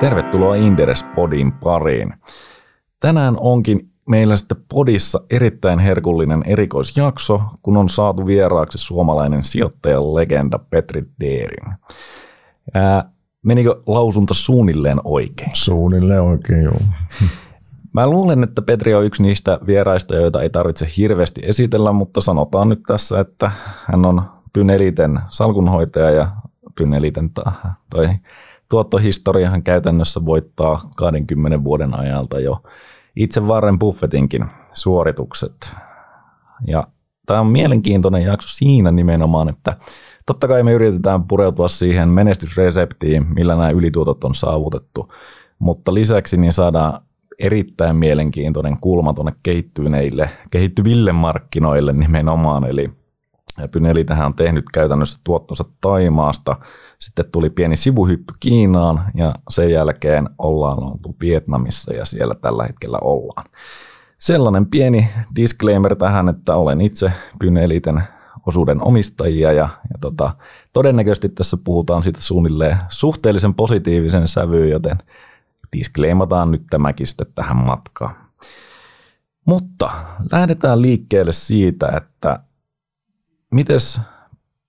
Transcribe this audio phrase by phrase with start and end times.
[0.00, 2.14] Tervetuloa Inderes Podin pariin.
[3.00, 10.58] Tänään onkin meillä sitten Podissa erittäin herkullinen erikoisjakso, kun on saatu vieraaksi suomalainen sijoittajan legenda
[10.58, 11.72] Petri Deering.
[12.74, 13.04] Ää,
[13.42, 15.50] menikö lausunto suunnilleen oikein?
[15.54, 16.80] Suunnilleen oikein, joo.
[17.92, 22.68] Mä luulen, että Petri on yksi niistä vieraista, joita ei tarvitse hirveästi esitellä, mutta sanotaan
[22.68, 23.50] nyt tässä, että
[23.86, 24.22] hän on
[24.52, 26.28] Pyneliten salkunhoitaja ja
[26.78, 27.30] Pyneliten
[27.90, 28.08] toi
[28.68, 32.62] tuottohistoriahan käytännössä voittaa 20 vuoden ajalta jo
[33.16, 35.74] itse Warren Buffettinkin suoritukset.
[36.66, 36.86] Ja
[37.26, 39.76] tämä on mielenkiintoinen jakso siinä nimenomaan, että
[40.26, 45.12] totta kai me yritetään pureutua siihen menestysreseptiin, millä nämä ylituotot on saavutettu,
[45.58, 47.00] mutta lisäksi niin saadaan
[47.38, 52.90] erittäin mielenkiintoinen kulma tuonne kehittyneille, kehittyville markkinoille nimenomaan, eli
[53.72, 56.56] Pyneli tähän on tehnyt käytännössä tuottonsa Taimaasta,
[56.98, 62.98] sitten tuli pieni sivuhyppy Kiinaan ja sen jälkeen ollaan oltu Vietnamissa ja siellä tällä hetkellä
[63.00, 63.44] ollaan.
[64.18, 68.02] Sellainen pieni disclaimer tähän, että olen itse Pyneliten
[68.46, 70.34] osuuden omistajia ja, ja tota,
[70.72, 74.98] todennäköisesti tässä puhutaan siitä suunnilleen suhteellisen positiivisen sävyyn, joten
[75.76, 78.16] disclaimataan nyt tämäkin sitten tähän matkaan.
[79.44, 79.90] Mutta
[80.32, 82.40] lähdetään liikkeelle siitä, että
[83.56, 84.00] mites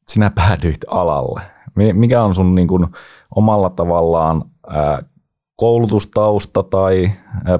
[0.09, 1.41] sinä päädyit alalle?
[1.93, 2.87] Mikä on sun niin kuin
[3.35, 4.43] omalla tavallaan
[5.55, 7.11] koulutustausta tai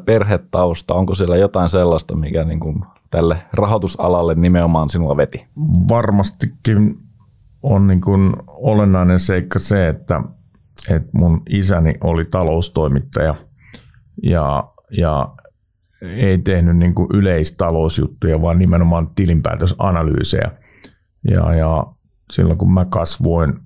[0.05, 0.93] perhetausta?
[0.93, 5.47] Onko siellä jotain sellaista, mikä niin kuin tälle rahoitusalalle nimenomaan sinua veti?
[5.89, 6.97] Varmastikin
[7.63, 10.21] on niin kuin olennainen seikka se, että,
[10.89, 13.35] että mun isäni oli taloustoimittaja
[14.23, 15.29] ja, ja
[16.01, 20.51] ei tehnyt niin kuin yleistalousjuttuja, vaan nimenomaan tilinpäätösanalyysejä–
[21.23, 21.85] ja, ja
[22.31, 23.59] silloin kun mä kasvoin,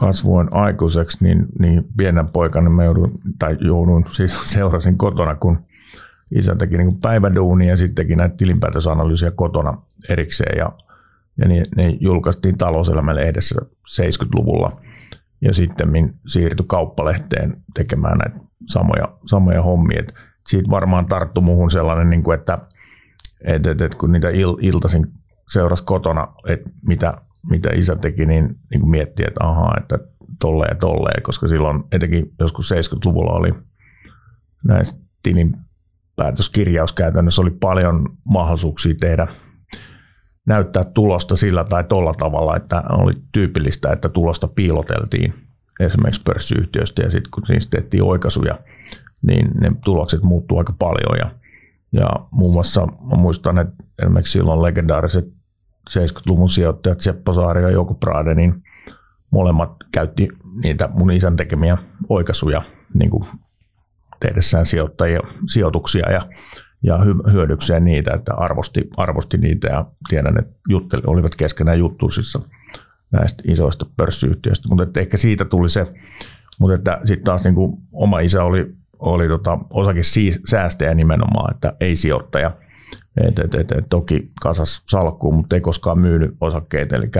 [0.00, 5.58] kasvoin aikuiseksi, niin, niin pienen poikana mä joudun, tai joudun, siis seurasin kotona, kun
[6.30, 10.58] isä teki niin päiväduunia ja sitten teki näitä tilinpäätösanalyysiä kotona erikseen.
[10.58, 10.72] Ja,
[11.38, 13.60] ja ne, ne julkaistiin talouselämälehdessä
[13.90, 14.80] 70-luvulla
[15.40, 18.36] ja sitten siirtyi kauppalehteen tekemään näitä
[18.68, 20.00] samoja, samoja hommia.
[20.00, 20.14] Et
[20.46, 22.58] siitä varmaan tarttu muuhun sellainen, niin kuin, että,
[23.44, 25.12] että, että kun niitä il, iltaisin
[25.48, 29.98] seurasi kotona, että mitä, mitä isä teki, niin, niin kuin että ahaa, että
[30.40, 33.54] tolleen ja tolleen, koska silloin etenkin joskus 70-luvulla oli
[34.64, 39.26] näissä tilinpäätöskirjauskäytännössä oli paljon mahdollisuuksia tehdä,
[40.46, 45.34] näyttää tulosta sillä tai tolla tavalla, että oli tyypillistä, että tulosta piiloteltiin
[45.80, 48.58] esimerkiksi pörssiyhtiöistä ja sitten kun siis tehtiin oikaisuja,
[49.22, 51.30] niin ne tulokset muuttuu aika paljon ja
[51.94, 55.24] ja muun muassa mä muistan, että esimerkiksi silloin legendaariset
[55.90, 58.62] 70-luvun sijoittajat Seppo Saari ja Jouko Prade, niin
[59.30, 60.28] molemmat käytti
[60.62, 61.78] niitä mun isän tekemiä
[62.08, 62.62] oikaisuja
[62.94, 63.24] niin kuin
[64.20, 65.20] tehdessään sijoittajia,
[65.52, 66.22] sijoituksia ja,
[66.82, 66.98] ja
[67.32, 69.68] hyödykseen niitä, että arvosti, arvosti niitä.
[69.68, 72.40] Ja tiedän, että jutteli, olivat keskenään juttuisissa
[73.10, 75.94] näistä isoista pörssiyhtiöistä, mutta ehkä siitä tuli se,
[76.60, 79.58] mutta sitten taas niin kuin oma isä oli oli tota,
[80.46, 82.50] säästäjä nimenomaan, että ei sijoittaja.
[83.28, 86.96] Et, et, et, et, toki kasas salkkuun, mutta ei koskaan myynyt osakkeita.
[86.96, 87.10] Eli,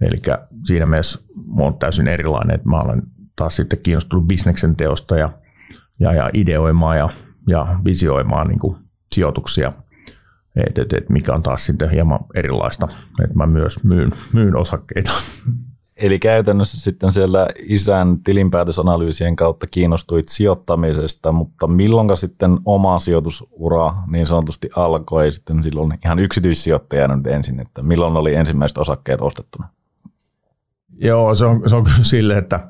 [0.00, 0.16] eli
[0.66, 1.18] siinä mielessä
[1.56, 3.02] mä olen täysin erilainen, että mä olen
[3.36, 5.32] taas sitten kiinnostunut bisneksen teosta ja,
[6.00, 7.10] ja, ja ideoimaan ja,
[7.48, 8.76] ja visioimaan niin kuin
[9.12, 9.72] sijoituksia.
[10.56, 12.88] Et, et, et mikä on taas sitten hieman erilaista,
[13.24, 15.12] että mä myös myyn, myyn osakkeita.
[16.00, 24.26] Eli käytännössä sitten siellä isän tilinpäätösanalyysien kautta kiinnostuit sijoittamisesta, mutta milloin sitten oma sijoitusura niin
[24.26, 29.68] sanotusti alkoi sitten silloin ihan yksityissijoittajana nyt ensin, että milloin oli ensimmäiset osakkeet ostettuna?
[30.98, 32.60] Joo, se on, se on kyllä sille, että,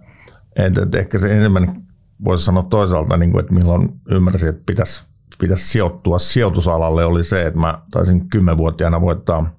[0.57, 1.83] että, ehkä se ensimmäinen
[2.25, 5.05] voisi sanoa toisaalta, niin kuin, että milloin ymmärsin, että pitäisi,
[5.39, 9.55] pitäisi sijoittua sijoitusalalle, oli se, että mä taisin kymmenvuotiaana voittaa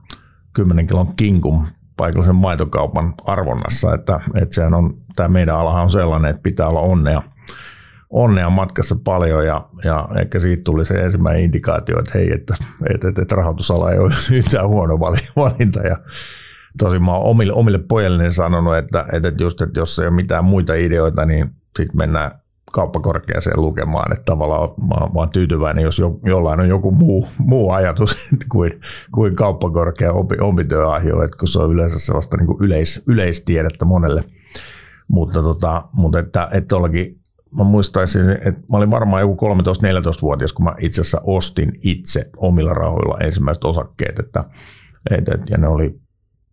[0.54, 1.66] 10 kilon kinkum
[2.02, 6.80] paikallisen maitokaupan arvonnassa, että, että sehän on, tämä meidän alahan on sellainen, että pitää olla
[6.80, 7.22] onnea,
[8.10, 12.56] onnea matkassa paljon ja, ja ehkä siitä tuli se ensimmäinen indikaatio, että hei, että,
[12.94, 15.00] että, että, että rahoitusala ei ole yhtään huono
[15.36, 15.80] valinta.
[15.80, 15.98] Ja
[16.78, 20.46] tosi mä oon omille, omille pojille sanonut, että, että just, että jos ei ole mitään
[20.46, 22.32] muita ideoita, niin sitten mennään
[22.72, 27.72] kauppakorkeaseen lukemaan, että tavallaan mä oon vaan tyytyväinen, jos jo, jollain on joku muu, muu
[27.72, 28.82] ajatus kuin,
[29.12, 34.24] kuin kauppakorkea opi, opityöahjo, että kun se on yleensä sellaista niin yleis, yleistiedettä monelle.
[35.08, 37.20] Mutta, tota, mutta että, että tollakin,
[37.58, 42.74] mä muistaisin, että mä olin varmaan joku 13-14-vuotias, kun mä itse asiassa ostin itse omilla
[42.74, 44.44] rahoilla ensimmäiset osakkeet, että,
[45.12, 46.00] että, ja ne oli,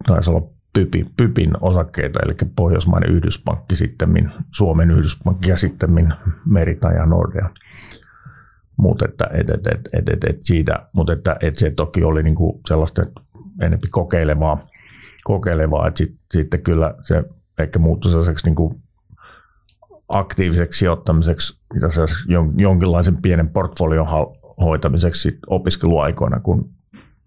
[0.06, 5.91] taisi olla Pypi, Pypin osakkeita, eli Pohjoismainen Yhdyspankki sitten, Suomen Yhdyspankki ja sitten
[6.47, 7.51] Merita ja Nordea.
[8.77, 12.23] Mutta että, et, et, et, et, et, et siitä, mutta että, et se toki oli
[12.23, 13.07] niinku sellaista
[13.61, 14.67] enemmän kokeilevaa,
[15.25, 17.25] kokeilevaa että sit, sitten kyllä se
[17.59, 18.81] ehkä muuttui sellaiseksi niinku
[20.09, 21.61] aktiiviseksi sijoittamiseksi,
[22.57, 24.07] jonkinlaisen pienen portfolion
[24.61, 26.78] hoitamiseksi opiskeluaikoina, kun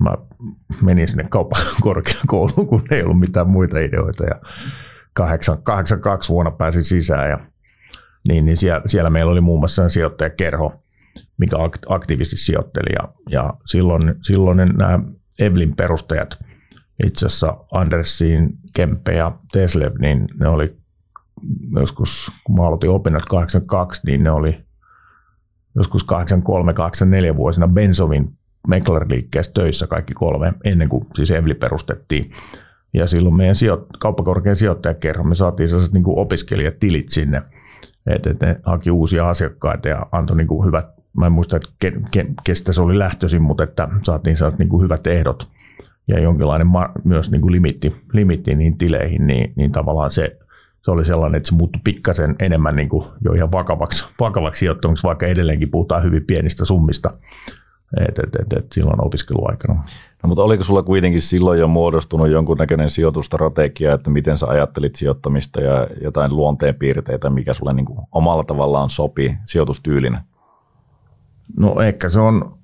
[0.02, 0.18] mä
[0.82, 1.28] menin sinne
[1.82, 4.36] korkeakouluun, kun ei ollut mitään muita ideoita ja
[5.14, 7.40] 82 vuonna pääsin sisään ja
[8.28, 10.84] niin, niin siellä, siellä, meillä oli muun muassa sijoittajakerho,
[11.38, 11.58] mikä
[11.90, 15.00] aktiivisesti sijoitteli ja, ja silloin, silloin nämä
[15.40, 16.40] Evlin perustajat,
[17.06, 20.78] itse asiassa Andersin, Kempe ja Teslev, niin ne oli
[21.80, 24.66] joskus, kun mä aloitin opinnot 82, niin ne oli
[25.76, 26.06] joskus
[27.34, 32.32] 83-84 vuosina Bensovin Meckler-liikkeessä töissä kaikki kolme, ennen kuin siis Evli perustettiin.
[32.94, 37.42] Ja silloin meidän sijo- kauppakorkean sijoittajakerho, me saatiin sellaiset niin opiskelijatilit sinne,
[38.08, 40.86] että et ne haki uusia asiakkaita ja antoi niin kuin hyvät,
[41.18, 44.70] mä en muista, että ke, ke, kestä se oli lähtöisin, mutta että saatiin sellaiset niin
[44.70, 45.48] kuin hyvät ehdot
[46.08, 50.38] ja jonkinlainen ma- myös niin kuin limitti, limitti niin tileihin, niin, niin tavallaan se,
[50.82, 55.08] se oli sellainen, että se muuttui pikkasen enemmän niin kuin jo ihan vakavaksi, vakavaksi sijoittamiksi,
[55.08, 57.14] vaikka edelleenkin puhutaan hyvin pienistä summista
[58.00, 59.74] et, et, et, et silloin opiskeluaikana.
[60.24, 65.62] No, mutta oliko sulla kuitenkin silloin jo muodostunut jonkunnäköinen sijoitustrategia, että miten sä ajattelit sijoittamista
[65.62, 70.24] ja jotain luonteen piirteitä, mikä sulle niin kuin omalla tavallaan sopii sijoitustyylinä?
[71.58, 72.58] No ehkä se on,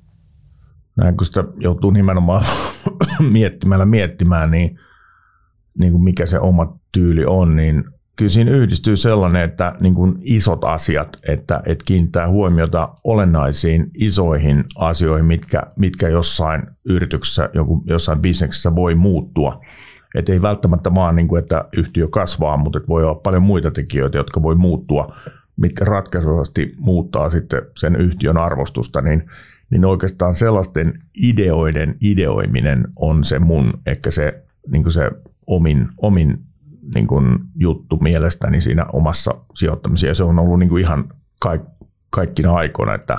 [0.95, 2.45] näin kun sitä joutuu nimenomaan
[3.31, 4.79] miettimällä miettimään, niin,
[5.79, 7.83] niin kuin mikä se oma tyyli on, niin
[8.17, 14.63] kyllä siinä yhdistyy sellainen, että niin kuin isot asiat, että, että kiinnittää huomiota olennaisiin isoihin
[14.75, 19.65] asioihin, mitkä, mitkä jossain yrityksessä, joku, jossain bisneksessä voi muuttua.
[20.15, 24.17] Että ei välttämättä vaan, niin kuin, että yhtiö kasvaa, mutta voi olla paljon muita tekijöitä,
[24.17, 25.15] jotka voi muuttua,
[25.57, 29.23] mitkä ratkaisuvasti muuttaa sitten sen yhtiön arvostusta, niin,
[29.69, 35.11] niin oikeastaan sellaisten ideoiden ideoiminen on se mun, ehkä se, niin kuin se
[35.47, 36.46] omin, omin
[36.95, 40.16] niin kuin juttu mielestäni siinä omassa sijoittamisessa.
[40.16, 41.62] Se on ollut niin kuin ihan kaik,
[42.10, 43.18] kaikkina aikoina, että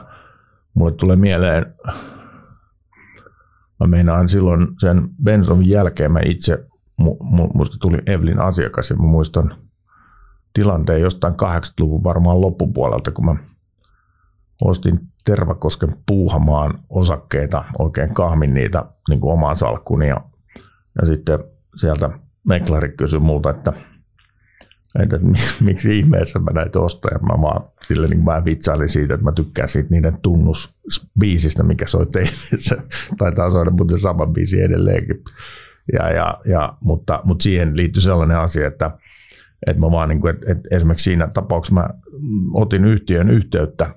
[0.75, 1.75] mulle tulee mieleen,
[3.81, 6.67] mä meinaan silloin sen Benson jälkeen mä itse,
[7.55, 9.55] musta tuli Evelin asiakas ja mä muistan
[10.55, 13.37] tilanteen jostain 80-luvun varmaan loppupuolelta, kun mä
[14.65, 20.20] ostin Tervakosken puuhamaan osakkeita, oikein kahmin niitä niin kuin omaan salkkuun ja,
[21.00, 21.38] ja sitten
[21.81, 22.11] sieltä
[22.48, 23.72] Meklari kysyi multa, että,
[25.02, 25.18] että
[25.64, 27.10] miksi ihmeessä mä näitä ostan.
[27.14, 31.86] Ja mä vaan sille niin mä vitsailin siitä, että mä tykkään siitä niiden tunnusbiisistä, mikä
[31.86, 32.76] soi teissä.
[33.18, 35.24] Taitaa soida muuten sama biisi edelleenkin.
[35.92, 38.90] Ja, ja, ja, mutta, mutta siihen liittyy sellainen asia, että,
[39.66, 41.88] että mä vaan niin kuin, että, että esimerkiksi siinä tapauksessa mä
[42.54, 43.94] otin yhtiön yhteyttä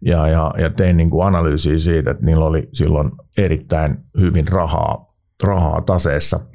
[0.00, 5.14] ja, ja, ja tein niin kuin analyysiä siitä, että niillä oli silloin erittäin hyvin rahaa,
[5.42, 6.40] rahaa taseessa–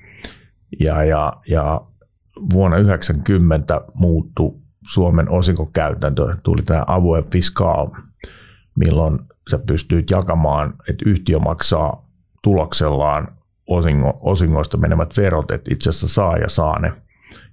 [0.79, 1.81] ja, ja, ja
[2.53, 4.53] vuonna 1990 muuttui
[4.89, 7.87] Suomen osinkokäytäntö, tuli tämä avoin fiskaal,
[8.75, 9.19] milloin
[9.51, 12.05] sä pystyt jakamaan, että yhtiö maksaa
[12.43, 13.27] tuloksellaan
[13.67, 16.93] osingo, osingoista menevät verot, että itse asiassa saa ja saa ne.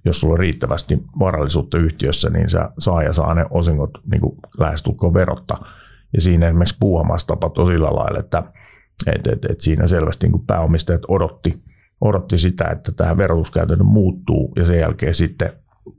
[0.05, 4.35] Jos sulla on riittävästi varallisuutta yhtiössä, niin sä saa ja saa ne osingot niin kuin
[4.57, 5.57] lähestulkoon verotta.
[6.13, 8.43] Ja siinä esimerkiksi puuhamassa tapahtui sillä lailla, että
[9.07, 11.63] et, et, et siinä selvästi niin pääomistajat odotti
[12.01, 15.49] odotti sitä, että tämä verotuskäytäntö muuttuu ja sen jälkeen sitten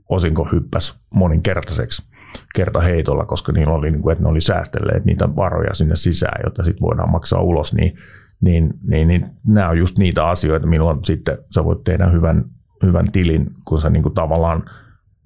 [0.09, 2.11] osinko hyppäsi moninkertaiseksi
[2.55, 6.63] kertaheitolla, koska niillä oli, niin kuin, että ne oli säästelleet niitä varoja sinne sisään, jotta
[6.63, 7.97] sitten voidaan maksaa ulos, niin,
[8.41, 12.45] niin, niin, niin nämä on just niitä asioita, milloin sitten sä voit tehdä hyvän,
[12.83, 14.63] hyvän tilin, kun sä niin kuin tavallaan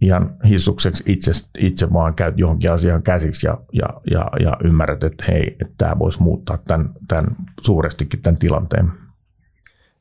[0.01, 5.25] ihan hissukseksi itse, itse vaan käyt johonkin asiaan käsiksi ja, ja, ja, ja ymmärrät, että
[5.27, 8.91] hei, että tämä voisi muuttaa tämän, tämän suurestikin tämän tilanteen.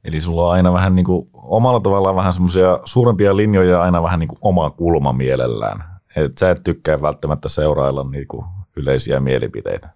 [0.05, 4.03] Eli sulla on aina vähän niin kuin, omalla tavallaan vähän semmoisia suurempia linjoja ja aina
[4.03, 5.85] vähän niin kuin oma kulma mielellään.
[6.17, 8.45] Et sä et tykkää välttämättä seurailla niin kuin
[8.77, 9.89] yleisiä mielipiteitä.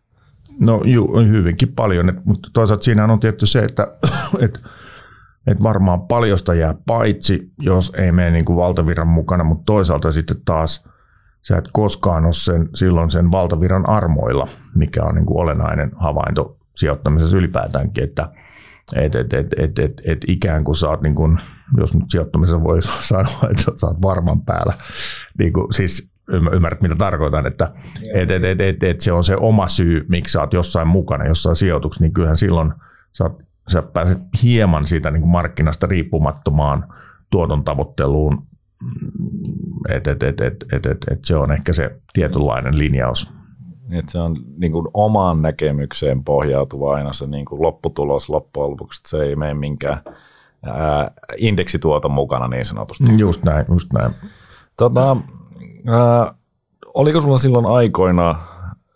[0.61, 3.87] No juu, hyvinkin paljon, et, mutta toisaalta siinä on tietty se, että
[4.45, 4.61] et,
[5.47, 10.41] et varmaan paljosta jää paitsi, jos ei mene niin kuin valtavirran mukana, mutta toisaalta sitten
[10.45, 10.89] taas
[11.43, 16.57] sä et koskaan ole sen, silloin sen valtavirran armoilla, mikä on niin kuin olennainen havainto
[16.77, 18.29] sijoittamisessa ylipäätäänkin, että–
[18.97, 21.39] et, et, et, et, et, et ikään kuin saat, niin kuin,
[21.77, 24.75] jos nyt sijoittamisessa voi sanoa, että sä oot varman päällä,
[25.39, 26.11] niin kuin, siis
[26.53, 27.73] ymmärrät mitä tarkoitan, että
[28.15, 31.27] et, et, et, et, et se on se oma syy, miksi sä oot jossain mukana,
[31.27, 32.73] jossain sijoituksessa, niin kyllähän silloin
[33.13, 36.85] sä, oot, sä pääset hieman siitä niin markkinasta riippumattomaan
[37.31, 38.47] tuoton tavoitteluun.
[39.89, 43.33] Et, et, et, et, et, et, et se on ehkä se tietynlainen linjaus.
[43.91, 49.03] Et se on niin kuin omaan näkemykseen pohjautuva aina se niin kuin lopputulos loppujen lopuksi.
[49.07, 50.03] Se ei mene minkään
[50.63, 53.19] ää, indeksituoton mukana niin sanotusti.
[53.19, 54.13] Just näin, just näin.
[54.77, 55.17] Tota,
[55.87, 56.35] ää,
[56.95, 58.41] oliko sulla silloin aikoina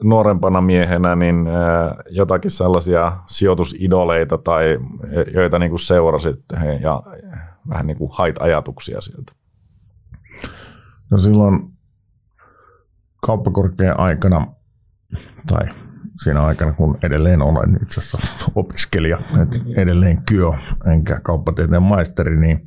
[0.02, 4.78] nuorempana miehenä niin ää, jotakin sellaisia sijoitusidoleita tai
[5.34, 6.40] joita niin kuin seurasit
[6.80, 7.02] ja
[7.68, 9.32] vähän niin kuin hait ajatuksia sieltä?
[11.11, 11.72] No silloin
[13.26, 14.46] kauppakorkean aikana
[15.49, 15.68] tai
[16.22, 20.50] siinä aikana, kun edelleen olen itse asiassa opiskelija, että edelleen kyö
[20.92, 22.66] enkä kauppatieteen maisteri, niin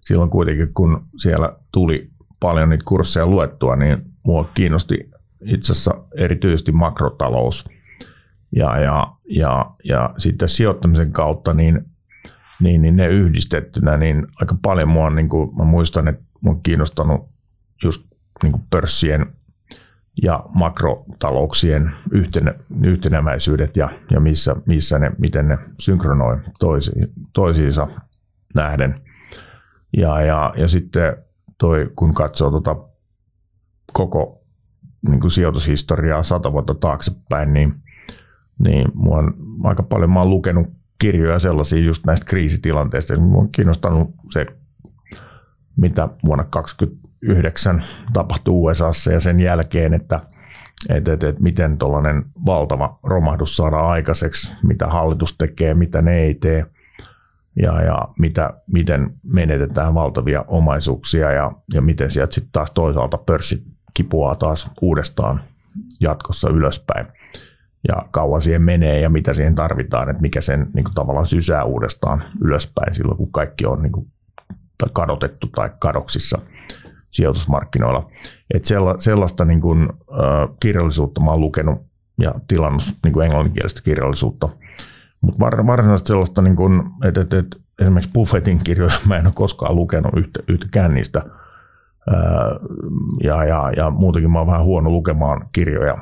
[0.00, 2.10] silloin kuitenkin kun siellä tuli
[2.40, 5.10] paljon niitä kursseja luettua, niin mua kiinnosti
[5.44, 7.68] itse asiassa erityisesti makrotalous.
[8.56, 11.84] Ja, ja, ja, ja sitten sijoittamisen kautta niin,
[12.60, 16.62] niin, niin ne yhdistettynä, niin aika paljon mua, niin kuin, mä muistan, että mua on
[16.62, 17.28] kiinnostanut
[17.84, 18.02] just
[18.42, 19.26] niin kuin pörssien
[20.22, 26.92] ja makrotalouksien yhtenä, yhtenäväisyydet ja, ja missä, missä ne, miten ne synkronoi toisi,
[27.32, 27.88] toisiinsa
[28.54, 29.00] nähden.
[29.96, 31.16] Ja, ja, ja sitten
[31.58, 32.76] toi, kun katsoo tota
[33.92, 34.44] koko
[35.08, 37.74] niin kuin sijoitushistoriaa sata vuotta taaksepäin, niin,
[38.58, 39.34] niin mua on
[39.64, 40.66] aika paljon mä oon lukenut
[40.98, 43.20] kirjoja sellaisia just näistä kriisitilanteista.
[43.20, 44.46] Mua on kiinnostanut se,
[45.76, 46.44] mitä vuonna
[47.20, 50.20] 2009 tapahtui USAssa ja sen jälkeen, että
[50.88, 56.34] että, että, että miten tuollainen valtava romahdus saadaan aikaiseksi, mitä hallitus tekee, mitä ne ei
[56.34, 56.64] tee–
[57.62, 63.62] ja, ja mitä, miten menetetään valtavia omaisuuksia ja, ja miten sieltä sitten taas toisaalta pörssi
[63.94, 65.40] kipuaa taas uudestaan
[66.00, 67.06] jatkossa ylöspäin.
[67.88, 71.64] Ja kauan siihen menee ja mitä siihen tarvitaan, että mikä sen niin kuin, tavallaan sysää
[71.64, 74.06] uudestaan ylöspäin silloin, kun kaikki on niin kuin,
[74.92, 76.38] kadotettu tai kadoksissa
[77.10, 78.10] sijoitusmarkkinoilla.
[78.54, 78.64] Et
[78.98, 81.82] sellaista niin kuin, äh, kirjallisuutta mä oon lukenut
[82.20, 84.48] ja tilannut niin kuin englanninkielistä kirjallisuutta–
[85.20, 89.32] mutta var, varsinaisesti sellaista, niin kun, että, että, että esimerkiksi Buffettin kirjoja mä en ole
[89.34, 91.22] koskaan lukenut yhtä, yhtäkään niistä.
[93.22, 95.98] ja, ja, ja muutenkin mä oon vähän huono lukemaan kirjoja.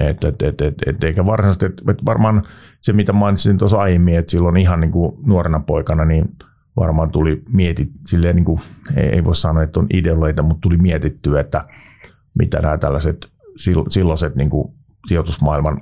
[0.00, 2.42] Et, et, et, et, et, eikä varsinaisesti, et, et varmaan
[2.80, 6.36] se mitä mainitsin tuossa aiemmin, että silloin ihan niin kuin nuorena poikana, niin
[6.76, 8.60] varmaan tuli mietit, silleen niin kuin,
[8.96, 11.64] ei, voi sanoa, että on ideoleita, mutta tuli mietittyä, että
[12.38, 13.30] mitä nämä tällaiset
[13.88, 14.74] silloiset niin kuin
[15.08, 15.80] sijoitusmaailman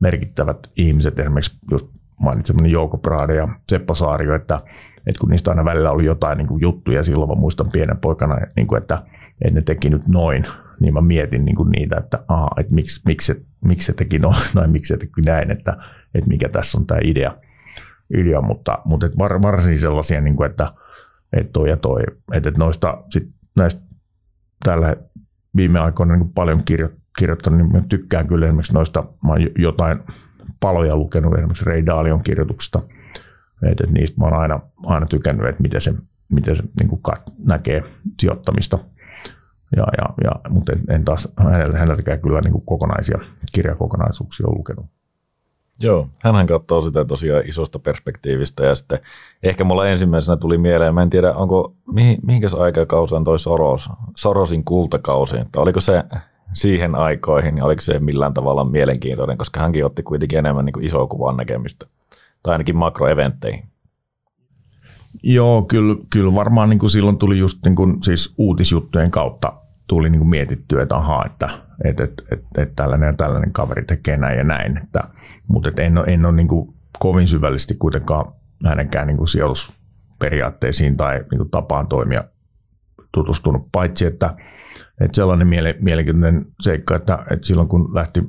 [0.00, 1.86] merkittävät ihmiset, esimerkiksi just
[2.20, 4.60] mainitsemani Jouko Prade ja Seppo Saario, että,
[5.06, 8.36] että kun niistä aina välillä oli jotain niin kuin juttuja silloin, mä muistan pienen poikana,
[8.56, 9.02] niin kuin, että,
[9.44, 10.46] että ne teki nyt noin,
[10.80, 14.36] niin mä mietin niin kuin niitä, että, aha, että miksi, miksi, miksi se teki noin,
[14.54, 15.76] tai miksi se teki näin, että,
[16.14, 17.36] että mikä tässä on tämä idea.
[18.16, 20.72] Idea mutta mutta että var, varsin sellaisia, niin kuin, että,
[21.32, 23.82] että toi ja toi, että, että noista sit näistä
[24.64, 24.96] tällä
[25.56, 26.88] viime aikoina niin paljon kirjo,
[27.18, 29.98] kirjoittanut, niin tykkään kyllä esimerkiksi noista, mä jotain
[30.60, 32.82] paloja lukenut esimerkiksi Ray Dalion kirjoituksesta.
[33.62, 35.94] Että niistä mä oon aina, aina tykännyt, että miten se,
[36.28, 37.00] miten se niin kuin
[37.44, 37.82] näkee
[38.20, 38.78] sijoittamista.
[39.76, 41.28] Ja, ja, ja, mutta en, en taas
[41.78, 43.18] häneltäkään kyllä niin kuin kokonaisia
[43.52, 44.86] kirjakokonaisuuksia ole lukenut.
[45.82, 48.98] Joo, hän katsoo sitä tosiaan isosta perspektiivistä ja sitten
[49.42, 54.64] ehkä mulla ensimmäisenä tuli mieleen, mä en tiedä onko, mihin, mihinkäs aikakausaan toi Soros, Sorosin
[54.64, 56.04] kultakausi, että oliko se
[56.52, 61.06] siihen aikoihin, niin oliko se millään tavalla mielenkiintoinen, koska hänkin otti kuitenkin enemmän niin isoa
[61.06, 61.86] kuvan näkemystä,
[62.42, 63.64] tai ainakin makroeventteihin.
[65.22, 69.52] Joo, kyllä, kyllä varmaan niin kuin silloin tuli just niin kuin, siis uutisjuttujen kautta
[69.86, 71.48] tuli niin kuin mietittyä, että ahaa, että,
[71.84, 74.76] että, että, että, että tällainen ja tällainen kaveri tekee näin ja näin.
[74.76, 75.04] Että,
[75.48, 78.32] mutta että en ole, en ole niin kuin kovin syvällisesti kuitenkaan
[78.66, 82.24] hänenkään niin kuin sijoitusperiaatteisiin tai niin kuin tapaan toimia
[83.12, 84.36] tutustunut, paitsi että
[85.00, 88.22] että sellainen miele, mielenkiintoinen seikka, että, että silloin kun lähti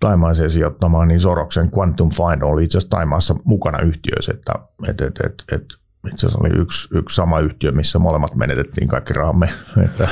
[0.00, 4.52] Taimaaseen sijoittamaan, niin Soroksen Quantum Find oli itse asiassa Taimaassa mukana yhtiöissä, että
[4.88, 5.64] et, et, et, et,
[6.12, 9.48] itse asiassa oli yksi, yksi sama yhtiö, missä molemmat menetettiin kaikki rahamme.
[9.84, 10.08] Että,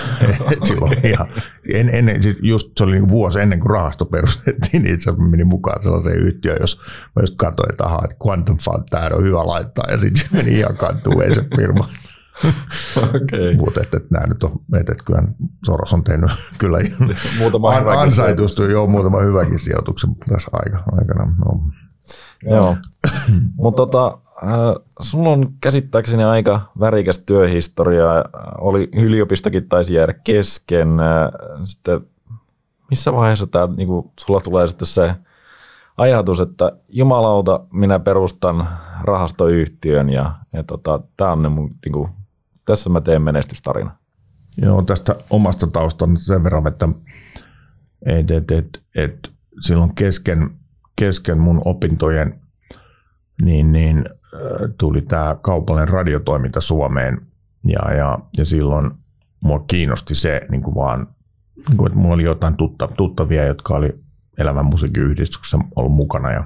[0.52, 1.28] et silloin ihan,
[1.72, 5.30] en, ennen, siis just se oli niin vuosi ennen kuin rahasto perustettiin, niin itse asiassa
[5.30, 6.80] menin mukaan sellaiseen yhtiöön, jos
[7.16, 10.36] mä just katsoin, että, aha, että Quantum Fund, tämä on hyvä laittaa, ja sitten se
[10.36, 11.88] meni ihan kantuun, se firma.
[12.98, 13.56] okay.
[13.56, 15.22] Mutta että, että nämä nyt on, että, että kyllä
[15.66, 16.78] Soros on tehnyt kyllä
[17.38, 21.34] muutama an, ansaitustu jo muutama hyväkin sijoituksen tässä aika, aikana.
[21.44, 21.70] No.
[22.50, 22.76] Joo,
[23.56, 24.18] mutta tota,
[25.00, 28.06] sulla on käsittääkseni aika värikäs työhistoria.
[28.58, 30.88] Oli yliopistokin taisi jäädä kesken.
[31.64, 32.00] Sitten
[32.90, 35.14] missä vaiheessa tämä, niin kuin, sulla tulee sitten se
[35.96, 38.68] ajatus, että jumalauta, minä perustan
[39.02, 42.10] rahastoyhtiön ja, ja tota, tämä on ne mun niin kuin,
[42.64, 43.90] tässä mä teen menestystarina.
[44.56, 46.88] Joo, tästä omasta taustasta sen verran, että
[48.06, 50.50] et, et, et, et silloin kesken,
[50.96, 52.40] kesken mun opintojen
[53.42, 54.04] niin, niin
[54.78, 57.20] tuli tämä kaupallinen radiotoiminta Suomeen
[57.66, 58.90] ja, ja, ja silloin
[59.40, 61.06] mua kiinnosti se niin kuin vaan,
[61.68, 63.94] niin kuin, että mulla oli jotain tutta, tuttavia, jotka oli
[64.38, 66.44] elämän musiikkiyhdistyksessä ollut mukana ja,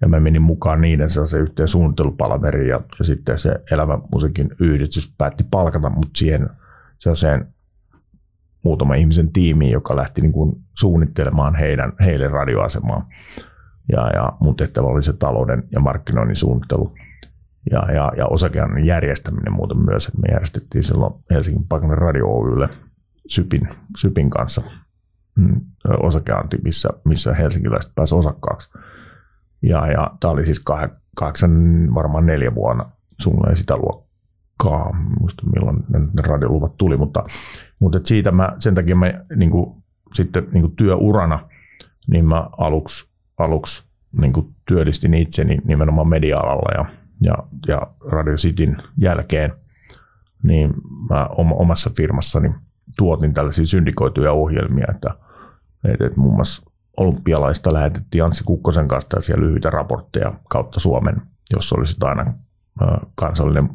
[0.00, 5.14] ja mä menin mukaan niiden sellaisen yhteen suunnittelupalaveriin ja, ja sitten se elämän musiikin yhdistys
[5.18, 6.50] päätti palkata mut siihen
[6.98, 7.46] sellaiseen
[8.62, 13.08] muutama ihmisen tiimiin, joka lähti niin kuin suunnittelemaan heidän, heille radioasemaa.
[13.92, 16.94] Ja, ja mun tehtävä oli se talouden ja markkinoinnin suunnittelu
[17.70, 20.06] ja, ja, ja osakeannin järjestäminen muuten myös.
[20.06, 22.68] Että me järjestettiin silloin Helsingin paikallinen radio Oylle
[23.28, 24.62] Sypin, Sypin kanssa
[25.36, 25.60] mm,
[26.02, 28.70] osakeanti, missä, missä helsinkiläiset pääsivät osakkaaksi.
[29.62, 30.62] Ja, ja tämä oli siis
[31.16, 31.50] kahdeksan,
[31.94, 32.84] varmaan neljä vuonna
[33.20, 37.24] suunnilleen sitä luokkaa, muista milloin ne radioluvat tuli, mutta,
[37.78, 39.82] mutta et siitä mä, sen takia mä niin kuin,
[40.14, 41.38] sitten niin kuin työurana,
[42.06, 43.84] niin mä aluksi, aluksi
[44.20, 47.34] niin kuin työllistin itseni nimenomaan media-alalla ja, ja,
[47.68, 49.52] ja Radio Cityn jälkeen,
[50.42, 50.74] niin
[51.10, 52.54] mä omassa firmassani
[52.96, 55.14] tuotin tällaisia syndikoituja ohjelmia, että,
[55.84, 61.22] että, että muun muassa olympialaista lähetettiin Anssi Kukkosen kanssa tällaisia lyhyitä raportteja kautta Suomen,
[61.52, 62.34] jossa olisi aina
[63.14, 63.70] kansallinen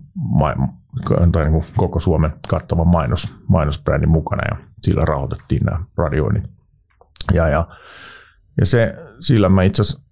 [1.31, 6.43] tai niin kuin koko Suomen kattava mainos, mainosbrändi mukana ja sillä rahoitettiin nämä radioinnit.
[7.33, 7.67] Ja, ja,
[8.59, 10.05] ja se, sillä mä itse asiassa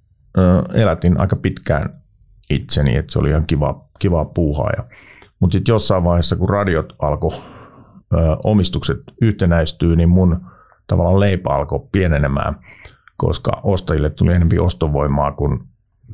[0.73, 2.02] elätin aika pitkään
[2.49, 4.71] itseni, että se oli ihan kiva, kiva puuhaa.
[5.39, 7.41] Mutta sitten jossain vaiheessa, kun radiot alkoi,
[8.43, 10.45] omistukset yhtenäistyy, niin mun
[10.87, 12.55] tavallaan leipä alkoi pienenemään,
[13.17, 15.67] koska ostajille tuli enemmän ostovoimaa, kun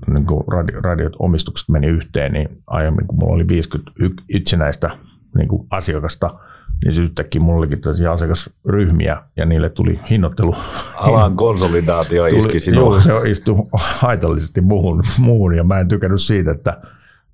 [0.08, 3.92] niin kuin radio, radiot omistukset meni yhteen, niin aiemmin kun mulla oli 50
[4.30, 4.90] itsenäistä
[5.36, 6.40] niin kuin asiakasta,
[6.86, 10.56] niin se yhtäkkiä mulla olikin tällaisia asiakasryhmiä ja niille tuli hinnoittelu.
[10.98, 13.02] Alan konsolidaatio iski sinuun.
[13.08, 16.82] Joo, se istui haitallisesti muuhun, muuhun ja mä en tykännyt siitä, että,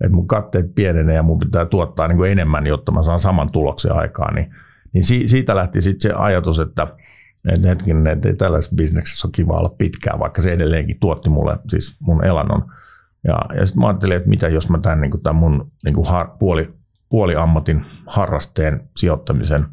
[0.01, 3.51] että mun katteet pienenee ja mun pitää tuottaa niin kuin enemmän, jotta mä saan saman
[3.51, 4.35] tuloksen aikaan.
[4.35, 4.55] Niin,
[4.93, 6.87] niin siitä lähti sitten se ajatus, että–
[7.53, 11.57] että hetkinen, että ei tällaisessa bisneksessä ole kiva olla pitkään, vaikka se edelleenkin tuotti mulle
[11.69, 12.71] siis mun elannon.
[13.23, 15.95] Ja, ja sitten mä ajattelin, että mitä jos mä tämän, niin kuin, tämän mun niin
[15.95, 16.73] kuin har, puoli,
[17.09, 19.65] puoliammatin harrasteen sijoittamisen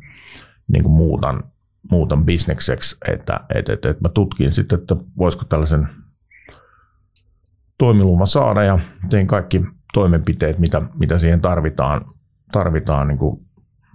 [0.73, 1.45] niin kuin muutan,
[1.91, 5.89] muutan bisnekseksi, että, että, että, että mä tutkin sitten, että voisiko tällaisen
[7.79, 8.79] toimiluvan saada ja
[9.11, 12.05] tein kaikki toimenpiteet, mitä, mitä siihen tarvitaan,
[12.53, 13.47] tarvitaan niin kuin,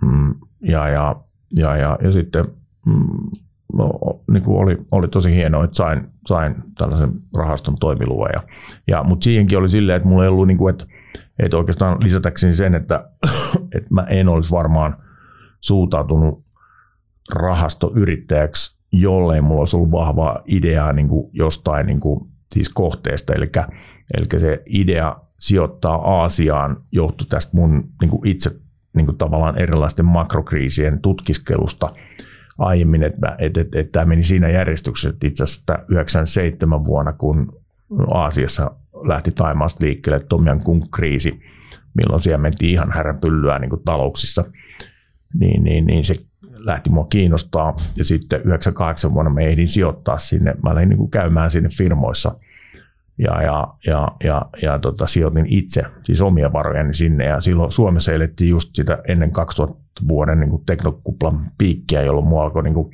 [0.01, 1.15] mm, ja, ja,
[1.55, 2.45] ja, ja, ja sitten
[2.85, 3.29] mm,
[3.73, 3.99] No,
[4.31, 8.29] niin kuin oli, oli tosi hienoa, että sain, sain tällaisen rahaston toimiluvan.
[8.33, 8.43] Ja,
[8.87, 10.85] ja, mutta siihenkin oli silleen, että mulla ei ollut, niin kuin, että,
[11.39, 13.09] että oikeastaan lisätäkseni sen, että,
[13.75, 14.97] että mä en olisi varmaan
[15.61, 16.45] suuntautunut
[17.33, 23.33] rahastoyrittäjäksi, jollei mulla olisi ollut vahvaa ideaa niin kuin jostain niin kuin, siis kohteesta.
[23.33, 23.51] Eli,
[24.17, 28.51] eli se idea sijoittaa Aasiaan johtui tästä mun niin kuin itse
[28.93, 31.93] niin kuin tavallaan erilaisten makrokriisien tutkiskelusta–
[32.57, 37.61] aiemmin, että, että, että, että tämä meni siinä järjestyksessä, että itse asiassa 97 vuonna, kun
[38.13, 38.71] Aasiassa
[39.03, 41.41] lähti Taimaasta liikkeelle Tomjan Kung kriisi,
[41.93, 44.43] milloin siellä mentiin ihan häränpyllyä niin kuin talouksissa,
[45.39, 46.15] niin, niin, niin se
[46.57, 47.75] lähti mua kiinnostaa.
[47.95, 52.35] Ja sitten 98 vuonna me ehdin sijoittaa sinne, mä lähdin niin käymään sinne firmoissa
[53.17, 57.25] ja, ja, ja, ja, ja tota, sijoitin itse, siis omia varojani sinne.
[57.25, 62.63] Ja silloin Suomessa elettiin just sitä ennen 2000 vuoden niin teknokuplan piikkiä, jolloin mua alkoi
[62.63, 62.93] niin kuin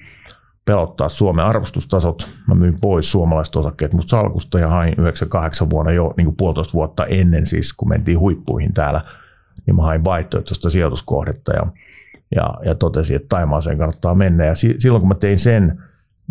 [0.65, 2.30] pelottaa Suomen arvostustasot.
[2.47, 6.73] Mä myin pois suomalaiset osakkeet mut salkusta ja hain 98 vuonna jo niin kuin puolitoista
[6.73, 9.02] vuotta ennen siis, kun mentiin huippuihin täällä,
[9.65, 11.65] niin mä hain vaihtoehtoista sijoituskohdetta ja,
[12.36, 14.45] ja, ja totesin, että Taimaaseen kannattaa mennä.
[14.45, 15.84] Ja si, silloin kun mä tein sen,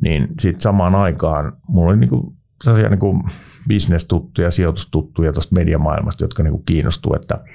[0.03, 3.23] niin sitten samaan aikaan mulla oli niin kuin sellaisia niin kuin
[3.69, 7.39] bisnestuttuja, sijoitustuttuja tuosta mediamaailmasta, jotka niin kuin kiinnostuu, että–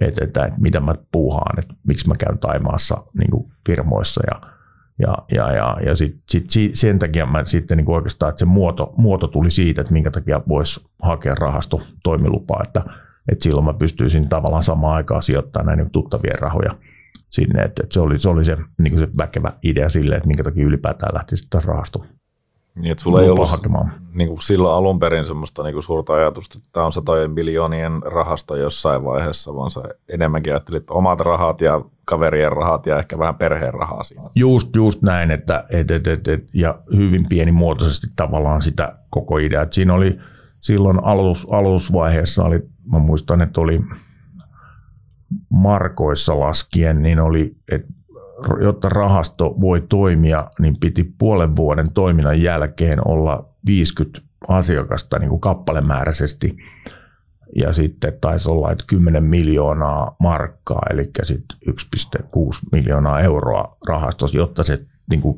[0.00, 4.50] että, että, että mitä mä puuhaan, että miksi mä käyn Taimaassa niin kuin firmoissa ja,
[4.98, 8.94] ja, ja, ja, ja sit, sit, sen takia mä sitten niin oikeastaan, että se muoto,
[8.96, 12.84] muoto tuli siitä, että minkä takia voisi hakea rahasto toimilupaa, että,
[13.32, 16.74] että silloin mä pystyisin tavallaan samaan aikaan sijoittamaan näin niin tuttavien rahoja
[17.30, 20.44] sinne, että, että se, oli, se oli se, niin se väkevä idea sille, että minkä
[20.44, 22.04] takia ylipäätään lähti sitten rahasto
[22.78, 23.48] niin, että sulla ei ollut
[24.14, 27.92] niin kuin silloin alun perin semmoista niin kuin suurta ajatusta, että tämä on satojen miljoonien
[28.02, 33.34] rahasta jossain vaiheessa, vaan sä enemmänkin ajattelit omat rahat ja kaverien rahat ja ehkä vähän
[33.34, 34.22] perheen rahaa siinä.
[34.34, 39.62] Just, just näin, että et, et, et, et, ja hyvin pienimuotoisesti tavallaan sitä koko idea.
[39.62, 40.18] Et siinä oli
[40.60, 43.80] silloin alus, alusvaiheessa, oli, mä muistan, että oli
[45.48, 47.97] markoissa laskien, niin oli, että
[48.60, 55.40] jotta rahasto voi toimia, niin piti puolen vuoden toiminnan jälkeen olla 50 asiakasta niin kuin
[55.40, 56.56] kappalemääräisesti.
[57.56, 61.74] Ja sitten taisi olla, että 10 miljoonaa markkaa, eli sitten 1,6
[62.72, 65.36] miljoonaa euroa rahastossa, jotta se niin kuin,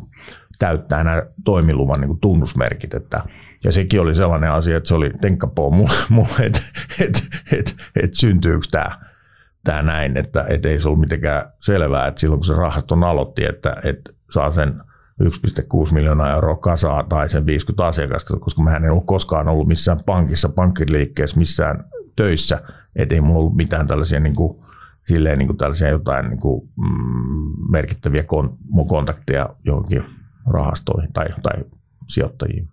[0.58, 2.94] täyttää nämä toimiluvan niin kuin tunnusmerkit.
[2.94, 3.22] Että,
[3.64, 6.60] ja sekin oli sellainen asia, että se oli tenkkapoo mulle, mulle että
[7.00, 9.09] et, et, et syntyykö tämä
[9.64, 13.44] tämä näin, että et ei se ollut mitenkään selvää, että silloin kun se rahaston aloitti,
[13.44, 14.74] että, että saa sen
[15.22, 20.00] 1,6 miljoonaa euroa kasaa tai sen 50 asiakasta, koska mä en ollut koskaan ollut missään
[20.06, 21.84] pankissa, pankkiliikkeessä, missään
[22.16, 22.62] töissä,
[22.96, 24.58] että ei mulla ollut mitään tällaisia niin kuin,
[25.06, 30.04] silleen niin kuin tällaisia jotain niin kuin, mm, merkittäviä kon, mun kontakteja johonkin
[30.46, 31.64] rahastoihin tai, tai
[32.08, 32.68] sijoittajiin.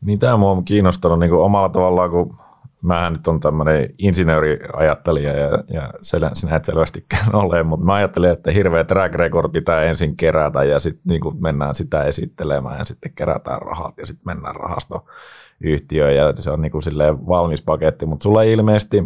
[0.00, 2.36] Niin tämä mua on kiinnostanut niin kuin omalla tavallaan, kun
[2.82, 8.30] mähän nyt on tämmöinen insinööriajattelija ja, ja sel, sinä et selvästikään ole, mutta mä ajattelin,
[8.30, 13.12] että hirveä track record pitää ensin kerätä ja sitten niin mennään sitä esittelemään ja sitten
[13.14, 16.82] kerätään rahat ja sitten mennään rahastoyhtiöön ja se on niin kuin
[17.28, 19.04] valmis paketti, mutta sulla ei ilmeisesti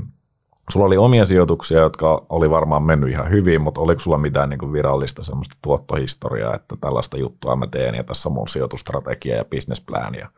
[0.71, 4.59] Sulla oli omia sijoituksia, jotka oli varmaan mennyt ihan hyvin, mutta oliko sulla mitään niin
[4.59, 9.45] kuin virallista semmoista tuottohistoriaa, että tällaista juttua mä teen ja tässä on mun sijoitustrategia ja
[9.45, 10.15] businessplan?
[10.15, 10.29] Ja...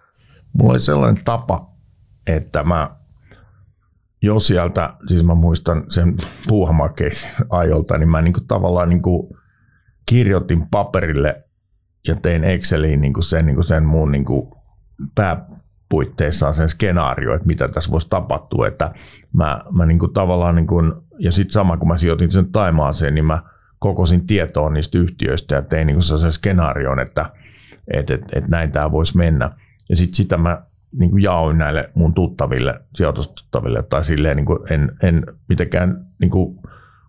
[0.52, 1.66] Mulla oli sellainen tapa,
[2.26, 2.90] että mä
[4.22, 6.16] jo sieltä, siis mä muistan sen
[6.48, 9.36] puuhamakeisen ajolta, niin mä niin kuin tavallaan niin kuin
[10.06, 11.44] kirjoitin paperille
[12.08, 14.50] ja tein Exceliin niin kuin sen, niin kuin sen muun niin kuin
[15.14, 18.94] pääpuitteissaan sen skenaario, että mitä tässä voisi tapahtua, että
[19.32, 23.14] mä, mä niin kuin tavallaan, niin kuin, ja sitten sama kun mä sijoitin sen Taimaaseen,
[23.14, 23.42] niin mä
[23.78, 27.30] kokosin tietoa niistä yhtiöistä ja tein niin kuin sen skenaarion, että
[27.92, 29.50] et, et, et näin tämä voisi mennä.
[29.88, 30.62] Ja sitten sitä mä
[30.98, 36.30] niin kuin jaoin näille mun tuttaville, sijoitustuttaville tai silleen niin kuin en, en mitenkään niin
[36.30, 36.58] kuin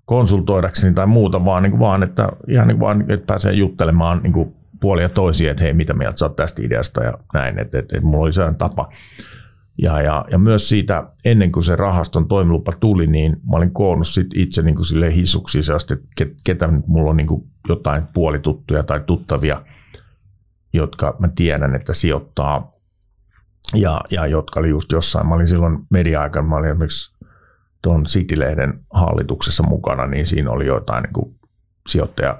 [0.05, 4.23] konsultoidakseni tai muuta, vaan, niin kuin vaan että ihan niin kuin vaan, että pääsee juttelemaan
[4.23, 7.79] niin kuin puolia toisia, että hei, mitä mieltä sä oot tästä ideasta ja näin, että,
[7.79, 8.89] että, että mulla oli sellainen tapa.
[9.77, 14.07] Ja, ja, ja myös siitä, ennen kuin se rahaston toimilupa tuli, niin mä olin koonnut
[14.07, 18.83] sit itse niin kuin sille hissuksi sellaista, että ketä mulla on niin kuin jotain puolituttuja
[18.83, 19.61] tai tuttavia,
[20.73, 22.74] jotka mä tiedän, että sijoittaa
[23.73, 27.15] ja, ja jotka oli just jossain, mä olin silloin media-aikana, mä olin esimerkiksi
[27.81, 31.35] tuon City-lehden hallituksessa mukana, niin siinä oli jotain niin kuin
[31.87, 32.37] sijoittaja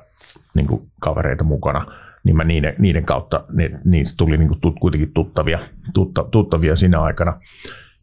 [0.54, 1.86] niin kuin kavereita mukana,
[2.24, 5.60] niin mä niiden, niiden kautta, ne, niistä tuli niin kuin tut, kuitenkin tuttavia,
[5.94, 7.40] tutta, tuttavia siinä aikana.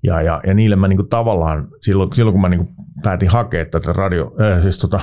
[0.02, 3.28] Ja, ja, ja niille mä niin kuin tavallaan, silloin, silloin kun mä niin kuin päätin
[3.28, 5.00] hakea tätä radio, äh, siis tota,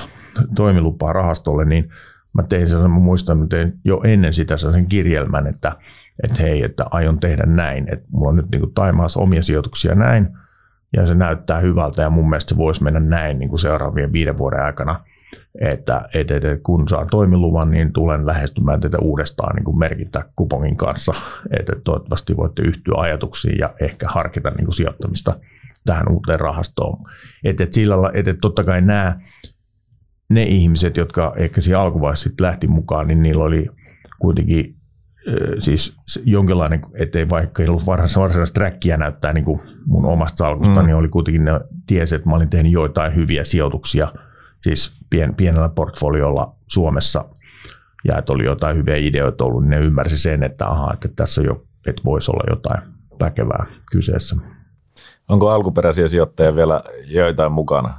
[0.54, 1.90] toimilupaa rahastolle, niin
[2.32, 5.76] mä tein sen, mä muistan, mä tein jo ennen sitä sen kirjelmän, että
[6.22, 10.28] että hei, että aion tehdä näin, että mulla on nyt niin Taimaassa omia sijoituksia näin,
[10.96, 14.38] ja se näyttää hyvältä, ja mun mielestä se voisi mennä näin niin kuin seuraavien viiden
[14.38, 15.04] vuoden aikana,
[15.60, 20.76] että, että, että kun saan toimiluvan, niin tulen lähestymään tätä uudestaan niin kuin merkitä kupongin
[20.76, 21.14] kanssa,
[21.58, 25.36] että toivottavasti voitte yhtyä ajatuksiin ja ehkä harkita niin kuin sijoittamista
[25.84, 26.98] tähän uuteen rahastoon.
[27.44, 29.20] Että, että sillä että, että totta kai nämä,
[30.28, 33.66] ne ihmiset, jotka ehkä siinä alkuvaiheessa lähti mukaan, niin niillä oli
[34.18, 34.74] kuitenkin
[35.58, 40.86] siis jonkinlainen, ettei vaikka ei ollut varsinaista, trackia näyttää niin kuin mun omasta salkusta, mm.
[40.86, 44.08] niin oli kuitenkin ne tiesi, että mä olin tehnyt joitain hyviä sijoituksia,
[44.60, 47.24] siis pien, pienellä portfoliolla Suomessa,
[48.04, 51.42] ja että oli jotain hyviä ideoita ollut, niin ne ymmärsi sen, että aha, että tässä
[51.42, 52.82] jo, että voisi olla jotain
[53.20, 54.36] väkevää kyseessä.
[55.28, 57.94] Onko alkuperäisiä sijoittajia vielä joitain mukana?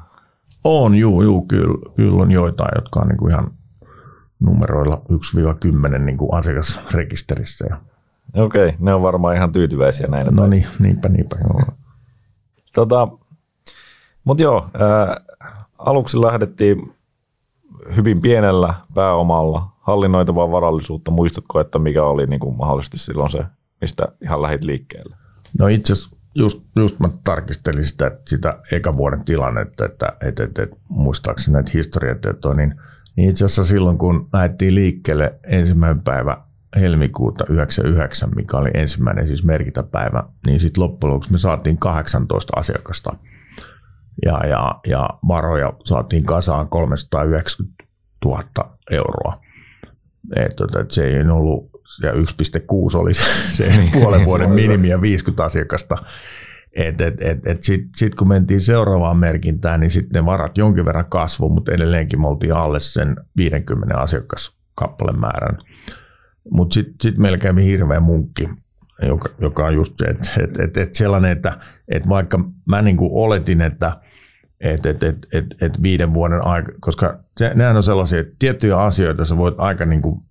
[0.63, 3.47] On, juu, juu kyllä, kyllä on joitain, jotka on niin kuin ihan
[4.41, 5.01] numeroilla
[5.95, 7.65] 1-10 niin kuin asiakasrekisterissä.
[7.69, 7.77] Ja...
[8.43, 10.27] Okei, okay, ne on varmaan ihan tyytyväisiä näin.
[10.31, 11.35] No niin, niinpä, niinpä.
[12.73, 13.07] Tota,
[14.23, 15.15] Mutta joo, ää,
[15.77, 16.93] aluksi lähdettiin
[17.95, 21.11] hyvin pienellä pääomalla hallinnoitavaa varallisuutta.
[21.11, 23.45] Muistatko, että mikä oli niin kuin mahdollisesti silloin se,
[23.81, 25.15] mistä ihan lähit liikkeelle?
[25.59, 30.63] No itse asiassa just, just mä tarkistelin sitä, sitä eka vuoden tilannetta, että, että, että,
[30.63, 32.75] että muistaakseni näitä historiatietoja, niin–
[33.15, 36.37] niin itse asiassa silloin, kun lähdettiin liikkeelle ensimmäinen päivä
[36.75, 43.15] helmikuuta 99, mikä oli ensimmäinen siis merkintäpäivä, niin sitten loppujen lopuksi me saatiin 18 asiakasta.
[44.25, 47.83] Ja, ja, ja varoja saatiin kasaan 390
[48.25, 48.43] 000
[48.91, 49.41] euroa.
[50.35, 51.69] Et, et se ei ollut,
[52.01, 52.17] ja 1,6
[52.97, 55.97] oli se, se niin, puolen vuoden minimi ja 50 asiakasta.
[56.75, 60.85] Et, et, et, et Sitten sit kun mentiin seuraavaan merkintään, niin sitten ne varat jonkin
[60.85, 65.57] verran kasvoi, mutta edelleenkin me oltiin alle sen 50 asiakaskappaleen määrän.
[66.51, 68.49] Mutta sitten sit meillä kävi hirveä munkki,
[69.07, 73.61] joka, joka on just että et, et, et sellainen, että et vaikka mä niinku oletin,
[73.61, 74.01] että
[74.59, 78.77] että et, et, et, et viiden vuoden aika, koska se, nehän on sellaisia että tiettyjä
[78.77, 80.21] asioita, sä voit aika niin kuin,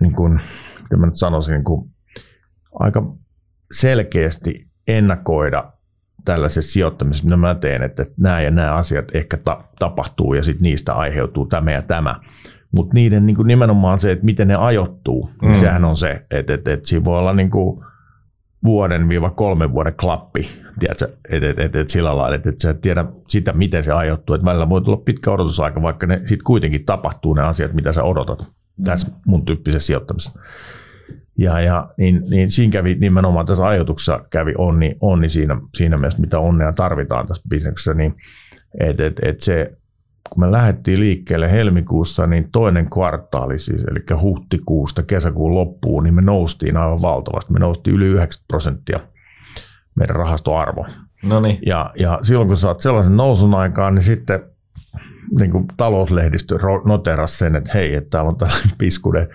[0.00, 0.40] niin kuin,
[0.96, 1.90] mä nyt sanoisin, niin kuin,
[2.74, 3.16] aika
[3.72, 5.72] selkeästi ennakoida
[6.24, 10.62] tällaisessa sijoittamisessa, mitä mä teen, että nämä ja nämä asiat ehkä ta- tapahtuu ja sitten
[10.62, 12.20] niistä aiheutuu tämä ja tämä.
[12.72, 15.46] Mutta niiden niin kuin nimenomaan se, että miten ne ajoittuu, niin mm.
[15.46, 17.84] niin sehän on se, että, että, että siinä voi olla niin kuin
[18.64, 22.70] vuoden viiva kolmen vuoden klappi, tiedätkö, että et, et, et sillä lailla, että et sä
[22.70, 24.34] et tiedä sitä, miten se ajoittuu.
[24.34, 28.02] Että välillä voi tulla pitkä odotusaika, vaikka ne sitten kuitenkin tapahtuu ne asiat, mitä sä
[28.02, 28.52] odotat
[28.84, 30.38] tässä mun tyyppisessä sijoittamisessa.
[31.38, 36.20] Ja, ja niin, niin, siinä kävi nimenomaan tässä ajoituksessa kävi onni, onni siinä, siinä mielessä,
[36.20, 38.14] mitä onnea tarvitaan tässä bisneksessä, niin
[38.80, 39.72] että et, et se,
[40.30, 46.22] kun me lähdettiin liikkeelle helmikuussa, niin toinen kvartaali siis, eli huhtikuusta kesäkuun loppuun, niin me
[46.22, 47.52] noustiin aivan valtavasti.
[47.52, 49.00] Me noustiin yli 90 prosenttia
[49.94, 50.86] meidän rahastoarvo.
[51.22, 51.58] Noniin.
[51.66, 54.40] Ja, ja silloin kun saat sellaisen nousun aikaan, niin sitten
[55.38, 59.28] niin kuin talouslehdistö noterasi sen, että hei, että täällä on tällainen piskunen,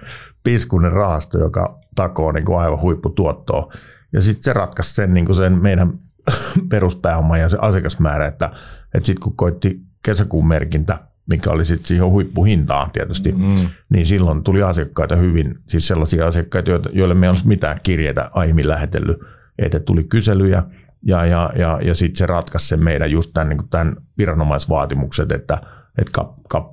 [0.47, 3.73] piskunen rahasto, joka takoo niin kuin aivan huipputuottoa.
[4.13, 5.93] Ja sitten se ratkaisi sen, niin kuin sen meidän
[6.69, 8.49] peruspääoman ja se asiakasmäärä, että,
[8.93, 13.69] että sitten kun koitti kesäkuun merkintä, mikä oli sitten siihen huippuhintaan tietysti, mm.
[13.89, 18.67] niin silloin tuli asiakkaita hyvin, siis sellaisia asiakkaita, joille me ei olisi mitään kirjeitä aiemmin
[18.67, 19.17] lähetellyt,
[19.59, 20.63] että tuli kyselyjä,
[21.03, 25.61] ja, ja, ja, ja sitten se ratkaisi sen meidän just tämän, niin tämän viranomaisvaatimukset, että,
[25.97, 26.67] että kap, kap,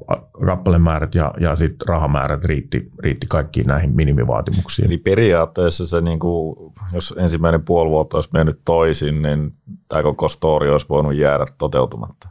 [0.47, 4.87] kappalemäärät ja, ja sit rahamäärät riitti, riitti kaikkiin näihin minimivaatimuksiin.
[4.87, 9.53] Eli periaatteessa se, niin kuin, jos ensimmäinen puoli vuotta olisi mennyt toisin, niin
[9.89, 12.29] tämä koko story olisi voinut jäädä toteutumatta.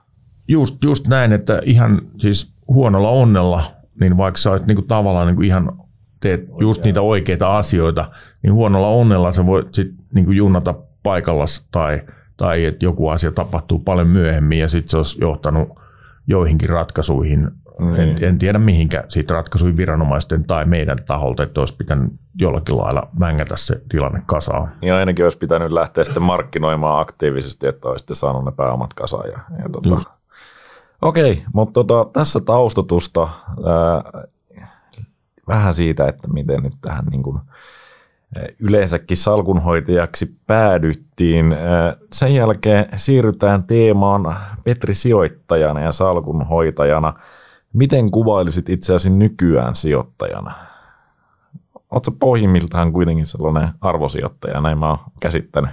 [0.47, 3.63] Just, just näin, että ihan siis huonolla onnella,
[3.99, 5.77] niin vaikka sä olet niin kuin, tavallaan niin kuin ihan
[6.19, 8.11] teet just niitä oikeita asioita,
[8.43, 12.01] niin huonolla onnella sä voit sit, niin kuin junata paikallas tai,
[12.37, 15.82] tai että joku asia tapahtuu paljon myöhemmin ja sitten se olisi johtanut
[16.27, 17.51] joihinkin ratkaisuihin.
[17.79, 17.95] Mm.
[17.95, 23.07] En, en tiedä mihinkä siitä ratkaisuihin viranomaisten tai meidän taholta, että olisi pitänyt jollakin lailla
[23.19, 24.71] vängätä se tilanne kasaan.
[24.81, 29.29] Ja ainakin olisi pitänyt lähteä sitten markkinoimaan aktiivisesti, että olisitte saanut ne pääomat kasaan.
[29.29, 30.01] Ja, ja tota.
[31.01, 33.29] Okei, mutta tota, tässä taustatusta
[33.65, 34.23] ää,
[35.47, 37.39] vähän siitä, että miten nyt tähän niin kuin,
[38.59, 41.55] yleensäkin salkunhoitajaksi päädyttiin.
[42.13, 47.13] Sen jälkeen siirrytään teemaan Petri sijoittajana ja salkunhoitajana.
[47.73, 50.55] Miten kuvailisit itseäsi nykyään sijoittajana?
[51.91, 55.71] Oletko pohjimmiltaan kuitenkin sellainen arvosijoittaja, näin mä oon käsittänyt?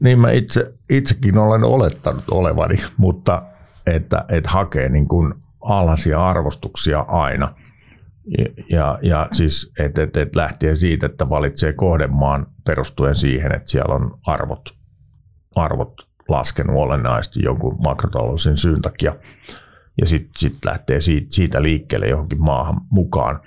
[0.00, 3.42] Niin mä itse, itsekin olen olettanut olevani, mutta
[3.86, 7.48] että, että hakee niin kuin alhaisia arvostuksia aina–
[8.70, 13.94] ja, ja siis et, et, et lähtien siitä, että valitsee kohdemaan perustuen siihen, että siellä
[13.94, 14.74] on arvot,
[15.54, 15.94] arvot
[16.28, 19.16] laskenut olennaisesti jonkun makrotaloudellisen syyn takia.
[20.00, 23.40] Ja sitten sit lähtee siitä, siitä liikkeelle johonkin maahan mukaan.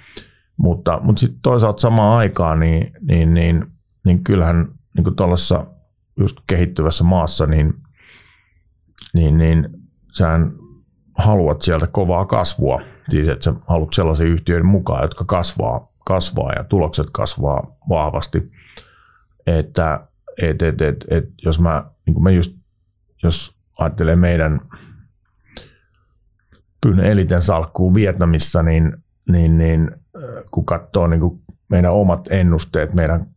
[0.57, 3.65] Mutta, mutta sitten toisaalta samaan aikaan, niin, niin, niin,
[4.05, 4.67] niin kyllähän
[4.97, 5.65] niin tuollaisessa
[6.19, 7.73] just kehittyvässä maassa, niin,
[9.13, 9.69] niin, niin
[10.17, 10.53] sähän
[11.17, 16.63] haluat sieltä kovaa kasvua– Siis, että sä haluat sellaisia yhtiöiden mukaan, jotka kasvaa, kasvaa ja
[16.63, 18.51] tulokset kasvaa vahvasti.
[19.47, 20.07] Että
[20.41, 22.55] et, et, et, et, jos mä, niin mä just,
[23.23, 24.61] jos ajattelee meidän
[26.81, 28.97] Pyn eliten salkkuun Vietnamissa, niin,
[29.29, 29.91] niin, niin
[30.51, 33.27] kun katsoo niin kuin meidän omat ennusteet meidän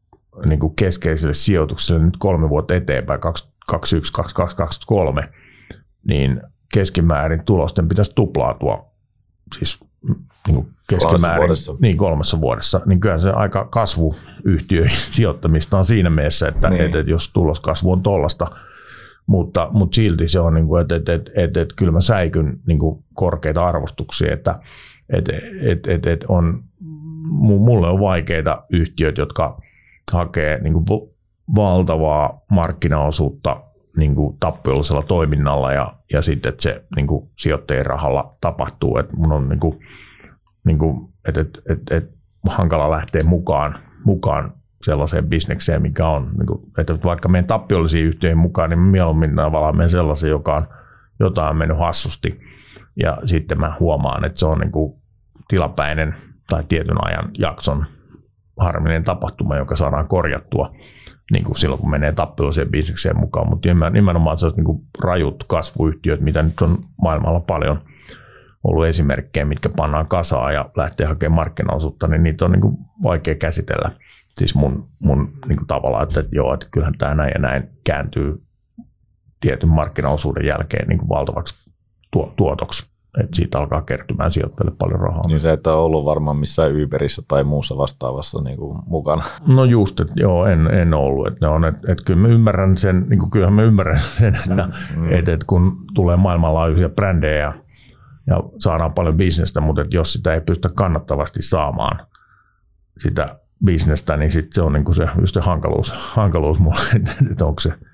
[0.47, 5.33] niin kuin keskeiselle sijoitukselle nyt kolme vuotta eteenpäin, 2021, 2023,
[6.09, 6.43] niin
[6.75, 8.91] keskimäärin tulosten pitäisi tuplaatua
[9.59, 9.81] siis
[10.47, 11.75] niin kuin keskimäärin vuodessa.
[11.81, 16.85] Niin, kolmessa vuodessa, niin kyllä se aika kasvuyhtiöihin sijoittamista on siinä mielessä, että, niin.
[16.85, 18.51] että, että jos tuloskasvu on tuollaista,
[19.27, 22.61] mutta, mutta silti se on, niin kuin, että, että, että, että, että kyllä mä säikyn
[22.67, 24.59] niin kuin korkeita arvostuksia, että,
[25.09, 26.65] että, että, että, että on,
[27.59, 29.61] mulle on vaikeita yhtiöitä, jotka
[30.13, 31.11] hakee niin kuin
[31.55, 33.66] valtavaa markkinaosuutta
[33.97, 38.99] niin kuin tappiollisella toiminnalla ja, ja sitten, että se niin kuin sijoittajien rahalla tapahtuu.
[38.99, 39.81] Että mun on niin kuin,
[40.65, 42.17] niin kuin, että, että, että, että
[42.49, 48.39] hankala lähteä mukaan, mukaan sellaiseen bisnekseen, mikä on, niin kuin, että vaikka meidän tappiollisiin yhtiöihin
[48.39, 50.67] mukaan, niin mieluummin tavallaan menen sellaisen, joka on
[51.21, 52.41] jotain mennyt hassusti.
[53.03, 54.95] Ja sitten mä huomaan, että se on niin kuin
[55.49, 56.15] tilapäinen
[56.49, 57.87] tai tietyn ajan jakson
[58.59, 60.75] harminen tapahtuma, joka saadaan korjattua
[61.33, 66.43] niin kuin silloin, kun menee tappioiseen bisnekseen mukaan, mutta nimenomaan sellaiset niin rajut kasvuyhtiöt, mitä
[66.43, 67.81] nyt on maailmalla paljon
[68.65, 73.35] ollut esimerkkejä, mitkä pannaan kasaan ja lähtee hakemaan markkinaosuutta, niin niitä on niin kuin vaikea
[73.35, 73.91] käsitellä.
[74.39, 78.43] Siis mun, mun niin kuin tavallaan, että joo, että kyllähän tämä näin ja näin kääntyy
[79.41, 81.71] tietyn markkinaosuuden jälkeen niin kuin valtavaksi
[82.37, 85.23] tuotoksi että siitä alkaa kertymään sijoittajille paljon rahaa.
[85.27, 89.23] Niin se, että on ollut varmaan missään Uberissä tai muussa vastaavassa niin kuin mukana.
[89.47, 91.27] No just, että joo, en, en ollut.
[91.27, 94.69] Että on, että, että kyllä mä ymmärrän sen, niin kuin kyllähän mä ymmärrän sen, että,
[94.97, 95.13] mm.
[95.13, 97.53] että, että kun tulee maailmanlaajuisia brändejä ja,
[98.27, 102.07] ja saadaan paljon bisnestä, mutta että jos sitä ei pystytä kannattavasti saamaan
[103.01, 106.81] sitä bisnestä, niin sitten se on niin kuin se, just se hankaluus, hankaluus mulle,
[107.31, 107.73] että onko se–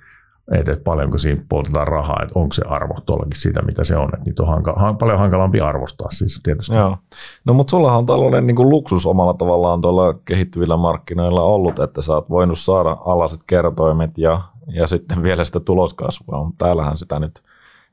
[0.60, 4.08] että paljonko siinä poltetaan rahaa, että onko se arvo tuollakin sitä, mitä se on.
[4.14, 6.74] Että niitä on hanka, paljon hankalampi arvostaa siis tietysti.
[6.74, 6.96] Joo.
[7.44, 12.14] No mutta sulla on tällainen niin luksus omalla tavallaan tuolla kehittyvillä markkinoilla ollut, että sä
[12.14, 17.42] oot voinut saada alaset kertoimet ja, ja sitten vielä sitä tuloskasvua, mutta täällähän sitä nyt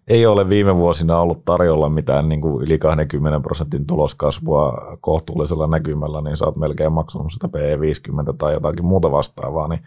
[0.07, 6.21] ei ole viime vuosina ollut tarjolla mitään niin kuin yli 20 prosentin tuloskasvua kohtuullisella näkymällä,
[6.21, 9.81] niin sä oot melkein maksanut sitä PE50 tai jotakin muuta vastaavaa, niin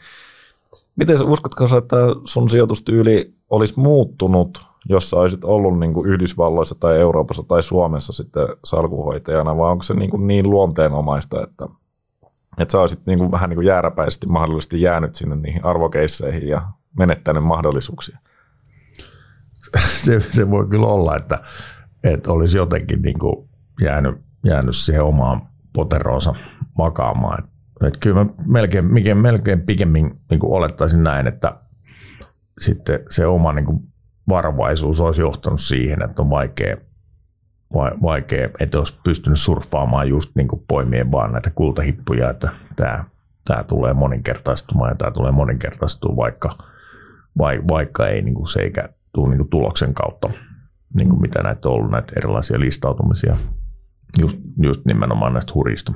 [0.96, 6.74] Miten sä uskotko että sun sijoitustyyli olisi muuttunut, jos sä olisit ollut niin kuin Yhdysvalloissa
[6.80, 11.68] tai Euroopassa tai Suomessa sitten salkuhoitajana, vai onko se niin, kuin niin luonteenomaista, että,
[12.58, 16.62] että sä olisit niin kuin vähän niin kuin jääräpäisesti mahdollisesti jäänyt sinne niihin arvokeisseihin ja
[16.98, 18.18] menettänyt mahdollisuuksia?
[20.04, 21.38] Se, se voi kyllä olla, että,
[22.04, 23.48] että olisi jotenkin niin kuin
[23.80, 25.40] jäänyt, jäänyt siihen omaan
[25.72, 26.34] poteroonsa
[26.78, 27.48] makaamaan.
[27.86, 31.56] Että kyllä mä melkein, melkein, melkein pikemmin niin kuin olettaisin näin, että
[32.60, 33.80] sitten se oma niin kuin
[34.28, 36.76] varovaisuus olisi johtanut siihen, että on vaikea,
[38.02, 43.04] vaikea että olisi pystynyt surffaamaan just niin kuin poimien vaan näitä kultahippuja, että tämä,
[43.44, 46.58] tämä tulee moninkertaistumaan ja tämä tulee moninkertaistumaan, vaikka,
[47.68, 50.30] vaikka ei niin kuin se eikä tule niin kuin tuloksen kautta,
[50.94, 53.36] niin kuin mitä näitä on ollut, näitä erilaisia listautumisia,
[54.20, 55.92] just, just nimenomaan näistä hurista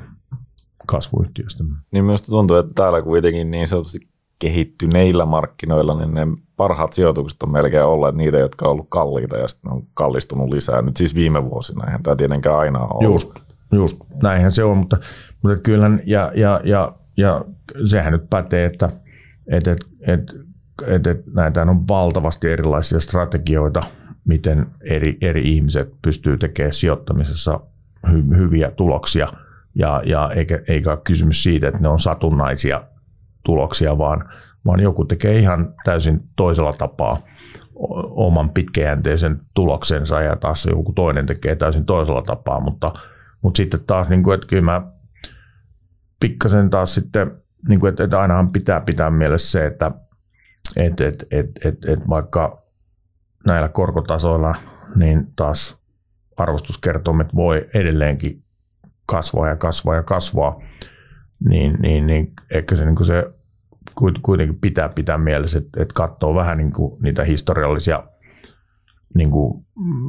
[0.86, 1.64] kasvuyhtiöistä.
[1.90, 7.52] Niin minusta tuntuu, että täällä kuitenkin niin sanotusti kehittyneillä markkinoilla, niin ne parhaat sijoitukset on
[7.52, 10.82] melkein olleet niitä, jotka on ollut kalliita ja sitten on kallistunut lisää.
[10.82, 13.04] Nyt siis viime vuosina, eihän tämä tietenkään aina ole.
[13.04, 13.30] Just,
[13.72, 14.96] just näinhän se on, mutta,
[15.42, 17.44] mutta kyllä, ja, ja, ja, ja
[17.86, 18.90] sehän nyt pätee, että
[19.46, 20.20] et, et, et,
[20.86, 23.80] et, et, näitä on valtavasti erilaisia strategioita,
[24.24, 27.60] miten eri, eri ihmiset pystyy tekemään sijoittamisessa
[28.12, 29.28] hy, hyviä tuloksia–
[29.78, 32.82] ja, ja eikä, eikä ole kysymys siitä, että ne on satunnaisia
[33.44, 34.28] tuloksia, vaan,
[34.66, 37.16] vaan joku tekee ihan täysin toisella tapaa
[38.10, 42.92] oman pitkäjänteisen tuloksensa ja taas joku toinen tekee täysin toisella tapaa, mutta,
[43.42, 44.82] mutta sitten taas, niin kuin, että kyllä mä
[46.20, 47.30] pikkasen taas sitten,
[47.68, 49.90] niin kuin, että, että ainahan pitää pitää mielessä se, että
[50.76, 52.62] että että että että että vaikka
[53.46, 54.54] näillä korkotasoilla,
[54.96, 55.78] niin taas
[56.36, 58.42] arvostuskertoimet voi edelleenkin
[59.06, 60.60] kasvaa ja kasvaa ja kasvaa,
[61.48, 63.32] niin, niin, niin ehkä se, niin kuin se
[64.22, 68.02] kuitenkin pitää pitää mielessä, että, että katsoo vähän niin kuin niitä historiallisia
[69.14, 69.64] niin kuin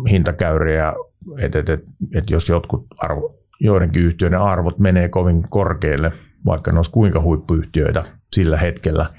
[0.10, 0.94] hintakäyriä,
[1.40, 6.12] että, että, että, että jos jotkut arvo, joidenkin yhtiöiden arvot menee kovin korkealle,
[6.46, 9.10] vaikka ne olisi kuinka huippuyhtiöitä sillä hetkellä,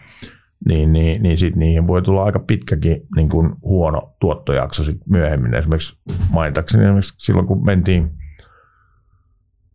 [0.68, 5.54] niin, niin, niin sit niihin voi tulla aika pitkäkin niin kuin huono tuottojakso sit myöhemmin.
[5.54, 5.98] Esimerkiksi
[6.32, 8.10] mainitakseni esimerkiksi silloin, kun mentiin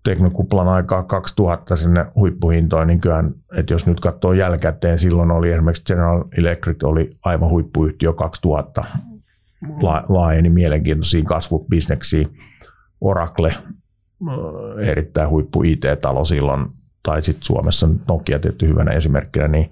[0.04, 5.84] teknokuplan aikaa 2000 sinne huippuhintoihin, niin kyllähän, että jos nyt katsoo jälkikäteen, silloin oli esimerkiksi
[5.86, 8.84] General Electric oli aivan huippuyhtiö 2000,
[9.82, 12.38] la, laajeni mielenkiintoisiin kasvubisneksiin.
[13.02, 16.68] Oracle, äh, erittäin huippu IT-talo silloin,
[17.04, 19.70] tai sitten Suomessa Nokia tietty hyvänä esimerkkinä, niin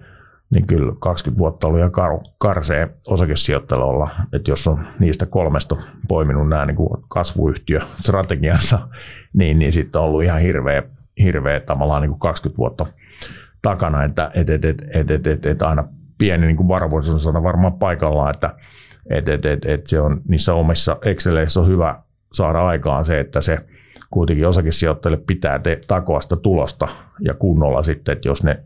[0.51, 6.49] niin kyllä 20 vuotta oli kar- karsee osakesijoittajalle olla, että jos on niistä kolmesta poiminut
[6.49, 8.79] nämä niin kasvuyhtiö strategiansa,
[9.33, 10.83] niin, niin sitten on ollut ihan hirveä,
[11.23, 12.85] hirveä tavallaan niin kuin 20 vuotta
[13.61, 15.83] takana, että et, et, et, et, et, et, et aina
[16.17, 18.55] pieni niin varovaisuus on varmaan paikallaan, että
[19.09, 21.99] et, et, et, et se on niissä omissa Exceleissä on hyvä
[22.33, 23.57] saada aikaan se, että se
[24.11, 26.87] kuitenkin osakesijoittajille pitää te- takoa sitä tulosta
[27.19, 28.63] ja kunnolla sitten, että jos ne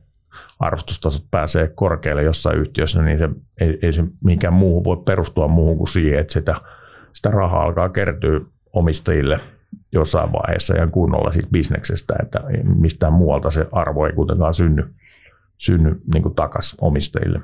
[0.60, 5.78] arvostustasot pääsee korkealle jossain yhtiössä, niin se, ei, ei se mikään muu voi perustua muuhun
[5.78, 6.56] kuin siihen, että sitä,
[7.14, 8.40] sitä rahaa alkaa kertyä
[8.74, 9.40] omistajille
[9.92, 14.94] jossain vaiheessa ja kunnolla siitä bisneksestä, että mistään muualta se arvo ei kuitenkaan synny,
[15.58, 17.42] synny niin takaisin omistajille.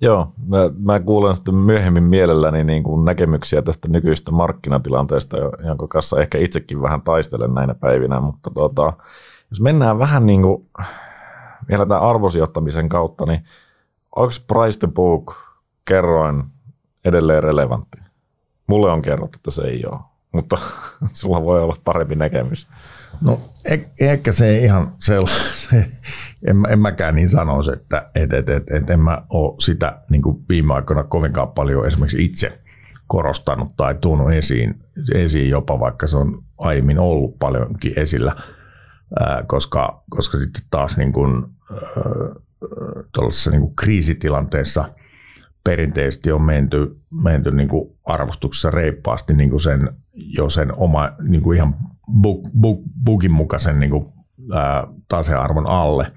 [0.00, 5.36] Joo, mä, mä kuulen sitten myöhemmin mielelläni niin kuin näkemyksiä tästä nykyisestä markkinatilanteesta,
[5.66, 8.92] jonka kanssa ehkä itsekin vähän taistelen näinä päivinä, mutta tuota,
[9.50, 10.66] jos mennään vähän niin kuin
[11.68, 13.44] vielä tämän arvosijoittamisen kautta, niin
[14.16, 15.34] onko price to book
[15.84, 16.44] kerroin
[17.04, 17.98] edelleen relevantti?
[18.66, 20.00] Mulle on kerrottu, että se ei ole,
[20.32, 20.58] mutta
[21.12, 22.68] sulla voi olla parempi näkemys.
[23.20, 25.92] No e- ehkä se ihan sellainen,
[26.48, 30.22] en, en mäkään niin sanoisi, että et, et, et, et en mä ole sitä niin
[30.22, 32.58] kuin viime aikoina kovinkaan paljon esimerkiksi itse
[33.06, 34.80] korostanut tai tuonut esiin,
[35.14, 38.36] esiin jopa, vaikka se on aiemmin ollut paljonkin esillä,
[39.20, 44.84] ää, koska, koska sitten taas niin kuin, ää, niin kriisitilanteessa
[45.64, 51.42] perinteisesti on menty, menty niin kuin arvostuksessa reippaasti niin kuin sen, jo sen oma niin
[51.42, 51.74] kuin ihan
[52.20, 54.12] bug, bug, bugin mukaisen niin kuin,
[54.54, 56.12] ää, tasearvon alle,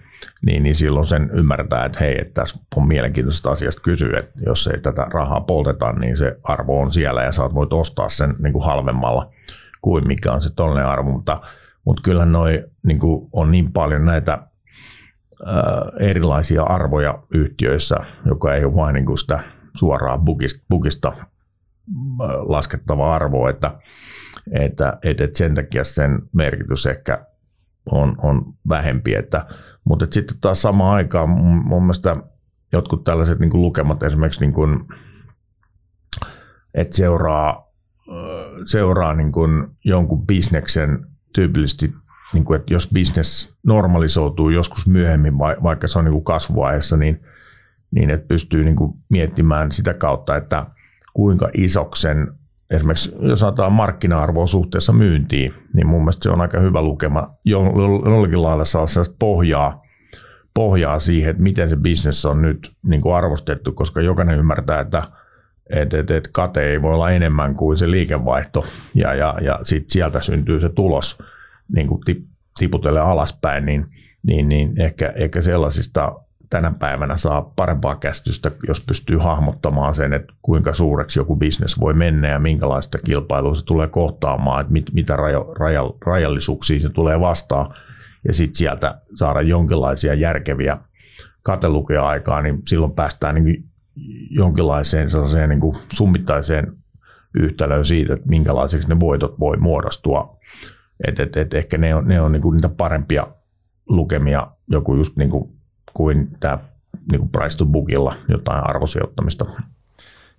[0.45, 4.67] niin, niin silloin sen ymmärtää, että hei, että tässä on mielenkiintoisesta asiasta kysyä, että jos
[4.67, 8.53] ei tätä rahaa polteta, niin se arvo on siellä ja saat voit ostaa sen niin
[8.53, 9.31] kuin halvemmalla
[9.81, 11.41] kuin mikä on se tollinen arvo, mutta,
[11.85, 14.48] mutta kyllä noi niin kuin on niin paljon näitä
[15.99, 19.39] erilaisia arvoja yhtiöissä, joka ei ole vain niin kuin sitä
[19.77, 21.13] suoraa bugista, bugista
[22.47, 23.79] laskettava arvo, että,
[24.51, 27.25] että, että, että sen takia sen merkitys ehkä
[27.91, 29.15] on, on vähempi.
[29.15, 29.45] Että,
[29.83, 32.15] mutta että sitten taas samaan aikaan mun, mielestä
[32.71, 34.79] jotkut tällaiset niin kuin lukemat esimerkiksi, niin kuin,
[36.73, 37.67] että seuraa,
[38.65, 41.93] seuraa niin kuin jonkun bisneksen tyypillisesti,
[42.33, 47.21] niin kuin, että jos bisnes normalisoituu joskus myöhemmin, vaikka se on niin kuin kasvuvaiheessa, niin,
[47.91, 50.65] niin että pystyy niin kuin miettimään sitä kautta, että
[51.13, 52.27] kuinka isoksen
[52.69, 57.33] esimerkiksi jos otetaan markkina-arvoa suhteessa myyntiin, niin mun mielestä se on aika hyvä lukema.
[57.45, 59.83] Jollakin lailla saa sellaista pohjaa,
[60.53, 65.03] pohjaa siihen, että miten se bisnes on nyt niin kuin arvostettu, koska jokainen ymmärtää, että
[65.69, 68.65] et, et, et kate ei voi olla enemmän kuin se liikevaihto,
[68.95, 71.17] ja, ja, ja sit sieltä syntyy se tulos
[71.75, 72.01] niin kuin
[72.59, 73.85] tiputelle alaspäin, niin,
[74.27, 76.15] niin, niin ehkä, ehkä sellaisista
[76.49, 81.93] tänä päivänä saa parempaa käsitystä, jos pystyy hahmottamaan sen, että kuinka suureksi joku bisnes voi
[81.93, 87.19] mennä ja minkälaista kilpailua se tulee kohtaamaan, että mit, mitä rajo, raja, rajallisuuksia se tulee
[87.19, 87.73] vastaan
[88.27, 90.77] ja sitten sieltä saada jonkinlaisia järkeviä
[91.43, 93.63] katelukeja aikaa, niin silloin päästään niin
[94.29, 95.09] jonkinlaiseen
[95.49, 96.73] niin kuin summittaiseen
[97.39, 100.37] yhtälöön siitä, että minkälaiseksi ne voitot voi muodostua.
[101.07, 103.27] Et, et, et ehkä ne on, ne on niin kuin niitä parempia
[103.89, 105.29] lukemia, joku just niin
[105.93, 106.59] kuin tämä
[107.11, 109.45] niin kuin price to bookilla jotain arvosijoittamista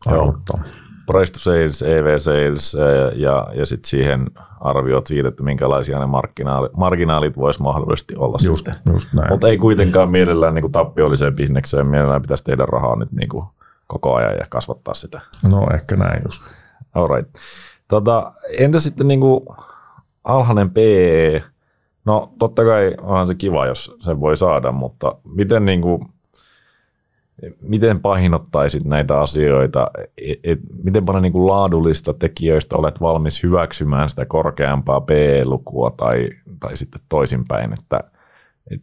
[0.06, 0.62] arvottaa.
[1.06, 2.76] Price to sales, EV sales
[3.14, 4.26] ja, ja sitten siihen
[4.60, 8.92] arviot siitä, että minkälaisia ne marginaalit, marginaalit voisi mahdollisesti olla just, sitten.
[8.92, 9.28] Just näin.
[9.30, 13.44] Mutta ei kuitenkaan mielellään niin kuin tappiolliseen bisnekseen, mielellään pitäisi tehdä rahaa nyt niin kuin
[13.86, 15.20] koko ajan ja kasvattaa sitä.
[15.48, 16.42] No ehkä näin just.
[16.94, 17.30] Alright.
[17.88, 19.46] Tota, entä sitten niin kuin
[20.24, 21.42] alhainen PE,
[22.04, 26.06] No totta kai onhan se kiva, jos sen voi saada, mutta miten, niin kuin,
[27.60, 29.90] miten painottaisit näitä asioita?
[30.18, 36.30] Et, et, miten paljon niin kuin laadullista tekijöistä olet valmis hyväksymään sitä korkeampaa P-lukua tai,
[36.60, 38.00] tai sitten toisinpäin, että
[38.70, 38.80] et,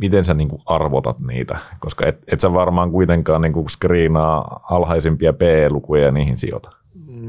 [0.00, 1.58] miten sä niin kuin arvotat niitä?
[1.78, 6.70] Koska et, et sä varmaan kuitenkaan niin kuin screenaa alhaisimpia P-lukuja ja niihin sijoita.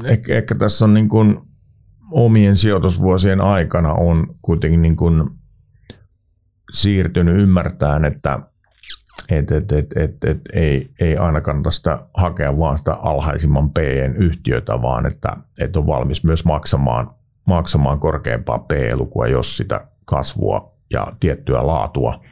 [0.04, 1.40] Ehkä, ehkä tässä on niin kuin
[2.10, 5.30] omien sijoitusvuosien aikana on kuitenkin niin kuin
[6.72, 8.40] siirtynyt ymmärtämään, että
[9.30, 14.82] et, et, et, et, et, ei, ei aina kannata sitä hakea vaan sitä alhaisimman PE-yhtiötä,
[14.82, 17.10] vaan että, että on valmis myös maksamaan,
[17.44, 22.24] maksamaan korkeampaa PE-lukua, jos sitä kasvua ja tiettyä laatua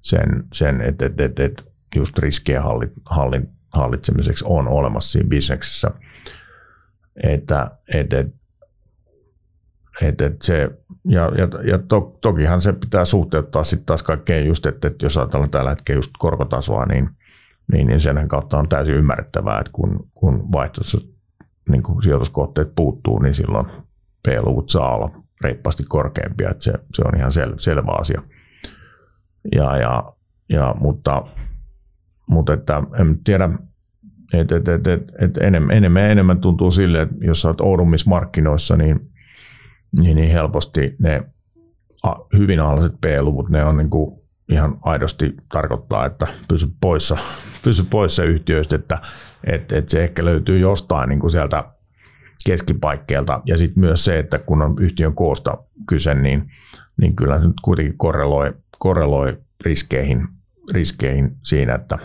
[0.00, 1.64] sen, sen että et, et, et
[1.96, 5.90] just riskien hallit, hallin, hallitsemiseksi on olemassa siinä bisneksessä.
[7.22, 8.34] Että et, et,
[10.02, 10.70] et, et se,
[11.04, 15.18] ja, ja, ja to, tokihan se pitää suhteuttaa sitten taas kaikkeen just, että, että jos
[15.18, 17.10] ajatellaan tällä hetkellä just korkotasoa, niin,
[17.72, 21.14] niin, niin sen kautta on täysin ymmärrettävää, että kun, kun vaihtoehtoissa
[21.68, 23.66] niin kun sijoituskohteet puuttuu, niin silloin
[24.22, 28.22] P-luvut saa olla reippaasti korkeampia, että se, se on ihan sel, selvä asia.
[29.54, 30.12] Ja, ja,
[30.48, 31.26] ja, mutta,
[32.26, 33.50] mutta että en tiedä,
[34.32, 38.76] että et, et, et, et enemmän, enemmän, enemmän tuntuu sille, että jos olet oudummissa markkinoissa,
[38.76, 39.10] niin
[40.00, 41.22] niin, niin helposti ne
[42.38, 47.16] hyvin alhaiset P-luvut, ne on niin kuin ihan aidosti tarkoittaa, että pysy poissa,
[47.64, 48.98] pysy poissa yhtiöistä, että,
[49.44, 51.64] että, että se ehkä löytyy jostain niin kuin sieltä
[52.46, 53.40] keskipaikkeelta.
[53.44, 56.50] Ja sitten myös se, että kun on yhtiön koosta kyse, niin,
[57.00, 60.28] niin kyllä se nyt kuitenkin korreloi, korreloi riskeihin,
[60.72, 61.98] riskeihin siinä, että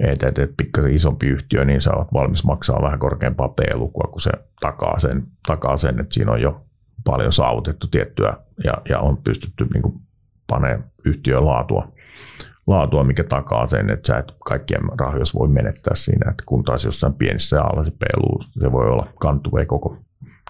[0.00, 4.20] että, että, että pikkasen isompi yhtiö, niin sä oot valmis maksaa vähän korkeampaa P-lukua, kun
[4.20, 4.30] se
[4.60, 6.67] takaa sen, takaa sen että siinä on jo
[7.10, 10.00] paljon saavutettu tiettyä ja, ja on pystytty niin kuin
[10.46, 11.88] panemaan yhtiön laatua,
[12.66, 16.84] laatua, mikä takaa sen, että sä et kaikkien rahoja voi menettää siinä, että kun taas
[16.84, 19.96] jossain pienissä ja alla se PLU, se voi olla kantu, ei koko,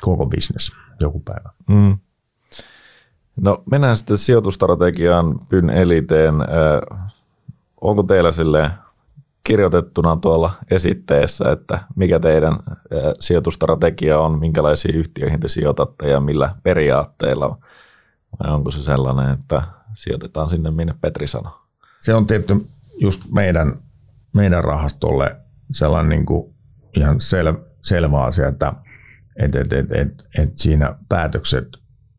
[0.01, 1.51] koko business joku päivä.
[1.69, 1.99] Mm.
[3.41, 6.35] No mennään sitten sijoitustrategiaan Pyn eliteen.
[7.81, 8.71] Onko teillä sille
[9.45, 12.59] kirjoitettuna tuolla esitteessä, että mikä teidän
[13.21, 17.59] sijoitustrategia on, minkälaisiin yhtiöihin te sijoitatte ja millä periaatteilla?
[18.43, 19.63] Vai onko se sellainen, että
[19.95, 21.53] sijoitetaan sinne, minne Petri sanoi?
[22.01, 22.55] Se on tietty
[23.01, 23.73] just meidän,
[24.33, 25.37] meidän rahastolle
[25.73, 26.55] sellainen niin kuin
[26.97, 28.73] ihan sel, selvä asia, että
[29.37, 30.09] et, et, et, et,
[30.39, 31.69] et siinä päätökset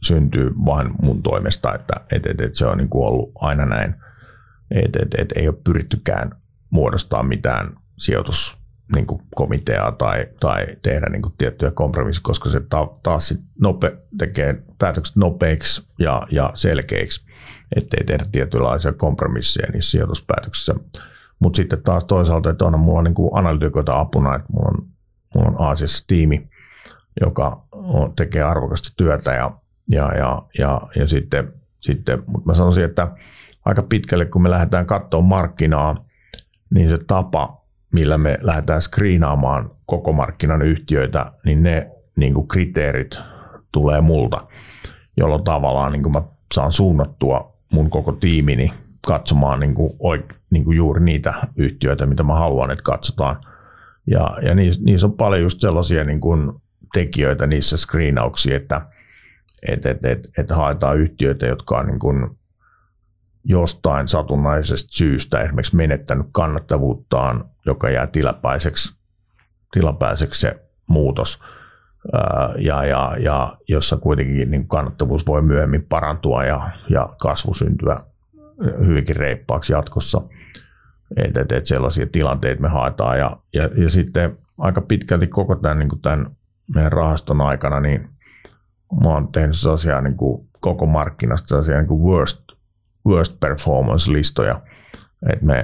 [0.03, 3.95] syntyy vain mun toimesta, että et, et, et se on niin kuin ollut aina näin,
[4.71, 6.31] että et, et ei ole pyrittykään
[6.69, 8.59] muodostaa mitään sijoitus
[8.95, 9.05] niin
[9.35, 14.63] komiteaa tai, tai tehdä niin kuin tiettyjä kompromisseja, koska se ta, taas sit nope, tekee
[14.79, 17.25] päätökset nopeiksi ja, ja selkeiksi,
[17.75, 20.75] ettei tehdä tietynlaisia kompromisseja niissä sijoituspäätöksissä.
[21.39, 24.87] Mutta sitten taas toisaalta, että on mulla niin kuin analytikoita apuna, että mulla on,
[25.35, 26.49] mulla on Aasiassa tiimi,
[27.21, 29.51] joka on, tekee arvokasta työtä ja,
[29.87, 33.07] ja, ja, ja, ja sitten, sitten mutta mä sanoisin, että
[33.65, 36.05] aika pitkälle kun me lähdetään katsomaan markkinaa,
[36.73, 37.61] niin se tapa,
[37.91, 43.19] millä me lähdetään screenaamaan koko markkinan yhtiöitä, niin ne niin kuin kriteerit
[43.71, 44.47] tulee multa,
[45.17, 46.21] jolloin tavallaan niin kuin mä
[46.53, 48.73] saan suunnattua mun koko tiimini
[49.07, 53.35] katsomaan niin kuin, oik, niin kuin juuri niitä yhtiöitä, mitä mä haluan, että katsotaan.
[54.07, 56.51] Ja, ja niissä, niissä on paljon just sellaisia niin kuin
[56.93, 58.81] tekijöitä niissä screenauksissa, että
[59.67, 62.38] et, et, et, et haetaan yhtiöitä, jotka on niin kuin
[63.49, 68.95] jostain satunnaisesta syystä esimerkiksi menettänyt kannattavuuttaan, joka jää tilapäiseksi,
[69.71, 71.39] tilapäiseksi se muutos,
[72.57, 77.99] ja, ja, ja jossa kuitenkin niin kannattavuus voi myöhemmin parantua ja, ja kasvu syntyä
[78.87, 80.21] hyvinkin reippaaksi jatkossa.
[81.17, 85.79] Et, et, et sellaisia tilanteita me haetaan ja, ja, ja sitten aika pitkälti koko tämän,
[85.79, 86.31] niin kuin tämän
[86.75, 88.09] meidän rahaston aikana, niin
[89.03, 92.48] mä oon tehnyt sellaisia niin kuin koko markkinasta sellaisia niin kuin worst,
[93.09, 94.61] worst performance-listoja,
[95.31, 95.63] että me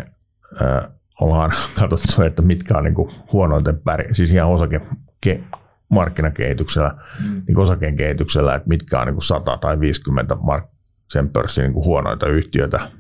[0.62, 0.92] äh,
[1.22, 2.96] ollaan katsottu, että mitkä on niin
[3.32, 4.82] huonoiten pärjää, siis ihan osake
[5.22, 5.44] ke,
[5.90, 7.44] markkinakehityksellä, mm.
[7.48, 10.76] niin osakeen kehityksellä, että mitkä on niin kuin 100 tai 50 mark-
[11.10, 12.92] sen pörssin niin huonoita yhtiöitä,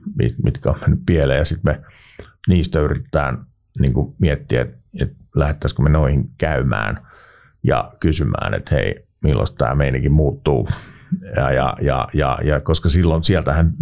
[0.43, 1.81] mitkä on mennyt pieleen, ja sitten me
[2.47, 3.45] niistä yritetään
[3.79, 7.07] niin kuin miettiä, että, että lähettäisikö me noihin käymään
[7.63, 10.69] ja kysymään, että hei, milloin tämä meininkin muuttuu.
[11.35, 13.73] Ja, ja, ja, ja, ja koska silloin sieltähän,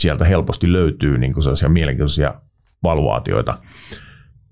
[0.00, 2.34] sieltä helposti löytyy niin kuin sellaisia mielenkiintoisia
[2.82, 3.58] valuaatioita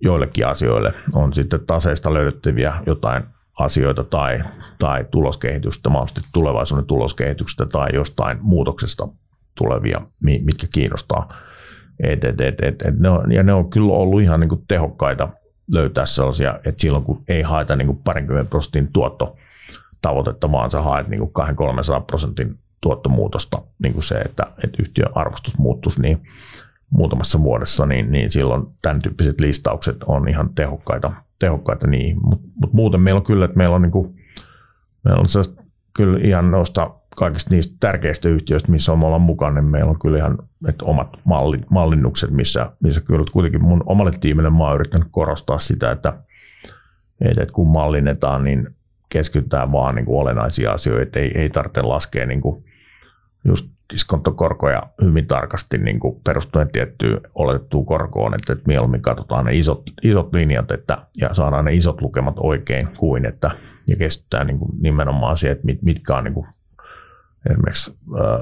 [0.01, 0.95] joillekin asioille.
[1.15, 3.23] On sitten taseista löydettäviä jotain
[3.59, 4.41] asioita tai,
[4.79, 9.09] tai tuloskehitystä, mahdollisesti tulevaisuuden tuloskehityksestä tai jostain muutoksesta
[9.55, 11.35] tulevia, mitkä kiinnostaa.
[12.03, 14.65] Et, et, et, et, et ne on, ja ne on kyllä ollut ihan niin kuin
[14.69, 15.29] tehokkaita
[15.73, 19.37] löytää sellaisia, että silloin kun ei haeta niin kuin parinkymmentä prosentin tuotto
[20.03, 25.11] tavoitetta, vaan sä haet niin kuin 200 prosentin tuottomuutosta, niin kuin se, että, että yhtiön
[25.15, 26.23] arvostus muuttuisi niin
[26.91, 32.17] muutamassa vuodessa, niin, niin silloin tämän tyyppiset listaukset on ihan tehokkaita tehokkaita niihin.
[32.23, 34.15] Mutta mut muuten meillä on kyllä, että meillä on, niinku,
[35.05, 35.27] meillä on
[35.93, 40.19] kyllä ihan noista kaikista niistä tärkeistä yhtiöistä, missä on olla mukana, niin meillä on kyllä
[40.19, 40.39] ihan
[40.69, 45.59] että omat malli, mallinnukset, missä, missä kyllä kuitenkin mun omalle tiimille mä oon yrittänyt korostaa
[45.59, 46.19] sitä, että,
[47.21, 48.69] että kun mallinnetaan, niin
[49.13, 52.65] keskitytään vaan niin kuin olennaisia asioita, ei, ei tarvitse laskea niin kuin
[53.45, 59.57] just diskonttokorkoja hyvin tarkasti niin kuin perustuen tiettyyn oletettuun korkoon, että, että mieluummin katsotaan ne
[59.57, 63.51] isot, isot linjat että, ja saadaan ne isot lukemat oikein kuin, että
[63.87, 66.47] ja keskitytään niin kuin nimenomaan siihen, että mit, mitkä on niin kuin
[67.51, 67.99] esimerkiksi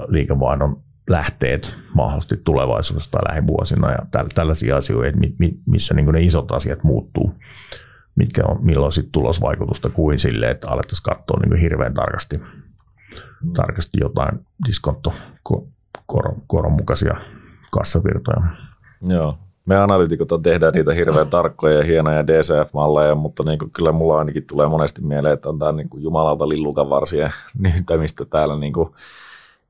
[0.08, 5.18] liikevaihdon lähteet mahdollisesti tulevaisuudessa tai lähivuosina ja täl, tällaisia asioita,
[5.66, 7.34] missä niin ne isot asiat muuttuu,
[8.20, 12.40] mitkä on, milloin sitten tulosvaikutusta kuin sille, että alettaisiin katsoa niin kuin hirveän tarkasti
[13.52, 17.16] tarkasti jotain diskonttokoron mukaisia
[17.70, 18.42] kassavirtoja.
[19.08, 19.38] Joo.
[19.66, 24.46] Me analytikot tehdään niitä hirveän tarkkoja ja hienoja DCF-malleja, mutta niin kuin kyllä mulla ainakin
[24.46, 28.56] tulee monesti mieleen, että on tämä niin kuin jumalalta lillukan varsien nyhtämistä täällä.
[28.56, 28.90] Niin kuin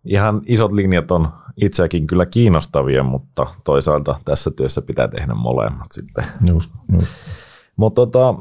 [0.05, 6.25] ihan isot linjat on itseäkin kyllä kiinnostavia, mutta toisaalta tässä työssä pitää tehdä molemmat sitten.
[6.47, 7.09] Just, just.
[7.81, 8.35] Mutta tota,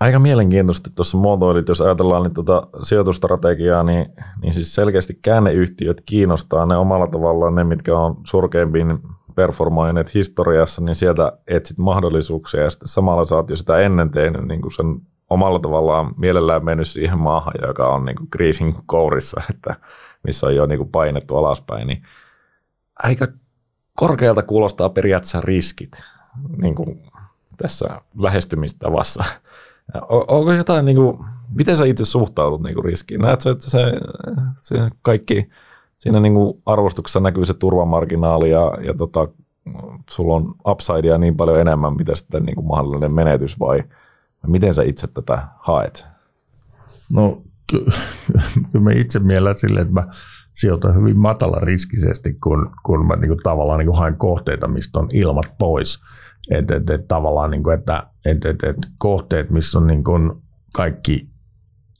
[0.00, 4.06] aika mielenkiintoisesti tuossa muotoilit, jos ajatellaan niin tuota sijoitustrategiaa, niin,
[4.42, 8.98] niin siis selkeästi käänneyhtiöt kiinnostaa ne omalla tavallaan ne, mitkä on surkeimpiin
[9.34, 14.48] performoineet historiassa, niin sieltä etsit mahdollisuuksia ja sitten samalla sä oot jo sitä ennen tehnyt
[14.48, 19.40] niin kuin sen omalla tavallaan mielellään mennyt siihen maahan, joka on niin kuin kriisin kourissa,
[19.54, 19.76] että
[20.24, 22.02] missä on jo niin kuin painettu alaspäin, niin
[23.02, 23.26] aika
[23.96, 25.90] korkealta kuulostaa periaatteessa riskit
[26.56, 27.13] niin kuin
[27.56, 29.24] tässä lähestymistavassa.
[30.08, 31.18] Onko jotain, niin kuin,
[31.54, 33.20] miten sä itse suhtaudut niin kuin riskiin?
[33.20, 33.80] Näetkö, että se,
[34.60, 35.48] se kaikki
[35.98, 39.28] siinä niin kuin arvostuksessa näkyy se turvamarginaali ja, ja tota,
[40.10, 43.82] sulla on upsidea niin paljon enemmän, mitä sitten niin kuin mahdollinen menetys vai
[44.46, 46.06] miten sä itse tätä haet?
[47.10, 47.90] No kyllä
[48.80, 50.12] mä itse mielen silleen, että mä
[50.54, 54.98] sijoitan hyvin matala riskisesti, kun, kun mä niin kuin, tavallaan niin kuin haen kohteita, mistä
[54.98, 56.02] on ilmat pois.
[56.50, 60.32] Et, et, et, tavallaan, niin kuin, että et, et, et, kohteet, missä on niin kuin,
[60.72, 61.28] kaikki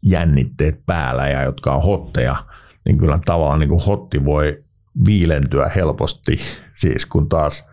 [0.02, 2.44] jännitteet päällä ja jotka on hotteja,
[2.84, 4.64] niin kyllä tavallaan niin kuin hotti voi
[5.06, 6.40] viilentyä helposti,
[6.74, 7.66] siis kun taas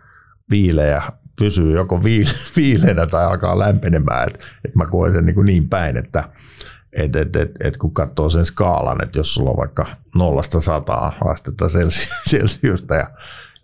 [0.50, 1.02] viileä
[1.38, 2.02] pysyy joko
[2.56, 4.28] viileänä tai alkaa lämpenemään.
[4.28, 6.24] Et, et mä koen sen niin, kuin niin päin, että
[6.92, 11.12] et, et, et, et kun katsoo sen skaalan, että jos sulla on vaikka nollasta sataa
[11.24, 11.66] astetta
[12.30, 13.10] Celsiusta ja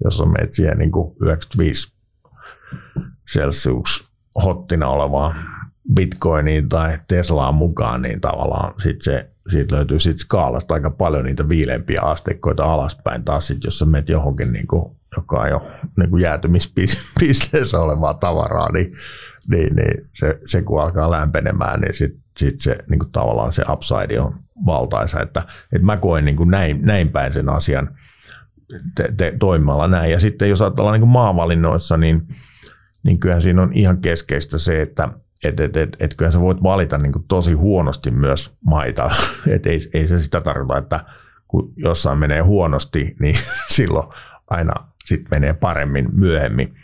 [0.04, 1.97] jos on meitä siihen niin kuin 95
[3.32, 4.08] Celsius
[4.44, 5.34] hottina olevaa
[5.94, 11.48] bitcoiniin tai Teslaan mukaan, niin tavallaan sit se, siitä löytyy sit skaalasta aika paljon niitä
[11.48, 13.24] viileimpiä asteikkoita alaspäin.
[13.24, 18.14] Taas sit, jos sä menet johonkin, niin kuin, joka on jo niin kuin jäätymispisteessä olevaa
[18.14, 18.96] tavaraa, niin,
[19.50, 23.64] niin, niin se, se, kun alkaa lämpenemään, niin sitten sit se niin kuin tavallaan se
[23.72, 24.34] upside on
[24.66, 25.20] valtaisa.
[25.20, 25.42] Että,
[25.72, 27.98] että mä koen niin kuin näin, näin päin sen asian
[28.94, 30.12] te, te, toimimalla näin.
[30.12, 32.28] Ja sitten jos ajatellaan niin kuin maavalinnoissa, niin,
[33.08, 35.08] niin kyllähän siinä on ihan keskeistä se, että
[35.44, 39.10] et, et, et, et kyllä sä voit valita niin kuin tosi huonosti myös maita.
[39.54, 41.04] Et ei, ei se sitä tarkoita, että
[41.48, 43.36] kun jossain menee huonosti, niin
[43.76, 44.08] silloin
[44.50, 44.72] aina
[45.04, 46.74] sit menee paremmin myöhemmin.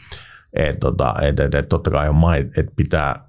[0.53, 3.29] Et, tota, et, et, et, totta kai on mait, et pitää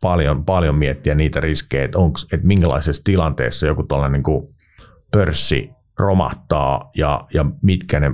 [0.00, 1.98] paljon, paljon miettiä niitä riskejä, että,
[2.32, 4.54] että minkälaisessa tilanteessa joku tuollainen niin
[5.10, 8.12] pörssi romahtaa ja, ja mitkä ne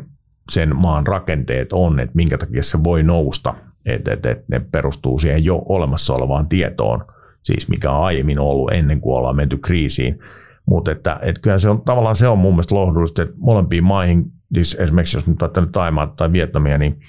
[0.51, 3.55] sen maan rakenteet on, että minkä takia se voi nousta
[3.87, 7.05] että et, et ne perustuu siihen jo olemassa olevaan tietoon,
[7.43, 10.18] siis mikä on aiemmin ollut ennen kuin ollaan menty kriisiin.
[10.66, 14.24] Mutta että, et kyllä se on, tavallaan se on mun mielestä lohdullista, että molempiin maihin,
[14.55, 17.01] siis esimerkiksi jos nyt ajattelee Taimaa tai Vietnamia, niin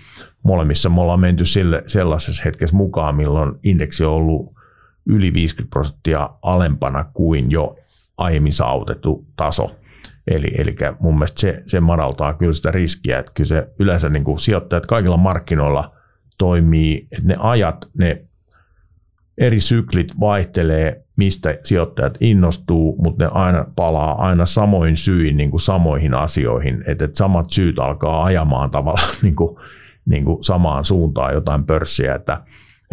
[0.43, 4.53] molemmissa me ollaan menty sille, sellaisessa hetkessä mukaan, milloin indeksi on ollut
[5.05, 7.75] yli 50 prosenttia alempana kuin jo
[8.17, 9.75] aiemmin saavutettu taso.
[10.27, 14.23] Eli, eli mun mielestä se, se madaltaa kyllä sitä riskiä, että kyllä se yleensä niin
[14.23, 15.91] kuin sijoittajat kaikilla markkinoilla–
[16.43, 18.21] toimii, että ne ajat, ne
[19.37, 25.61] eri syklit vaihtelee, mistä sijoittajat innostuu, mutta ne aina palaa aina samoin syin niin kuin
[25.61, 29.57] samoihin asioihin, että, että samat syyt alkaa ajamaan tavallaan niin kuin,
[30.11, 32.41] niin kuin samaan suuntaan jotain pörssiä, että,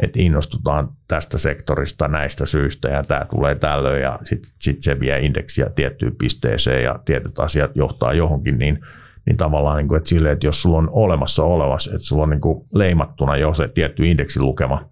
[0.03, 5.19] että innostutaan tästä sektorista näistä syistä ja tämä tulee tällöin ja sitten sit se vie
[5.19, 8.79] indeksiä tiettyyn pisteeseen ja tietyt asiat johtaa johonkin, niin–
[9.27, 12.31] niin tavallaan, niin kuin, että, sille, että jos sulla on olemassa olevas, että sulla on
[12.31, 14.85] niin kuin leimattuna jo se tietty indeksilukema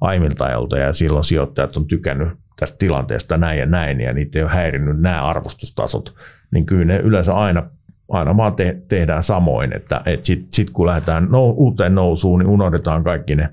[0.00, 4.42] aiemmilta ajalta ja silloin sijoittajat on tykännyt tästä tilanteesta näin ja näin ja niitä ei
[4.42, 6.14] ole häirinnyt nämä arvostustasot,
[6.50, 7.62] niin kyllä ne yleensä aina,
[8.08, 12.48] aina vaan te, tehdään samoin, että et sitten sit kun lähdetään no, uuteen nousuun, niin
[12.48, 13.48] unohdetaan kaikki ne,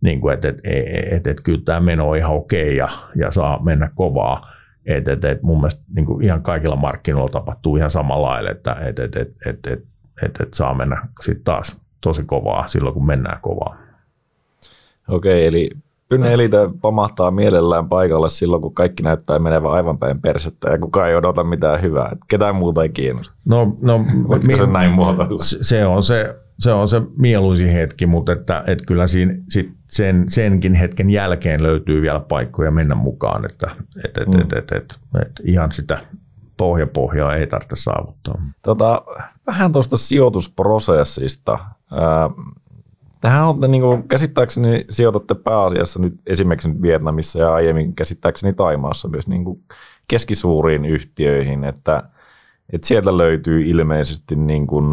[0.00, 3.62] niin että et, et, et, et, kyllä tämä meno on ihan okei ja, ja saa
[3.62, 4.53] mennä kovaa,
[4.86, 8.76] et, et, et mun mielestä niin kuin ihan kaikilla markkinoilla tapahtuu ihan samalla lailla, että
[8.80, 9.84] et, et, et, et, et,
[10.22, 13.76] et, et saa mennä sitten taas tosi kovaa silloin, kun mennään kovaa.
[15.08, 15.70] Okei, eli
[16.08, 21.16] Pyneelitä pamahtaa mielellään paikalle silloin, kun kaikki näyttää menevän aivan päin persettä ja kukaan ei
[21.16, 22.16] odota mitään hyvää.
[22.28, 23.36] Ketään muuta ei kiinnosta.
[23.44, 23.98] No, no
[24.46, 25.38] mi- se näin muotoilla?
[25.42, 30.24] Se on se, se on se mieluisin hetki, mutta että, että kyllä siinä sit sen,
[30.28, 33.70] senkin hetken jälkeen löytyy vielä paikkoja mennä mukaan, että
[34.04, 34.42] että että mm.
[34.42, 35.98] että että että että ihan sitä
[36.56, 38.42] pohjapohjaa ei tarvitse saavuttaa.
[38.62, 39.02] Tota,
[39.46, 41.58] vähän tuosta sijoitusprosessista.
[43.20, 49.08] Tähän on, niin kuin, käsittääkseni sijoitatte pääasiassa nyt esimerkiksi nyt Vietnamissa ja aiemmin käsittääkseni Taimaassa
[49.08, 49.62] myös niin kuin
[50.08, 52.02] keskisuuriin yhtiöihin, että,
[52.72, 54.84] että sieltä löytyy ilmeisesti niin kuin,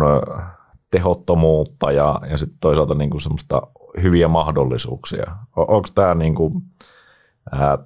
[0.91, 3.61] tehottomuutta ja, ja sitten toisaalta niin kuin semmoista
[4.01, 5.31] hyviä mahdollisuuksia.
[5.55, 6.35] Onko tämä niin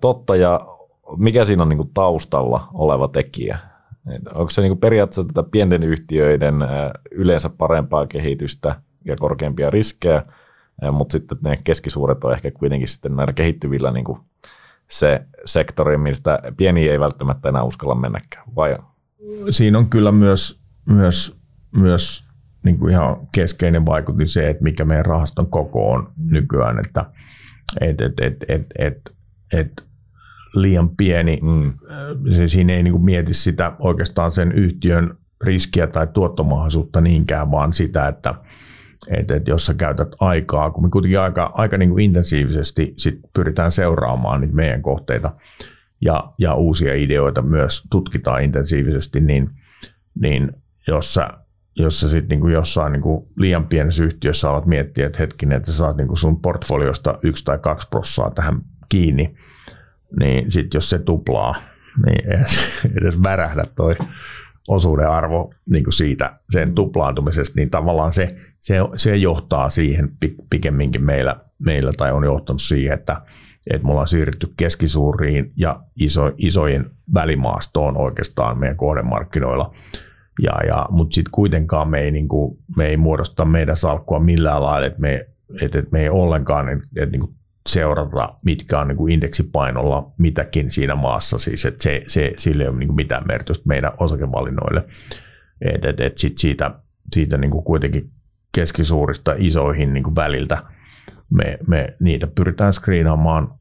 [0.01, 0.67] totta ja
[1.17, 3.59] mikä siinä on niin kuin taustalla oleva tekijä?
[4.33, 6.55] Onko se niin kuin periaatteessa tätä pienten yhtiöiden
[7.11, 8.75] yleensä parempaa kehitystä
[9.05, 10.23] ja korkeampia riskejä,
[10.91, 14.19] mutta sitten ne keskisuuret on ehkä kuitenkin sitten näillä kehittyvillä niin kuin
[14.87, 18.77] se sektori, mistä pieni ei välttämättä enää uskalla mennäkään, vai?
[19.49, 21.37] Siinä on kyllä myös, myös,
[21.77, 22.24] myös
[22.65, 27.05] niin kuin ihan keskeinen vaikutus se, että mikä meidän rahaston koko on nykyään, että
[27.81, 28.97] et, et, et, et, et,
[29.53, 29.71] et
[30.53, 31.73] liian pieni, mm.
[32.35, 37.73] se, siinä ei niin kuin mieti sitä oikeastaan sen yhtiön riskiä tai tuottomahdollisuutta niinkään, vaan
[37.73, 38.35] sitä, että
[39.11, 43.19] et, et jos sä käytät aikaa, kun me kuitenkin aika, aika niin kuin intensiivisesti sit
[43.33, 45.31] pyritään seuraamaan niitä meidän kohteita
[46.01, 49.49] ja, ja uusia ideoita myös tutkitaan intensiivisesti, niin,
[50.19, 50.51] niin
[50.87, 51.29] jos sä,
[51.75, 55.77] jos sä sit niinku jossain niinku liian pienessä yhtiössä alat miettiä, että hetkinen, että sä
[55.77, 59.35] saat niinku sun portfoliosta yksi tai kaksi prossaa tähän kiinni,
[60.19, 61.55] niin sitten jos se tuplaa,
[62.05, 62.39] niin ei
[63.01, 63.95] edes värähdä toi
[64.67, 70.11] osuuden arvo niin kuin siitä sen tuplaantumisesta, niin tavallaan se, se, se johtaa siihen
[70.49, 73.21] pikemminkin meillä, meillä tai on johtanut siihen, että,
[73.71, 79.73] että me ollaan siirrytty keskisuuriin ja iso, isojen välimaastoon oikeastaan meidän kohdemarkkinoilla.
[80.41, 84.63] Ja, ja, mutta sitten kuitenkaan me ei, niin kuin, me ei muodosta meidän salkkua millään
[84.63, 85.27] lailla, että me,
[85.61, 87.35] että, että me ei ollenkaan että, että niin kuin
[87.69, 91.37] seurata, mitkä on niin kuin indeksipainolla mitäkin siinä maassa.
[91.37, 94.85] Siis, että se, se, sille ei ole niin kuin mitään merkitystä meidän osakevalinnoille.
[95.61, 96.71] Et, et, et sit siitä,
[97.13, 98.11] siitä niin kuin kuitenkin
[98.51, 100.63] keskisuurista isoihin niin kuin väliltä
[101.29, 103.53] me, me niitä pyritään screenaamaan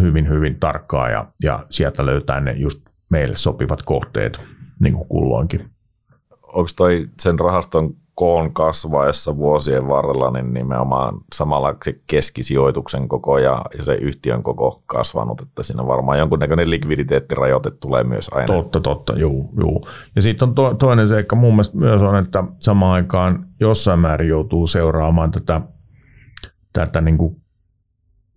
[0.00, 4.40] hyvin, hyvin tarkkaan ja, ja sieltä löytää ne just meille sopivat kohteet
[4.80, 5.70] niin kuin kulloinkin.
[6.54, 13.64] Onko toi sen rahaston koon kasvaessa vuosien varrella, niin nimenomaan samalla se keskisijoituksen koko ja
[13.84, 18.46] se yhtiön koko kasvanut, että siinä varmaan jonkunnäköinen likviditeettirajoite tulee myös aina.
[18.46, 19.88] Totta, totta, juu, juu.
[20.16, 24.28] Ja sitten on to, toinen seikka mun mielestä myös on, että samaan aikaan jossain määrin
[24.28, 25.60] joutuu seuraamaan tätä,
[26.72, 27.36] tätä niin kuin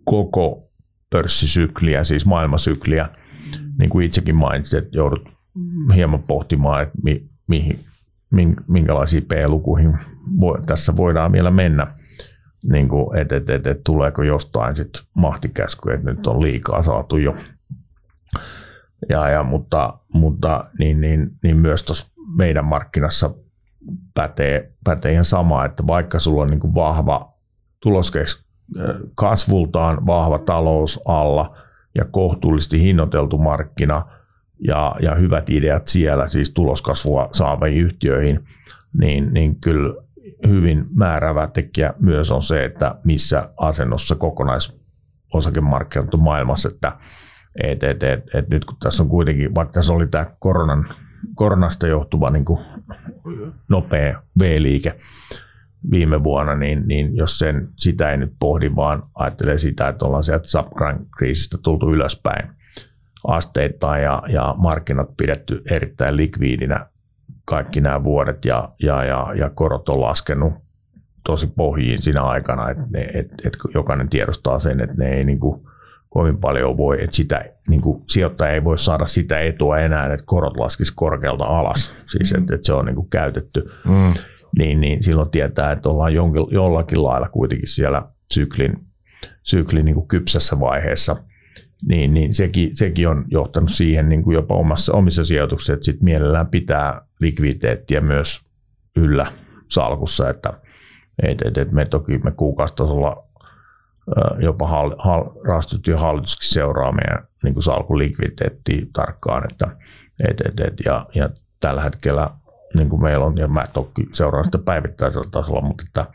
[0.06, 0.64] koko
[1.10, 3.10] pörssisykliä, siis maailmasykliä,
[3.80, 5.30] niin kuin itsekin mainitsit, että joudut
[5.96, 7.87] hieman pohtimaan, että mi, mihin,
[8.68, 9.98] minkälaisiin P-lukuihin
[10.66, 11.88] tässä voidaan vielä mennä.
[12.64, 17.36] Niin kuin, et, et, et, tuleeko jostain sitten mahtikäsky, että nyt on liikaa saatu jo.
[19.10, 23.34] Ja, ja, mutta mutta niin, niin, niin myös tuossa meidän markkinassa
[24.14, 27.34] pätee, pätee ihan sama, että vaikka sulla on niin kuin vahva
[27.80, 28.46] tuloskes
[29.16, 31.58] kasvultaan vahva talous alla
[31.96, 34.06] ja kohtuullisesti hinnoiteltu markkina–
[34.60, 38.40] ja, ja hyvät ideat siellä, siis tuloskasvua saaviin yhtiöihin,
[39.00, 40.04] niin, niin kyllä
[40.48, 46.98] hyvin määrävä tekijä myös on se, että missä asennossa kokonaisosakemarkkinat on maailmassa, että
[47.64, 50.96] et, et, et, et nyt kun tässä on kuitenkin, vaikka tässä oli tämä koronan,
[51.36, 52.60] koronasta johtuva niin kuin
[53.70, 55.00] nopea V-liike
[55.92, 60.24] viime vuonna, niin, niin jos sen, sitä ei nyt pohdi, vaan ajattelee sitä, että ollaan
[60.24, 62.50] sieltä subprime-kriisistä tultu ylöspäin,
[63.24, 66.86] asteittain ja, ja markkinat pidetty erittäin likviidinä
[67.46, 70.54] kaikki nämä vuodet ja, ja, ja, ja korot on laskenut
[71.24, 75.40] tosi pohjiin siinä aikana, että ne, et, et jokainen tiedostaa sen, että ne ei niin
[75.40, 75.62] kuin,
[76.10, 80.26] kovin paljon voi, että sitä, niin kuin, sijoittaja ei voi saada sitä etua enää, että
[80.26, 84.14] korot laskisi korkealta alas, siis että, että se on niin kuin käytetty, mm.
[84.58, 88.04] niin, niin silloin tietää, että ollaan jonkin, jollakin lailla kuitenkin siellä
[88.34, 88.80] syklin,
[89.44, 91.16] syklin niin kuin kypsässä vaiheessa–
[91.88, 96.02] niin, niin sekin, sekin on johtanut siihen niin kuin jopa omassa, omissa sijoituksissa, että sit
[96.02, 98.42] mielellään pitää likviditeettiä myös
[98.96, 99.32] yllä
[99.70, 100.54] salkussa, että
[101.24, 103.28] et, et, et me toki me kuukausitasolla
[104.40, 109.68] jopa hal, hal, rahastotyön hallituskin seuraa meidän niin kuin salkun likviditeettiä tarkkaan, että
[110.30, 112.30] et, et, et, ja, ja tällä hetkellä
[112.76, 116.06] niin kuin meillä on, ja mä toki seuraan sitä päivittäisellä tasolla, mutta että,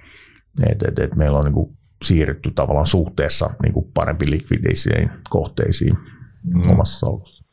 [0.71, 5.99] et, et, et meillä on niin kuin siirrytty tavallaan suhteessa niin kuin parempi likvidisiin kohteisiin
[6.43, 6.71] mm.
[6.71, 7.45] omassa salkussa.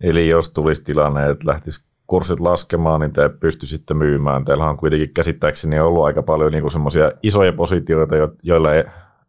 [0.00, 4.44] Eli jos tulisi tilanne, että lähtisi kurssit laskemaan, niin te pystyisitte myymään.
[4.44, 8.84] Teillä on kuitenkin käsittääkseni ollut aika paljon niin semmoisia isoja positioita, joilla ei,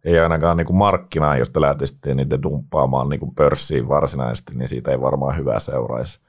[0.05, 4.67] ei ainakaan niin kuin markkinaa, jos te lähtisitte niitä dumppaamaan niin kuin pörssiin varsinaisesti, niin
[4.67, 6.19] siitä ei varmaan hyvää seuraisi,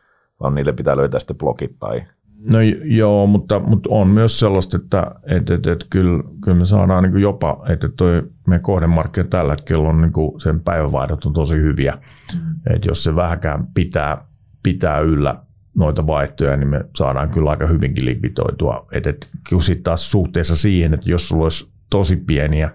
[0.41, 2.03] vaan niille pitää löytää sitten blokit tai
[2.51, 7.05] No joo, mutta, mutta on myös sellaista, että, että, että, että kyllä, kyllä me saadaan
[7.05, 11.55] niin jopa, että toi meidän kohdemarkkina tällä hetkellä on niin kuin sen päivävaihdot on tosi
[11.55, 11.99] hyviä.
[12.35, 12.75] Mm.
[12.75, 14.25] Että jos se vähäkään pitää,
[14.63, 15.37] pitää yllä
[15.75, 18.87] noita vaihtoja, niin me saadaan kyllä aika hyvinkin likvidoitua.
[18.93, 22.71] Että, että kun sitten taas suhteessa siihen, että jos sulla olisi tosi pieniä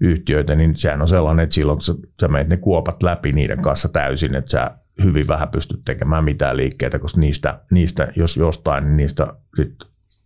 [0.00, 3.62] yhtiöitä, niin sehän on sellainen, että silloin kun sä, sä menet ne kuopat läpi niiden
[3.62, 4.70] kanssa täysin, että sä
[5.02, 9.26] hyvin vähän pysty tekemään mitään liikkeitä, koska niistä, niistä jos jostain, niin niistä
[9.56, 9.74] sit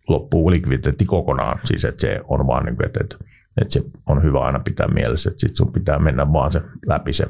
[0.07, 1.59] loppuu likviditeetti kokonaan.
[1.63, 3.15] Siis että se on vaan, niin kuin, että, että,
[3.61, 7.13] että se on hyvä aina pitää mielessä, että sit sun pitää mennä vaan se läpi
[7.13, 7.25] se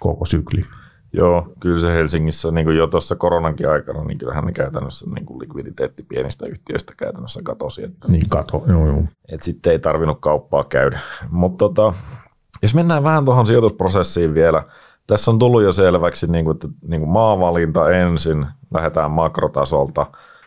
[0.00, 0.64] koko sykli.
[1.12, 5.26] Joo, kyllä se Helsingissä niin kuin jo tuossa koronankin aikana, niin kyllähän ne käytännössä niin
[5.26, 7.84] kuin likviditeetti pienistä yhtiöistä käytännössä katosi.
[7.84, 9.02] Että, niin kato, joo joo.
[9.32, 11.00] Että sitten ei tarvinnut kauppaa käydä.
[11.30, 11.92] Mutta tota,
[12.62, 14.62] jos mennään vähän tuohon sijoitusprosessiin vielä,
[15.08, 20.06] tässä on tullut jo selväksi, niin kuin, että niin kuin maavalinta ensin, lähdetään makrotasolta.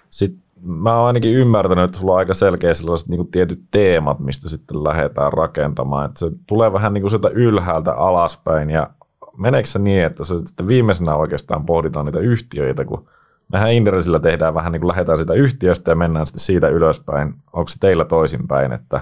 [0.09, 4.19] Sitten mä oon ainakin ymmärtänyt, että sulla on aika selkeä sellaiset niin kuin tietyt teemat,
[4.19, 6.05] mistä sitten lähdetään rakentamaan.
[6.05, 8.89] Että se tulee vähän niin kuin sieltä ylhäältä alaspäin ja
[9.37, 13.05] meneekö se niin, että se sitten viimeisenä oikeastaan pohditaan niitä yhtiöitä, kun
[13.51, 17.33] mehän Inderesillä tehdään vähän niin kuin lähdetään sitä yhtiöstä ja mennään sitten siitä ylöspäin.
[17.53, 19.01] Onko se teillä toisinpäin, että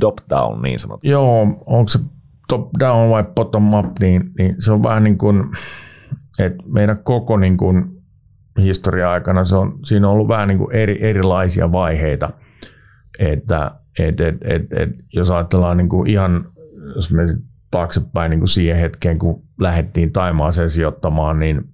[0.00, 1.08] top down niin sanottu?
[1.08, 1.98] Joo, onko se
[2.48, 5.44] top down vai bottom up, niin, niin se on vähän niin kuin,
[6.38, 7.84] että meidän koko niin kuin
[8.58, 12.30] historia-aikana se on, siinä on ollut vähän niin kuin eri, erilaisia vaiheita,
[13.18, 16.48] että et, et, et, et, jos ajatellaan niin kuin ihan,
[16.96, 17.22] jos me
[17.70, 21.64] taaksepäin niin kuin siihen hetkeen, kun lähdettiin Taimaaseen sijoittamaan, niin,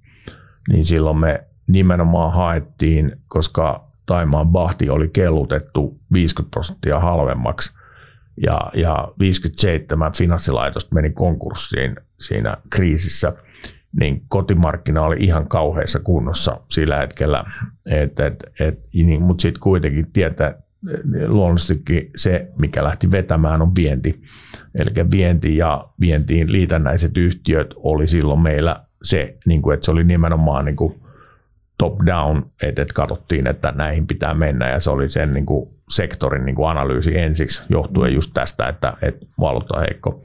[0.68, 7.79] niin silloin me nimenomaan haettiin, koska Taimaan bahti oli kellutettu 50 prosenttia halvemmaksi
[8.42, 13.32] ja, ja 57 finanssilaitosta meni konkurssiin siinä kriisissä,
[14.00, 17.44] niin kotimarkkina oli ihan kauheassa kunnossa sillä hetkellä,
[17.86, 20.54] et, et, et, niin, mutta sitten kuitenkin tietää,
[21.26, 24.22] luonnollisestikin se, mikä lähti vetämään, on vienti.
[24.74, 30.04] Eli vienti ja vientiin liitännäiset yhtiöt oli silloin meillä se, niin kuin, että se oli
[30.04, 31.00] nimenomaan niin kuin
[31.78, 36.44] top-down, että, että katsottiin, että näihin pitää mennä ja se oli sen niin kuin sektorin
[36.44, 40.22] niin kuin analyysi ensiksi johtuen just tästä, että, että valuutta on heikko.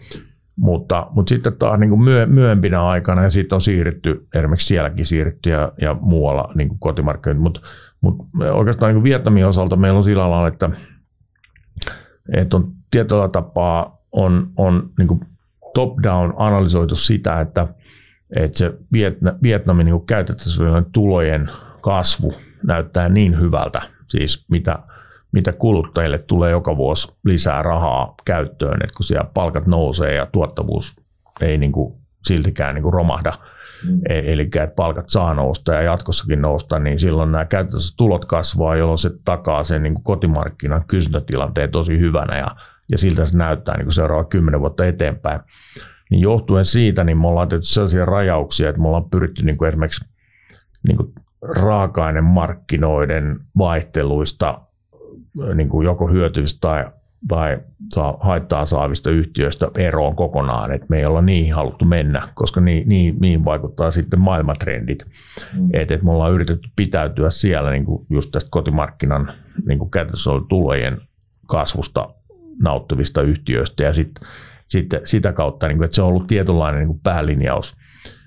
[0.56, 5.06] Mutta, mutta sitten taas niin kuin myö, myöhempinä aikana ja sitten on siirrytty, esimerkiksi sielläkin
[5.06, 7.62] siirrytty ja, ja muualla niin kotimarkkinoilla, mutta,
[8.02, 10.70] mutta oikeastaan niin Vietnamin osalta meillä on sillä lailla, että,
[12.34, 15.20] että on tietyllä tapaa on, on niin
[15.74, 17.68] top-down analysoitu sitä, että,
[18.36, 18.74] että se
[19.44, 21.50] Vietnamin niin käytettävissä tulojen
[21.82, 24.80] kasvu näyttää niin hyvältä, siis mitä,
[25.36, 30.96] mitä kuluttajille tulee joka vuosi lisää rahaa käyttöön, että kun siellä palkat nousee ja tuottavuus
[31.42, 33.34] ei niin kuin siltikään niin kuin romahda,
[33.88, 34.00] mm.
[34.10, 38.76] E- eli että palkat saa nousta ja jatkossakin nousta, niin silloin nämä käytännössä tulot kasvaa,
[38.76, 42.56] jolloin se takaa sen niin kuin kotimarkkinan kysyntätilanteen tosi hyvänä ja,
[42.92, 45.40] ja siltä se näyttää niin kuin seuraava kymmenen vuotta eteenpäin.
[46.12, 49.68] Niin johtuen siitä, niin me ollaan tehty sellaisia rajauksia, että me ollaan pyritty niin kuin
[49.68, 50.06] esimerkiksi
[50.88, 54.62] niin kuin raaka-ainemarkkinoiden vaihteluista
[55.56, 56.86] niin kuin joko hyötyvistä tai,
[57.28, 57.58] tai
[57.94, 62.90] saa, haittaa saavista yhtiöistä eroon kokonaan, että me ei olla niihin haluttu mennä, koska niin,
[62.90, 65.06] niin, niin vaikuttaa sitten maailmatrendit.
[65.54, 65.70] Mm.
[65.74, 69.34] Että et me ollaan yritetty pitäytyä siellä niin kuin just tästä kotimarkkinan
[69.68, 70.98] niin kuin käytössä tulojen
[71.48, 72.10] kasvusta
[72.62, 74.28] nauttavista yhtiöistä ja sitten
[74.68, 77.78] sit, sitä kautta, niin kuin, että se on ollut tietynlainen niin kuin päälinjaus.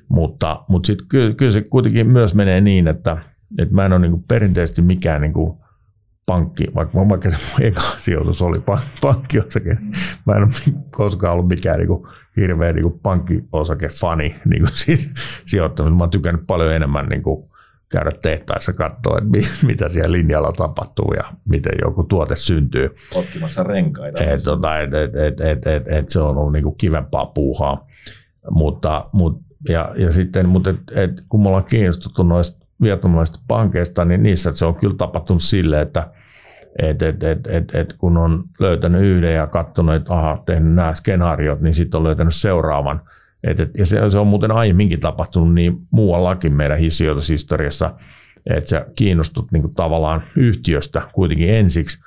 [0.08, 3.16] Mutta, mutta sitten kyllä, kyllä se kuitenkin myös menee niin, että,
[3.58, 5.58] että mä en ole niin kuin perinteisesti mikään niin kuin
[6.28, 8.62] pankki, vaikka, vaikka se mun eka sijoitus oli
[9.00, 9.76] pankkiosake,
[10.26, 15.10] mä en ole koskaan ollut mikään niin kuin, hirveä niin kuin pankkiosakefani niin kuin, siis,
[15.46, 15.96] sijoittanut.
[15.96, 17.48] Mä oon tykännyt paljon enemmän niin kuin,
[17.88, 22.96] käydä tehtaissa katsoa, että mitä siellä linjalla tapahtuu ja miten joku tuote syntyy.
[23.14, 24.24] Otkimassa renkaita.
[24.24, 27.86] Et, tota, et, et, et, et, et, et, se on ollut niin kuin kivempaa puuhaa.
[28.50, 34.04] Mutta, mut, ja, ja sitten, mutta et, et, kun me ollaan kiinnostuttu noista vietnamilaisista pankeista,
[34.04, 36.10] niin niissä se on kyllä tapahtunut silleen, että
[36.82, 40.94] et, et, et, et, et kun on löytänyt yhden ja katsonut, että aha, tehnyt nämä
[40.94, 43.00] skenaariot, niin sitten on löytänyt seuraavan.
[43.44, 47.94] Et, et, ja se, se on muuten aiemminkin tapahtunut niin muuallakin meidän sijoitushistoriassa,
[48.46, 51.98] että sä kiinnostut niin kuin, tavallaan yhtiöstä kuitenkin ensiksi,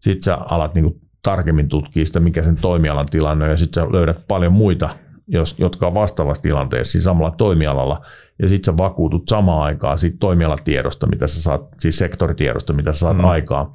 [0.00, 3.84] sitten sä alat niin kuin, tarkemmin tutkia sitä, mikä sen toimialan tilanne on, ja sitten
[3.84, 4.90] sä löydät paljon muita,
[5.26, 8.06] jos, jotka on vastaavassa tilanteessa, siis samalla toimialalla,
[8.42, 12.98] ja sitten sä vakuutut samaan aikaan siitä toimialatiedosta, mitä sä saat, siis sektoritiedosta, mitä sä
[12.98, 13.24] saat mm.
[13.24, 13.72] aikaan,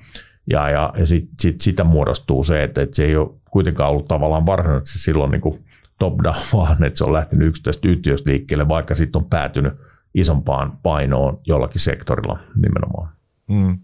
[0.50, 4.08] ja, ja, ja sit, sit, sitä muodostuu se, että, että se ei ole kuitenkaan ollut
[4.08, 5.64] tavallaan varsinaisesti silloin niin kuin
[6.00, 9.74] top down, vaan että se on lähtenyt yksittäistä yhtiöstä liikkeelle, vaikka sitten on päätynyt
[10.16, 13.10] isompaan painoon jollakin sektorilla nimenomaan.
[13.48, 13.78] Mm.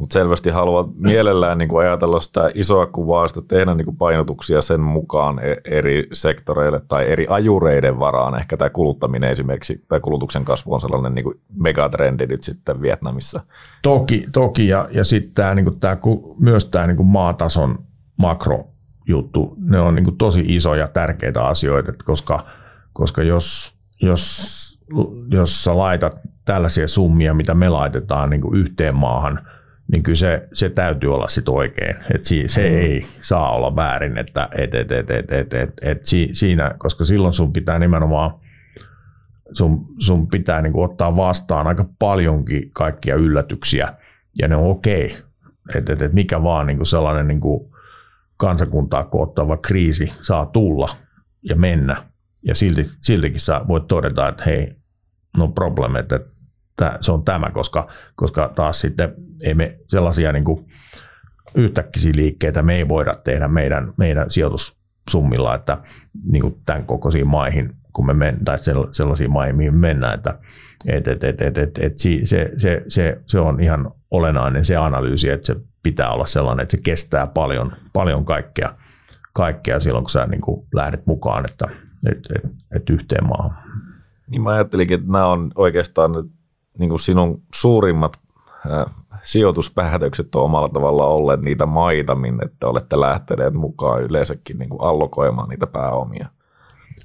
[0.00, 4.62] Mutta selvästi haluat mielellään niin kuin ajatella sitä isoa kuvaa, sitä tehdä niin kuin painotuksia
[4.62, 8.38] sen mukaan e- eri sektoreille tai eri ajureiden varaan.
[8.38, 13.40] Ehkä tämä kuluttaminen esimerkiksi, tai kulutuksen kasvu on sellainen niin kuin megatrendi nyt sitten Vietnamissa.
[13.82, 15.96] Toki, toki ja, ja sitten tämä, niin kuin tämä,
[16.38, 17.78] myös tämä niin kuin maatason
[18.16, 22.46] makrojuttu, ne on niin kuin tosi isoja tärkeitä asioita, koska,
[22.92, 24.78] koska jos, jos,
[25.30, 29.40] jos sä laitat tällaisia summia, mitä me laitetaan niin kuin yhteen maahan–
[29.92, 31.96] niin kyllä se, se täytyy olla sitten oikein.
[32.14, 32.76] Et si, se mm.
[32.76, 37.04] ei saa olla väärin, että et, et, et, et, et, et, et si, siinä, koska
[37.04, 38.30] silloin sun pitää nimenomaan
[39.52, 43.94] sun, sun pitää niin kuin ottaa vastaan aika paljonkin kaikkia yllätyksiä,
[44.38, 45.06] ja ne on okei.
[45.06, 45.22] Okay.
[45.74, 47.70] Et, et, et mikä vaan niin kuin sellainen niin kuin
[48.36, 50.88] kansakuntaa koottava kriisi saa tulla
[51.42, 52.04] ja mennä,
[52.42, 54.76] ja silti, siltikin sä voit todeta, että hei,
[55.36, 56.20] no problem, että
[57.00, 60.66] se on tämä, koska, koska taas sitten ei me sellaisia niin kuin
[61.54, 65.78] yhtäkkisiä liikkeitä me ei voida tehdä meidän, meidän sijoitussummilla, että
[66.32, 68.58] niin kuin tämän kokoisiin maihin kun me men, tai
[68.92, 70.38] sellaisiin maihin, mihin me mennään, että
[70.86, 72.20] et, et, et, et, et, et se,
[72.56, 76.82] se, se, se, on ihan olennainen se analyysi, että se pitää olla sellainen, että se
[76.82, 78.74] kestää paljon, paljon kaikkea,
[79.32, 81.66] kaikkea silloin, kun sä niin kuin lähdet mukaan, että
[82.10, 83.56] et, et, et yhteen maahan.
[84.28, 86.10] Niin mä ajattelinkin, että nämä on oikeastaan
[86.78, 88.12] niin kuin sinun suurimmat
[88.66, 94.68] äh, sijoituspäätökset on omalla tavallaan olleet niitä maita, minne te olette lähteneet mukaan yleensäkin niin
[94.68, 96.28] kuin allokoimaan niitä pääomia.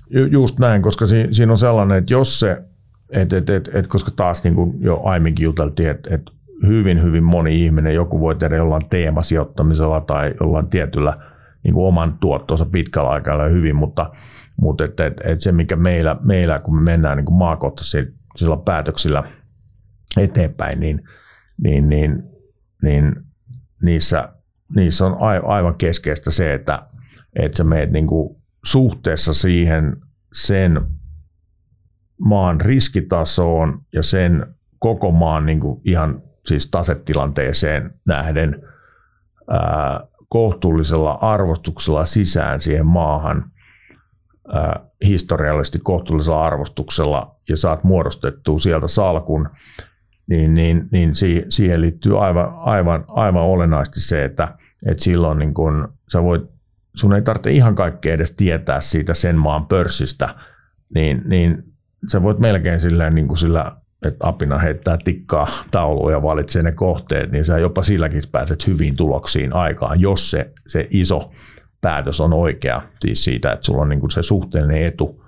[0.10, 2.62] Ju, just näin, koska si, siinä on sellainen, että jos se,
[3.12, 6.22] et, et, et, et, koska taas niin kuin jo aiemminkin juteltiin, että et
[6.68, 11.18] hyvin, hyvin moni ihminen, joku voi tehdä jollain teemasijoittamisella tai jollain tietyllä
[11.64, 14.10] niin kuin oman tuottonsa pitkällä aikaa hyvin, mutta,
[14.58, 19.24] mutta et, et, et se, mikä meillä, meillä, kun me mennään niin maakohtaisilla päätöksillä
[20.18, 21.04] eteenpäin, niin,
[21.64, 22.24] niin, niin,
[22.84, 23.16] niin
[23.82, 24.30] niissä,
[24.76, 26.88] niissä on aivan keskeistä se, että,
[27.40, 29.98] että sä meet niin kuin suhteessa siihen
[30.34, 30.82] sen
[32.20, 38.62] maan riskitasoon ja sen koko maan niin kuin ihan siis tasetilanteeseen nähden
[39.50, 43.52] ää, kohtuullisella arvostuksella sisään siihen maahan
[44.54, 49.50] ää, historiallisesti kohtuullisella arvostuksella ja saat muodostettua sieltä salkun,
[50.28, 51.14] niin, niin, niin
[51.50, 56.44] siihen liittyy aivan, aivan, aivan olennaisesti se, että, että silloin niin kun sä voit,
[56.96, 60.36] sun ei tarvitse ihan kaikkea edes tietää siitä sen maan pörssistä,
[60.96, 61.64] niin, niin
[62.12, 63.72] sä voit melkein silleen niin kuin sillä
[64.08, 68.96] että apina heittää tikkaa tauluun ja valitsee ne kohteet, niin sä jopa silläkin pääset hyviin
[68.96, 71.32] tuloksiin aikaan, jos se, se iso
[71.82, 72.82] päätös on oikea.
[73.00, 75.25] Siis siitä, että sulla on niin kuin se suhteellinen etu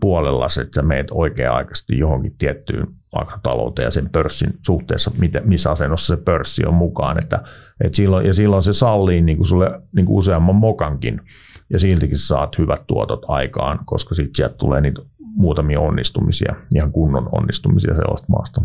[0.00, 2.86] puolella, että sä meet oikea-aikaisesti johonkin tiettyyn
[3.16, 5.10] makrotalouteen ja sen pörssin suhteessa,
[5.44, 7.18] missä asennossa se pörssi on mukaan.
[7.18, 7.42] Että,
[7.84, 11.20] että silloin, ja silloin se sallii niin kuin sulle niin kuin useamman mokankin
[11.70, 17.28] ja siltikin saat hyvät tuotot aikaan, koska sitten sieltä tulee niitä muutamia onnistumisia, ihan kunnon
[17.32, 18.62] onnistumisia sellaista maasta.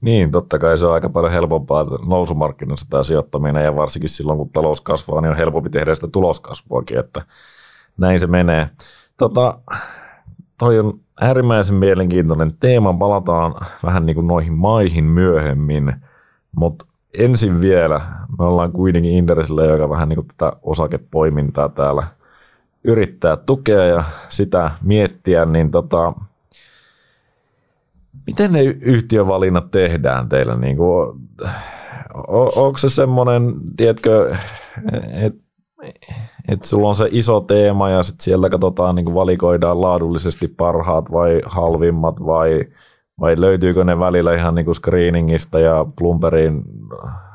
[0.00, 4.50] Niin, totta kai se on aika paljon helpompaa nousumarkkinoissa tämä sijoittaminen ja varsinkin silloin, kun
[4.50, 7.22] talous kasvaa, niin on helpompi tehdä sitä tuloskasvuakin, että
[7.98, 8.70] näin se menee.
[9.16, 9.58] Tota,
[10.58, 13.54] toi on äärimmäisen mielenkiintoinen teema, palataan
[13.84, 15.94] vähän niin kuin noihin maihin myöhemmin,
[16.56, 16.86] mutta
[17.18, 18.00] ensin vielä,
[18.38, 22.06] me ollaan kuitenkin Inderesillä, joka vähän niin kuin tätä osakepoimintaa täällä–
[22.84, 26.12] yrittää tukea ja sitä miettiä, niin tota,
[28.26, 30.56] miten ne yhtiövalinnat tehdään teillä?
[30.56, 31.20] Niin kuin,
[32.28, 34.36] on, onko se semmoinen, tiedätkö,
[35.12, 35.40] että
[36.48, 41.40] et sulla on se iso teema ja sitten siellä katsotaan, niin valikoidaan laadullisesti parhaat vai
[41.46, 42.64] halvimmat vai,
[43.20, 46.64] vai löytyykö ne välillä ihan niin screeningistä ja Plumberin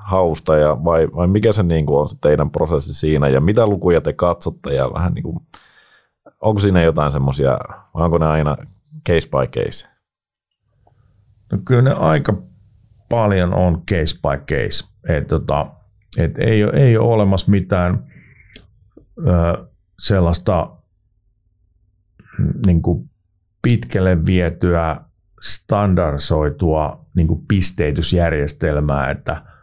[0.03, 4.01] hausta ja vai, vai mikä se niin on se teidän prosessi siinä ja mitä lukuja
[4.01, 5.37] te katsotte ja vähän niin kuin,
[6.41, 7.57] onko siinä jotain semmoisia,
[7.93, 8.57] vai onko ne aina
[9.09, 9.87] case by case?
[11.51, 12.33] No kyllä ne aika
[13.09, 14.85] paljon on case by case.
[15.07, 15.67] Et, tota,
[16.17, 18.12] et ei, ole, ei ole olemassa mitään
[19.17, 19.67] ö,
[19.99, 20.71] sellaista
[22.65, 23.09] niin kuin
[23.61, 25.01] pitkälle vietyä
[25.41, 29.41] standardisoitua niin kuin pisteytysjärjestelmää, että–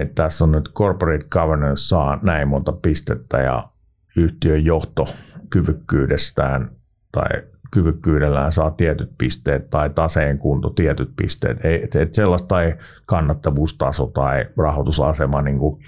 [0.00, 3.68] että tässä on nyt corporate governance saa näin monta pistettä ja
[4.16, 5.06] yhtiön johto
[5.50, 6.70] kyvykkyydestään
[7.12, 7.28] tai
[7.70, 11.64] kyvykkyydellään saa tietyt pisteet tai taseen kunto tietyt pisteet.
[11.64, 12.74] Ei, et, et sellaista ei
[13.06, 15.82] kannattavuustaso tai rahoitusasema, niin kuin,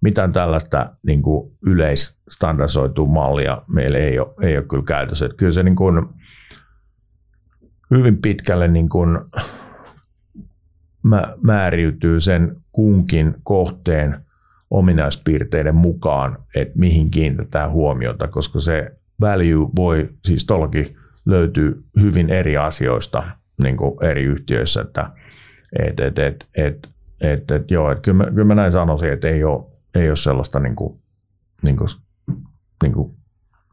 [0.00, 5.26] mitään tällaista niin kuin yleisstandardisoitua mallia meillä ei ole, ei ole kyllä käytössä.
[5.26, 6.06] Että kyllä se niin kuin,
[7.90, 9.18] hyvin pitkälle niin kuin,
[11.42, 14.20] määriytyy sen kunkin kohteen
[14.70, 20.96] ominaispiirteiden mukaan, että mihin kiinnitetään huomiota, koska se value voi siis tuollakin
[21.26, 23.22] löytyy hyvin eri asioista
[23.58, 25.10] niin kuin eri yhtiöissä, että
[25.78, 26.88] et, et, et, et,
[27.20, 29.64] et, et, joo, et kyllä, mä, kyllä mä näin sanoisin, että ei ole,
[29.94, 31.00] ei ole sellaista niin kuin,
[31.62, 31.88] niin kuin,
[32.82, 33.14] niin kuin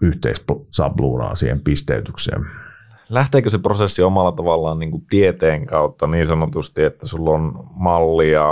[0.01, 2.45] yhteissabluunaa siihen pisteytykseen
[3.09, 8.43] lähteekö se prosessi omalla tavallaan niin kuin tieteen kautta niin sanotusti, että sulla on mallia,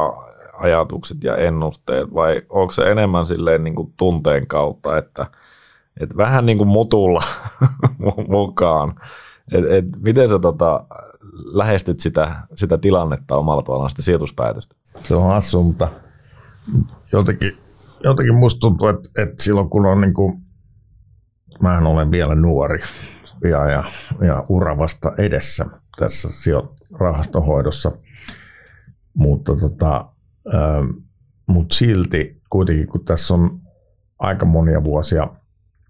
[0.53, 5.26] ajatukset ja ennusteet, vai onko se enemmän silleen niin kuin tunteen kautta, että,
[5.99, 7.22] että vähän niin kuin mutulla
[8.30, 8.95] mukaan.
[9.51, 10.86] Et, et, miten sä tota,
[11.45, 14.76] lähestyt sitä, sitä tilannetta omalla tavallaan sitä sijoituspäätöstä?
[15.01, 15.88] Se on hassu, mutta
[17.18, 17.57] jotenkin,
[18.03, 20.41] jotenkin musta tuntuu, että, että silloin kun on niin kuin,
[21.61, 22.80] mähän olen vielä nuori,
[23.49, 23.84] ja, ja,
[24.22, 25.66] ja ura vasta edessä
[25.99, 26.30] tässä
[26.99, 27.91] rahastonhoidossa.
[29.14, 30.05] Mutta tota,
[30.53, 30.89] ähm,
[31.47, 33.59] mut silti kuitenkin, kun tässä on
[34.20, 35.28] aika monia vuosia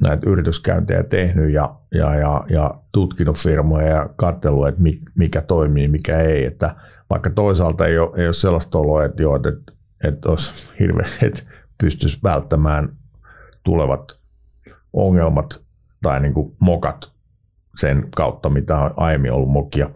[0.01, 4.81] näitä yrityskäyntejä tehnyt ja, ja, ja, ja tutkinut firmoja ja katsellut, että
[5.15, 6.45] mikä toimii, mikä ei.
[6.45, 6.75] Että
[7.09, 11.43] vaikka toisaalta ei ole, ei ole sellaista oloa, että, joo, että, että olisi hirveä, että
[11.81, 12.89] pystyisi välttämään
[13.63, 14.19] tulevat
[14.93, 15.61] ongelmat
[16.01, 17.11] tai niin kuin mokat
[17.79, 19.89] sen kautta, mitä on aiemmin ollut mokia,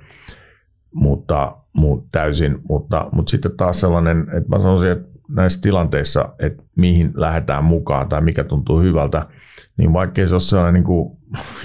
[0.94, 2.60] mutta, mutta täysin.
[2.70, 8.10] Mutta, mutta sitten taas sellainen, että mä sanoisin, että näissä tilanteissa, että mihin lähdetään mukaan
[8.10, 9.28] tai mikä tuntuu hyvältä,
[9.78, 11.18] niin vaikkei se ole sellainen, niin kuin,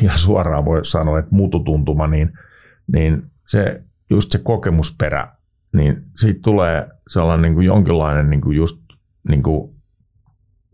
[0.02, 2.32] ja suoraan voi sanoa, että mututuntuma, niin,
[2.92, 5.28] niin se, just se kokemusperä,
[5.72, 8.82] niin siitä tulee sellainen niin kuin jonkinlainen niin kuin just
[9.28, 9.74] niin kuin,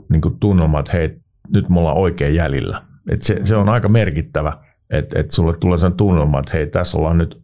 [0.09, 2.83] niin kuin tunnelma, että hei, nyt me ollaan oikein jäljellä.
[3.11, 4.59] Et se, se on aika merkittävä,
[4.91, 7.43] että et sulle tulee sen tunnelma, että hei, tässä ollaan nyt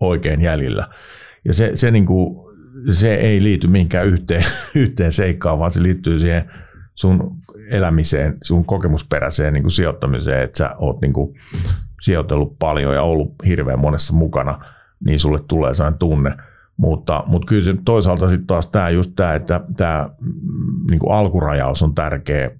[0.00, 0.88] oikein jäljellä.
[1.44, 2.54] Ja se, se, niin kuin,
[2.90, 6.50] se ei liity mihinkään yhteen, yhteen seikkaan, vaan se liittyy siihen
[6.94, 7.36] sun
[7.70, 11.40] elämiseen, sun kokemusperäiseen niin kuin sijoittamiseen, että sä oot niin kuin
[12.02, 14.64] sijoitellut paljon ja ollut hirveän monessa mukana,
[15.04, 16.36] niin sulle tulee sellainen tunne.
[16.76, 21.94] Mutta, mutta kyllä toisaalta sitten taas tämä just tämä, että tämä mm, niin alkurajaus on
[21.94, 22.50] tärkeä,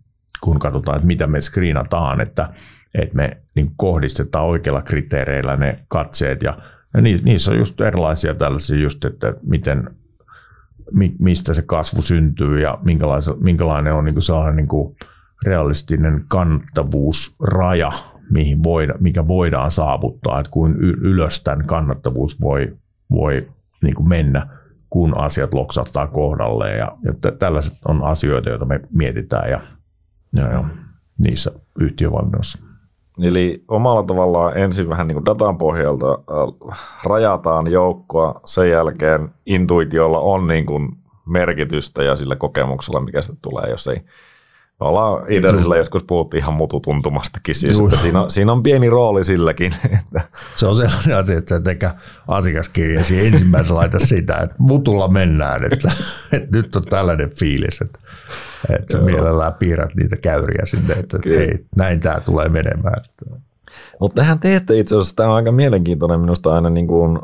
[0.40, 2.48] kun katsotaan, että mitä me screenataan, että,
[2.94, 6.42] että me niin kohdistetaan oikeilla kriteereillä ne katseet.
[6.42, 6.58] Ja,
[6.94, 9.90] ja niissä on just erilaisia tällaisia just, että miten
[11.18, 12.78] mistä se kasvu syntyy ja
[13.40, 14.96] minkälainen on niin kuin sellainen niin kuin
[15.44, 17.92] realistinen kannattavuusraja,
[18.30, 22.76] mihin voida, mikä voidaan saavuttaa, että kuin ylös tämän kannattavuus voi,
[23.10, 23.48] voi
[23.84, 24.46] niin kuin mennä,
[24.90, 26.78] kun asiat loksattaa kohdalleen.
[26.78, 29.60] Ja, ja tällaiset on asioita, joita me mietitään ja,
[30.34, 30.64] ja, ja
[31.18, 32.58] niissä yhtiövalinnoissa.
[33.22, 40.20] Eli omalla tavallaan ensin vähän niin kuin datan pohjalta äh, rajataan joukkoa, sen jälkeen intuitiolla
[40.20, 40.88] on niin kuin
[41.26, 44.04] merkitystä ja sillä kokemuksella, mikä sitten tulee, jos ei
[44.80, 49.24] me ollaan Idersillä joskus puhuttiin ihan mututuntumastakin, siis, että siinä, on, siinä on pieni rooli
[49.24, 49.72] silläkin.
[50.56, 51.94] Se on sellainen asia, että tekä
[52.28, 55.92] asiakaskirjasi ensimmäisenä laita sitä, että mutulla mennään, että,
[56.32, 57.98] että nyt on tällainen fiilis, että,
[58.78, 63.02] että mielellään piirrät niitä käyriä sinne, että, että hei, näin tämä tulee menemään.
[64.00, 67.18] Mutta tähän teette itse asiassa, tämä on aika mielenkiintoinen minusta aina niin kuin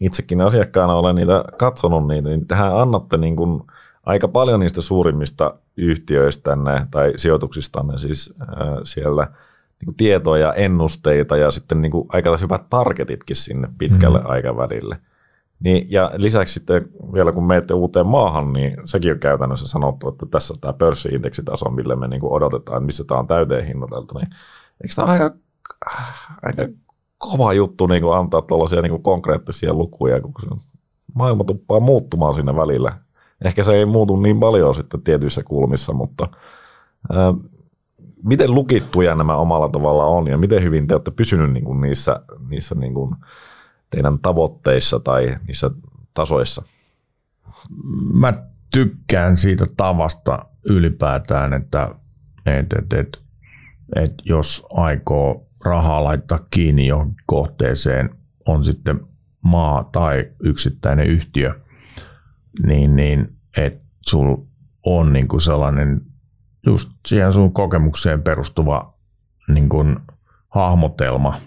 [0.00, 3.62] itsekin asiakkaana olen niitä katsonut niitä, niin tähän annatte niin kuin
[4.06, 8.48] aika paljon niistä suurimmista yhtiöistänne tai sijoituksistanne siis äh,
[8.84, 9.24] siellä
[9.80, 14.32] niin kuin tietoja ja ennusteita ja sitten niin kuin aika hyvät targetitkin sinne pitkälle mm-hmm.
[14.32, 14.98] aikavälille.
[15.60, 20.26] Niin, ja lisäksi sitten vielä kun menette uuteen maahan, niin sekin on käytännössä sanottu, että
[20.30, 24.18] tässä on tämä pörssiindeksitaso, millä me niin kuin odotetaan, missä tämä on täyteen hinnoiteltu.
[24.18, 24.28] Niin,
[24.82, 25.30] eikö tämä aika,
[26.42, 26.62] aika
[27.18, 30.60] kova juttu niin kuin antaa tuollaisia niin kuin konkreettisia lukuja, kun
[31.14, 32.98] maailma tuppaa muuttumaan sinne välillä
[33.44, 36.28] Ehkä se ei muutu niin paljon sitten tietyissä kulmissa, mutta
[37.12, 37.34] ää,
[38.24, 42.20] miten lukittuja nämä omalla tavalla on ja miten hyvin te olette pysynyt niin kuin niissä,
[42.48, 43.14] niissä niin kuin
[43.90, 45.70] teidän tavoitteissa tai niissä
[46.14, 46.62] tasoissa?
[48.12, 48.32] Mä
[48.72, 51.94] tykkään siitä tavasta ylipäätään, että
[52.46, 53.18] et, et, et,
[53.96, 58.10] et jos aikoo rahaa laittaa kiinni johonkin kohteeseen,
[58.46, 59.00] on sitten
[59.40, 61.54] maa tai yksittäinen yhtiö–
[62.66, 64.36] niin, niin että sul
[64.82, 66.00] on niin kuin sellainen
[66.66, 68.94] just siihen sun kokemukseen perustuva
[69.48, 69.96] niin kuin
[70.48, 71.40] hahmotelma,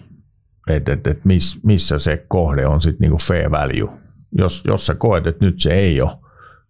[0.68, 3.98] että et, et miss, missä se kohde on sitten niin kuin fair value.
[4.38, 6.10] Jos, jos sä koet, että nyt se ei ole,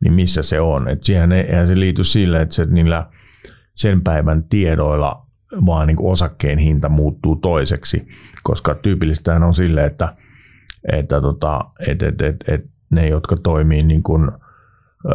[0.01, 0.89] niin missä se on.
[0.89, 3.07] Et siihen ei, eihän se liity sille, että se niillä
[3.75, 5.27] sen päivän tiedoilla
[5.67, 8.09] vaan niin kuin osakkeen hinta muuttuu toiseksi,
[8.43, 10.17] koska tyypillistähän on sille, että,
[10.93, 14.31] että tota, et, et, et, et ne, jotka toimii niin kuin,
[15.05, 15.13] ö,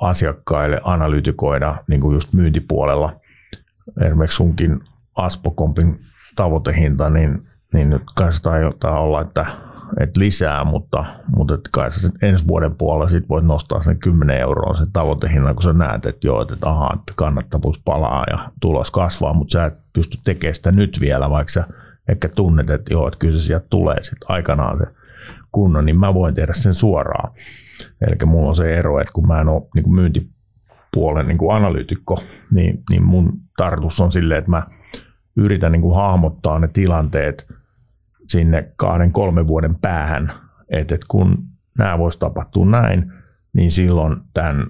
[0.00, 3.12] asiakkaille analytikoina niin kuin just myyntipuolella.
[4.00, 4.80] Esimerkiksi sunkin
[5.14, 6.00] Aspokompin
[6.36, 9.46] tavoitehinta, niin, niin nyt kai se taitaa olla, että,
[10.00, 11.04] että lisää, mutta,
[11.36, 15.54] mutta että kai sä ensi vuoden puolella sit voit nostaa sen 10 euroa sen tavoitehinnan,
[15.54, 19.64] kun sä näet, että joo, että aha, että kannattavuus palaa ja tulos kasvaa, mutta sä
[19.64, 21.64] et pysty tekemään sitä nyt vielä, vaikka sä
[22.08, 25.03] ehkä tunnet, että joo, että kyllä se sieltä tulee sitten aikanaan se
[25.52, 27.32] kunnon, niin mä voin tehdä sen suoraan.
[28.00, 31.56] Eli mulla on se ero, että kun mä en ole niin kuin myyntipuolen niin kuin
[31.56, 34.62] analyytikko, niin, niin mun tarkoitus on silleen, että mä
[35.36, 37.46] yritän niin kuin hahmottaa ne tilanteet
[38.28, 40.32] sinne kahden, kolmen vuoden päähän,
[40.68, 41.44] että, että kun
[41.78, 43.12] nämä voisi tapahtua näin,
[43.52, 44.66] niin silloin tämän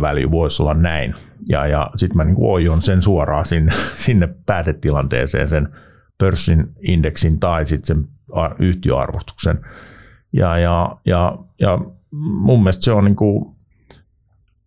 [0.00, 1.14] value voisi olla näin.
[1.48, 3.72] Ja, ja sitten mä niin oion sen suoraan sinne,
[4.06, 5.68] sinne päätetilanteeseen, sen
[6.20, 8.08] pörssin indeksin tai sitten sen
[8.58, 9.60] yhtiöarvostuksen.
[10.32, 11.78] Ja, ja, ja, ja
[12.10, 13.56] mun mielestä se on niin kuin,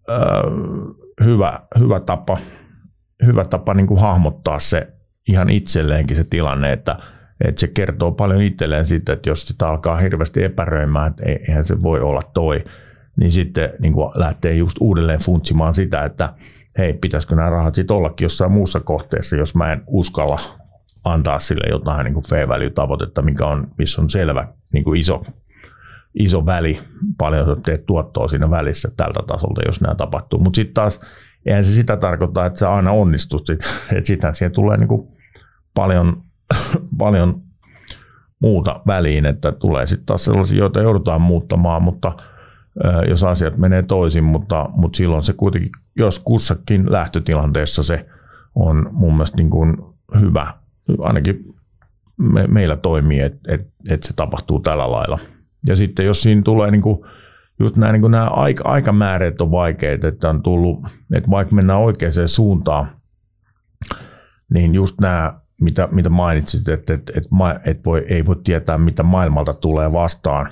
[0.09, 2.37] äh, hyvä, hyvä tapa,
[3.25, 4.87] hyvä tapa niin kuin hahmottaa se,
[5.27, 6.97] ihan itselleenkin se tilanne, että,
[7.45, 11.81] että se kertoo paljon itselleen siitä, että jos sitä alkaa hirveästi epäröimään, että eihän se
[11.81, 12.63] voi olla toi,
[13.15, 16.33] niin sitten niin kuin lähtee just uudelleen funtsimaan sitä, että
[16.77, 20.39] hei, pitäisikö nämä rahat sitten ollakin jossain muussa kohteessa, jos mä en uskalla
[21.03, 25.23] antaa sille jotain niin kuin fair value-tavoitetta, mikä on, missä on selvä niin kuin iso,
[26.13, 26.79] iso väli,
[27.17, 30.39] paljon sä teet tuottoa siinä välissä tältä tasolta, jos nämä tapahtuu.
[30.39, 31.01] Mutta sitten taas,
[31.45, 33.59] eihän se sitä tarkoita, että sä aina onnistut, sit,
[33.97, 35.07] että sitä siihen tulee niin kuin
[35.73, 36.23] paljon,
[36.97, 37.41] paljon
[38.39, 42.15] muuta väliin, että tulee sitten taas sellaisia, joita joudutaan muuttamaan, mutta
[43.09, 48.05] jos asiat menee toisin, mutta, mutta silloin se kuitenkin, jos kussakin lähtötilanteessa se
[48.55, 49.77] on mun mielestä niin kuin
[50.19, 50.53] hyvä
[50.99, 51.55] ainakin
[52.17, 55.19] me, meillä toimii, että et, et se tapahtuu tällä lailla.
[55.67, 56.99] Ja sitten jos siinä tulee niin kuin,
[57.59, 60.79] just nämä, niin kuin nämä aika, aikamäärät on vaikeita, että on tullut,
[61.15, 62.91] että vaikka mennään oikeaan suuntaan,
[64.53, 69.03] niin just nämä, mitä, mitä mainitsit, että, että, että, että voi, ei voi tietää, mitä
[69.03, 70.51] maailmalta tulee vastaan,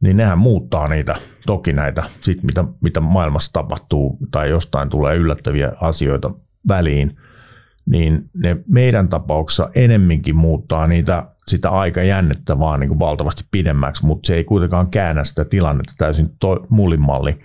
[0.00, 1.16] niin nehän muuttaa niitä,
[1.46, 6.30] toki näitä, sit mitä, mitä maailmassa tapahtuu tai jostain tulee yllättäviä asioita
[6.68, 7.16] väliin,
[7.86, 14.26] niin ne meidän tapauksessa enemminkin muuttaa niitä sitä aikajännettä vaan niin kuin valtavasti pidemmäksi, mutta
[14.26, 16.30] se ei kuitenkaan käännä sitä tilannetta täysin
[16.68, 17.38] mullimalli.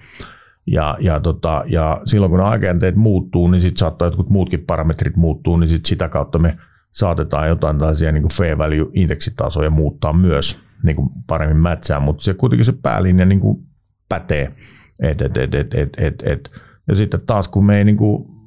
[0.65, 5.57] Ja, ja, tota, ja silloin kun aikajänteet muuttuu, niin sitten saattaa jotkut muutkin parametrit muuttuu,
[5.57, 6.57] niin sit sitä kautta me
[6.91, 12.65] saatetaan jotain tällaisia niin fair value-indeksitasoja muuttaa myös niin kuin paremmin mätsää, mutta se kuitenkin
[12.65, 13.63] se päälinja niin kuin
[14.09, 14.55] pätee.
[14.99, 16.51] Et, et, et, et, et, et, et.
[16.87, 18.38] Ja sitten taas kun me ei niin kuin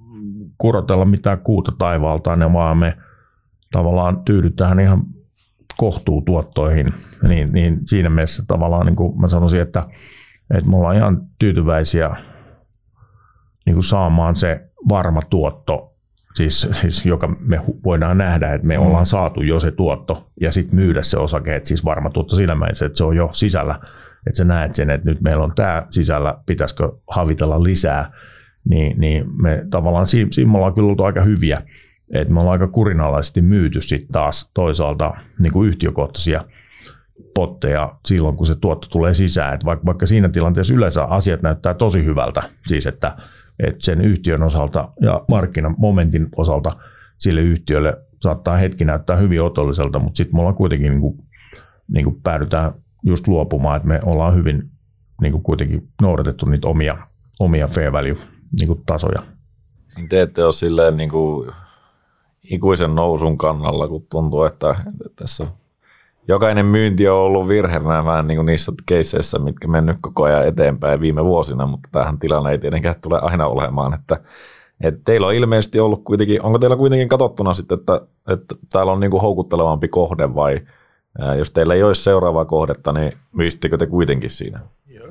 [0.63, 2.97] kurotella mitään kuuta taivaalta, ne vaan me
[3.73, 5.03] tavallaan tyydytään ihan
[5.77, 6.95] kohtuutuottoihin,
[7.29, 9.87] niin, niin siinä mielessä tavallaan niin kuin mä sanoisin, että,
[10.55, 12.17] että me ollaan ihan tyytyväisiä
[13.67, 15.95] niin kuin saamaan se varma tuotto,
[16.35, 18.85] siis, siis joka me voidaan nähdä, että me mm.
[18.85, 22.55] ollaan saatu jo se tuotto ja sitten myydä se osake, että siis varma tuotto siinä
[22.55, 23.75] mielessä, että se on jo sisällä,
[24.27, 28.13] että sä näet sen, että nyt meillä on tämä sisällä, pitäisikö havitella lisää,
[28.69, 31.63] niin, niin me tavallaan siinä, siinä me ollaan kyllä oltu aika hyviä,
[32.13, 36.45] että me ollaan aika kurinalaisesti myyty sitten taas toisaalta niin kuin yhtiökohtaisia
[37.35, 39.55] potteja silloin, kun se tuotto tulee sisään.
[39.55, 43.17] Et vaikka, vaikka siinä tilanteessa yleensä asiat näyttää tosi hyvältä, siis että,
[43.59, 46.77] että sen yhtiön osalta ja markkinamomentin osalta
[47.19, 51.19] sille yhtiölle saattaa hetki näyttää hyvin otolliselta, mutta sitten me ollaan kuitenkin niin kuin,
[51.89, 52.73] niin kuin päädytään
[53.07, 54.71] just luopumaan, että me ollaan hyvin
[55.21, 56.99] niin kuin kuitenkin noudatettu niitä omia,
[57.41, 58.17] omia fair value
[58.59, 59.23] niin kuin tasoja.
[60.09, 61.51] Te ette ole silleen niin kuin
[62.43, 64.77] ikuisen nousun kannalla, kun tuntuu, että
[65.17, 65.47] tässä
[66.29, 71.01] jokainen myynti on ollut virhe vähän niin kuin niissä keisseissä, mitkä mennyt koko ajan eteenpäin
[71.01, 74.21] viime vuosina, mutta tähän tilanne ei tietenkään tule aina olemaan, että
[74.83, 79.01] että teillä on ilmeisesti ollut kuitenkin, onko teillä kuitenkin katsottuna sitten, että, että täällä on
[79.01, 80.61] niin kuin houkuttelevampi kohde vai
[81.39, 84.61] jos teillä ei olisi seuraavaa kohdetta, niin myisittekö te kuitenkin siinä?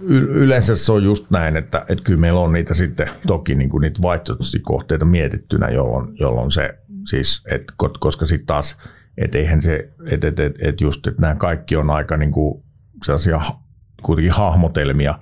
[0.09, 3.81] Yleensä se on just näin, että, että kyllä meillä on niitä sitten toki niin kuin
[3.81, 4.61] niitä vaihtoehtoisia
[5.03, 6.77] mietittynä, jolloin, jolloin se
[7.07, 7.63] siis, et,
[7.99, 8.77] koska sitten taas,
[9.17, 12.63] että eihän se, että et, et, et just, että nämä kaikki on aika niin kuin
[13.05, 13.41] sellaisia
[14.01, 15.19] kuitenkin hahmotelmia,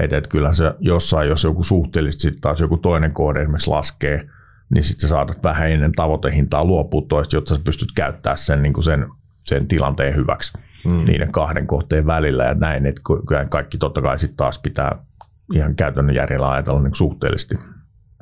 [0.00, 4.28] että et kyllä se jossain, jos joku suhteellisesti sitten taas joku toinen kohde esimerkiksi laskee,
[4.70, 8.84] niin sitten saatat vähän ennen tavoitehintaa luopua toista, jotta sä pystyt käyttämään sen, niin kuin
[8.84, 9.06] sen,
[9.44, 11.04] sen tilanteen hyväksi mm.
[11.04, 14.98] niiden kahden kohteen välillä ja näin, että kyllä kaikki totta kai sitten taas pitää
[15.54, 17.58] ihan käytännön järjellä ajatella niin suhteellisesti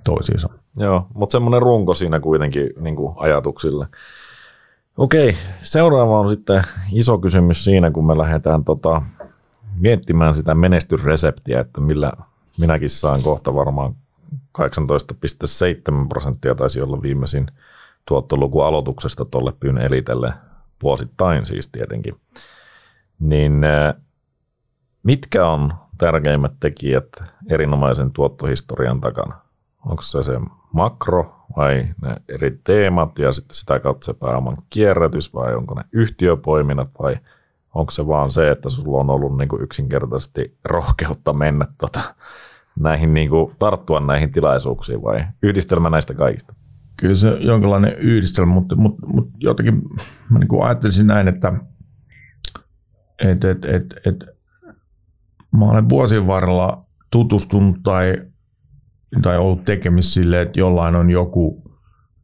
[0.04, 0.48] toisiinsa.
[0.76, 3.86] Joo, mutta semmoinen runko siinä kuitenkin niin kuin ajatuksille.
[4.96, 6.62] Okei, seuraava on sitten
[6.92, 9.02] iso kysymys siinä, kun me lähdetään tota,
[9.78, 12.12] miettimään sitä menestysreseptiä, että millä
[12.58, 13.94] minäkin saan kohta varmaan
[14.58, 17.46] 18,7 prosenttia taisi olla viimeisin
[18.08, 20.32] tuottoluku aloituksesta tuolle pyyn elitelle
[20.82, 22.14] vuosittain siis tietenkin.
[23.18, 23.94] Niin äh,
[25.02, 27.08] mitkä on tärkeimmät tekijät
[27.50, 29.34] erinomaisen tuottohistorian takana?
[29.86, 30.40] Onko se se
[30.72, 35.82] makro vai ne eri teemat ja sitten sitä kautta se pääoman kierrätys vai onko ne
[35.92, 37.16] yhtiöpoiminnat vai
[37.74, 42.00] onko se vaan se, että sulla on ollut niin kuin yksinkertaisesti rohkeutta mennä tota,
[42.78, 46.54] näihin niin kuin, tarttua näihin tilaisuuksiin vai yhdistelmä näistä kaikista?
[46.96, 49.82] Kyllä se jonkinlainen yhdistelmä, mutta, mutta, mutta jotenkin
[50.30, 51.52] mä niin ajattelisin näin, että
[53.18, 54.24] et, et, et, et,
[55.56, 58.16] mä olen vuosien varrella tutustunut tai
[59.22, 61.62] tai ollut tekemisissä sille, että jollain on joku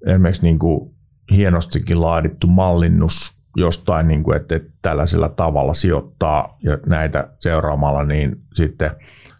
[0.07, 0.95] esimerkiksi niin kuin
[1.31, 8.91] hienostikin laadittu mallinnus jostain, niin kuin, että, tällaisella tavalla sijoittaa ja näitä seuraamalla, niin sitten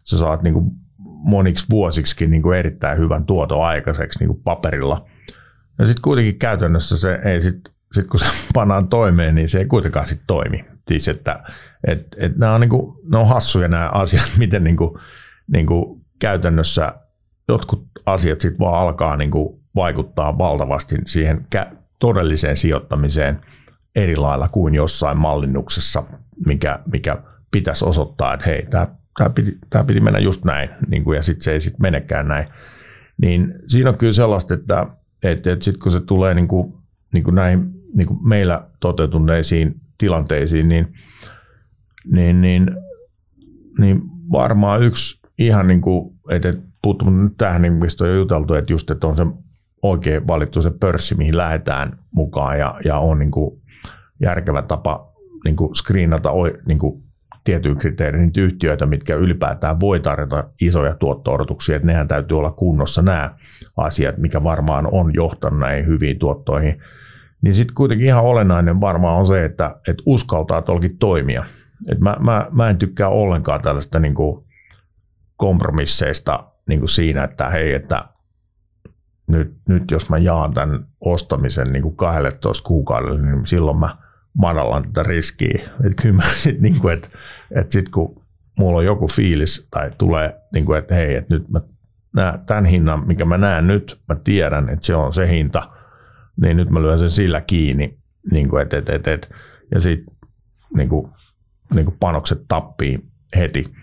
[0.05, 0.71] sä saat niin kuin
[1.05, 5.07] moniksi vuosiksi niin kuin erittäin hyvän tuoton aikaiseksi niin kuin paperilla.
[5.79, 9.67] Ja sitten kuitenkin käytännössä se ei sit, sit kun se pannaan toimeen, niin se ei
[9.67, 10.65] kuitenkaan sitten toimi.
[10.89, 11.43] Siis että
[11.87, 15.01] et, et nämä, on niinku, on hassuja nämä asiat, miten niinku,
[15.53, 16.93] niinku käytännössä
[17.49, 23.41] jotkut asiat sitten vaan alkaa niinku vaikuttaa valtavasti siihen kä- todelliseen sijoittamiseen
[23.97, 26.03] eri lailla kuin jossain mallinnuksessa,
[26.47, 28.89] mikä, mikä pitäisi osoittaa, että hei, tämä
[29.19, 32.29] tämä piti, tämä piti mennä just näin, niin kuin, ja sitten se ei sitten menekään
[32.29, 32.47] näin.
[33.23, 34.87] Niin siinä on kyllä sellaista, että,
[35.23, 36.75] että, että sitten kun se tulee niin kuin,
[37.13, 40.95] niin kuin näihin niin kuin meillä toteutuneisiin tilanteisiin, niin,
[42.05, 42.71] niin, niin,
[43.79, 48.55] niin varmaan yksi ihan niin kuin, että puuttuu nyt tähän, niin mistä on jo juteltu,
[48.55, 49.27] että just, että on se
[49.83, 53.61] oikein valittu se pörssi, mihin lähdetään mukaan ja, ja on niin kuin
[54.21, 55.13] järkevä tapa
[55.45, 56.31] niin kuin screenata
[56.67, 57.03] niin kuin
[57.45, 63.03] tietyin kriteerin niitä yhtiöitä, mitkä ylipäätään voi tarjota isoja tuotto-odotuksia, että nehän täytyy olla kunnossa
[63.03, 63.35] nämä
[63.77, 66.81] asiat, mikä varmaan on johtanut näihin hyviin tuottoihin.
[67.43, 71.45] Niin sitten kuitenkin ihan olennainen varmaan on se, että, että uskaltaa tolkin toimia.
[71.89, 74.45] Et mä, mä, mä en tykkää ollenkaan tällaista niin kuin
[75.37, 78.05] kompromisseista niin kuin siinä, että hei, että
[79.27, 83.97] nyt, nyt jos mä jaan tämän ostamisen niin kuin 12 kuukaudelle, niin silloin mä
[84.39, 85.63] madallan tätä riskiä.
[85.85, 87.09] Että kyllä mä sit, niin kuin, että,
[87.55, 88.23] että sit kun
[88.59, 91.61] mulla on joku fiilis tai tulee, niin kuin, että hei, että nyt mä
[92.15, 95.71] näen tämän hinnan, mikä mä näen nyt, mä tiedän, että se on se hinta,
[96.41, 97.99] niin nyt mä lyön sen sillä kiinni,
[98.33, 99.29] niin kuin, että, että, että, että,
[99.75, 100.17] ja sitten
[100.77, 101.11] niin kuin,
[101.75, 102.99] niin kuin panokset tappii
[103.37, 103.75] heti.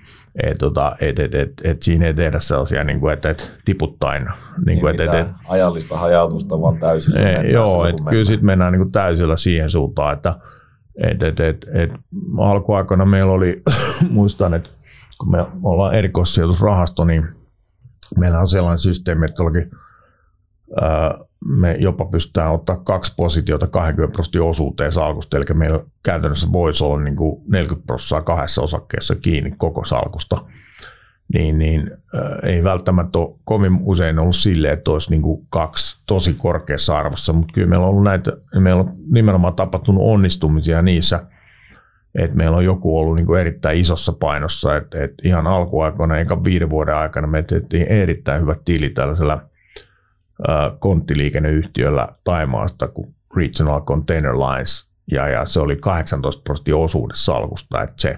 [0.43, 4.23] Et, tota, et, et, et, et siinä ei tehdä sellaisia, niin kuin, että et, tiputtain.
[4.23, 7.17] Niin, niin kuin, et, et, et, ajallista hajautusta, vaan täysin.
[7.17, 10.35] Ei, joo, et, kyllä sitten mennään niin kuin täysillä siihen suuntaan, että
[11.03, 11.91] et, et, et, et,
[12.37, 13.61] alkuaikana meillä oli,
[14.09, 14.69] muistan, että
[15.19, 17.27] kun me ollaan erikoissijoitusrahasto, niin
[18.17, 19.71] meillä on sellainen systeemi, että todellakin,
[20.81, 26.83] ää, me jopa pystytään ottaa kaksi positiota 20 prosentin osuuteen salkusta, eli meillä käytännössä voisi
[26.83, 30.45] olla niin kuin 40 prosenttia kahdessa osakkeessa kiinni koko salkusta.
[31.33, 36.01] Niin, niin äh, ei välttämättä ole kovin usein ollut silleen, että olisi niin kuin kaksi
[36.05, 41.23] tosi korkeassa arvossa, mutta kyllä meillä on ollut näitä, meillä on nimenomaan tapahtunut onnistumisia niissä,
[42.15, 46.43] että meillä on joku ollut niin kuin erittäin isossa painossa, että, että ihan alkuaikoina, eikä
[46.43, 49.41] viiden vuoden aikana me tehtiin erittäin hyvä tili tällaisella
[50.79, 58.01] konttiliikenneyhtiöllä Taimaasta kuin Regional Container Lines, ja, ja se oli 18 prosenttia osuudessa salkusta, että
[58.01, 58.17] se,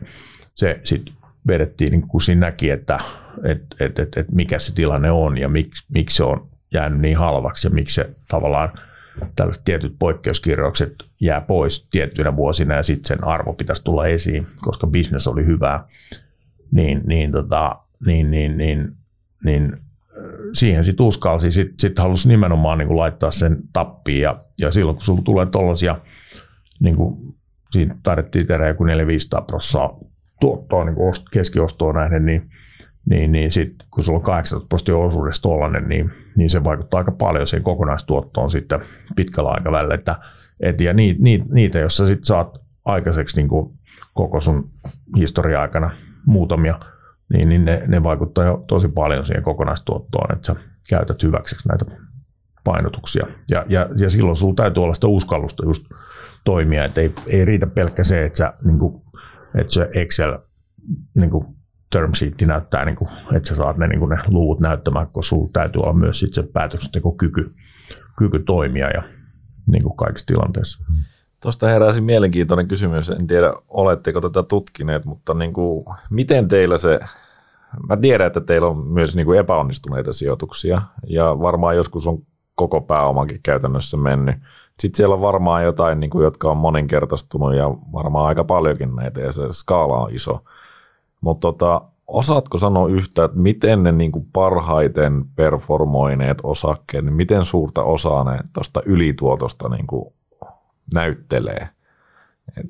[0.55, 1.13] se sitten
[1.47, 2.99] vedettiin, niin kun siinä näki, että
[3.43, 7.17] et, et, et, et mikä se tilanne on ja mik, miksi se on jäänyt niin
[7.17, 8.71] halvaksi ja miksi se tavallaan
[9.35, 14.87] tällaiset tietyt poikkeuskirjaukset jää pois tiettyinä vuosina ja sitten sen arvo pitäisi tulla esiin, koska
[14.87, 15.83] bisnes oli hyvää,
[16.71, 17.75] niin, niin, tota,
[18.05, 18.91] niin, niin, niin,
[19.43, 19.77] niin
[20.53, 24.95] siihen sitten uskalsi, sitten sit halusi nimenomaan niin kuin laittaa sen tappiin ja, ja silloin
[24.95, 25.97] kun sulla tulee tuollaisia,
[26.79, 27.35] niin kuin,
[27.71, 28.87] siinä tarvittiin tehdä joku 400-500
[29.47, 32.49] prosenttia tuottoa niin kuin keskiostoon nähden, niin,
[33.05, 37.11] niin, niin sit, kun sulla on 18 prosenttia osuudesta tollainen, niin, niin se vaikuttaa aika
[37.11, 38.79] paljon siihen kokonaistuottoon sitten
[39.15, 39.95] pitkällä aikavälillä.
[39.95, 40.15] Että,
[40.59, 43.73] et, ja niitä, niitä, niitä, jos sä sit saat aikaiseksi niin kuin
[44.13, 44.69] koko sun
[45.17, 45.89] historia-aikana
[46.25, 46.79] muutamia–
[47.33, 50.55] niin, niin ne, ne vaikuttaa jo tosi paljon siihen kokonaistuottoon, että sä
[50.89, 51.85] käytät hyväksi näitä
[52.63, 53.27] painotuksia.
[53.49, 55.85] Ja, ja, ja silloin sulla täytyy olla sitä uskallusta just
[56.45, 59.01] toimia, että ei, ei riitä pelkkä se, että, sä, niin kuin,
[59.55, 60.37] että se Excel
[61.13, 61.45] niin kuin
[61.91, 65.29] term sheet näyttää, niin kuin, että sä saat ne, niin kuin ne luvut näyttämään, koska
[65.29, 67.53] sulla täytyy olla myös sit se päätöksentekokyky
[68.17, 69.03] kyky toimia ja
[69.67, 70.85] niin kuin kaikissa tilanteissa.
[71.41, 73.09] Tuosta heräsi mielenkiintoinen kysymys.
[73.09, 76.99] En tiedä, oletteko tätä tutkineet, mutta niin kuin, miten teillä se
[77.89, 82.17] mä tiedän, että teillä on myös niin kuin epäonnistuneita sijoituksia ja varmaan joskus on
[82.55, 84.35] koko pääomakin käytännössä mennyt.
[84.79, 89.21] Sitten siellä on varmaan jotain, niin kuin, jotka on moninkertaistunut ja varmaan aika paljonkin näitä
[89.21, 90.43] ja se skaala on iso.
[91.21, 97.45] Mutta tota, osaatko sanoa yhtä, että miten ne niin kuin parhaiten performoineet osakkeet, niin miten
[97.45, 100.13] suurta osaa ne tuosta ylituotosta niin kuin
[100.93, 101.69] näyttelee?
[102.57, 102.65] Et,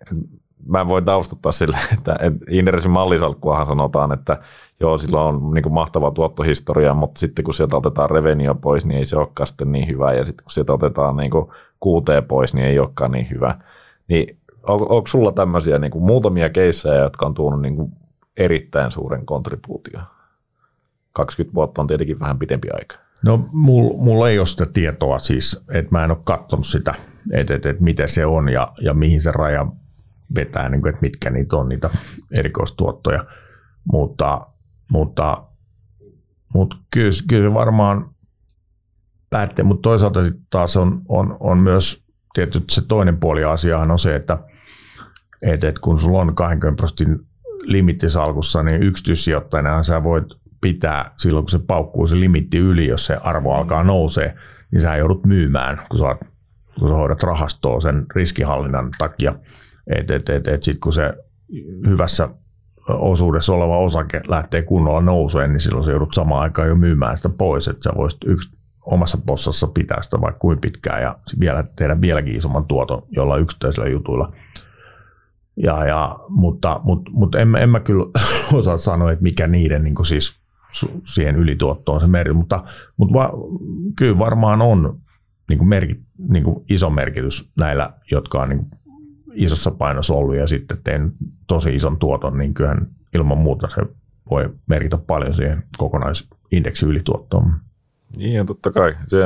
[0.00, 0.18] et,
[0.66, 2.16] mä voin taustuttaa sille, että,
[2.50, 4.38] Indersin mallisalkkuahan sanotaan, että
[4.80, 8.98] joo, sillä on niin kuin mahtava tuottohistoria, mutta sitten kun sieltä otetaan revenio pois, niin
[8.98, 11.46] ei se olekaan sitten niin hyvä, ja sitten kun sieltä otetaan niin kuin
[11.86, 13.54] QT pois, niin ei olekaan niin hyvä.
[14.08, 17.92] Niin on, onko sulla tämmöisiä niin kuin muutamia keissejä, jotka on tuonut niin kuin
[18.36, 20.00] erittäin suuren kontribuutio?
[21.12, 22.96] 20 vuotta on tietenkin vähän pidempi aika.
[23.24, 26.94] No mulla mul ei ole sitä tietoa siis, että mä en ole katsonut sitä,
[27.32, 29.66] että et, et miten se on ja, ja mihin se raja
[30.34, 31.90] vetää, niin kuin, että mitkä niitä on niitä
[32.38, 33.24] erikoistuottoja.
[33.92, 34.46] Mutta,
[34.90, 35.44] mutta,
[36.54, 38.10] mutta kyllä, kyllä varmaan
[39.30, 42.04] päätteen, mutta toisaalta sitten taas on, on, on myös
[42.34, 44.38] tietysti se toinen puoli asiaan on se, että
[45.42, 47.26] et, et kun sulla on 20 prosentin
[47.62, 50.24] limittisalkussa, niin yksityissijoittajana sä voit
[50.60, 54.34] pitää silloin, kun se paukkuu se limitti yli, jos se arvo alkaa nousee,
[54.70, 56.26] niin sä joudut myymään, kun sä,
[56.78, 59.34] kun sä hoidat rahastoa sen riskihallinnan takia.
[59.86, 61.14] Et, et, et, et sitten kun se
[61.86, 62.28] hyvässä
[62.88, 67.28] osuudessa oleva osake lähtee kunnolla nouseen, niin silloin sä joudut samaan aikaan jo myymään sitä
[67.28, 72.00] pois, että sä voisit yksi omassa possassa pitää sitä vaikka kuin pitkään ja vielä tehdä
[72.00, 74.32] vieläkin isomman tuoton jolla yksittäisillä jutuilla.
[75.56, 78.06] Ja, ja, mutta mutta, mutta en, en mä kyllä
[78.52, 80.40] osaa sanoa, että mikä niiden niin siis
[81.06, 82.64] siihen ylituottoon on se merkitys, mutta,
[82.96, 83.32] mutta va,
[83.96, 84.98] kyllä varmaan on
[85.48, 88.66] niin merki, niin iso merkitys näillä, jotka on niin
[89.34, 91.12] isossa painossa ollut ja sitten teen
[91.46, 93.82] tosi ison tuoton, niin kyllähän ilman muuta se
[94.30, 97.52] voi merkitä paljon siihen kokonaisindeksi ylituottoon.
[98.16, 98.94] Niin totta kai.
[99.06, 99.18] Se,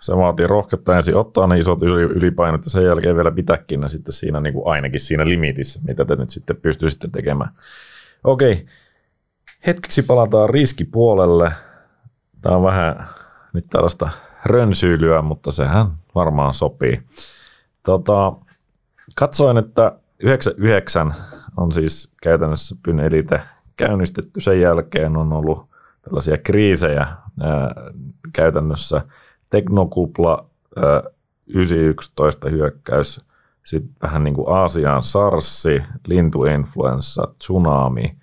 [0.00, 1.82] se vaatii rohketta ensin ottaa ne isot
[2.14, 6.04] ylipainot ja sen jälkeen vielä pitääkin ne sitten siinä niin kuin ainakin siinä limitissä, mitä
[6.04, 7.50] te nyt sitten pystyisitte tekemään.
[8.24, 8.66] Okei,
[9.66, 11.52] hetkeksi palataan riskipuolelle.
[12.40, 13.06] Tämä on vähän
[13.52, 14.08] nyt tällaista
[14.44, 17.02] rönsyilyä, mutta sehän varmaan sopii.
[17.82, 18.32] Tota,
[19.14, 21.14] katsoin, että 99
[21.56, 23.40] on siis käytännössä Pyn Elite
[23.76, 24.40] käynnistetty.
[24.40, 25.66] Sen jälkeen on ollut
[26.02, 27.06] tällaisia kriisejä
[27.40, 27.74] ää,
[28.32, 29.02] käytännössä.
[29.50, 30.46] Teknokupla,
[30.76, 31.02] ää,
[31.46, 33.20] 911 hyökkäys,
[33.64, 38.16] sitten vähän niin kuin Aasiaan sarsi, lintuinfluenssa, tsunami,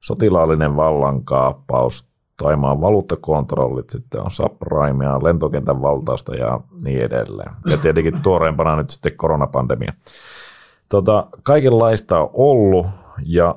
[0.00, 2.09] sotilaallinen vallankaappaus,
[2.42, 7.50] Taimaan valuuttakontrollit, sitten on subprimea, lentokentän valtausta ja niin edelleen.
[7.70, 9.92] Ja tietenkin tuoreempana nyt sitten koronapandemia.
[10.88, 12.86] Tota, kaikenlaista on ollut
[13.26, 13.54] ja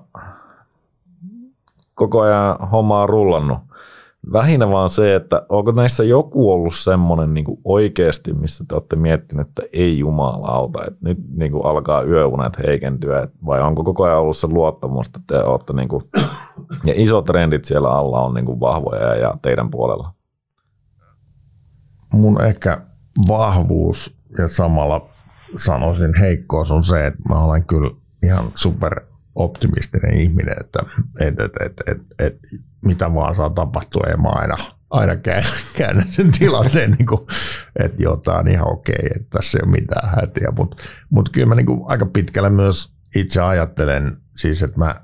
[1.96, 3.58] koko ajan homma on rullannut.
[4.32, 9.48] Vähinnä vaan se, että onko näissä joku ollut semmoinen niin oikeasti, missä te olette miettineet,
[9.48, 14.38] että ei jumalauta, että nyt niin kuin alkaa yöunet heikentyä, vai onko koko ajan ollut
[14.38, 16.04] se luottamus, että te olette niin kuin,
[16.86, 20.14] ja isot trendit siellä alla on niin kuin vahvoja ja teidän puolella?
[22.14, 22.82] Mun ehkä
[23.28, 25.06] vahvuus ja samalla
[25.56, 27.92] sanoisin heikkous on se, että mä olen kyllä
[28.24, 29.02] ihan super
[29.36, 30.80] optimistinen ihminen, että
[31.20, 32.40] et, et, et, et, et,
[32.82, 34.58] mitä vaan saa tapahtua ja mä aina,
[34.90, 35.16] aina
[35.78, 37.22] käännän sen tilanteen, niin kuin,
[37.80, 40.78] että on ihan okei, että tässä ei ole mitään hätiä, mutta
[41.10, 44.96] mut kyllä mä niin kuin aika pitkälle myös itse ajattelen, siis että mä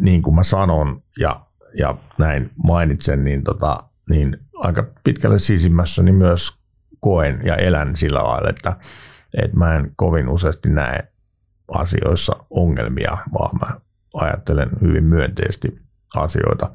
[0.00, 1.46] niin kuin mä sanon ja,
[1.78, 3.78] ja näin mainitsen, niin, tota,
[4.10, 6.58] niin aika pitkälle sisimmässä niin myös
[7.00, 8.76] koen ja elän sillä lailla, että,
[9.42, 11.13] että mä en kovin useasti näe
[11.74, 13.80] asioissa ongelmia, vaan mä
[14.14, 15.78] ajattelen hyvin myönteisesti
[16.14, 16.70] asioita.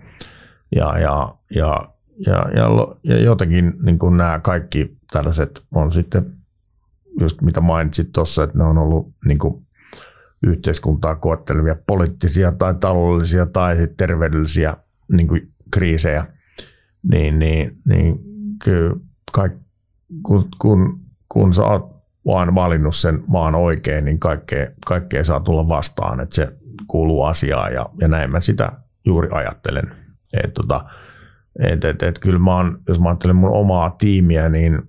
[0.75, 1.93] Ja, ja, ja,
[2.27, 2.69] ja, ja,
[3.03, 6.33] ja jotenkin niin kuin nämä kaikki tällaiset on sitten,
[7.19, 9.65] just mitä mainitsit tuossa, että ne on ollut niin kuin
[10.43, 14.77] yhteiskuntaa koettelevia poliittisia tai taloudellisia tai terveydellisiä
[15.11, 16.25] niin kuin kriisejä,
[17.11, 18.19] niin, niin, niin
[18.63, 18.95] kyllä
[19.31, 19.53] kaik,
[20.23, 20.99] kun, kun,
[21.29, 21.98] kun sä oot
[22.29, 26.53] vaan valinnut sen maan oikein, niin kaikkea, kaikkea saa tulla vastaan, että se
[26.87, 28.71] kuuluu asiaan ja, ja näin mä sitä
[29.05, 29.95] juuri ajattelen.
[30.43, 30.85] Et, tota,
[31.59, 34.81] et, et, et, kyllä mä oon, jos mä ajattelen mun omaa tiimiä, niin,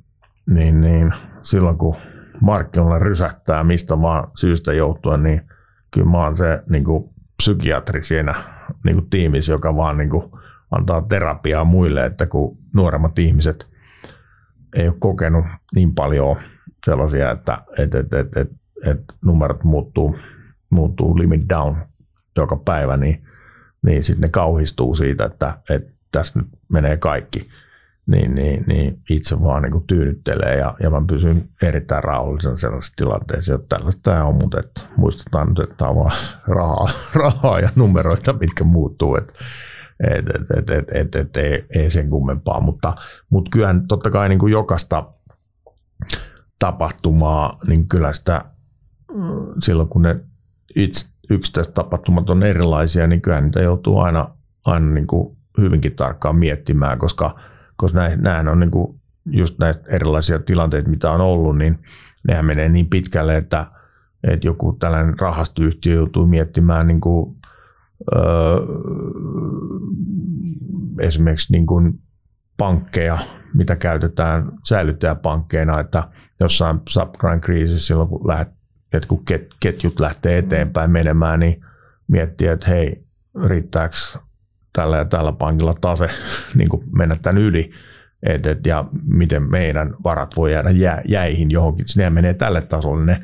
[0.46, 1.96] niin, niin silloin kun
[2.40, 5.42] markkinoilla rysähtää mistä vaan syystä johtuen, niin
[5.90, 8.34] kyllä mä oon se niin kuin psykiatri siinä
[8.84, 10.30] niin kuin tiimissä, joka vaan niin kuin
[10.70, 13.66] antaa terapiaa muille, että kun nuoremmat ihmiset
[14.76, 15.44] ei ole kokenut
[15.74, 16.36] niin paljon
[16.86, 18.50] sellaisia, että et, et, et, et,
[18.84, 20.16] et numerot muuttuu,
[20.70, 21.76] muuttuu limit down
[22.36, 23.22] joka päivä, niin,
[23.82, 27.48] niin sitten ne kauhistuu siitä, että, että tässä nyt menee kaikki.
[28.06, 33.54] Niin, niin, niin itse vaan niin tyynyttelee ja, ja mä pysyn erittäin rauhallisen sellaisessa tilanteessa,
[33.54, 36.16] että tällaista tämä on, mutta että muistetaan nyt, että tämä on vaan
[36.48, 36.88] rahaa,
[37.24, 39.16] rahaa ja numeroita, mitkä muuttuu.
[39.16, 39.32] Että
[40.00, 42.94] et, et, et, et, et, et, ei, ei sen kummempaa, mutta,
[43.30, 45.04] mutta kyllähän totta kai niin kuin jokaista
[46.60, 48.44] tapahtumaa, niin kyllä sitä
[49.14, 50.16] mm, silloin kun ne
[50.76, 54.28] itse, yksittäiset tapahtumat on erilaisia, niin kyllä niitä joutuu aina,
[54.64, 57.40] aina niin kuin hyvinkin tarkkaan miettimään, koska,
[57.76, 61.78] koska näin on niin kuin just näitä erilaisia tilanteita, mitä on ollut, niin
[62.28, 63.66] nehän menee niin pitkälle, että,
[64.32, 67.36] että joku tällainen rahastoyhtiö joutuu miettimään niin kuin,
[68.14, 68.22] öö,
[71.00, 72.00] esimerkiksi niin kuin
[72.60, 73.18] pankkeja,
[73.54, 76.08] mitä käytetään säilyttäjäpankkeina, että
[76.40, 78.48] jossain subprime-kriisissä silloin, kun lähdet,
[78.92, 79.24] että kun
[79.60, 81.64] ketjut lähtee eteenpäin menemään, niin
[82.08, 83.04] miettii, että hei,
[83.46, 83.96] riittääkö
[84.72, 86.08] tällä ja tällä pankilla tase
[86.58, 87.70] niin kuin mennä tämän yli,
[88.22, 91.86] et, et, ja miten meidän varat voi jäädä jä, jäihin johonkin.
[91.96, 93.22] Ne menee tälle tasolle ne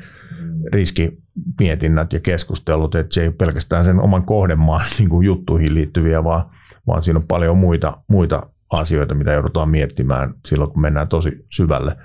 [0.73, 6.23] riskimietinnät ja keskustelut, että se ei ole pelkästään sen oman kohdemaan niin kuin juttuihin liittyviä,
[6.23, 6.49] vaan,
[6.87, 11.97] vaan siinä on paljon muita, muita asioita, mitä joudutaan miettimään silloin, kun mennään tosi syvälle.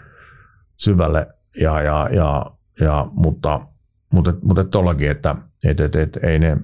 [0.77, 1.27] syvälle
[1.61, 2.47] ja, ja, ja,
[2.81, 3.61] ja, mutta
[4.13, 5.35] mutta, mutta tollakin, että
[5.65, 6.57] et, et, et, ei, ne,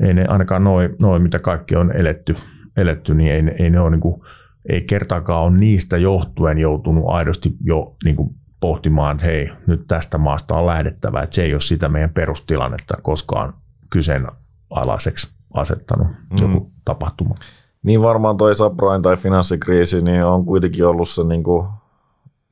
[0.00, 2.36] ei ne ainakaan noin, noi, mitä kaikki on eletty,
[2.76, 4.22] eletty niin ei, ei ne ole niin kuin,
[4.68, 10.18] ei kertaakaan ole niistä johtuen joutunut aidosti jo niin kuin pohtimaan, että hei, nyt tästä
[10.18, 13.54] maasta on lähdettävä, että se ei ole sitä meidän perustilannetta koskaan
[13.90, 16.36] kyseenalaiseksi asettanut mm.
[16.40, 17.34] joku tapahtuma.
[17.82, 21.68] Niin varmaan toi subprime tai finanssikriisi niin on kuitenkin ollut se niin kuin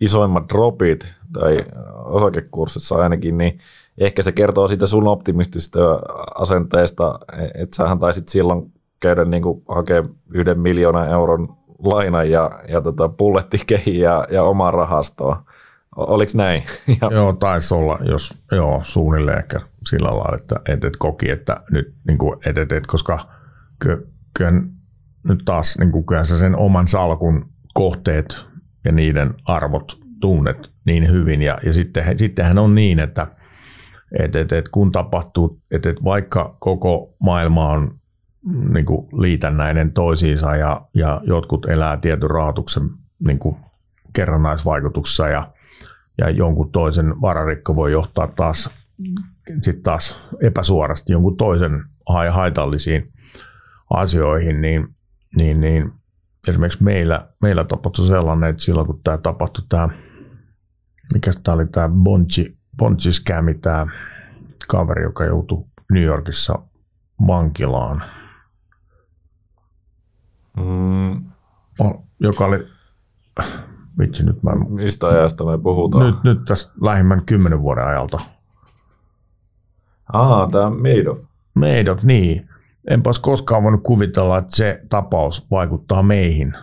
[0.01, 1.65] isoimmat dropit tai
[2.05, 3.59] osakekurssissa ainakin, niin
[3.99, 5.79] ehkä se kertoo siitä sun optimistisesta
[6.35, 7.19] asenteesta,
[7.55, 13.09] että sähän taisit silloin käydä niin kuin hakea yhden miljoonan euron lainan ja, ja tota,
[13.09, 15.43] pullettikehiin ja, ja omaa rahastoa.
[15.97, 16.63] Oliko näin?
[17.11, 21.95] Joo, taisi olla, jos, joo, suunnilleen ehkä sillä lailla, että et, et koki, että nyt,
[22.07, 23.29] niin kuin, et, et, et, koska
[23.79, 24.53] ky, kyllä
[25.29, 28.47] nyt taas niin kyllä sen oman salkun kohteet
[28.85, 31.43] ja niiden arvot tunnet niin hyvin.
[31.43, 33.27] Ja, ja sitten, sittenhän on niin, että
[34.21, 37.99] et, et, et kun tapahtuu, että et vaikka koko maailma on
[38.73, 42.91] niin kuin liitännäinen toisiinsa ja, ja jotkut elää tietyn rahoituksen
[43.27, 43.57] niin kuin
[44.13, 45.53] kerrannaisvaikutuksessa ja,
[46.19, 48.71] ja jonkun toisen vararikko voi johtaa taas,
[49.63, 51.85] sit taas epäsuorasti jonkun toisen
[52.31, 53.13] haitallisiin
[53.91, 54.96] asioihin, niin,
[55.37, 55.93] niin, niin
[56.49, 59.89] esimerkiksi meillä, meillä tapahtui sellainen, että silloin kun tämä tapahtui, tämä,
[61.15, 63.87] mikä tämä oli tämä Bonchi, Bonchi skämi, tämä
[64.69, 66.59] kaveri, joka joutui New Yorkissa
[67.27, 68.03] vankilaan,
[70.57, 71.25] mm.
[72.21, 72.67] joka oli,
[73.99, 74.53] vitsi nyt mä...
[74.69, 76.07] Mistä ajasta me puhutaan?
[76.07, 78.19] Nyt, nyt tästä lähimmän kymmenen vuoden ajalta.
[80.13, 81.25] Ah, tämä Madoff.
[81.55, 82.49] Madoff, niin
[82.91, 86.55] enpä olisi koskaan voinut kuvitella, että se tapaus vaikuttaa meihin.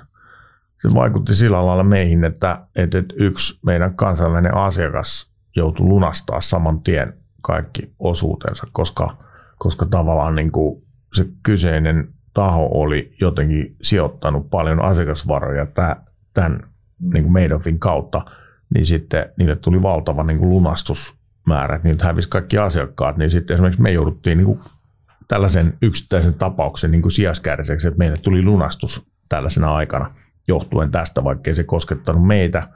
[0.81, 7.13] Se vaikutti sillä lailla meihin, että, että yksi meidän kansallinen asiakas joutui lunastaa saman tien
[7.41, 9.17] kaikki osuutensa, koska,
[9.57, 10.83] koska tavallaan niin kuin
[11.13, 15.67] se kyseinen taho oli jotenkin sijoittanut paljon asiakasvaroja
[16.33, 16.63] tämän
[16.99, 18.25] niin kuin Madoffin kautta,
[18.73, 23.53] niin sitten niille tuli valtava niin kuin lunastusmäärä, että niiltä hävisi kaikki asiakkaat, niin sitten
[23.53, 24.59] esimerkiksi me jouduttiin niin kuin
[25.27, 30.15] tällaisen yksittäisen tapauksen niin kuin sijaskärseksi, että meille tuli lunastus tällaisena aikana
[30.47, 32.67] johtuen tästä, vaikkei se koskettanut meitä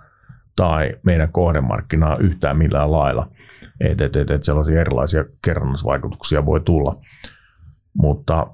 [0.56, 3.30] tai meidän kohdemarkkinaa yhtään millään lailla.
[3.80, 7.02] Että et, et, et sellaisia erilaisia kerrannusvaikutuksia voi tulla.
[7.94, 8.48] Mutta,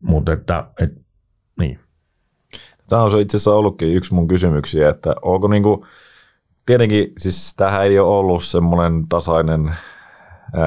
[0.00, 0.92] mutta että, et,
[1.58, 1.80] niin.
[2.88, 5.86] Tämä on itse asiassa ollutkin yksi mun kysymyksiä, että onko niin kuin,
[6.66, 9.74] tietenkin, siis tähän ei ole ollut semmoinen tasainen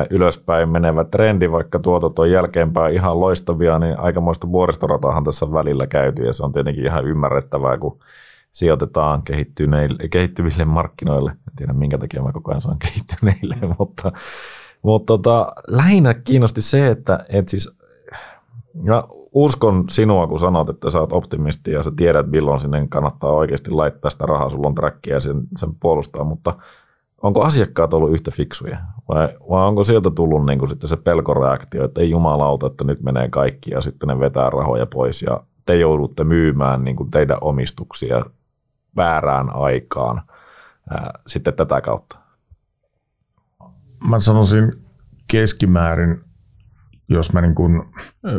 [0.09, 6.23] ylöspäin menevä trendi, vaikka tuotot on jälkeenpäin ihan loistavia, niin aikamoista vuoristoratahan tässä välillä käyty
[6.23, 7.99] ja se on tietenkin ihan ymmärrettävää, kun
[8.51, 9.21] sijoitetaan
[10.11, 11.31] kehittyville markkinoille.
[11.31, 14.11] En tiedä minkä takia mä koko ajan saan kehittyneille, mutta,
[14.81, 17.77] mutta tota, lähinnä kiinnosti se, että et siis,
[18.83, 23.31] ja uskon sinua, kun sanot, että sä oot optimisti ja sä tiedät, milloin sinne kannattaa
[23.31, 26.55] oikeasti laittaa sitä rahaa, sulla on trackia ja sen, sen puolustaa, mutta–
[27.23, 28.77] onko asiakkaat ollut yhtä fiksuja
[29.09, 33.01] vai, vai onko sieltä tullut niin kuin sitten se pelkoreaktio, että ei jumalauta, että nyt
[33.01, 37.37] menee kaikki ja sitten ne vetää rahoja pois ja te joudutte myymään niin kuin teidän
[37.41, 38.25] omistuksia
[38.95, 40.21] väärään aikaan
[40.89, 42.17] ää, sitten tätä kautta?
[44.09, 44.73] Mä sanoisin
[45.27, 46.21] keskimäärin,
[47.09, 47.83] jos mä niin kuin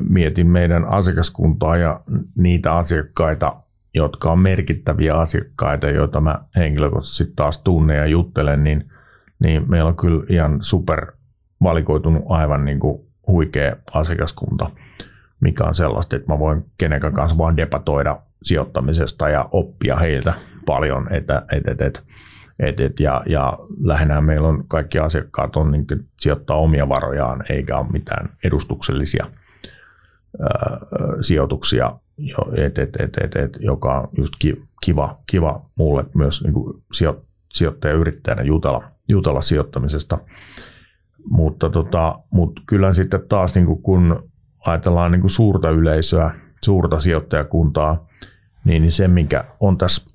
[0.08, 2.00] mietin meidän asiakaskuntaa ja
[2.36, 3.56] niitä asiakkaita,
[3.94, 8.90] jotka on merkittäviä asiakkaita, joita mä henkilökohtaisesti taas tunnen ja juttelen, niin,
[9.38, 11.12] niin meillä on kyllä ihan super
[11.62, 14.70] valikoitunut aivan niin kuin huikea asiakaskunta,
[15.40, 20.34] mikä on sellaista, että mä voin kenenkään kanssa vaan debatoida sijoittamisesta ja oppia heiltä
[20.66, 21.12] paljon.
[21.12, 22.04] Että, et, et, et,
[22.58, 25.86] et, et, ja, ja lähinnä meillä on kaikki asiakkaat on niin
[26.20, 29.26] sijoittaa omia varojaan, eikä ole mitään edustuksellisia
[30.42, 30.78] ää,
[31.20, 31.92] sijoituksia
[32.56, 34.32] et, et, et, et, et, joka on just
[34.84, 36.82] kiva, kiva mulle myös niin kuin
[37.52, 40.18] sijoittajayrittäjänä jutella, jutella sijoittamisesta.
[41.30, 44.30] Mutta, tota, mutta kyllä sitten taas niin kuin kun
[44.66, 46.34] ajatellaan niin kuin suurta yleisöä,
[46.64, 48.08] suurta sijoittajakuntaa,
[48.64, 50.10] niin, niin se, minkä on tässä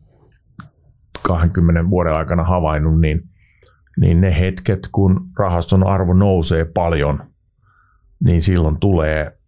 [1.22, 3.24] 20 vuoden aikana havainnut, niin,
[4.00, 7.24] niin ne hetket, kun rahaston arvo nousee paljon,
[8.24, 9.39] niin silloin tulee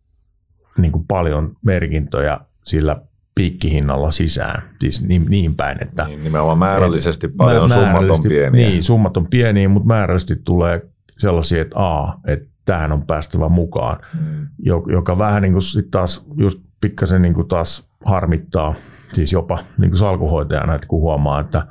[0.77, 3.01] niin kuin paljon merkintöjä sillä
[3.35, 6.05] piikkihinnalla sisään, siis niin, niin päin, että...
[6.07, 8.69] Niin, nimenomaan määrällisesti paljon, summat on pieniä.
[8.69, 10.81] Niin, summat on pieniä, mutta määrällisesti tulee
[11.17, 14.47] sellaisia, että a, että tähän on päästävä mukaan, mm.
[14.93, 18.75] joka vähän niin kuin sit taas just pikkasen niin kuin taas harmittaa,
[19.13, 21.67] siis jopa niin kuin salkuhoitajana, että kun huomaa, että,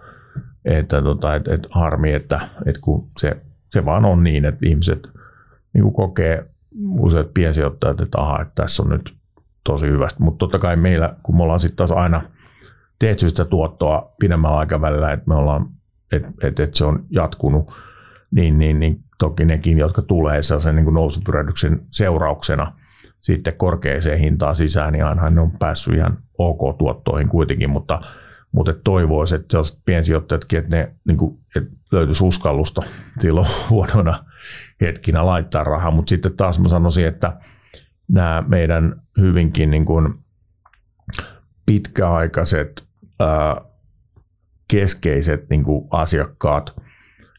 [0.64, 3.36] että, tota, että, että harmi, että, että kun se,
[3.72, 5.08] se vaan on niin, että ihmiset
[5.72, 6.46] niin kuin kokee
[6.98, 9.14] useat piensijoittajat, että aha, että tässä on nyt
[9.64, 10.22] tosi hyvästi.
[10.22, 12.22] Mutta totta kai meillä, kun me ollaan sitten taas aina
[12.98, 15.66] tehty sitä tuottoa pidemmällä aikavälillä, että me ollaan,
[16.12, 17.72] että et, et se on jatkunut,
[18.30, 22.72] niin, niin, niin toki nekin, jotka tulee sellaisen niin nousupyrähdyksen seurauksena
[23.20, 28.00] sitten korkeaseen hintaan sisään, niin aina ne on päässyt ihan ok tuottoihin kuitenkin, mutta,
[28.52, 32.82] mutta toivoisi, että sellaiset piensijoittajatkin, että ne niin kuin, että löytyisi uskallusta
[33.18, 34.24] silloin huonona
[34.80, 37.36] hetkinä laittaa rahaa, mutta sitten taas mä sanoisin, että
[38.08, 40.14] nämä meidän hyvinkin niin kuin
[41.66, 42.84] pitkäaikaiset
[43.20, 43.60] ää,
[44.68, 46.74] keskeiset niin kuin asiakkaat,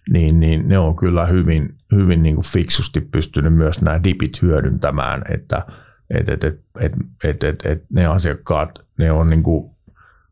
[0.09, 5.21] niin, niin ne on kyllä hyvin, hyvin niin kuin fiksusti pystynyt myös nämä dipit hyödyntämään,
[5.29, 5.65] että
[6.09, 6.93] et, et, et, et,
[7.23, 9.71] et, et, et ne asiakkaat, ne on niin kuin,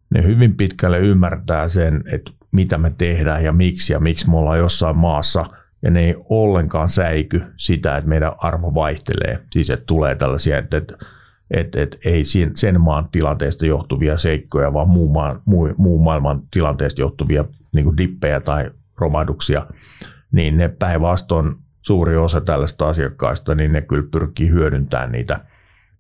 [0.10, 4.60] ne hyvin pitkälle ymmärtää sen, että mitä me tehdään ja miksi ja miksi me ollaan
[4.60, 5.46] jossain maassa–
[5.82, 9.40] ja ne ei ollenkaan säiky sitä, että meidän arvo vaihtelee.
[9.52, 10.98] Siis että tulee tällaisia, että, että,
[11.52, 12.24] että, että ei
[12.56, 17.98] sen maan tilanteesta johtuvia seikkoja, vaan muun, maan, muu, muun maailman tilanteesta johtuvia niin kuin
[17.98, 19.66] dippejä tai romahduksia,
[20.32, 25.40] niin ne päinvastoin suuri osa tällaista asiakkaista, niin ne kyllä pyrkii hyödyntämään niitä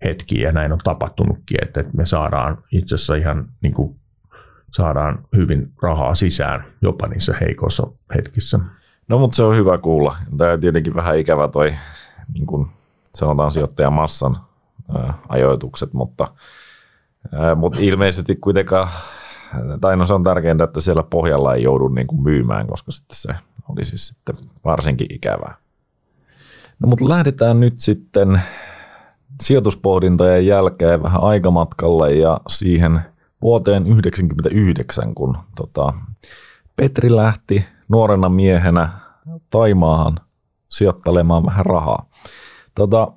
[0.03, 3.95] hetkiä, ja näin on tapahtunutkin, että me saadaan itse asiassa ihan niin kuin,
[4.73, 8.59] saadaan hyvin rahaa sisään jopa niissä heikoissa hetkissä.
[9.09, 10.15] No mutta se on hyvä kuulla.
[10.37, 11.73] Tämä on tietenkin vähän ikävä toi,
[12.33, 12.67] niin kuin
[13.15, 14.37] sanotaan sijoittajamassan
[14.95, 16.27] ää, ajoitukset, mutta,
[17.31, 18.87] ää, mutta ilmeisesti kuitenkaan,
[19.81, 23.15] tai no se on tärkeintä, että siellä pohjalla ei joudu niin kuin myymään, koska sitten
[23.15, 23.29] se
[23.69, 25.55] olisi siis sitten varsinkin ikävää.
[26.79, 28.41] No mutta lähdetään nyt sitten
[29.41, 33.01] sijoituspohdintojen jälkeen vähän aikamatkalle ja siihen
[33.41, 35.93] vuoteen 1999, kun tota,
[36.79, 38.89] Petri lähti nuorena miehenä
[39.49, 40.17] Taimaahan
[40.69, 42.05] sijoittelemaan vähän rahaa.
[42.75, 43.11] Tota,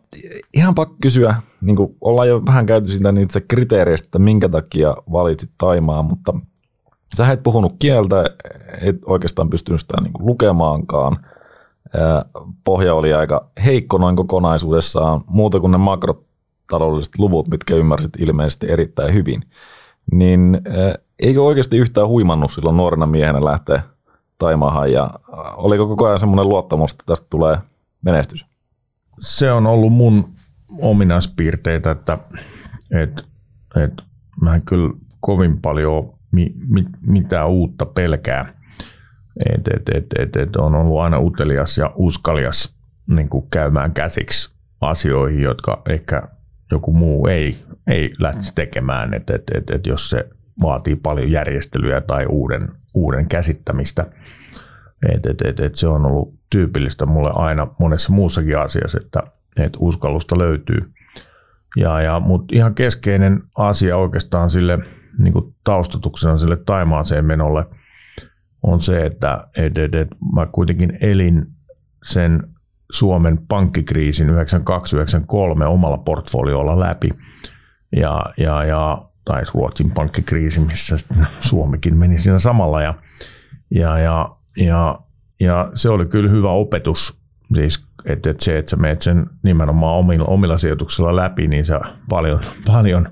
[0.55, 5.51] ihan pakko kysyä, niin ollaan jo vähän käyty siitä niitä kriteereistä, että minkä takia valitsit
[5.59, 6.35] Taimaa, mutta
[7.17, 8.25] sä et puhunut kieltä,
[8.81, 11.27] et oikeastaan pystynyt sitä niin lukemaankaan.
[12.65, 19.15] Pohja oli aika heikko noin kokonaisuudessaan, muuta kuin ne makrotaloudelliset luvut, mitkä ymmärsit ilmeisesti erittäin
[19.15, 19.45] hyvin.
[20.13, 20.61] Niin
[21.23, 23.83] eikö oikeasti yhtään huimannut silloin nuorena miehenä lähteä
[24.39, 25.19] Taimaahan ja äh,
[25.57, 27.59] oliko koko ajan semmoinen luottamus, että tästä tulee
[28.03, 28.47] menestys?
[29.21, 30.35] Se on ollut mun
[30.81, 32.19] ominaispiirteitä, että
[32.91, 33.27] et,
[33.85, 33.93] et,
[34.41, 38.55] mä en kyllä kovin paljon mi, mi, mitään uutta pelkää.
[39.51, 42.75] Et, et, et, et, et on ollut aina utelias ja uskalias
[43.07, 46.23] niin kuin käymään käsiksi asioihin, jotka ehkä
[46.71, 50.29] joku muu ei, ei lähtisi tekemään, että et, et, et jos se
[50.63, 54.07] vaatii paljon järjestelyä tai uuden, uuden käsittämistä.
[55.15, 59.23] Et, et, et, et se on ollut tyypillistä mulle aina monessa muussakin asiassa, että,
[59.61, 60.79] että uskallusta löytyy.
[61.77, 64.79] Ja, ja, Mutta ihan keskeinen asia oikeastaan sille
[65.19, 67.67] niin kuin taustatuksena sille Taimaaseen menolle
[68.63, 71.47] on se, että et, et, et mä kuitenkin elin
[72.05, 72.43] sen
[72.93, 74.33] Suomen pankkikriisin 92-93
[75.67, 77.09] omalla portfoliolla läpi.
[77.97, 80.97] Ja, ja, ja tai Ruotsin pankkikriisi, missä
[81.41, 82.83] Suomikin meni siinä samalla.
[82.83, 82.95] Ja,
[83.71, 84.99] ja, ja, ja,
[85.41, 87.21] ja se oli kyllä hyvä opetus,
[87.55, 91.81] siis, että, että se, että sä meet sen nimenomaan omilla, omilla sijoituksilla läpi, niin sä
[92.09, 92.41] paljon,
[92.73, 93.09] paljon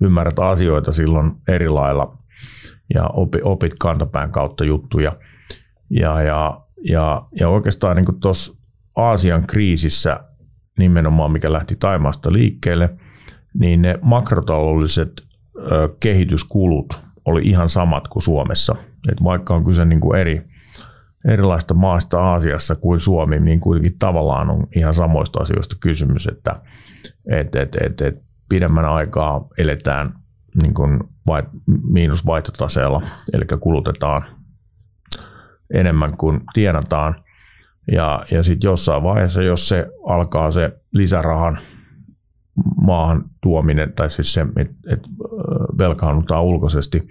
[0.00, 2.18] ymmärrät asioita silloin eri lailla
[2.94, 5.12] ja opit, opit kantapään kautta juttuja.
[5.90, 8.54] Ja, ja, ja, ja oikeastaan niin tuossa
[8.96, 10.20] Aasian kriisissä
[10.78, 12.90] nimenomaan, mikä lähti Taimaasta liikkeelle,
[13.58, 15.12] niin ne makrotaloudelliset
[16.00, 18.76] kehityskulut oli ihan samat kuin Suomessa.
[19.12, 20.42] Et vaikka on kyse niin kuin eri,
[21.28, 26.60] erilaista maasta Aasiassa kuin Suomi, niin kuitenkin tavallaan on ihan samoista asioista kysymys, että
[27.30, 30.14] et, et, et, et pidemmän aikaa eletään
[30.62, 31.42] niin kuin vai,
[31.82, 33.02] miinusvaihtotaseella,
[33.32, 34.24] eli kulutetaan
[35.74, 37.14] enemmän kuin tienataan.
[37.92, 41.58] Ja, ja sitten jossain vaiheessa, jos se alkaa se lisärahan
[42.76, 45.00] maahan tuominen, tai siis se, että et
[45.78, 47.08] velkaannutaan ulkoisesti,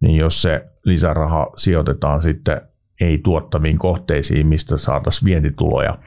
[0.00, 2.60] niin jos se lisäraha sijoitetaan sitten
[3.00, 5.98] ei tuottaviin kohteisiin, mistä saataisiin vientituloja,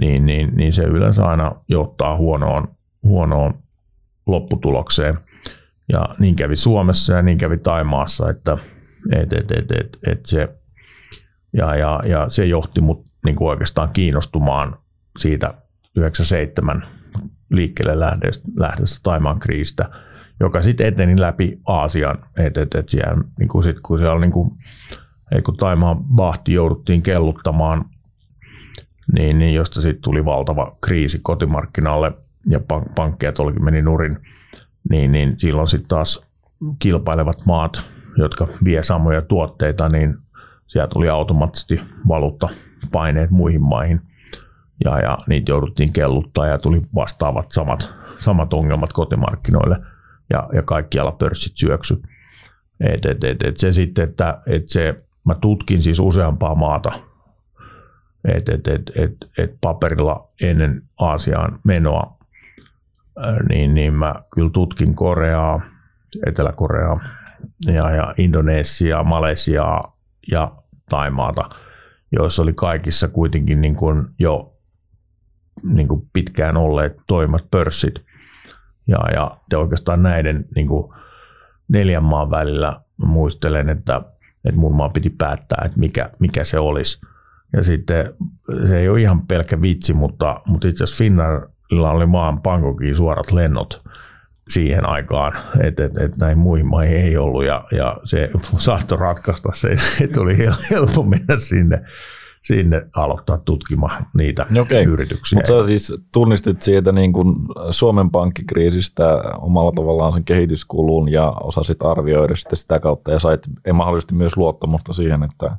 [0.00, 2.68] niin, niin, niin se yleensä aina johtaa huonoon,
[3.02, 3.54] huonoon
[4.26, 5.18] lopputulokseen.
[5.92, 8.58] Ja niin kävi Suomessa ja niin kävi Taimaassa, että
[9.12, 10.48] et, et, et, et, et se,
[11.52, 14.76] ja, ja, ja se johti mut niin kuin oikeastaan kiinnostumaan
[15.18, 15.54] siitä
[15.96, 16.95] 97
[17.50, 18.06] liikkeelle
[18.56, 19.90] lähdöstä Taimaan kriisistä,
[20.40, 22.18] joka sitten eteni läpi Aasian.
[22.36, 24.50] Et, et, et siellä, niin kuin sit, kun siellä niin kuin,
[25.32, 27.84] et kun Taimaan bahti jouduttiin kelluttamaan,
[29.12, 32.12] niin, niin josta sitten tuli valtava kriisi kotimarkkinalle
[32.50, 34.18] ja pank- pankkeja tuollakin meni nurin,
[34.90, 36.26] niin, niin silloin sitten taas
[36.78, 40.16] kilpailevat maat, jotka vie samoja tuotteita, niin
[40.66, 44.00] sieltä tuli automaattisesti valuuttapaineet muihin maihin–
[44.84, 49.78] ja, ja niitä jouduttiin kelluttaa ja tuli vastaavat samat, samat ongelmat kotimarkkinoille
[50.30, 52.02] ja, ja kaikkialla pörssit syöksy.
[52.80, 56.92] Et, et, et, et se sitten, että et se, mä tutkin siis useampaa maata,
[58.24, 62.16] että et, et, et, et paperilla ennen Aasiaan menoa,
[63.48, 65.60] niin, niin mä kyllä tutkin Koreaa,
[66.26, 67.00] Etelä-Koreaa
[67.66, 69.96] ja, ja Indonesiaa, Malesiaa
[70.30, 70.52] ja
[70.88, 71.50] Taimaata,
[72.12, 74.55] joissa oli kaikissa kuitenkin niin kuin jo
[75.62, 77.94] niin kuin pitkään olleet toimat pörssit.
[78.88, 78.98] Ja,
[79.50, 80.92] ja oikeastaan näiden niin kuin
[81.68, 84.02] neljän maan välillä muistelen, että,
[84.44, 87.00] että mun maa piti päättää, että mikä, mikä se olisi.
[87.52, 88.14] Ja sitten
[88.66, 93.32] se ei ole ihan pelkkä vitsi, mutta, mutta itse asiassa Finnairilla oli maan Bangkokiin suorat
[93.32, 93.82] lennot
[94.48, 99.48] siihen aikaan, että et, et näihin muihin maihin ei ollut ja, ja se saattoi ratkaista
[99.54, 100.38] se, että oli
[100.70, 101.82] helppo mennä sinne
[102.46, 104.84] sinne aloittaa tutkimaan niitä Okei.
[104.84, 105.36] yrityksiä.
[105.36, 107.36] Mutta sä siis tunnistit siitä niin kuin
[107.70, 113.40] Suomen pankkikriisistä omalla tavallaan sen kehityskulun ja osasit arvioida sitä, sitä kautta ja sait
[113.72, 115.56] mahdollisesti myös luottamusta siihen, että,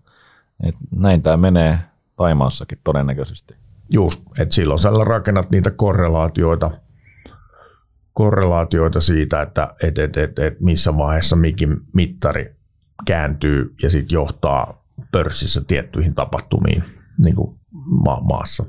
[0.63, 1.79] että näin tämä menee
[2.15, 3.55] Taimaassakin todennäköisesti.
[3.91, 6.71] Just, että silloin sä rakennat niitä korrelaatioita,
[8.13, 12.55] korrelaatioita siitä, että et, et, et, et missä vaiheessa mikin mittari
[13.05, 16.83] kääntyy ja sitten johtaa pörssissä tiettyihin tapahtumiin
[17.23, 18.65] niin kuin ma- maassa.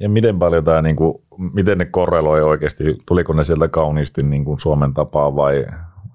[0.00, 1.14] Ja miten paljon tämä, niin kuin,
[1.52, 5.66] miten ne korreloi oikeasti, tuliko ne sieltä kauniisti niin kuin Suomen tapaa vai,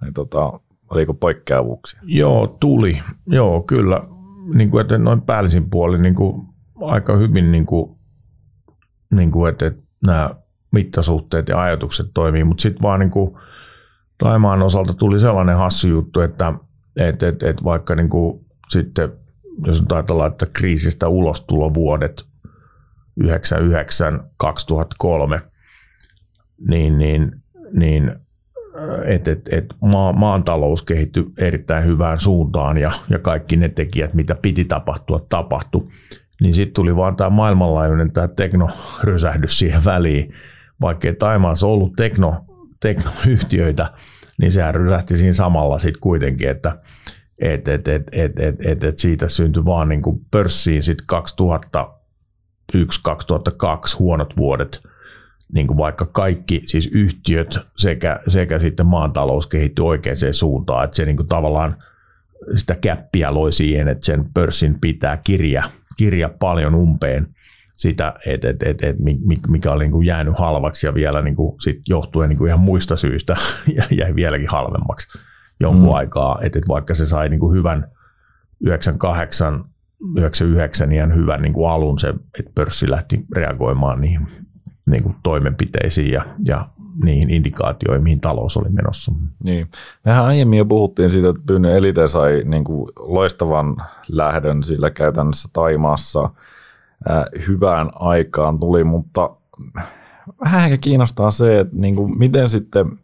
[0.02, 0.60] vai tota,
[0.90, 2.00] oliko poikkeavuuksia?
[2.04, 3.02] Joo, tuli.
[3.26, 4.04] Joo, kyllä.
[4.54, 6.48] Niin kuin, että noin päällisin puolin niin kuin,
[6.82, 7.98] aika hyvin, niin kuin,
[9.12, 10.30] niin kuin, että, että nämä
[10.72, 13.38] mittasuhteet ja ajatukset toimii, mutta sitten vaan niin kuin,
[14.18, 16.54] Taimaan osalta tuli sellainen hassu juttu, että
[16.96, 19.12] et, et, et vaikka niin kuin, sitten
[19.66, 22.26] jos ajatellaan, että kriisistä ulostulovuodet
[23.24, 23.26] 99-2003,
[26.68, 27.32] niin, niin,
[27.74, 28.16] niin
[29.06, 34.14] että et, et maa, maan talous kehittyi erittäin hyvään suuntaan ja, ja kaikki ne tekijät,
[34.14, 35.88] mitä piti tapahtua, tapahtui.
[36.42, 40.34] Niin sitten tuli vaan tämä maailmanlaajuinen tämä teknorysähdys siihen väliin.
[40.82, 42.46] Vaikkei Taimaassa ollut tekno,
[42.80, 43.94] teknoyhtiöitä,
[44.38, 46.78] niin sehän rysähti siinä samalla sitten kuitenkin, että
[47.40, 51.06] et, et, et, et, et, et, et siitä syntyi vaan niin kuin pörssiin sitten
[52.74, 54.82] 2001-2002 huonot vuodet,
[55.54, 61.06] niin kuin vaikka kaikki siis yhtiöt sekä, sekä sitten maantalous kehittyi oikeaan suuntaan, että se
[61.06, 61.78] niin kuin tavallaan
[62.56, 65.64] sitä käppiä loi siihen, että sen pörssin pitää kirja,
[65.98, 67.28] kirja paljon umpeen
[67.76, 68.96] sitä, että et, et, et,
[69.48, 72.60] mikä oli niin kuin jäänyt halvaksi ja vielä niin kuin sit johtuen niin kuin ihan
[72.60, 73.36] muista syistä
[73.92, 75.20] jäi vieläkin halvemmaksi
[75.60, 75.96] jonkun mm.
[75.96, 77.88] aikaa, että, että vaikka se sai niin kuin hyvän
[78.60, 79.66] 98,
[80.18, 84.28] 99 ihan hyvän niin kuin alun se, että pörssi lähti reagoimaan niihin
[84.86, 86.68] niin kuin toimenpiteisiin ja, ja
[87.04, 89.12] niihin indikaatioihin, mihin talous oli menossa.
[89.44, 89.68] Niin.
[90.06, 93.76] Mehän aiemmin jo puhuttiin siitä, että Pyynnön Elite sai niin kuin loistavan
[94.10, 96.24] lähdön sillä käytännössä Taimaassa
[97.10, 99.30] äh, hyvään aikaan tuli, mutta
[100.44, 102.92] vähän ehkä kiinnostaa se, että niin kuin miten sitten–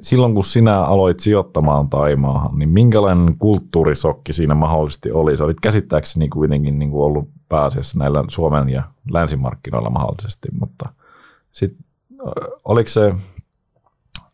[0.00, 5.36] silloin kun sinä aloit sijoittamaan Taimaahan, niin minkälainen kulttuurisokki siinä mahdollisesti oli?
[5.36, 10.90] Sä olit käsittääkseni kuitenkin niin kuin ollut pääasiassa näillä Suomen ja länsimarkkinoilla mahdollisesti, mutta
[11.50, 11.76] sit,
[12.64, 13.14] oliko, se,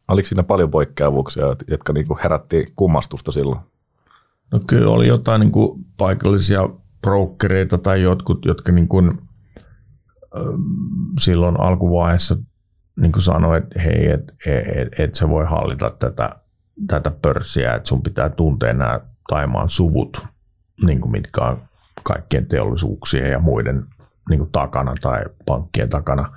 [0.08, 3.60] oliko siinä paljon poikkeavuuksia, jotka niin kuin herätti kummastusta silloin?
[4.52, 6.68] No kyllä oli jotain niin kuin paikallisia
[7.02, 9.18] brokereita tai jotkut, jotka niin kuin,
[11.20, 12.36] silloin alkuvaiheessa
[12.96, 16.30] niin kuin sanoi, että hei, et, et, et sä voi hallita tätä,
[16.86, 20.26] tätä pörssiä, että sun pitää tuntea nämä Taimaan suvut,
[20.84, 21.62] niin kuin mitkä on
[22.02, 23.86] kaikkien teollisuuksien ja muiden
[24.28, 26.36] niin kuin takana tai pankkien takana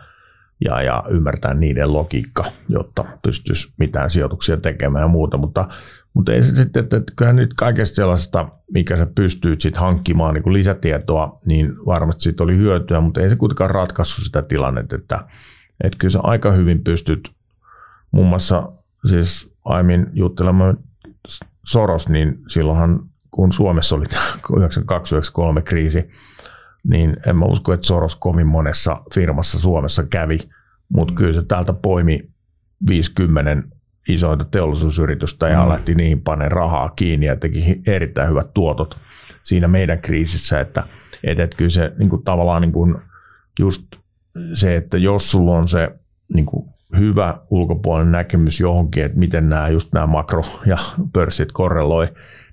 [0.65, 5.67] ja, ja ymmärtää niiden logiikka, jotta pystyisi mitään sijoituksia tekemään ja muuta, mutta,
[6.13, 10.33] mutta ei se sitten, että, että kyllähän nyt kaikesta sellaisesta, mikä sä pystyy sitten hankkimaan
[10.33, 14.95] niin kuin lisätietoa, niin varmasti siitä oli hyötyä, mutta ei se kuitenkaan ratkaissut sitä tilannetta,
[14.95, 15.19] että
[15.83, 17.31] että kyllä sä aika hyvin pystyt
[18.11, 18.71] muun muassa
[19.09, 20.75] siis aiemmin juttelemme
[21.65, 22.99] Soros, niin silloinhan
[23.31, 24.23] kun Suomessa oli tämä
[25.59, 26.09] 92-93 kriisi,
[26.83, 30.39] niin en mä usko, että Soros kovin monessa firmassa Suomessa kävi,
[30.89, 32.29] mutta kyllä se täältä poimi
[32.87, 33.57] 50
[34.09, 35.69] isointa teollisuusyritystä ja mm.
[35.69, 38.97] lähti niin panen rahaa kiinni ja teki erittäin hyvät tuotot
[39.43, 40.83] siinä meidän kriisissä, että,
[41.23, 42.95] että, että kyllä se niin kuin, tavallaan niin kuin,
[43.59, 43.85] just
[44.53, 45.91] se, että jos sulla on se
[46.33, 50.77] niin kuin, hyvä ulkopuolinen näkemys johonkin, että miten nämä just nämä makro- ja
[51.13, 52.07] pörssit korreloi,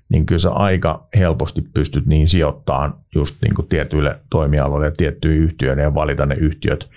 [0.09, 5.43] niin kyllä sä aika helposti pystyt niin sijoittamaan just niin kuin tietyille toimialoille ja tiettyihin
[5.43, 6.89] yhtiöille ja valita ne yhtiöt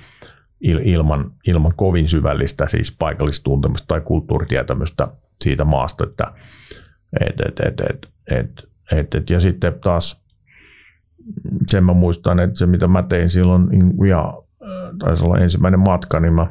[0.61, 5.09] ilman, ilman kovin syvällistä siis paikallistuntemusta tai kulttuuritietämystä
[5.40, 6.05] siitä maasta.
[6.05, 6.32] Että,
[7.20, 10.24] et, et, et, et, et, et, et, ja sitten taas
[11.66, 14.43] sen mä muistan, että se mitä mä tein silloin, niin, ja
[14.98, 16.46] taisi olla ensimmäinen matka, niin mä,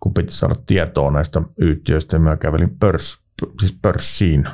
[0.00, 3.22] kun piti saada tietoa näistä yhtiöistä, niin mä kävelin pörs,
[3.60, 4.44] siis pörssiin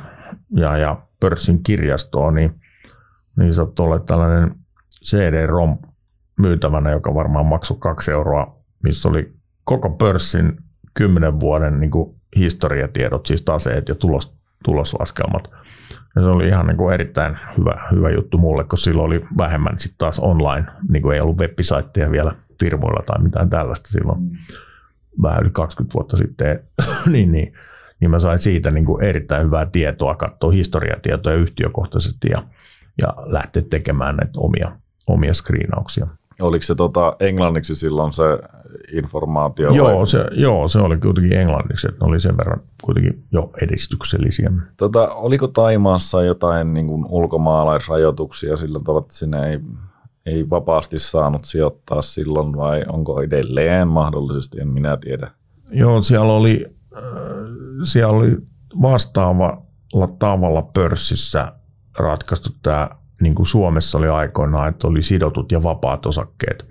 [0.57, 2.61] ja, ja pörssin kirjastoon, niin,
[3.37, 4.55] niin saattoi olla tällainen
[5.05, 5.79] CD-ROM
[6.39, 9.33] myytävänä, joka varmaan maksoi kaksi euroa, missä oli
[9.65, 10.57] koko pörssin
[10.95, 15.51] kymmenen vuoden niin kuin historiatiedot, siis taseet ja tulos, tuloslaskelmat.
[16.17, 19.79] Ja se oli ihan niin kuin erittäin hyvä, hyvä juttu mulle, koska silloin oli vähemmän
[19.79, 21.53] sitten taas online, niin kuin ei ollut web
[22.11, 24.31] vielä firmoilla tai mitään tällaista silloin mm.
[25.23, 26.61] vähän yli 20 vuotta sitten.
[27.13, 27.55] niin, niin
[28.01, 32.43] niin mä sain siitä niin kuin erittäin hyvää tietoa, katsoa historiatietoja yhtiökohtaisesti ja,
[33.01, 34.73] ja lähteä tekemään näitä omia,
[35.07, 36.07] omia screenauksia.
[36.41, 38.23] Oliko se tota, englanniksi silloin se
[38.93, 39.73] informaatio?
[39.73, 40.07] Joo, vai?
[40.07, 44.53] se, joo, se oli kuitenkin englanniksi, että ne oli sen verran kuitenkin jo edistyksellisiä.
[44.77, 49.61] Tota, oliko Taimaassa jotain niin kuin ulkomaalaisrajoituksia sillä tavalla, että sinne ei,
[50.27, 55.31] ei vapaasti saanut sijoittaa silloin vai onko edelleen mahdollisesti, en minä tiedä.
[55.73, 56.67] Joo, siellä oli
[57.85, 58.37] siellä oli
[58.83, 61.53] vastaavalla tavalla pörssissä
[61.99, 62.91] ratkaistu tämä,
[63.21, 66.69] niin kuin Suomessa oli aikoinaan, että oli sidotut ja vapaat osakkeet.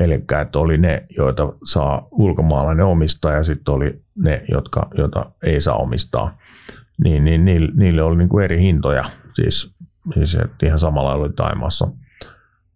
[0.00, 5.60] Eli että oli ne, joita saa ulkomaalainen omistaa ja sitten oli ne, jotka, joita ei
[5.60, 6.38] saa omistaa.
[7.04, 9.04] Niin, niin niille, niille oli niin kuin eri hintoja,
[9.34, 9.74] siis,
[10.14, 11.88] siis että ihan samalla oli Taimassa.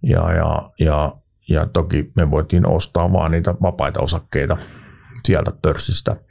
[0.02, 1.16] Ja, ja, ja,
[1.48, 4.56] ja toki me voitiin ostaa vaan niitä vapaita osakkeita
[5.24, 6.16] sieltä pörssistä–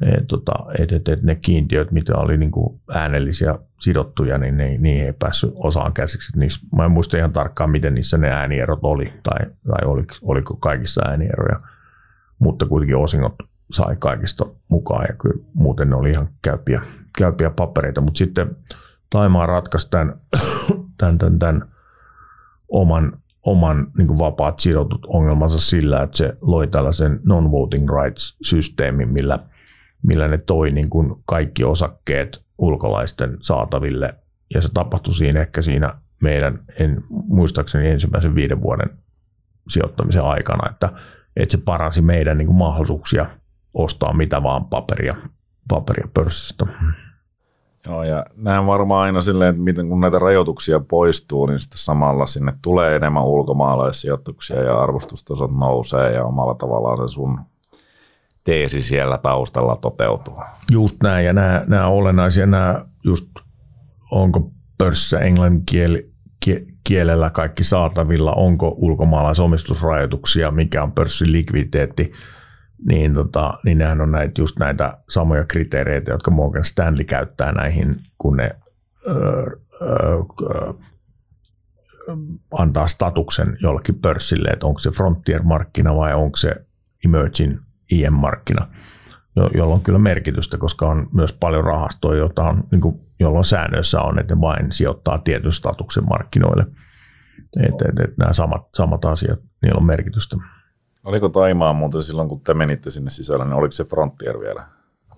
[0.00, 4.78] et, tota, et, et, et ne kiintiöt, mitä oli niin kuin äänellisiä sidottuja, niin ne,
[4.78, 6.38] niihin ei päässyt osaan käsiksi.
[6.38, 10.56] Niissä, mä en muista ihan tarkkaan, miten niissä ne äänieerot oli, tai, tai oliko, oliko
[10.56, 11.60] kaikissa äänieroja,
[12.38, 13.34] mutta kuitenkin osingot
[13.72, 16.82] sai kaikista mukaan, ja kyllä muuten ne oli ihan käypiä,
[17.18, 18.56] käypiä papereita, mutta sitten
[19.10, 20.14] Taimaa ratkaisi tämän,
[20.98, 21.68] tämän, tämän, tämän
[22.68, 23.12] oman,
[23.42, 29.38] oman niin kuin vapaat sidotut ongelmansa sillä, että se loi tällaisen non-voting rights-systeemin, millä–
[30.02, 34.14] millä ne toi niin kuin kaikki osakkeet ulkolaisten saataville.
[34.54, 38.90] Ja se tapahtui siinä ehkä siinä meidän, en, muistaakseni ensimmäisen viiden vuoden
[39.68, 40.92] sijoittamisen aikana, että,
[41.36, 43.26] että se paransi meidän niin kuin mahdollisuuksia
[43.74, 45.16] ostaa mitä vaan paperia,
[45.68, 46.66] paperia pörssistä.
[47.86, 52.26] Joo, ja näen varmaan aina silleen, että miten, kun näitä rajoituksia poistuu, niin sitten samalla
[52.26, 57.40] sinne tulee enemmän ulkomaalaisijoituksia ja arvostustasot nousee ja omalla tavallaan se sun
[58.46, 60.42] teesi siellä taustalla toteutuu.
[60.70, 63.30] Just näin, ja nämä, nämä olennaisia, nämä just
[64.10, 66.10] onko pörssissä englanninkieli,
[66.84, 72.12] kielellä kaikki saatavilla, onko ulkomaalaisomistusrajoituksia, mikä on pörssin likviditeetti,
[72.88, 77.96] niin, tota, niin nehän on näitä, just näitä samoja kriteereitä, jotka Morgan Stanley käyttää näihin,
[78.18, 78.50] kun ne
[79.06, 80.72] öö, öö,
[82.58, 86.54] antaa statuksen jollekin pörssille, että onko se frontier-markkina vai onko se
[87.04, 87.58] emerging
[87.90, 88.68] IM-markkina,
[89.54, 94.00] jolla on kyllä merkitystä, koska on myös paljon rahastoja, jota on, niin kuin, jolloin säännöissä
[94.00, 96.66] on, että ne vain sijoittaa tietyn statuksen markkinoille.
[97.68, 100.36] Että et, et nämä samat, samat asiat, niillä on merkitystä.
[101.04, 104.66] Oliko Taimaa muuten silloin, kun te menitte sinne sisällä, niin oliko se Frontier vielä?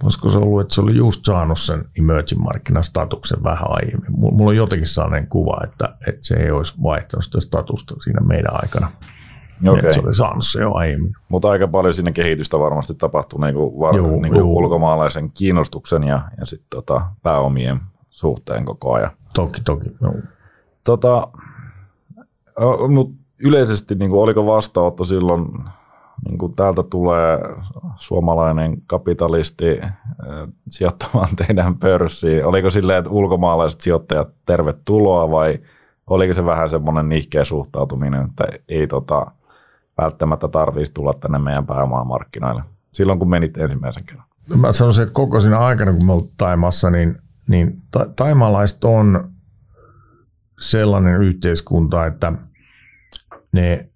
[0.02, 4.10] Olisiko se ollut, että se oli just saanut sen emerging markkinastatuksen vähän aiemmin.
[4.10, 8.62] Mulla on jotenkin sellainen kuva, että, että se ei olisi vaihtanut sitä statusta siinä meidän
[8.62, 8.92] aikana.
[9.66, 9.92] Okay.
[9.92, 11.12] Se oli saanut se jo aiemmin.
[11.28, 14.56] Mutta aika paljon sinne kehitystä varmasti tapahtui niin kuin var, juu, niin kuin juu.
[14.56, 17.80] ulkomaalaisen kiinnostuksen ja, ja sitten tota, pääomien
[18.10, 19.10] suhteen koko ajan.
[19.34, 19.90] Toki, toki.
[20.00, 20.14] Joo.
[20.84, 21.28] Tota,
[22.88, 25.46] mut yleisesti niin kuin, oliko vastaanotto silloin,
[26.28, 27.38] niin kuin täältä tulee
[27.96, 29.80] suomalainen kapitalisti
[30.70, 35.58] sijoittamaan teidän pörssiin, oliko silleen, että ulkomaalaiset sijoittajat tervetuloa vai
[36.06, 39.26] oliko se vähän semmoinen nihkeä suhtautuminen, että ei tota,
[39.98, 42.62] välttämättä tarvitsisi tulla tänne meidän pääomamarkkinoille
[42.92, 44.28] silloin, kun menit ensimmäisen kerran?
[44.56, 47.18] mä sanoisin, että koko siinä aikana, kun me oltiin Taimassa, niin,
[47.48, 49.30] niin ta- taimalaiset on
[50.58, 52.32] sellainen yhteiskunta, että
[53.52, 53.88] ne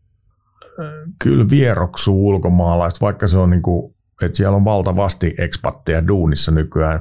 [1.18, 7.00] kyllä vieroksuu ulkomaalaiset, vaikka se on niin kuin, että siellä on valtavasti ekspatteja duunissa nykyään,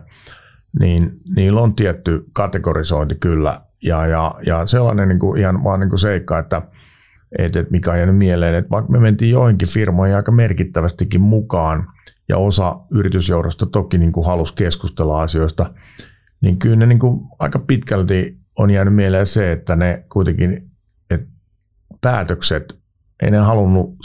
[0.79, 3.61] niin niillä on tietty kategorisointi kyllä.
[3.83, 6.61] Ja, ja, ja sellainen niin kuin ihan vaan niin kuin seikka, että,
[7.39, 11.87] että, että mikä on jäänyt mieleen, että vaikka me mentiin joihinkin firmoihin aika merkittävästikin mukaan,
[12.29, 15.73] ja osa yritysjohdosta toki niin kuin halusi keskustella asioista,
[16.41, 20.69] niin kyllä ne niin kuin aika pitkälti on jäänyt mieleen se, että ne kuitenkin
[21.09, 21.27] että
[22.01, 22.79] päätökset,
[23.21, 23.95] ei ne halunnut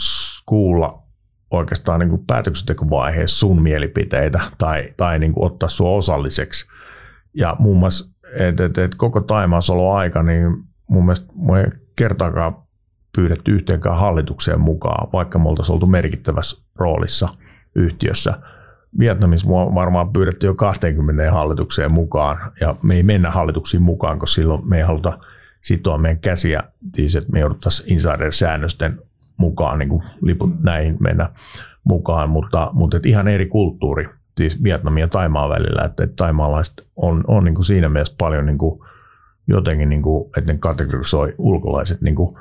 [0.45, 1.03] kuulla
[1.51, 6.65] oikeastaan niin kuin päätöksentekovaiheessa sun mielipiteitä tai, tai niin kuin ottaa sua osalliseksi.
[7.33, 8.09] Ja muun muassa,
[8.39, 9.21] että et, et koko
[9.93, 10.47] aika, niin
[10.89, 12.66] mun mielestä mun ei kertaakaan
[13.17, 17.29] pyydetty yhteenkään hallitukseen mukaan, vaikka me oltaisiin oltu merkittävässä roolissa
[17.75, 18.33] yhtiössä.
[18.99, 24.69] Vietnamissa varmaan pyydetty jo 20 hallitukseen mukaan, ja me ei mennä hallituksiin mukaan, koska silloin
[24.69, 25.17] me ei haluta
[25.61, 26.63] sitoa meidän käsiä,
[26.95, 28.99] siis että me jouduttaisiin insider-säännösten
[29.37, 31.29] mukaan niin kuin liput näihin mennä
[31.83, 36.87] mukaan, mutta, mutta et ihan eri kulttuuri, siis Vietnamin ja Taimaan välillä, että, että taimaalaiset
[36.95, 38.81] on, on niin kuin siinä mielessä paljon niin kuin,
[39.47, 42.37] jotenkin, niin kuin, että ne kategorisoi ulkolaiset niin kuin,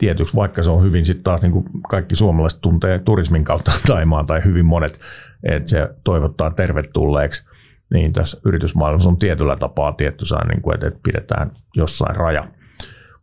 [0.00, 4.24] tietyksi, vaikka se on hyvin sitten taas niin kuin kaikki suomalaiset tuntee turismin kautta Taimaa
[4.24, 5.00] tai hyvin monet,
[5.42, 7.44] että se toivottaa tervetulleeksi,
[7.92, 12.48] niin tässä yritysmaailmassa on tietyllä tapaa tietty saa, niin kuin, että pidetään jossain raja.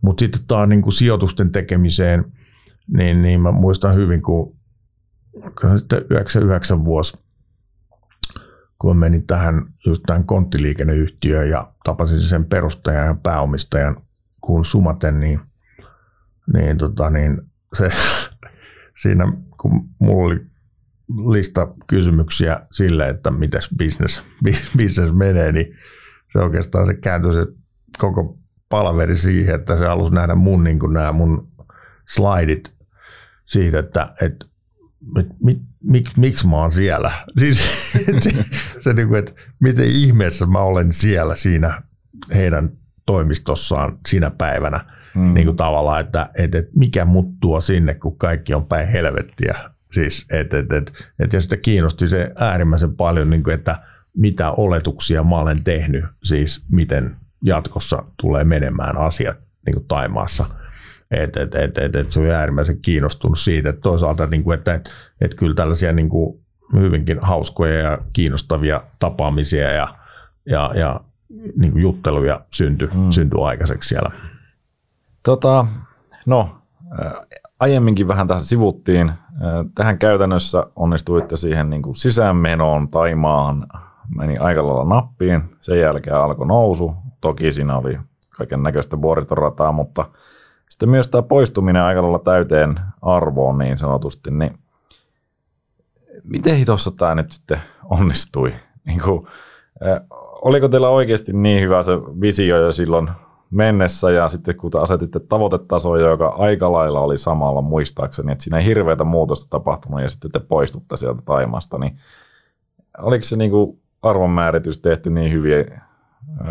[0.01, 2.25] Mutta sitten taas niin kuin sijoitusten tekemiseen–
[2.87, 4.55] niin, niin mä muistan hyvin, kun
[5.77, 7.19] sitten 99 vuosi,
[8.79, 14.01] kun menin tähän just tähän konttiliikenneyhtiöön ja tapasin sen perustajan ja pääomistajan
[14.41, 15.39] kun Sumaten, niin,
[16.53, 17.41] niin, tota, niin
[17.73, 17.89] se,
[19.01, 20.45] siinä kun mulla oli
[21.33, 24.25] lista kysymyksiä sille, että miten business,
[24.77, 25.75] business menee, niin
[26.33, 27.45] se oikeastaan se kääntyi se
[27.97, 28.37] koko
[28.69, 31.51] palaveri siihen, että se halusi nähdä mun, niin kuin nämä mun
[32.07, 32.73] slaidit
[33.45, 34.45] siitä, että, että
[35.15, 37.11] mit, mit, mik, miksi mä oon siellä.
[37.39, 37.63] Siis
[38.19, 38.31] se,
[38.79, 41.81] se niin kuin, että miten ihmeessä mä olen siellä siinä
[42.35, 42.71] heidän
[43.05, 44.96] toimistossaan sinä päivänä.
[45.15, 45.33] Mm.
[45.33, 49.57] Niin kuin tavallaan, että, että, että mikä mut tuo sinne, kun kaikki on päin helvettiä.
[49.91, 53.79] Siis, että, että, että, että, ja sitä kiinnosti se äärimmäisen paljon, niin kuin, että
[54.17, 60.45] mitä oletuksia mä olen tehnyt, siis miten jatkossa tulee menemään asiat niin kuin Taimaassa–
[61.11, 64.73] et, et, et, et, et se oli äärimmäisen kiinnostunut siitä, että toisaalta, niin kuin, että,
[64.73, 64.89] että,
[65.21, 66.39] että kyllä tällaisia niin kuin
[66.73, 69.95] hyvinkin hauskoja ja kiinnostavia tapaamisia ja,
[70.45, 71.01] ja, ja
[71.57, 73.11] niin kuin jutteluja syntyi, mm.
[73.11, 74.11] syntyi aikaiseksi siellä.
[75.27, 75.65] Tota,
[76.25, 76.49] no,
[77.59, 79.11] aiemminkin vähän tässä sivuttiin.
[79.75, 83.67] Tähän käytännössä onnistuitte siihen niin kuin sisäänmenoon Taimaahan
[84.15, 85.43] meni aika lailla nappiin.
[85.61, 86.93] Sen jälkeen alkoi nousu.
[87.21, 87.99] Toki siinä oli
[88.37, 90.05] kaiken näköistä vuoritorataa, mutta–
[90.69, 94.59] sitten myös tämä poistuminen aika lailla täyteen arvoon niin sanotusti, niin
[96.23, 98.53] miten hitossa tämä nyt sitten onnistui?
[98.85, 99.27] Niin kuin,
[100.41, 101.91] oliko teillä oikeasti niin hyvä se
[102.21, 103.09] visio jo silloin
[103.51, 108.57] mennessä ja sitten kun te asetitte tavoitetasoja, joka aika lailla oli samalla muistaakseni, että siinä
[108.57, 111.97] ei hirveätä muutosta tapahtunut ja sitten te poistutte sieltä Taimasta, niin
[112.97, 115.65] oliko se niin kuin arvonmääritys tehty niin hyvin?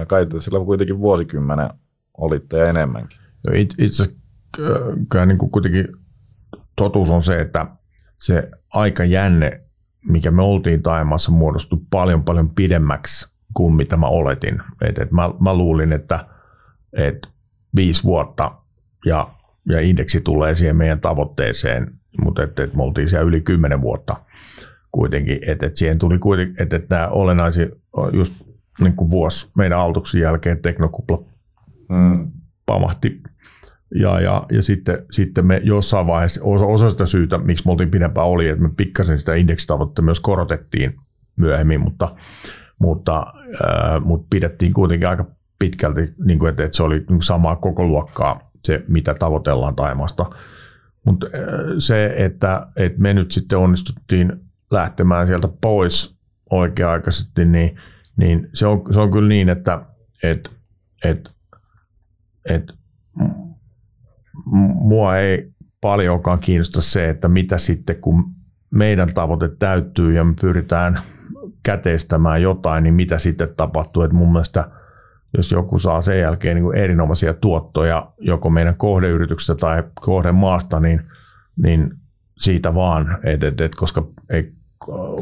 [0.09, 1.71] Kai sillä kuitenkin vuosikymmenen
[2.19, 3.19] olitte ja enemmänkin.
[3.47, 5.89] No itse asiassa niin kuin kuitenkin
[6.77, 7.67] totuus on se, että
[8.17, 9.61] se aikajänne,
[10.09, 14.63] mikä me oltiin Taimassa, muodostui paljon paljon pidemmäksi kuin mitä mä oletin.
[14.83, 16.27] Et, et mä, mä luulin, että
[16.97, 17.19] et
[17.77, 18.53] viisi vuotta
[19.05, 19.29] ja,
[19.69, 21.93] ja indeksi tulee siihen meidän tavoitteeseen,
[22.25, 24.17] mutta et, et me oltiin siellä yli kymmenen vuotta
[24.93, 25.39] kuitenkin.
[25.47, 27.67] Että et siihen tuli kuitenkin, että et nämä olennaisia,
[28.13, 28.35] just
[28.81, 31.25] niin kuin vuosi meidän aaltoksen jälkeen teknokupla
[31.89, 32.31] mm.
[32.67, 33.23] pamahti
[33.95, 37.91] ja, ja, ja sitten, sitten me jossain vaiheessa, osa, osa sitä syytä, miksi me oltiin
[37.91, 40.95] pidempään oli, että me pikkasen sitä indeksitavoitetta myös korotettiin
[41.37, 42.17] myöhemmin, mutta,
[42.79, 43.27] mutta,
[43.65, 45.27] äh, mutta pidettiin kuitenkin aika
[45.59, 50.31] pitkälti, niin kuin, että, että se oli niin samaa koko luokkaa se, mitä tavoitellaan Taimasta.
[51.05, 51.33] Mutta äh,
[51.79, 54.33] se, että, että me nyt sitten onnistuttiin
[54.71, 56.17] lähtemään sieltä pois
[56.51, 57.77] oikea-aikaisesti, niin,
[58.17, 59.83] niin se, on, se on kyllä niin, että
[60.23, 60.51] et,
[61.05, 61.31] et,
[62.45, 62.73] et
[64.75, 65.51] mua ei
[65.81, 68.25] paljonkaan kiinnosta se, että mitä sitten kun
[68.71, 71.03] meidän tavoite täyttyy ja me pyritään
[71.63, 74.03] käteistämään jotain, niin mitä sitten tapahtuu.
[74.03, 74.71] Että mun mielestä
[75.37, 81.03] jos joku saa sen jälkeen niin kuin erinomaisia tuottoja joko meidän kohdeyrityksestä tai kohdemaasta, niin,
[81.63, 81.95] niin
[82.41, 84.53] siitä vaan, et, et, et, koska ei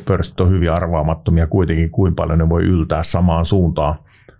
[0.05, 3.95] pörssit on hyvin arvaamattomia kuitenkin, kuinka paljon ne voi yltää samaan suuntaan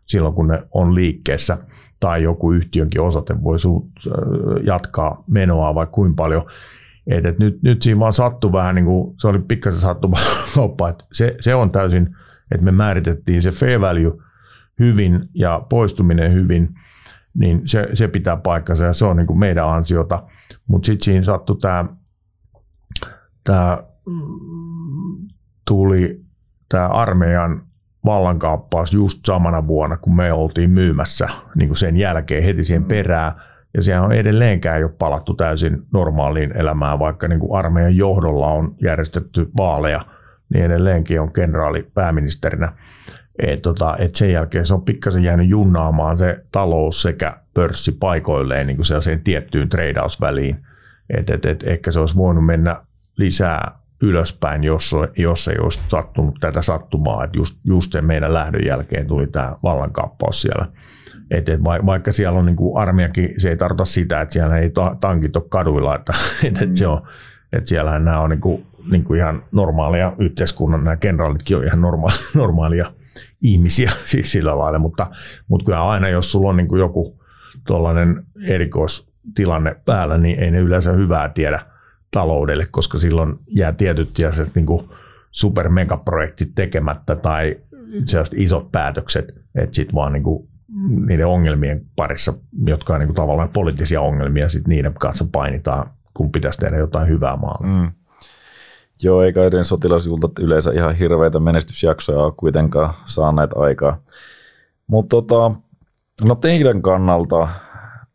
[0.07, 1.59] silloin, kun ne on liikkeessä,
[2.01, 4.11] tai joku yhtiönkin osate voi su-
[4.63, 6.47] jatkaa menoa vaikka kuinka paljon.
[7.07, 10.17] Et, et nyt, nyt siinä vaan sattui vähän, niin kuin, se oli pikkasen sattuma
[10.57, 12.17] loppa, että se, se on täysin,
[12.51, 14.13] että me määritettiin se fair value
[14.79, 16.75] hyvin ja poistuminen hyvin,
[17.35, 20.23] niin se, se pitää paikkansa ja se on niin kuin meidän ansiota.
[20.69, 21.85] Mutta sitten siinä sattui tämä,
[23.45, 23.83] tämä
[25.65, 26.25] tuli
[26.69, 27.63] tämä armeijan
[28.05, 32.89] vallankaappaus just samana vuonna, kun me oltiin myymässä niin kuin sen jälkeen heti siihen mm.
[32.89, 33.33] perään.
[33.75, 38.75] Ja siellä on edelleenkään jo palattu täysin normaaliin elämään, vaikka niin kuin armeijan johdolla on
[38.83, 40.07] järjestetty vaaleja,
[40.55, 42.73] niin edelleenkin on kenraali pääministerinä.
[43.39, 48.67] Et tota, et sen jälkeen se on pikkasen jäänyt junnaamaan se talous sekä pörssi paikoilleen
[48.67, 50.57] niin kuin tiettyyn treidausväliin.
[51.11, 52.81] Et, et, et, ehkä se olisi voinut mennä
[53.17, 58.67] lisää ylöspäin, jos, jos ei olisi sattunut tätä sattumaa, että just, just sen meidän lähdön
[58.67, 60.67] jälkeen tuli tämä vallankaappaus siellä.
[61.31, 64.73] Et, et vaikka siellä on niin kuin armiakin, se ei tarkoita sitä, että siellä ei
[65.01, 66.13] tankit ole kaduilla, että,
[66.45, 67.03] et, et se on,
[67.53, 71.81] että siellä nämä on niin kuin, niin kuin ihan normaalia yhteiskunnan, nämä kenraalitkin on ihan
[71.81, 72.93] norma- normaalia
[73.43, 75.11] ihmisiä siis sillä lailla, mutta,
[75.49, 77.21] mutta kyllä aina jos sulla on niin kuin joku
[77.67, 81.61] tuollainen erikoistilanne päällä, niin ei ne yleensä hyvää tiedä
[82.11, 84.19] taloudelle, koska silloin jää tietyt
[84.55, 84.89] niin kuin
[85.31, 87.57] supermegaprojektit tekemättä tai
[88.37, 90.49] isot päätökset, että sitten vaan niin kuin
[91.07, 92.35] niiden ongelmien parissa,
[92.67, 97.09] jotka on niin kuin tavallaan poliittisia ongelmia, sitten niiden kanssa painitaan, kun pitäisi tehdä jotain
[97.09, 97.67] hyvää maalla.
[97.67, 97.93] Mm.
[99.03, 103.97] Joo, eikä edes sotilasjultat yleensä ihan hirveitä menestysjaksoja ole kuitenkaan saaneet aikaa.
[104.87, 105.51] Mutta tota,
[106.25, 107.49] no teidän kannalta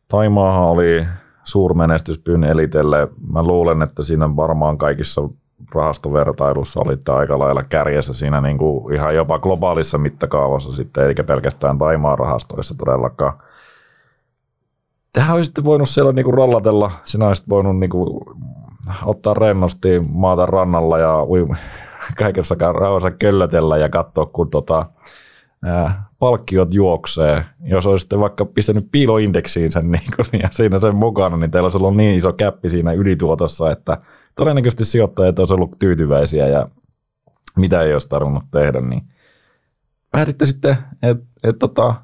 [0.08, 1.06] Taimaahan oli
[1.44, 3.08] suurmenestys Pyn elitelle.
[3.32, 5.30] Mä luulen, että siinä varmaan kaikissa
[5.76, 11.78] rahastovertailussa olitte aika lailla kärjessä siinä niin kuin ihan jopa globaalissa mittakaavassa sitten, eikä pelkästään
[11.78, 13.34] Taimaan rahastoissa todellakaan.
[15.14, 18.24] Tähän olisitte voinut siellä niin kuin rollatella, sinä olisit voinut niin kuin
[19.06, 21.48] ottaa rennosti maata rannalla ja ui,
[22.18, 24.86] kaikessa rauhassa köllötellä ja katsoa, kun tota,
[25.66, 27.46] ää, palkkiot juoksee.
[27.64, 31.78] Jos olisitte vaikka pistänyt piiloindeksiin sen niin kun, ja siinä sen mukana, niin teillä olisi
[31.78, 33.98] ollut niin iso käppi siinä ylituotossa, että
[34.36, 36.68] todennäköisesti sijoittajat olisi ollut tyytyväisiä ja
[37.58, 39.04] mitä ei olisi tarvinnut tehdä, niin
[40.12, 41.96] päätitte sitten, että et, tota,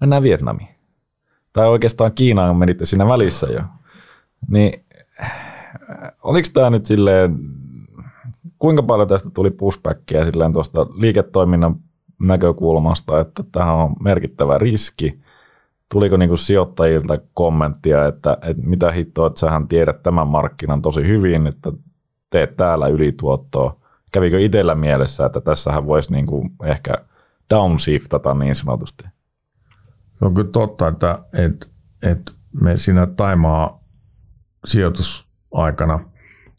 [0.00, 0.68] mennään Vietnamiin.
[1.52, 3.62] Tai oikeastaan Kiinaan menitte siinä välissä jo.
[4.48, 4.84] Niin
[6.30, 7.38] oliko tämä nyt silleen,
[8.58, 11.76] kuinka paljon tästä tuli pushbackia silleen tuosta liiketoiminnan
[12.20, 15.20] näkökulmasta, että tähän on merkittävä riski.
[15.88, 21.02] Tuliko niin kuin sijoittajilta kommenttia, että, että mitä hittoa, että sähän tiedät tämän markkinan tosi
[21.02, 21.72] hyvin, että
[22.30, 23.76] teet täällä ylituottoa.
[24.12, 26.94] Kävikö itsellä mielessä, että tässähän voisi niin kuin ehkä
[27.50, 29.04] downshiftata niin sanotusti?
[30.18, 31.66] Se on kyllä totta, että, että,
[32.02, 33.80] että me siinä Taimaa
[34.66, 36.09] sijoitusaikana,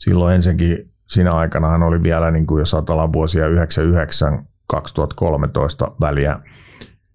[0.03, 6.39] silloin ensinnäkin siinä aikana oli vielä, niin kuin jos ajatellaan vuosia 99 2013 väliä,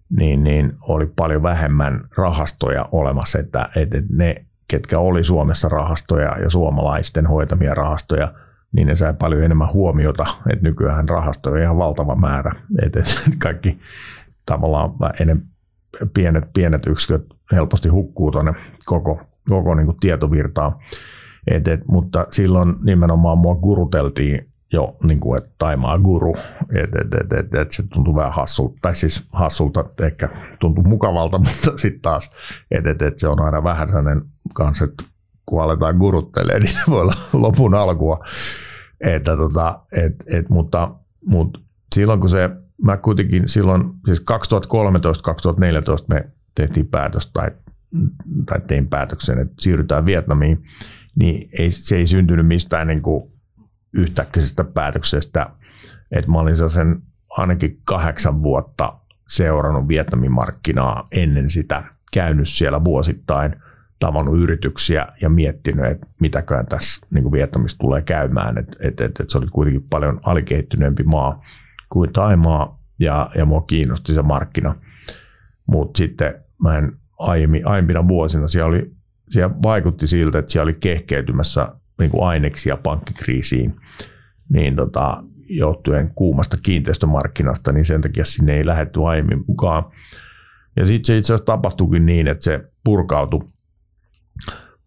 [0.09, 6.49] niin, niin oli paljon vähemmän rahastoja olemassa, että, että ne, ketkä oli Suomessa rahastoja ja
[6.49, 8.33] suomalaisten hoitamia rahastoja,
[8.71, 13.03] niin ne sai paljon enemmän huomiota, että nykyään rahastoja on ihan valtava määrä, että
[13.43, 13.79] kaikki
[14.45, 15.43] tavallaan ennen
[16.13, 18.53] pienet, pienet yksiköt helposti hukkuu tuonne
[18.85, 20.75] koko, koko niin kuin tietovirtaan.
[21.51, 26.35] Et, et, mutta silloin nimenomaan mua guruteltiin jo niin kuin, että Taimaa guru,
[26.75, 30.29] että et, et, et, et se tuntuu vähän hassulta, tai siis hassulta ehkä
[30.59, 32.29] tuntuu mukavalta, mutta sitten taas,
[32.71, 34.21] että et, et se on aina vähän sellainen
[34.53, 35.03] kanssa, että
[35.45, 38.25] kun aletaan guruttelemaan, niin voi olla lopun alkua.
[39.01, 40.95] Että tota, et, et, mutta,
[41.25, 41.59] mutta
[41.95, 42.49] silloin kun se,
[42.83, 44.23] mä kuitenkin silloin, siis 2013-2014
[46.07, 47.51] me tehtiin päätös tai,
[48.45, 50.63] tai tein päätöksen, että siirrytään Vietnamiin,
[51.19, 53.31] niin ei, se ei syntynyt mistään niin kuin
[53.93, 55.49] yhtäkkisestä päätöksestä,
[56.11, 58.93] että mä olin sen ainakin kahdeksan vuotta
[59.27, 61.83] seurannut Vietnamin markkinaa ennen sitä,
[62.13, 63.55] käynyt siellä vuosittain,
[63.99, 68.57] tavannut yrityksiä ja miettinyt, että mitäkään tässä niin kuin Vietnamissa tulee käymään.
[68.57, 71.43] Että et, et, et se oli kuitenkin paljon alikehittyneempi maa
[71.89, 74.75] kuin Taimaa ja, ja mua kiinnosti se markkina.
[75.67, 78.91] Mutta sitten mä en aiemmin, aiempina vuosina siellä, oli,
[79.29, 83.75] siellä vaikutti siltä, että siellä oli kehkeytymässä niin kuin aineksia pankkikriisiin,
[84.49, 89.83] niin tota, johtuen kuumasta kiinteistömarkkinasta, niin sen takia sinne ei lähdetty aiemmin mukaan.
[90.75, 93.47] Ja sitten se itse asiassa tapahtuikin niin, että se purkautui,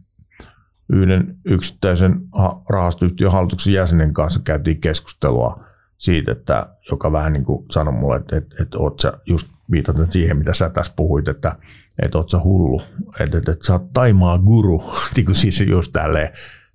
[0.93, 2.21] yhden yksittäisen
[2.69, 5.63] rahastoyhtiön hallituksen jäsenen kanssa käytiin keskustelua
[5.97, 10.11] siitä, että, joka vähän niin kuin sanoi mulle, että, että, että oot sä just viitaten
[10.11, 11.55] siihen, mitä sä tässä puhuit, että,
[12.01, 12.81] että oot sä hullu,
[13.19, 14.83] että, että, että sä oot taimaa guru,
[15.15, 16.29] niin kuin siis just tälleen,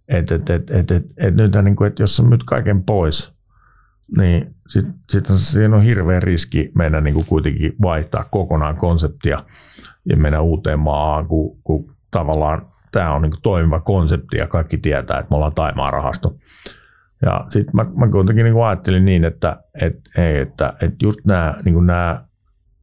[0.09, 3.32] että, että, että, että, että, että, nyt, niin kuin, että jos sä myyt kaiken pois,
[4.16, 9.45] niin sitten sit siinä on hirveä riski mennä niin kuin kuitenkin vaihtaa kokonaan konseptia
[10.05, 14.78] ja mennä uuteen maahan, kun, kun tavallaan tämä on niin kuin toimiva konsepti ja kaikki
[14.78, 16.35] tietää, että me ollaan Taimaa rahasto.
[17.23, 21.19] Ja sitten mä, mä kuitenkin niin kuin ajattelin niin, että et, ei, että, että just
[21.24, 22.24] nämä, niin kuin nämä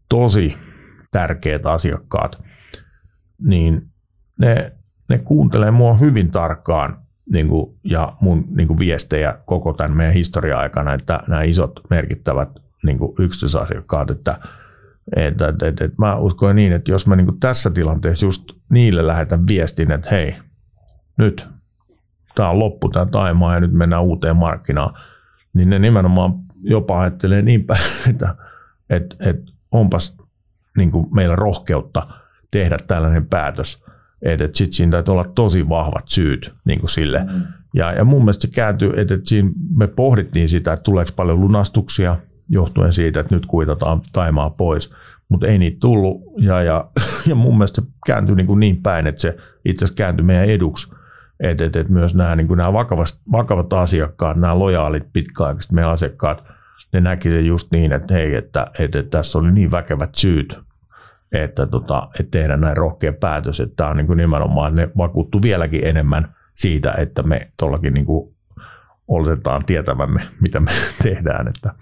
[0.10, 0.57] tosi
[1.11, 2.44] tärkeät asiakkaat,
[3.41, 3.88] niin
[4.40, 4.72] ne,
[5.10, 6.98] ne kuuntelee mua hyvin tarkkaan
[7.32, 12.49] niin kuin, ja mun niin kuin viestejä koko tämän meidän historia-aikana, että nämä isot merkittävät
[12.84, 14.40] niin kuin yksityisasiakkaat, että,
[15.15, 19.07] että, että, että, että mä uskon niin, että jos mä niin tässä tilanteessa just niille
[19.07, 20.36] lähetän viestin, että hei,
[21.18, 21.48] nyt
[22.36, 24.94] tämä on loppu tämä taimaa ja nyt mennään uuteen markkinaan,
[25.53, 28.36] niin ne nimenomaan jopa ajattelee niin päin, että,
[28.90, 30.18] että, että onpas
[30.77, 32.07] niin meillä rohkeutta
[32.52, 33.86] tehdä tällainen päätös,
[34.22, 37.19] että, sitten siinä täytyy olla tosi vahvat syyt niin kuin sille.
[37.23, 37.44] Mm.
[37.73, 41.41] Ja, ja mun mielestä se kääntyi, että, että siinä me pohdittiin sitä, että tuleeko paljon
[41.41, 42.18] lunastuksia
[42.50, 44.94] johtuen siitä, että nyt kuitataan taimaa pois,
[45.30, 46.22] mutta ei niitä tullut.
[46.38, 46.88] Ja, ja,
[47.30, 50.50] ja mun mielestä se kääntyi niin, kuin niin päin, että se itse asiassa kääntyi meidän
[50.50, 50.96] eduksi,
[51.40, 55.92] että, että, että myös nämä, niin kuin nämä vakavat, vakavat asiakkaat, nämä lojaalit pitkäaikaiset meidän
[55.92, 56.44] asiakkaat,
[56.94, 60.60] ne näki se just niin, että hei, että, että, että tässä oli niin väkevät syyt,
[61.32, 65.42] että, tota, että tehdään näin rohkea päätös, että tämä on niin kuin nimenomaan, ne vakuuttu
[65.42, 68.36] vieläkin enemmän siitä, että me tuollakin niin kuin
[69.08, 70.72] oletetaan tietävämme, mitä me
[71.04, 71.74] tehdään, että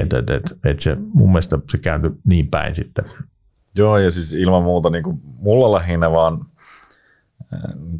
[0.00, 3.04] että et, et, et se, mun mielestä se kääntyi niin päin sitten.
[3.76, 6.46] Joo, ja siis ilman muuta niin kuin mulla lähinnä vaan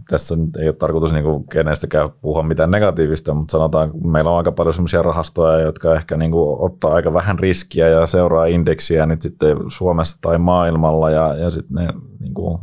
[0.08, 4.36] tässä nyt ei ole tarkoitus niin kenestäkään puhua mitään negatiivista, mutta sanotaan, että meillä on
[4.36, 9.06] aika paljon sellaisia rahastoja, jotka ehkä niin kuin ottaa aika vähän riskiä ja seuraa indeksiä
[9.06, 11.88] nyt sitten Suomessa tai maailmalla ja, ja sitten ne
[12.20, 12.58] niin kuin,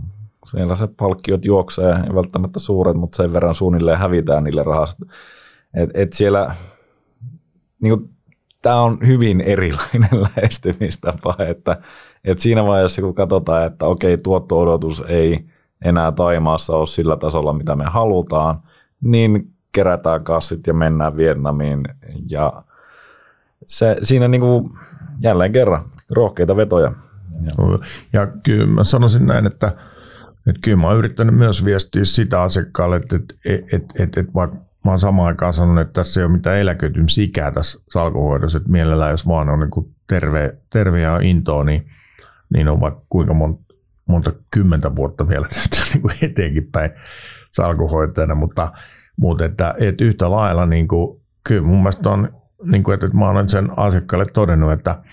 [0.52, 5.14] siellä se palkkiot juoksee, ei välttämättä suuret, mutta sen verran suunnilleen hävitään niille rahastoille.
[5.74, 6.56] Et, et siellä,
[7.80, 8.10] niin kuin,
[8.64, 11.78] tämä on hyvin erilainen lähestymistapa, että,
[12.24, 15.40] että siinä vaiheessa kun katsotaan, että okei, tuotto-odotus ei–
[15.84, 18.60] enää Taimaassa ole sillä tasolla, mitä me halutaan,
[19.02, 21.84] niin kerätään kassit ja mennään Vietnamiin.
[22.30, 22.64] Ja
[23.66, 24.70] se, siinä niin kuin,
[25.22, 26.92] jälleen kerran rohkeita vetoja.
[28.14, 29.68] Ja, kyllä mä sanoisin näin, että,
[30.48, 34.34] että kyllä mä oon yrittänyt myös viestiä sitä asiakkaalle, että, että, että, että, että, että
[34.34, 38.70] vaikka mä oon samaan aikaan sanonut, että tässä ei ole mitään eläköitymisikää tässä salkuhoidossa, että
[38.70, 41.88] mielellään jos vaan on niin terve, terve ja intoa, niin,
[42.54, 43.64] niin on vaikka kuinka monta
[44.06, 46.92] monta kymmentä vuotta vielä tästä niin kuin eteenkin päin
[47.52, 48.72] salkuhoitajana, mutta,
[49.18, 52.30] mutta että, että yhtä lailla niin kuin, kyllä mun mielestä on,
[52.72, 55.04] niin kuin, että mä olen sen asiakkaalle todennut, että,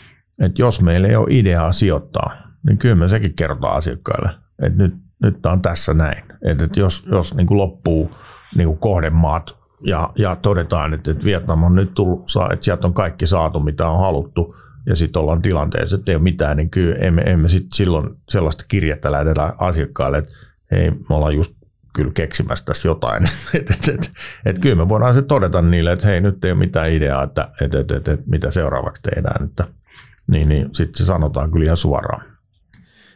[0.41, 2.37] että jos meillä ei ole ideaa sijoittaa,
[2.67, 4.31] niin kyllä me sekin kerrotaan asiakkaille,
[4.63, 6.25] että nyt, nyt on tässä näin.
[6.43, 8.11] Että, että jos, jos niin kuin loppuu
[8.57, 12.95] niin kuin kohdemaat ja, ja todetaan, että, että Vietnam on nyt tullut, että sieltä on
[12.95, 16.97] kaikki saatu, mitä on haluttu, ja sitten ollaan tilanteessa, että ei ole mitään, niin kyllä
[16.97, 20.35] emme, emme sit silloin sellaista kirjettä lähdetä asiakkaalle, että
[20.71, 21.55] hei, me ollaan just
[21.93, 23.23] kyllä keksimässä tässä jotain.
[23.55, 24.13] et, et, et,
[24.47, 27.49] et, kyllä me voidaan se todeta niille, että hei, nyt ei ole mitään ideaa, että
[27.61, 29.45] et, et, et, et, mitä seuraavaksi tehdään.
[29.45, 29.65] Että,
[30.27, 32.23] niin, niin sitten se sanotaan kyllä ihan suoraan.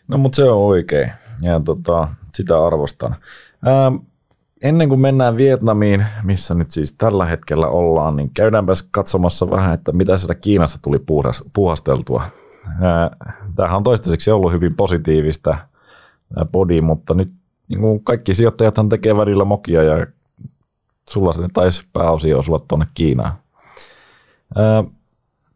[0.09, 1.13] No mutta se on oikein
[1.43, 3.17] ja tota, sitä arvostan.
[3.67, 3.95] Ähm,
[4.65, 9.93] ennen kuin mennään Vietnamiin, missä nyt siis tällä hetkellä ollaan, niin käydäänpä katsomassa vähän, että
[9.93, 11.05] mitä sieltä Kiinassa tuli
[11.53, 12.23] puhasteltua.
[13.57, 15.59] Tämähän on toistaiseksi ollut hyvin positiivista
[16.53, 17.33] body, mutta nyt
[17.69, 20.07] niin kaikki sijoittajathan tekee välillä mokia ja
[21.11, 23.33] sulla se taisi pääosin osua tuonne Kiinaan.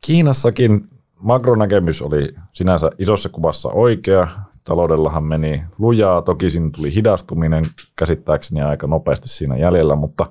[0.01, 0.89] Kiinassakin
[1.21, 4.29] makronäkemys oli sinänsä isossa kuvassa oikea,
[4.69, 6.23] taloudellahan meni lujaa.
[6.23, 7.65] Toki siinä tuli hidastuminen
[7.97, 10.27] käsittääkseni aika nopeasti siinä jäljellä, mutta,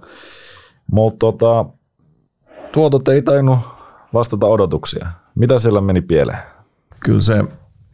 [0.92, 1.66] mutta tota,
[2.72, 3.60] tuotot ei tainnut
[4.14, 5.08] vastata odotuksia.
[5.36, 6.38] Mitä siellä meni pieleen?
[7.00, 7.44] Kyllä se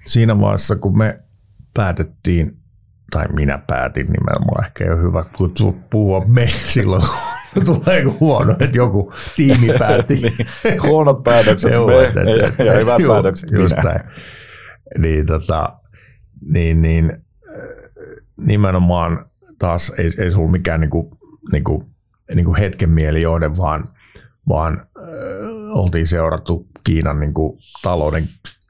[0.06, 1.20] siinä vaiheessa, kun me
[1.74, 2.58] päätettiin,
[3.12, 5.26] tai minä päätin nimenomaan, ehkä ei ole hyvä
[5.90, 7.04] puhua me silloin,
[7.66, 10.14] tulee huono, että joku tiimi päätti.
[10.16, 10.34] niin,
[10.82, 13.90] huonot päätökset Joo, me et, et, ja, ja hyvät päätökset just minä.
[13.90, 14.02] Näin.
[14.98, 15.83] Niin, tota,
[16.48, 17.24] niin, niin
[18.38, 19.26] nimenomaan
[19.60, 21.18] taas ei, ei ollut mikään niinku,
[21.52, 21.84] niinku,
[22.36, 23.84] niinku hetken mielijohde, vaan,
[24.50, 25.04] vaan äh,
[25.70, 28.24] oltiin seurattu Kiinan niinku talouden,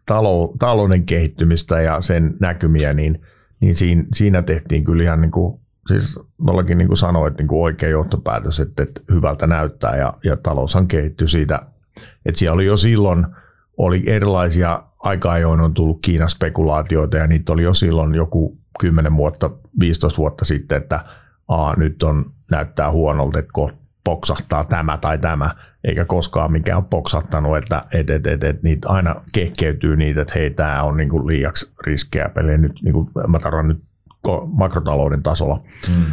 [0.05, 3.21] talou, talouden kehittymistä ja sen näkymiä, niin,
[3.59, 7.89] niin siinä, siinä tehtiin kyllä ihan niinku, siis nollakin niin kuin sanoit, niin kuin oikea
[7.89, 11.61] johtopäätös, että, että hyvältä näyttää ja, ja taloushan kehittyi siitä,
[12.25, 13.25] että siellä oli jo silloin
[13.77, 19.17] oli erilaisia aika ajoin on tullut Kiinan spekulaatioita ja niitä oli jo silloin joku 10
[19.17, 20.99] vuotta, 15 vuotta sitten, että
[21.47, 23.51] Aa, nyt on, näyttää huonolta, että
[24.03, 25.49] poksahtaa tämä tai tämä,
[25.83, 30.33] eikä koskaan mikään ole poksahtanut, että et, et, et, et, niitä aina kehkeytyy niitä, että
[30.35, 33.83] hei, tämä on niinku liiaksi riskejä peliä nyt, niinku, mä tarvitsen nyt
[34.45, 35.63] makrotalouden tasolla.
[35.87, 36.05] Hmm.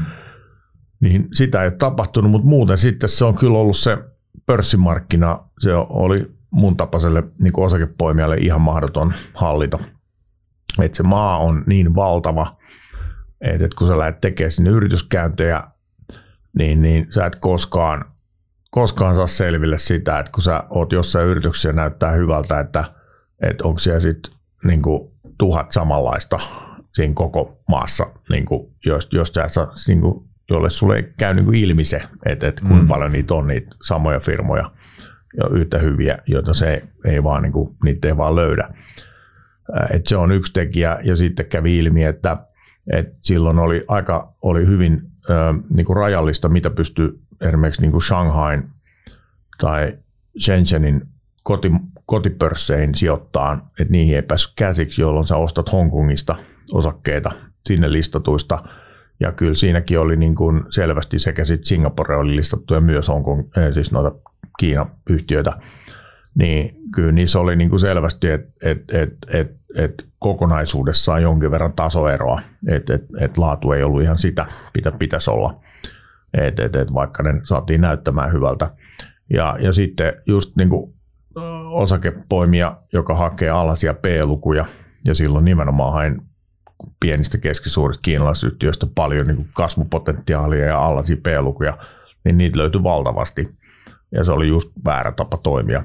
[1.01, 3.99] Niin sitä ei ole tapahtunut, mutta muuten sitten se on kyllä ollut se
[4.47, 9.79] pörssimarkkina, se oli mun tapaiselle niin osakepoimijalle ihan mahdoton hallita.
[10.83, 12.57] Että se maa on niin valtava,
[13.41, 15.63] että kun sä lähdet tekemään sinne yrityskäyntejä,
[16.59, 18.05] niin, niin sä et koskaan,
[18.71, 22.85] koskaan saa selville sitä, että kun sä oot jossain yrityksessä näyttää hyvältä, että,
[23.43, 24.33] että onko siellä sitten
[24.65, 24.83] niin
[25.39, 26.39] tuhat samanlaista
[26.95, 31.45] siinä koko maassa, niin kuin, jos, jos sä, niin kuin, jolle sulle ei käy niin
[31.45, 32.89] kuin ilmi se, että, että kuinka mm.
[32.89, 34.71] paljon niitä on niitä samoja firmoja
[35.37, 38.69] ja yhtä hyviä, joita se ei vaan, niin kuin, niitä ei vaan löydä.
[39.91, 42.37] Et se on yksi tekijä ja sitten kävi ilmi, että,
[42.93, 48.03] että silloin oli aika oli hyvin äh, niin kuin rajallista, mitä pystyy esimerkiksi niin kuin
[48.03, 48.69] Shanghain
[49.59, 49.99] tai
[50.41, 51.03] Shenzhenin
[51.43, 51.71] koti,
[52.07, 56.37] kotipörsseihin sijoittaa, että niihin ei päässyt käsiksi, jolloin sä ostat Hongkongista
[56.73, 57.31] osakkeita
[57.67, 58.63] sinne listatuista.
[59.21, 63.49] Ja kyllä siinäkin oli niin kuin selvästi sekä sitten Singapore oli listattu ja myös Hongkong,
[63.75, 64.30] siis noita
[64.61, 65.53] Kiinan yhtiöitä,
[66.39, 71.73] niin kyllä niissä oli niin kuin selvästi, että et, et, et, et kokonaisuudessaan jonkin verran
[71.73, 75.61] tasoeroa, että et, et laatu ei ollut ihan sitä, mitä pitäisi olla,
[76.35, 78.71] et, et, et vaikka ne saatiin näyttämään hyvältä.
[79.31, 80.95] Ja, ja sitten just niin kuin
[81.71, 84.65] osakepoimija, joka hakee alasia P-lukuja,
[85.05, 86.23] ja silloin nimenomaan hain
[87.01, 91.79] pienistä keskisuurista kiinalaisyhtiöistä paljon niin kuin kasvupotentiaalia ja alasia P-lukuja,
[92.25, 93.60] niin niitä löytyi valtavasti
[94.13, 95.85] ja se oli just väärä tapa toimia.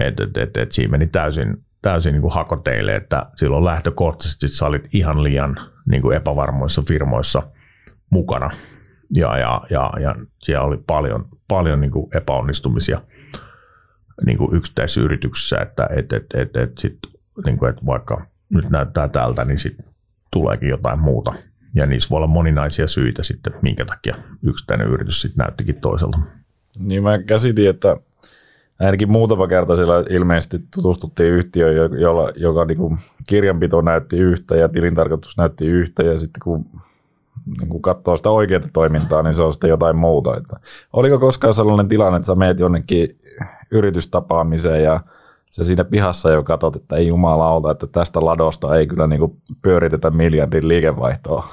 [0.00, 4.66] Et, et, et, et siinä meni täysin, täysin niin kuin hakoteille, että silloin lähtökohtaisesti sä
[4.66, 5.56] olit ihan liian
[5.90, 7.42] niin kuin epävarmoissa firmoissa
[8.10, 8.50] mukana.
[9.16, 13.00] Ja, ja, ja, ja siellä oli paljon, paljon niin kuin epäonnistumisia
[14.26, 16.98] niin kuin yksittäisyrityksissä, että et, et, et, et sit,
[17.44, 19.86] niin kuin, että vaikka nyt näyttää tältä, niin sitten
[20.32, 21.34] tuleekin jotain muuta.
[21.74, 26.18] Ja niissä voi olla moninaisia syitä sitten, minkä takia yksittäinen yritys sitten näyttikin toisella.
[26.78, 27.96] Niin mä käsitin, että
[28.80, 34.68] ainakin muutama kerta siellä ilmeisesti tutustuttiin yhtiöön, jolla, joka niin kuin kirjanpito näytti yhtä ja
[34.68, 36.66] tilintarkoitus näytti yhtä ja sitten kun
[37.60, 40.36] niin kun katsoo sitä oikeaa toimintaa, niin se on sitten jotain muuta.
[40.36, 40.56] Että
[40.92, 43.18] oliko koskaan sellainen tilanne, että sä meet jonnekin
[43.70, 45.00] yritystapaamiseen ja
[45.50, 50.10] se siinä pihassa jo katsot, että ei jumalauta, että tästä ladosta ei kyllä niin pyöritetä
[50.10, 51.48] miljardin liikevaihtoa.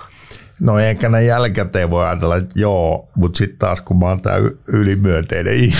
[0.59, 4.37] No ehkä näin jälkikäteen voi ajatella, että joo, mutta sitten taas kun mä oon tää
[4.67, 5.53] ylimyönteinen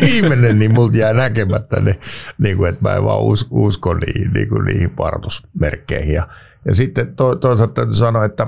[0.00, 1.98] ihminen, niin multa jää näkemättä ne,
[2.38, 6.14] niin kuin, että mä en vaan usko niihin, niin kuin niihin varoitusmerkkeihin.
[6.14, 6.28] Ja,
[6.64, 8.46] ja sitten to, toisaalta täytyy sanoa, että,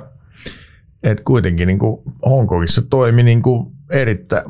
[1.02, 4.44] että kuitenkin niin kuin Hongkongissa toimi niin kuin erittäin,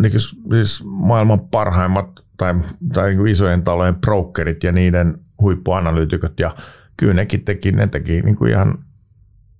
[0.00, 0.20] niin kuin,
[0.50, 2.54] siis maailman parhaimmat tai,
[2.92, 6.56] tai niin kuin isojen talojen brokerit ja niiden huippuanalyytikot ja
[6.96, 8.78] kyllä nekin teki, ne teki niin kuin ihan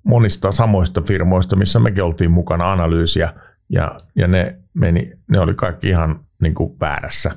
[0.03, 3.33] monista samoista firmoista, missä mekin oltiin mukana analyysiä,
[3.69, 7.31] ja, ja ne, meni, ne oli kaikki ihan niin kuin väärässä.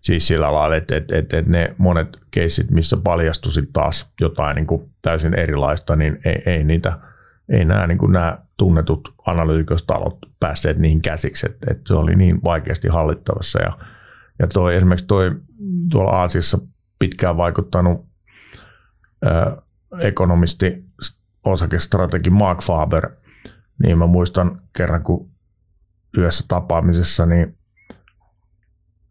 [0.00, 4.66] Siis sillä lailla, että, että, että, että ne monet keissit, missä paljastui taas jotain niin
[4.66, 6.98] kuin täysin erilaista, niin ei, ei niitä,
[7.48, 12.44] ei nämä, niin kuin nämä tunnetut analyytikostalot päässeet niihin käsiksi, että, että se oli niin
[12.44, 13.62] vaikeasti hallittavassa.
[13.62, 13.78] Ja,
[14.38, 15.30] ja toi, esimerkiksi toi
[15.90, 16.58] tuolla Aasiassa
[16.98, 18.06] pitkään vaikuttanut
[19.24, 19.56] ää,
[20.00, 20.84] ekonomisti
[21.44, 23.10] osakestrategi Mark Faber,
[23.82, 25.30] niin mä muistan kerran, kun
[26.16, 27.58] yhdessä tapaamisessa, niin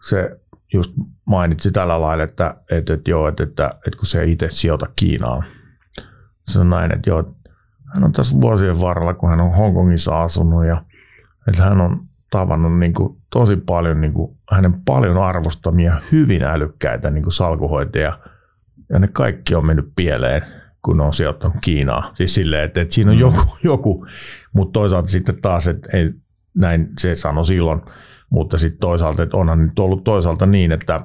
[0.10, 0.40] se
[0.74, 0.94] just
[1.26, 5.44] mainitsi tällä lailla, että, että, että joo, että, että, että kun se itse sijoita Kiinaan.
[6.48, 7.36] Se on näin, että joo,
[7.94, 10.84] hän on tässä vuosien varrella, kun hän on Hongkongissa asunut ja
[11.48, 17.10] että hän on tavannut niin kuin tosi paljon niin kuin hänen paljon arvostamia, hyvin älykkäitä
[17.10, 18.20] niin kuin salkuhoitajia,
[18.90, 22.14] ja ne kaikki on mennyt pieleen, kun on sijoittanut Kiinaa.
[22.16, 23.22] Siis silleen, että, että siinä on mm.
[23.22, 24.08] joku, joku
[24.54, 26.12] mutta toisaalta sitten taas, että ei,
[26.56, 27.82] näin se sanoi silloin,
[28.30, 31.02] mutta sitten toisaalta, että onhan nyt ollut toisaalta niin, että,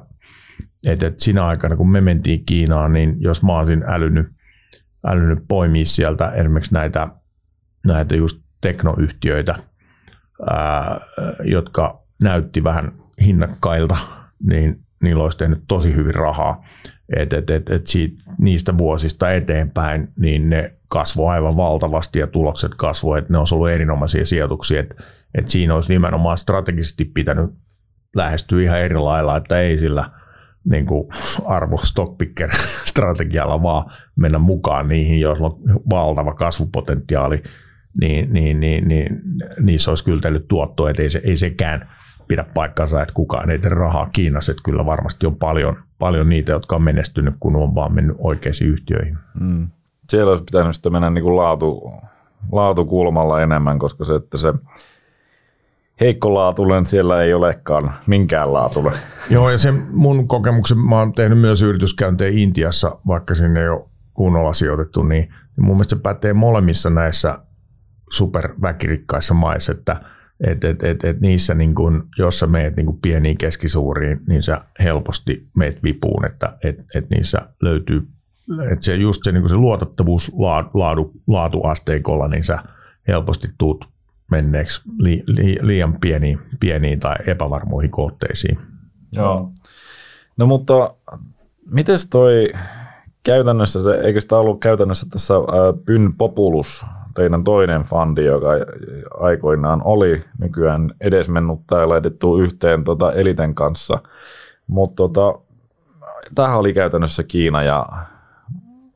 [0.86, 4.26] että, että siinä aikana, kun me mentiin Kiinaan, niin jos mä olisin älynyt,
[5.06, 7.08] älynyt poimia sieltä esimerkiksi näitä,
[7.86, 9.54] näitä just teknoyhtiöitä,
[10.50, 11.00] ää,
[11.44, 12.92] jotka näytti vähän
[13.24, 13.96] hinnakkailta,
[14.48, 16.64] niin niillä olisi tehnyt tosi hyvin rahaa.
[17.16, 22.72] Et, et, et, et siitä, niistä vuosista eteenpäin niin ne kasvoi aivan valtavasti ja tulokset
[22.76, 24.80] kasvoivat, että ne olisi ollut erinomaisia sijoituksia.
[24.80, 24.96] Et,
[25.34, 27.50] et siinä olisi nimenomaan strategisesti pitänyt
[28.16, 30.10] lähestyä ihan eri lailla, että ei sillä
[30.64, 31.08] niin kuin
[31.44, 32.50] arvo stockpicker
[32.90, 35.58] strategialla vaan mennä mukaan niihin, jos on
[35.90, 37.42] valtava kasvupotentiaali
[38.00, 39.20] niin, niin, niin, niin
[39.60, 41.88] niissä olisi kyltellyt tuottoa, että ei, se, ei sekään
[42.28, 46.52] pidä paikkansa, että kukaan ei tee rahaa Kiinassa, että kyllä varmasti on paljon, paljon niitä,
[46.52, 49.18] jotka on menestynyt, kun on vaan mennyt oikeisiin yhtiöihin.
[49.40, 49.68] Mm.
[50.09, 51.93] Siellä olisi pitänyt sitten mennä niin kuin laatu,
[52.52, 54.55] laatukulmalla enemmän, koska se, että se
[56.01, 58.98] heikkolaatuinen siellä ei olekaan minkään laatuinen.
[59.31, 63.85] Joo, ja se mun kokemuksen, mä oon tehnyt myös yrityskäyntejä Intiassa, vaikka sinne ei ole
[64.14, 67.39] kunnolla sijoitettu, niin, niin mun mielestä se pätee molemmissa näissä
[68.10, 70.01] superväkirikkaissa maissa, että
[70.40, 74.60] et, et, et, et niissä, niin kun, jos sä meet niin pieniin keskisuuriin, niin sä
[74.80, 78.08] helposti meet vipuun, että et, et niissä löytyy,
[78.72, 80.32] että se just se, niin se luotettavuus
[80.74, 82.58] laadu, laatuasteikolla, niin sä
[83.08, 83.88] helposti tuut
[84.30, 88.58] menneeksi li, li, liian pieniin, pieniin tai epävarmoihin kohteisiin.
[89.12, 89.52] Joo.
[90.36, 90.94] No mutta
[91.70, 92.52] miten toi
[93.22, 95.34] käytännössä, se, eikö sitä ollut käytännössä tässä
[95.84, 96.84] Pyn Populus
[97.16, 98.48] teidän toinen fandi, joka
[99.20, 103.98] aikoinaan oli nykyään edesmennyt tai laitettu yhteen tota Eliten kanssa.
[104.66, 105.38] Mutta tota,
[106.34, 107.86] tähän oli käytännössä Kiina ja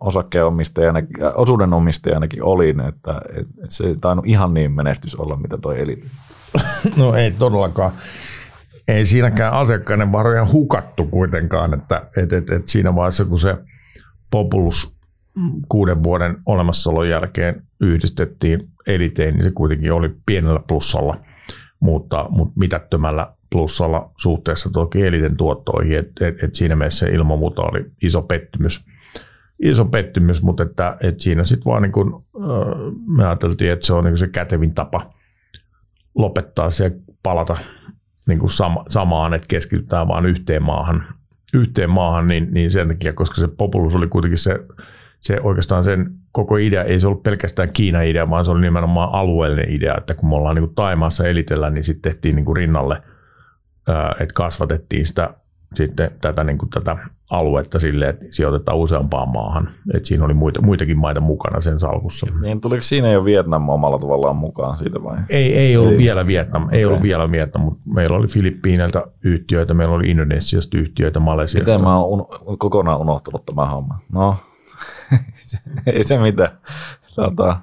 [0.01, 1.01] osakkeenomistajana,
[1.35, 6.07] osuudenomistajanakin oli, että, että se ei tainnut ihan niin menestys olla, mitä toi Elite.
[6.97, 7.93] No ei todellakaan.
[8.89, 13.57] Ei siinäkään asiakkaiden varoja hukattu kuitenkaan, että että että että siinä vaiheessa kun se
[14.31, 14.97] Populus
[15.69, 21.21] kuuden vuoden olemassaolon jälkeen yhdistettiin eliteen, niin se kuitenkin oli pienellä plussalla,
[21.81, 27.39] mutta, mutta mitättömällä plussalla suhteessa toki eliten tuottoihin, että et, et siinä mielessä se ilman
[27.39, 28.85] muuta oli iso pettymys.
[29.63, 32.25] Iso pettymys, mutta että, että siinä sitten vaan niin kun,
[33.07, 35.15] me ajateltiin, että se on niin se kätevin tapa
[36.15, 36.93] lopettaa se
[37.23, 37.57] palata
[38.27, 41.05] niin kuin sama, samaan, että keskitytään vain yhteen maahan,
[41.55, 44.59] yhteen maahan niin, niin sen takia, koska se populus oli kuitenkin se
[45.21, 49.11] se oikeastaan sen koko idea, ei se ollut pelkästään Kiinan idea, vaan se oli nimenomaan
[49.13, 52.57] alueellinen idea, että kun me ollaan niin kuin Taimaassa elitellä, niin sitten tehtiin niin kuin
[52.57, 53.03] rinnalle,
[54.21, 55.35] että kasvatettiin sitä
[55.75, 56.97] sitten tätä, niin kuin tätä
[57.31, 59.71] aluetta sille, että sijoitetaan useampaan maahan.
[59.95, 62.27] Et siinä oli muita, muitakin maita mukana sen salkussa.
[62.41, 65.19] Niin tuliko siinä jo Vietnam omalla tavallaan mukaan siitä vai?
[65.29, 65.99] Ei, ei ollut ei.
[65.99, 66.93] vielä Vietnam, ei okay.
[66.93, 71.71] ollut vielä Vietnam, mutta meillä oli Filippiineiltä yhtiöitä, meillä oli Indonesiasta yhtiöitä, Malesiasta.
[71.71, 73.99] Miten mä oon un- kokonaan unohtanut tämän homman?
[74.13, 74.37] No,
[75.95, 76.59] ei se mitään.
[77.15, 77.61] Tota,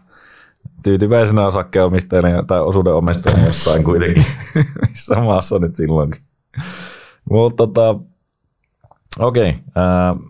[0.84, 4.26] tyytyväisenä osakkeenomistajana tai osuudenomistajana jostain kuitenkin,
[4.90, 6.22] missä maassa nyt silloinkin.
[7.30, 8.00] Mutta tota,
[9.20, 10.28] okei, okay,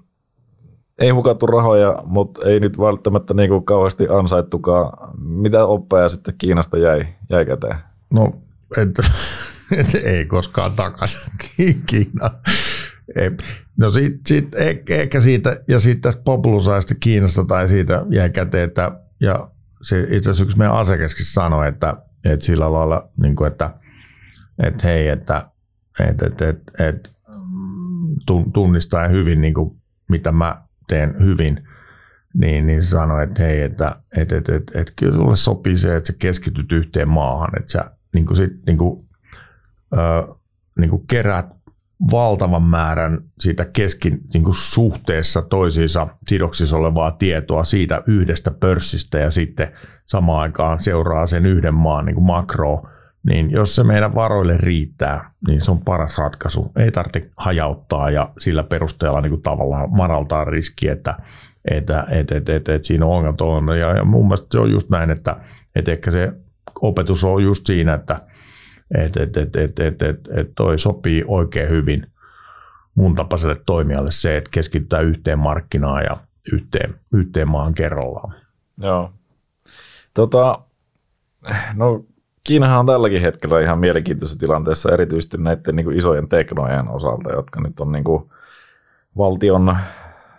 [0.99, 5.11] ei hukattu rahoja, mutta ei nyt välttämättä niin kuin kauheasti ansaittukaan.
[5.19, 7.77] Mitä oppeja sitten Kiinasta jäi, jäi käteen?
[8.09, 8.33] No,
[8.77, 8.89] et,
[9.79, 11.31] et, ei koskaan takaisin
[13.13, 13.35] Kiina.
[13.77, 14.55] No sit, sit,
[14.89, 19.51] ehkä siitä, ja sitten tästä populusaista Kiinasta tai siitä jäi käteen, että, ja
[19.81, 23.73] se itse asiassa yksi meidän asiakaskin sanoi, että, että sillä lailla, niin kuin, että,
[24.63, 25.49] että hei, että,
[25.99, 27.09] että, että, että, että
[28.53, 29.77] tunnistaa hyvin, niin kuin,
[30.09, 31.67] mitä mä teen hyvin,
[32.33, 36.07] niin, niin sanoi, että hei, että, että, että, että, että kyllä sulle sopii se, että
[36.07, 39.05] sä keskityt yhteen maahan, että sä niin kuin sit, niin kuin,
[39.93, 40.35] ö,
[40.79, 41.56] niin kuin kerät
[42.11, 49.31] valtavan määrän siitä keskin niin kuin suhteessa toisiinsa sidoksissa olevaa tietoa siitä yhdestä pörssistä ja
[49.31, 49.71] sitten
[50.05, 52.83] samaan aikaan seuraa sen yhden maan niin makro,
[53.29, 56.71] niin jos se meidän varoille riittää, niin se on paras ratkaisu.
[56.75, 61.15] Ei tarvitse hajauttaa ja sillä perusteella niin kuin tavallaan maraltaa riski, että,
[61.71, 63.75] että, että, että, että, että siinä on ongelma.
[63.75, 65.35] Ja, ja mun mielestä se on just näin, että,
[65.75, 66.31] että ehkä se
[66.81, 68.21] opetus on just siinä, että
[68.95, 72.07] että et, et, et, et, et, et toi sopii oikein hyvin
[72.95, 76.17] mun tapaiselle toimijalle se, että keskitytään yhteen markkinaan ja
[76.53, 78.33] yhteen, yhteen maan kerrallaan.
[78.81, 79.11] Joo.
[80.13, 80.59] Tota,
[81.73, 82.05] no
[82.43, 87.61] Kiinahan on tälläkin hetkellä ihan mielenkiintoisessa tilanteessa, erityisesti näiden niin kuin isojen teknojen osalta, jotka
[87.61, 88.23] nyt on niin kuin
[89.17, 89.77] valtion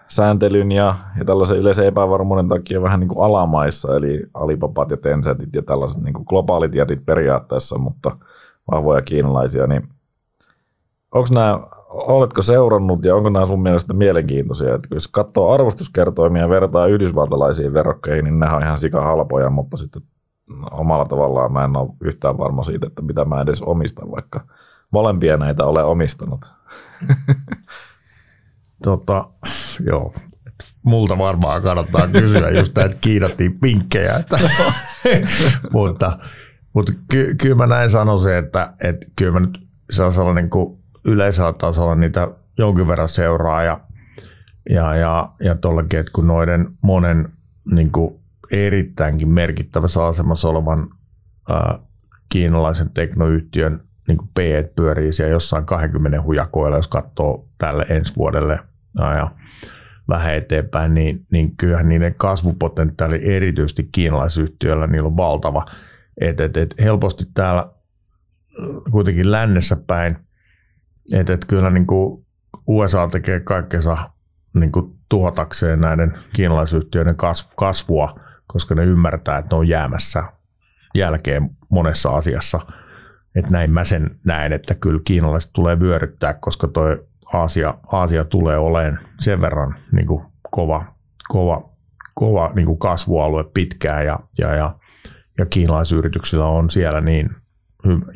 [0.08, 5.54] sääntelyn ja, ja tällaisen yleisen epävarmuuden takia vähän niin kuin alamaissa, eli Alibabat ja Tencentit
[5.54, 8.16] ja tällaiset niin kuin globaalit jätit periaatteessa, mutta
[8.70, 9.88] vahvoja kiinalaisia, niin
[11.14, 14.74] onko nämä, oletko seurannut ja onko nämä sun mielestä mielenkiintoisia?
[14.74, 19.76] Että jos katsoo arvostuskertoimia ja vertaa yhdysvaltalaisiin verrokkeihin, niin nämä on ihan sika halpoja, mutta
[19.76, 20.02] sitten
[20.70, 24.40] omalla tavallaan mä en ole yhtään varma siitä, että mitä mä edes omistan, vaikka
[24.90, 26.40] molempia näitä olen omistanut.
[28.84, 29.30] Tota,
[29.86, 30.12] joo,
[30.82, 34.16] multa varmaan kannattaa kysyä just näitä kiinattiin pinkkejä.
[34.16, 34.38] Että,
[35.72, 36.18] mutta
[36.72, 39.58] mutta ky, kyllä mä näin sanoisin, että, että kyllä mä nyt
[39.90, 42.28] sellaisella niin kuin yleisellä tasolla niitä
[42.58, 43.80] jonkin verran seuraa ja,
[44.70, 47.28] ja, ja, ja tuollakin, että kun noiden monen
[47.74, 48.14] niin kuin
[48.50, 50.88] erittäinkin merkittävässä asemassa olevan
[51.48, 51.78] ää,
[52.28, 54.38] kiinalaisen teknoyhtiön niin kuin P
[54.76, 58.58] pyörii siellä jossain 20 hujakoilla, jos katsoo tälle ensi vuodelle
[58.98, 59.30] ja
[60.08, 65.66] vähän eteenpäin, niin, niin kyllähän niiden kasvupotentiaali erityisesti kiinalaisyhtiöillä niillä on valtava.
[66.20, 67.68] Et, et, et helposti täällä
[68.90, 70.16] kuitenkin lännessä päin,
[71.12, 72.26] että et kyllä niin kuin
[72.66, 74.10] USA tekee kaikkensa
[74.54, 77.16] niin kuin tuhotakseen näiden kiinalaisyhtiöiden
[77.56, 80.24] kasvua, koska ne ymmärtää, että ne on jäämässä
[80.94, 82.60] jälkeen monessa asiassa.
[83.34, 88.58] Että näin mä sen näen, että kyllä kiinalaiset tulee vyöryttää, koska toi Aasia, Aasia tulee
[88.58, 90.84] olemaan sen verran niin kuin kova,
[91.28, 91.70] kova,
[92.14, 94.74] kova niin kuin kasvualue pitkään ja, ja, ja,
[95.38, 97.30] ja kiinalaisyrityksillä on siellä niin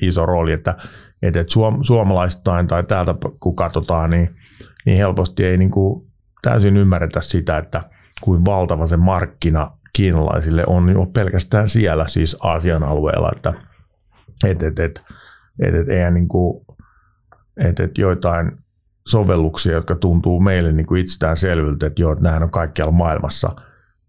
[0.03, 0.77] iso rooli, että,
[1.23, 4.37] että suom, suomalaistain tai täältä kun katsotaan, niin,
[4.87, 6.07] niin helposti ei niin kuin
[6.43, 7.83] täysin ymmärretä sitä, että
[8.21, 13.55] kuin valtava se markkina kiinalaisille on jo pelkästään siellä, siis Aasian alueella, että
[14.45, 15.03] et, et, et,
[15.63, 16.67] et, et, eihän niin kuin,
[17.57, 18.53] et, et joitain
[19.09, 23.57] sovelluksia, jotka tuntuu meille niin kuin itsestäänselviltä, että joo, nämä on kaikkialla maailmassa,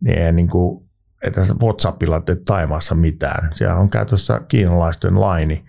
[0.01, 0.82] niin ei niin kuin,
[1.23, 3.49] että WhatsAppilla tee Taimaassa mitään.
[3.53, 5.65] Siellä on käytössä kiinalaisten laini,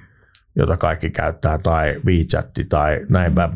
[0.56, 3.54] jota kaikki käyttää, tai WeChat tai näin päin,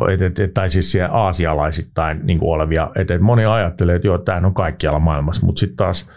[0.55, 2.91] tai siis siellä aasialaisittain niin kuin olevia.
[2.97, 6.11] että moni ajattelee, että joo, tämä on kaikkialla maailmassa, mutta sitten taas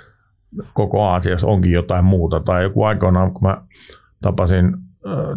[0.74, 2.40] koko Aasiassa onkin jotain muuta.
[2.40, 3.62] Tai joku aikoinaan, kun mä
[4.22, 4.78] tapasin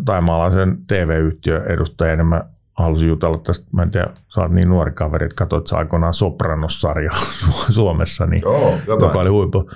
[0.05, 2.45] taimaalaisen TV-yhtiön edustajan, niin mä
[2.75, 6.15] halusin jutella tästä, mä en tiedä, sä oot niin nuori kaveri, että katsoit sä aikoinaan
[6.15, 7.11] Sopranos-sarja
[7.71, 9.71] Suomessa, niin, Joo, joka oli huippu.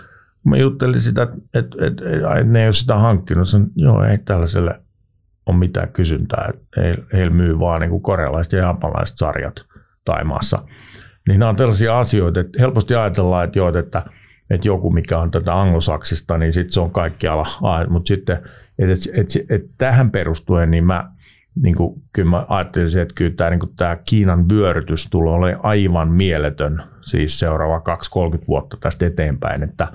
[0.49, 3.49] Mä juttelin sitä, että, että, että, että ne ei ole sitä hankkinut.
[3.49, 4.81] Sanoin, joo, ei tällaiselle
[5.47, 6.51] ole mitään kysyntää.
[6.77, 9.55] Heillä heil myy vaan niin kuin korealaiset ja japanilaiset sarjat
[10.05, 10.63] Taimaassa.
[11.29, 14.05] Niin nämä on tällaisia asioita, että helposti ajatellaan, että joo, että,
[14.51, 17.47] että joku mikä on tätä anglosaksista, niin sitten se on kaikkialla.
[17.89, 18.39] Mutta sitten,
[18.79, 21.11] että, että, että, että tähän perustuen, niin mä
[21.63, 25.65] niin kuin, kyllä mä ajattelisin, että kyllä tämä, niin kuin, tämä Kiinan vyörytys tulee olemaan
[25.65, 27.83] aivan mieletön siis seuraava
[28.39, 29.89] 2-30 vuotta tästä eteenpäin, että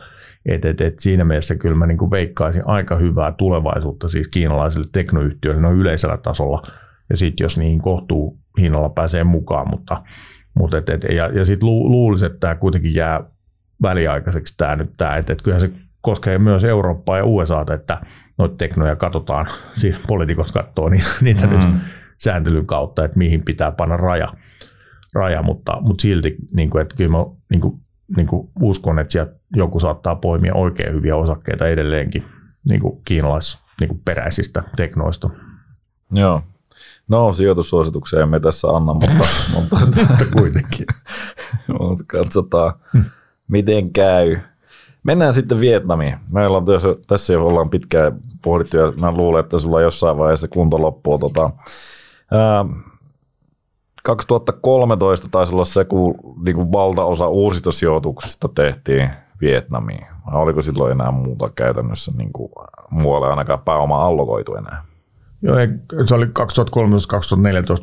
[0.45, 4.87] et, et, et siinä mielessä kyllä mä niin kuin veikkaisin aika hyvää tulevaisuutta siis kiinalaisille
[4.91, 6.67] teknoyhtiöille no yleisellä tasolla
[7.09, 10.03] ja sitten jos niihin kohtuu hinnalla pääsee mukaan, mutta,
[10.59, 13.21] mutta et, et, ja, ja sitten lu, luulisin, että tämä kuitenkin jää
[13.81, 15.71] väliaikaiseksi tämä nyt tämä, että et kyllähän se
[16.01, 18.01] koskee myös Eurooppaa ja USAta, että
[18.37, 19.47] noita teknoja katsotaan,
[19.81, 21.53] siis poliitikot katsoo niin, niitä mm.
[21.53, 21.69] nyt
[22.17, 24.33] sääntelyn kautta, että mihin pitää panna raja,
[25.13, 27.79] raja mutta, mutta silti niin kuin, että kyllä mä niin kuin,
[28.17, 32.25] niin kuin uskon, että sieltä joku saattaa poimia oikein hyviä osakkeita edelleenkin
[32.69, 35.29] niin kuin kiinalais niin kuin peräisistä teknoista.
[36.11, 36.41] Joo.
[37.07, 39.25] No, sijoitussuosituksia emme tässä anna, mutta,
[39.55, 39.77] mutta,
[40.33, 40.85] kuitenkin.
[41.79, 42.73] mutta katsotaan,
[43.47, 44.37] miten käy.
[45.03, 46.17] Mennään sitten Vietnamiin.
[46.31, 50.47] Meillä on tässä, tässä jo ollaan pitkään pohdittu ja mä luulen, että sulla jossain vaiheessa
[50.47, 51.19] kunto loppuu.
[51.19, 51.49] Tota,
[52.31, 52.65] ää,
[54.03, 56.15] 2013 taisi olla se, kun
[56.45, 59.09] niin kuin valtaosa uusista sijoituksista tehtiin
[59.43, 60.05] Vietnamiin.
[60.25, 62.51] Vai oliko silloin enää muuta käytännössä niin kuin
[62.89, 64.83] muualle ainakaan pääoma allokoitu enää?
[65.41, 65.55] Joo,
[66.05, 66.29] se oli 2013-2014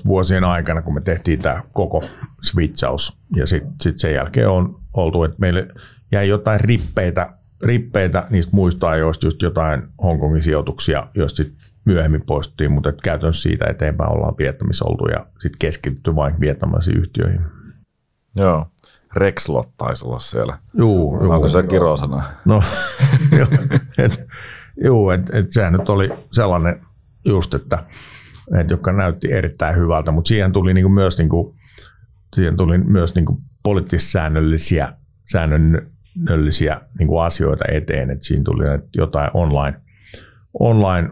[0.06, 2.04] vuosien aikana, kun me tehtiin tämä koko
[2.42, 3.18] switchaus.
[3.36, 5.68] Ja sitten sit sen jälkeen on oltu, että meille
[6.12, 7.32] jäi jotain rippeitä,
[7.62, 13.64] rippeitä niistä muista ajoista, just jotain Hongkongin sijoituksia, joista sitten myöhemmin poistuttiin, mutta käytännössä siitä
[13.70, 17.40] eteenpäin ollaan Vietnamissa oltu ja sitten keskitytty vain vietnamaisiin yhtiöihin.
[18.36, 18.66] Joo.
[19.16, 20.58] Rexlot taisi olla siellä.
[20.78, 22.22] Juu, Onko juu, se kirosana?
[22.44, 22.62] No,
[24.84, 26.80] joo, että et, sehän nyt oli sellainen
[27.24, 27.84] just, että
[28.60, 31.54] et, joka näytti erittäin hyvältä, mutta siihen tuli niinku myös, niinku,
[32.34, 34.92] siihen tuli myös niinku poliittis-säännöllisiä
[35.32, 38.64] säännöllisiä niin kuin asioita eteen, että siinä tuli
[38.96, 39.80] jotain online,
[40.58, 41.10] online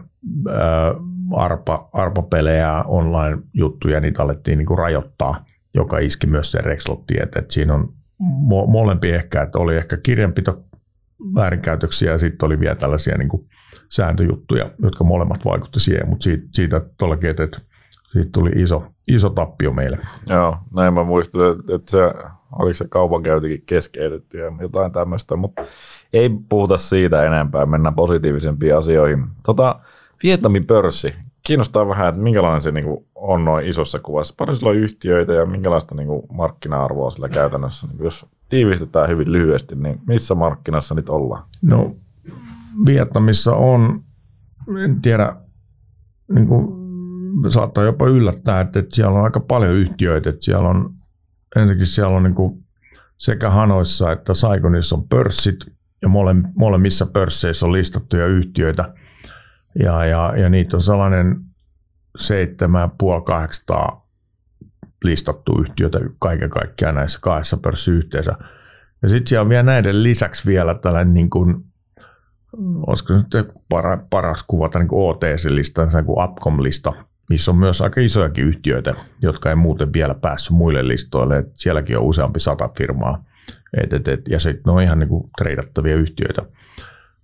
[1.35, 5.45] arpa, arpapelejä, online-juttuja, niitä alettiin niin kuin rajoittaa,
[5.79, 9.97] joka iski myös se Rexlottiin, että, että siinä on mo- molempi ehkä, että oli ehkä
[9.97, 10.63] kirjanpito
[11.35, 13.45] väärinkäytöksiä ja sitten oli vielä tällaisia niin kuin
[13.89, 17.61] sääntöjuttuja, jotka molemmat vaikutti siihen, mutta siitä, siitä tuollakin, että, että
[18.11, 19.97] siitä tuli iso, iso tappio meille.
[20.29, 21.41] Joo, näin mä muistan,
[21.75, 21.97] että se,
[22.51, 25.63] oliko se kaupankäyntikin keskeytetty ja jotain tämmöistä, mutta
[26.13, 29.25] ei puhuta siitä enempää, mennään positiivisempiin asioihin.
[29.45, 29.79] Tota,
[30.23, 31.15] Vietnamin pörssi,
[31.49, 34.33] kiinnostaa vähän, että minkälainen se niinku on noin isossa kuvassa.
[34.37, 37.87] Paljon sillä on yhtiöitä ja minkälaista niinku markkina-arvoa sillä käytännössä.
[37.87, 41.43] Niinku jos tiivistetään hyvin lyhyesti, niin missä markkinassa nyt ollaan?
[41.61, 41.95] No,
[42.85, 44.03] Vietnamissa on,
[44.83, 45.35] en tiedä,
[46.33, 46.67] niin kuin,
[47.51, 50.29] saattaa jopa yllättää, että, että siellä on aika paljon yhtiöitä.
[50.29, 50.93] Että siellä on,
[51.55, 52.63] ensinnäkin siellä on niin kuin,
[53.17, 55.59] sekä Hanoissa että Saigonissa on pörssit,
[56.01, 58.93] ja mole, molemmissa pörsseissä on listattuja yhtiöitä.
[59.83, 61.35] Ja, ja, ja niitä on sellainen
[62.17, 64.09] 7500
[65.03, 68.35] listattu yhtiötä kaiken kaikkiaan näissä kahdessa pörssiyhteensä.
[69.01, 71.55] Ja sitten siellä on vielä näiden lisäksi vielä tällainen, niin kuin,
[72.87, 76.93] olisiko nyt para, paras kuvata niin OTC-lista, niin kuin Upcom-lista,
[77.29, 81.37] missä on myös aika isojakin yhtiöitä, jotka ei muuten vielä päässyt muille listoille.
[81.37, 83.23] Et sielläkin on useampi sata firmaa.
[83.83, 86.41] Et, et, et, ja sitten ne on ihan niin kuin treidattavia yhtiöitä.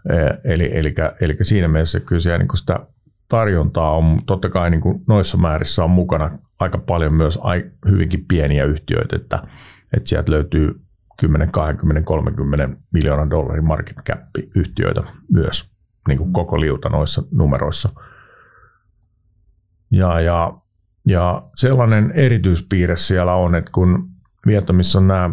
[0.09, 2.79] E, eli, eli, eli siinä mielessä kyllä siellä niin sitä
[3.27, 7.39] tarjontaa on, totta kai niin kuin noissa määrissä on mukana aika paljon myös
[7.89, 9.43] hyvinkin pieniä yhtiöitä, että,
[9.93, 10.81] että sieltä löytyy
[11.19, 14.19] 10, 20, 30 miljoonan dollarin market cap
[14.55, 15.03] yhtiöitä
[15.33, 15.71] myös
[16.07, 17.89] niin kuin koko liuta noissa numeroissa.
[19.91, 20.53] Ja, ja,
[21.07, 24.09] ja sellainen erityispiirre siellä on, että kun
[24.45, 25.29] Vietnamissa on nämä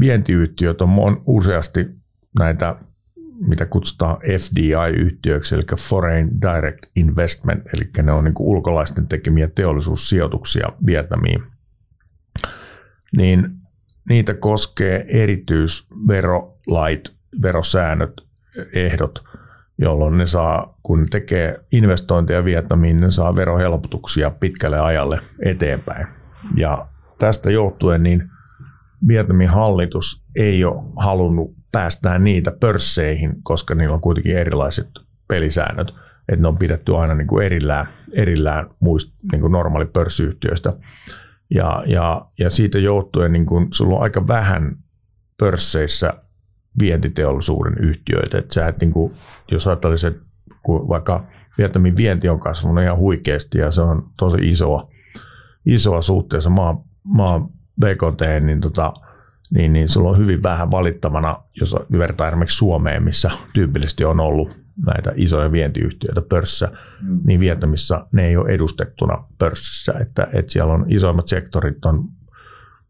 [0.00, 1.86] vientiyhtiöt on useasti
[2.38, 2.76] näitä,
[3.40, 11.42] mitä kutsutaan FDI-yhtiöiksi, eli Foreign Direct Investment, eli ne on niin ulkolaisten tekemiä teollisuussijoituksia Vietnamiin,
[13.16, 13.50] niin
[14.08, 18.12] niitä koskee erityisverolait, verosäännöt,
[18.72, 19.24] ehdot,
[19.78, 26.06] jolloin ne saa, kun ne tekee investointeja Vietnamiin, ne saa verohelpotuksia pitkälle ajalle eteenpäin.
[26.56, 26.86] Ja
[27.18, 28.30] tästä johtuen niin
[29.08, 34.88] Vietnamin hallitus ei ole halunnut päästää niitä pörsseihin, koska niillä on kuitenkin erilaiset
[35.28, 35.88] pelisäännöt,
[36.28, 40.72] että ne on pidetty aina niin kuin erillään, erillään muist, niin kuin normaali pörssiyhtiöistä.
[41.50, 44.76] Ja, ja, ja siitä johtuen niin kuin sulla on aika vähän
[45.38, 46.14] pörsseissä
[46.80, 48.38] vientiteollisuuden yhtiöitä.
[48.38, 49.14] Että sä et, niin kuin,
[49.50, 50.16] jos ajattelisit,
[50.62, 51.26] kun vaikka
[51.58, 54.88] Vietnamin vienti on kasvanut ihan huikeasti ja se on tosi isoa,
[55.66, 57.48] isoa suhteessa maan, maan
[57.80, 58.92] BKT, niin, tota,
[59.54, 64.56] niin, niin sulla on hyvin vähän valittavana, jos vertaa esimerkiksi Suomeen, missä tyypillisesti on ollut
[64.86, 67.20] näitä isoja vientiyhtiöitä pörssissä, mm.
[67.24, 69.94] niin Vietnamissa ne ei ole edustettuna pörssissä.
[70.00, 72.04] Että, että siellä on isoimmat sektorit on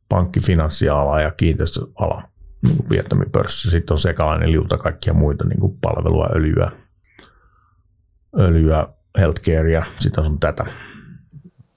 [0.09, 2.23] pankki, finanssiala ja kiinteistöala
[2.63, 3.71] niin kuin Vietnamin pörssissä.
[3.71, 6.73] Sitten on sekalainen liuta kaikkia muita niin kuin palvelua, öljyä,
[8.39, 10.67] öljyä, healthcarea, sitä on tätä.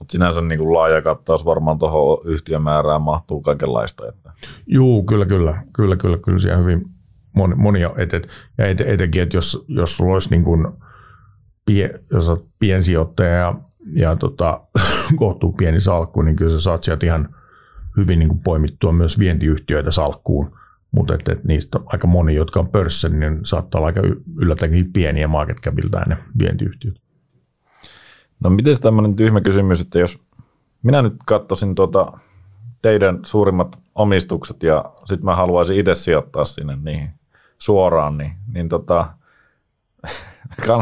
[0.09, 4.07] Mutta sinänsä niin kuin laaja kattaus varmaan tuohon yhtiömäärään mahtuu kaikenlaista.
[4.07, 4.31] Että.
[4.67, 6.85] Juu, kyllä, kyllä, kyllä, kyllä, kyllä siellä hyvin
[7.33, 10.67] moni, monia, et, et, ja et, etenkin, että jos, jos sulla olisi niin kuin
[11.65, 13.55] pie, jos olet piensijoittaja ja,
[13.95, 14.61] ja tota,
[15.15, 17.35] kohtuu pieni salkku, niin kyllä sä saat sieltä ihan
[17.97, 20.57] hyvin niin kuin poimittua myös vientiyhtiöitä salkkuun,
[20.91, 24.01] mutta et, et niistä aika moni, jotka on pörssissä, niin saattaa olla aika
[24.37, 27.08] yllättäenkin pieniä market capiltään ne vientiyhtiöt.
[28.43, 30.19] No miten tämmöinen tyhmä kysymys, että jos
[30.83, 32.11] minä nyt katsoisin tuota
[32.81, 37.09] teidän suurimmat omistukset ja sitten mä haluaisin itse sijoittaa sinne niihin
[37.57, 39.07] suoraan, niin, niin tota,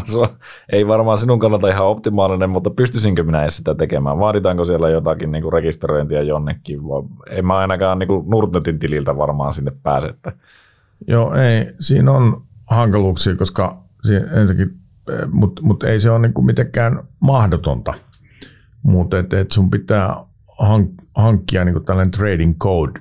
[0.71, 4.19] ei varmaan sinun kannalta ihan optimaalinen, mutta pystyisinkö minä edes sitä tekemään?
[4.19, 6.79] Vaaditaanko siellä jotakin niin kuin rekisteröintiä jonnekin?
[7.29, 10.13] Ei mä ainakaan niin kuin Nordnetin tililtä varmaan sinne pääse.
[11.07, 11.73] Joo, ei.
[11.79, 13.77] Siinä on hankaluuksia, koska
[14.09, 14.79] ensinnäkin
[15.31, 17.93] mutta mut ei se ole niinku mitenkään mahdotonta.
[18.83, 20.15] Mutta et, et sun pitää
[20.47, 22.99] hank- hankkia niinku tällainen trading code,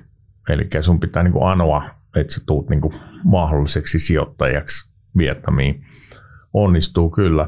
[0.49, 1.83] eli sun pitää niinku anoa,
[2.15, 5.83] että sä tuut niinku mahdolliseksi sijoittajaksi Vietnamiin.
[6.53, 7.47] Onnistuu kyllä.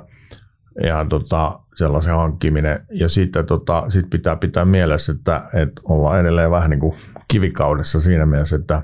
[0.83, 2.85] Ja tota, sellaisen hankkiminen.
[2.91, 6.95] Ja sitten tota, sit pitää pitää mielessä, että, että ollaan edelleen vähän niin kuin
[7.27, 8.81] kivikaudessa siinä mielessä, että,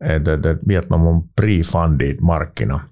[0.00, 2.89] että, että Vietnam on pre-funded markkina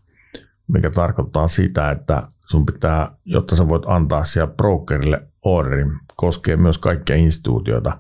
[0.69, 6.79] mikä tarkoittaa sitä, että sun pitää, jotta sä voit antaa siellä brokerille orderin, koskee myös
[6.79, 7.99] kaikkia instituutioita,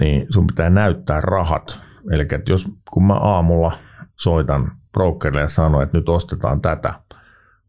[0.00, 1.82] niin sun pitää näyttää rahat.
[2.10, 3.78] Eli että jos kun mä aamulla
[4.20, 6.94] soitan brokerille ja sanon, että nyt ostetaan tätä,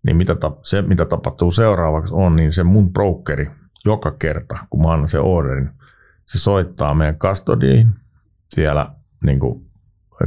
[0.03, 3.47] niin mitä se, mitä tapahtuu seuraavaksi on, niin se mun brokeri
[3.85, 5.69] joka kerta, kun mä annan sen orderin,
[6.25, 7.87] se soittaa meidän custodiin
[8.49, 8.91] siellä
[9.23, 9.65] niin kuin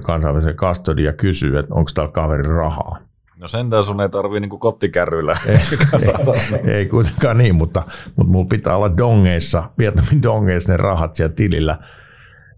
[0.02, 2.98] kansainvälisen custodiin ja kysyy, että onko täällä kaverin rahaa.
[3.40, 5.36] No sentään sun ei tarvii niin kottikärryillä.
[5.46, 5.56] Ei,
[6.64, 7.82] ei, ei, kuitenkaan niin, mutta,
[8.16, 11.78] mutta mulla pitää olla dongeissa, Vietnamin dongeissa ne rahat siellä tilillä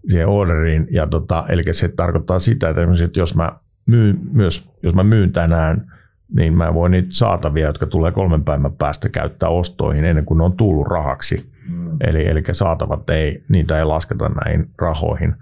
[0.09, 0.87] siihen orderiin.
[0.91, 3.51] Ja tota, eli se tarkoittaa sitä, että, että jos mä
[3.85, 5.91] myyn, myös, jos mä myyn tänään,
[6.35, 10.43] niin mä voin niitä saatavia, jotka tulee kolmen päivän päästä käyttää ostoihin ennen kuin ne
[10.43, 11.51] on tullut rahaksi.
[11.69, 11.97] Mm.
[12.01, 15.35] Eli, eli saatavat ei, niitä ei lasketa näihin rahoihin.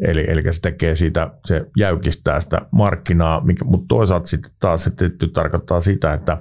[0.00, 4.90] Eli, eli se tekee siitä, se jäykistää sitä markkinaa, mikä, mutta toisaalta sitten taas se
[5.32, 6.38] tarkoittaa sitä, että,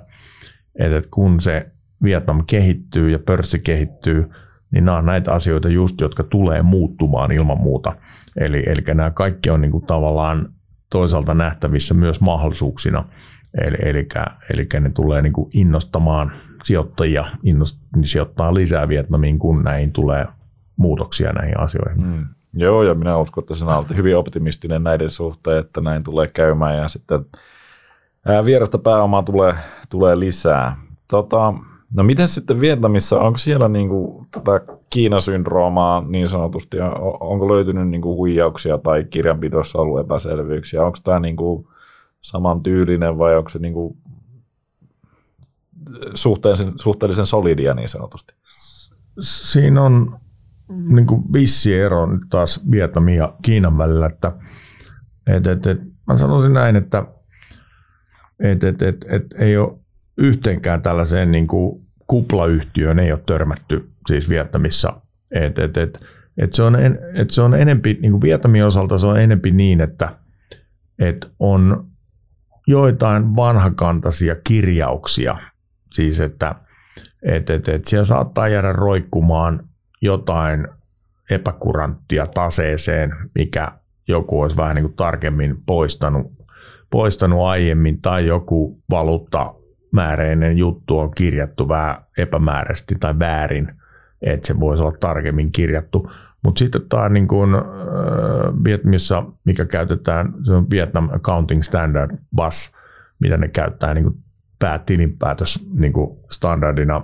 [0.79, 1.71] että kun se
[2.03, 4.29] Vietnam kehittyy ja pörssi kehittyy,
[4.71, 7.95] niin nämä on näitä asioita just, jotka tulee muuttumaan ilman muuta.
[8.37, 10.49] Eli, eli nämä kaikki on niin kuin tavallaan
[10.89, 13.05] toisaalta nähtävissä myös mahdollisuuksina.
[13.61, 14.07] Eli, eli,
[14.53, 16.31] eli ne tulee niin kuin innostamaan
[16.63, 20.25] sijoittajia, innost, sijoittaa lisää Vietnamiin, kun näihin tulee
[20.77, 22.05] muutoksia näihin asioihin.
[22.05, 22.25] Mm.
[22.53, 26.77] Joo, ja minä uskon, että sinä olet hyvin optimistinen näiden suhteen, että näin tulee käymään,
[26.77, 27.25] ja sitten
[28.45, 29.55] vierasta pääomaa tulee,
[29.89, 30.77] tulee lisää.
[31.07, 31.53] Tota,
[31.93, 36.77] no miten sitten Vietnamissa, onko siellä niinku tätä Kiinasyndroomaa niin sanotusti,
[37.19, 41.71] onko löytynyt niinku huijauksia tai kirjanpidossa ollut epäselvyyksiä, onko tämä niinku
[42.21, 43.97] samantyylinen vai onko se niinku
[46.15, 48.33] suhteellisen, suhteellisen solidia niin sanotusti?
[49.19, 50.19] Siinä on
[50.87, 54.31] niin kuin vissi ero nyt taas Vietnamin ja Kiinan välillä, että
[55.27, 57.05] et, et, et, mä sanoisin näin, että
[58.39, 59.79] et, et, et, et, ei ole
[60.17, 65.01] yhteenkään tällaiseen niin kuin kuplayhtiöön ei ole törmätty siis Vietnamissa.
[65.31, 65.99] Et, et, et,
[66.37, 69.51] et se, on en, et se on enempi, niin kuin Vietnamin osalta se on enempi
[69.51, 70.15] niin, että
[70.99, 71.87] et on
[72.67, 75.37] joitain vanhakantaisia kirjauksia.
[75.93, 76.55] Siis että
[77.21, 79.69] et, et, et siellä saattaa jäädä roikkumaan
[80.03, 80.67] jotain
[81.29, 83.71] epäkuranttia taseeseen, mikä
[84.07, 86.31] joku olisi vähän niin kuin tarkemmin poistanut,
[86.89, 89.55] poistanut aiemmin, tai joku valuutta
[89.91, 93.73] määräinen juttu on kirjattu vähän epämääräisesti tai väärin,
[94.21, 96.11] että se voisi olla tarkemmin kirjattu.
[96.43, 97.61] Mutta sitten tämä niin kuin, äh,
[98.63, 102.71] Vietnamissa, mikä käytetään, se on Vietnam Accounting Standard, BAS,
[103.19, 104.17] mitä ne käyttää niin kuin
[104.59, 107.03] päätilinpäätös niin kuin standardina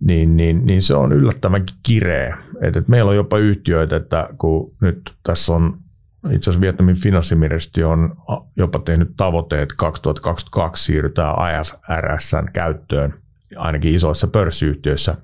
[0.00, 2.38] niin, niin, niin se on yllättävänkin kireä.
[2.60, 5.78] Et, et meillä on jopa yhtiöitä, että kun nyt tässä on
[6.30, 8.16] itse asiassa Vietnamin finanssiministeriö on
[8.56, 13.14] jopa tehnyt tavoitteet, että 2022 siirrytään ISRSn käyttöön,
[13.56, 15.16] ainakin isoissa pörssiyhtiöissä,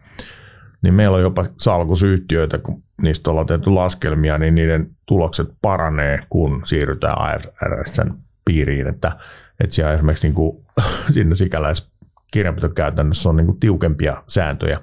[0.82, 6.62] niin meillä on jopa salkusyhtiöitä, kun niistä ollaan tehty laskelmia, niin niiden tulokset paranee, kun
[6.64, 9.12] siirrytään ISRSn piiriin, että,
[9.60, 10.64] että siellä esimerkiksi niin kuin,
[11.12, 11.89] siinä sikäläis
[12.30, 14.80] kirjanpitokäytännössä on niin kuin tiukempia sääntöjä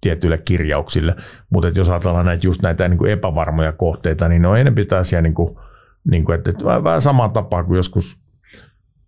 [0.00, 1.16] tietyille kirjauksille,
[1.50, 5.22] mutta jos ajatellaan näitä, just näitä niin kuin epävarmoja kohteita, niin ne on enemmän tällaisia,
[5.22, 5.56] niin kuin,
[6.10, 8.18] niin kuin, että, että vähän samaa tapaa kuin joskus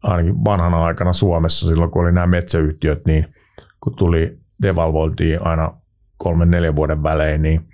[0.03, 3.35] ainakin vanhana aikana Suomessa, silloin kun oli nämä metsäyhtiöt, niin
[3.81, 5.73] kun tuli, devalvoiltiin aina
[6.17, 7.69] kolmen neljän vuoden välein, niin,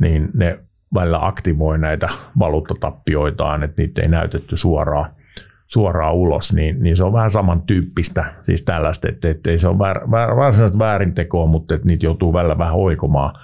[0.00, 0.58] niin ne
[0.94, 2.08] välillä aktivoi näitä
[2.38, 5.10] valuuttatappioitaan, että niitä ei näytetty suoraan
[5.68, 9.78] suoraan ulos, niin, niin se on vähän samantyyppistä, siis tällaista, että, että ei se ole
[9.78, 13.34] väär, väär, varsinaisesti väärintekoa, mutta että niitä joutuu välillä vähän oikomaan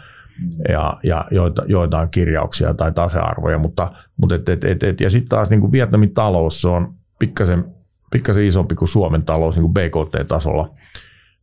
[0.69, 5.29] ja, ja joita, joitain kirjauksia tai tasearvoja, mutta, mutta et, et, et, et, ja sitten
[5.29, 7.65] taas niin kuin Vietnamin talous, se on pikkasen,
[8.11, 10.71] pikkasen isompi kuin Suomen talous niin kuin BKT-tasolla,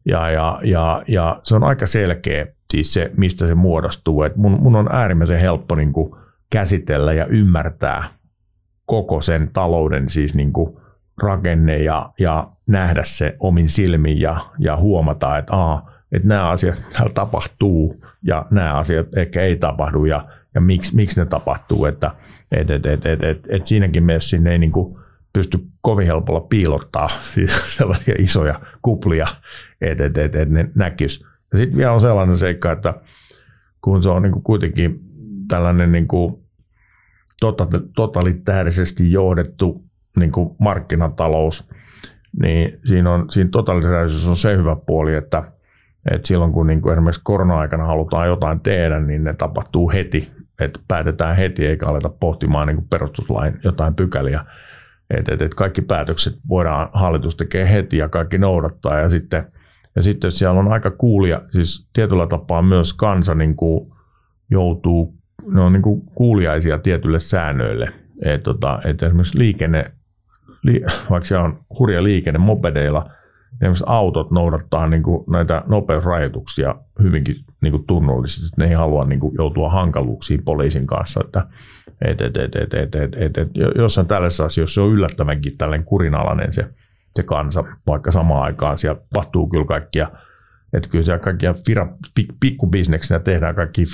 [0.06, 4.62] ja, ja, ja, ja se on aika selkeä siis se, mistä se muodostuu, että mun,
[4.62, 6.16] mun on äärimmäisen helppo niin kuin
[6.50, 8.04] käsitellä ja ymmärtää
[8.92, 10.78] koko sen talouden siis niin kuin
[11.24, 16.90] rakenne ja, ja nähdä se omin silmin ja, ja huomata, että, aa, että nämä asiat
[16.94, 21.86] täällä tapahtuu ja nämä asiat ehkä ei tapahdu ja, ja miksi, miksi ne tapahtuu.
[21.86, 22.12] Että
[22.52, 24.98] et, et, et, et, et, et siinäkin mielessä sinne ei niin kuin
[25.34, 29.28] pysty kovin helpolla piilottaa siis sellaisia isoja kuplia,
[29.82, 31.26] että et, et, et ne näkyisi.
[31.52, 32.94] Ja sitten vielä on sellainen seikka, että
[33.82, 35.00] kun se on niin kuin kuitenkin
[35.48, 36.41] tällainen niin kuin
[37.96, 39.84] totalitäärisesti johdettu
[40.18, 41.70] niin kuin markkinatalous,
[42.42, 45.44] niin siinä, on, siinä totalitaarisuus on se hyvä puoli, että,
[46.12, 50.80] että silloin kun niin kuin esimerkiksi korona-aikana halutaan jotain tehdä, niin ne tapahtuu heti, että
[50.88, 54.46] päätetään heti eikä aleta pohtimaan niin kuin perustuslain jotain pykäliä.
[55.10, 59.44] Että et, et kaikki päätökset voidaan, hallitus tekee heti ja kaikki noudattaa ja sitten,
[59.96, 63.92] ja sitten siellä on aika kuulia, siis tietyllä tapaa myös kansa niin kuin
[64.50, 67.88] joutuu ne on niin kuin kuuliaisia tietyille säännöille.
[68.26, 69.92] Et, tota, et esimerkiksi liikenne,
[70.64, 73.10] li, vaikka se on hurja liikenne mopedeilla,
[73.54, 78.50] esimerkiksi autot noudattaa niin kuin näitä nopeusrajoituksia hyvinkin niin kuin tunnollisesti.
[78.58, 81.22] Ne ei halua niin kuin joutua hankaluuksiin poliisin kanssa.
[81.26, 81.48] Että,
[82.02, 85.86] et, et, et, et, et, et, et, et, jossain tällaisessa asiassa se on yllättävänkin tällainen
[85.86, 86.68] kurinalainen se,
[87.16, 90.12] se kansa, vaikka samaan aikaan siellä tapahtuu kyllä kaikkia,
[90.74, 91.88] että kyllä siellä kaikkia fira,
[92.40, 93.86] pikkubisneksinä tehdään kaikkia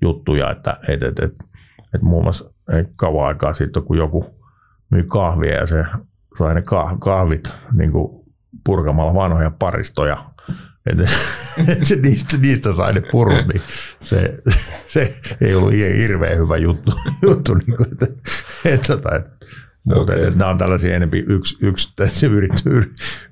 [0.00, 1.34] firapelijuttuja, että et, et, et,
[1.94, 4.26] et muun muassa ei kauan aikaa sitten, kun joku
[4.90, 5.84] myi kahvia ja se
[6.38, 6.62] sai ne
[7.00, 8.24] kahvit niin kuin
[8.64, 10.24] purkamalla vanhoja paristoja.
[10.86, 11.04] Että
[11.82, 13.62] se niistä, niistä sai ne purut, niin
[14.00, 14.38] se,
[14.88, 16.90] se ei ollut hirveän hyvä juttu.
[17.22, 18.06] juttu niin kuin, että,
[18.64, 19.30] että, että, että,
[19.84, 20.22] mutta okay.
[20.22, 22.30] että nämä on tällaisia enemmän yks, yksittäisiä,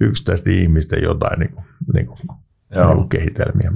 [0.00, 1.64] yksittäisten ihmisten jotain niin kuin,
[1.94, 2.18] niin kuin.
[2.70, 3.72] Niin kehitelmiä.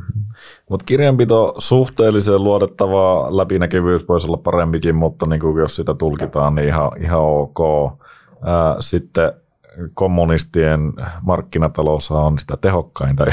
[0.70, 6.68] Mutta kirjanpito suhteellisen luotettavaa läpinäkyvyys voisi olla parempikin, mutta niin kuin jos sitä tulkitaan, niin
[6.68, 7.58] ihan, ihan ok.
[8.44, 9.32] Ää, sitten
[9.94, 10.80] kommunistien
[11.22, 13.24] markkinatalous on sitä tehokkainta.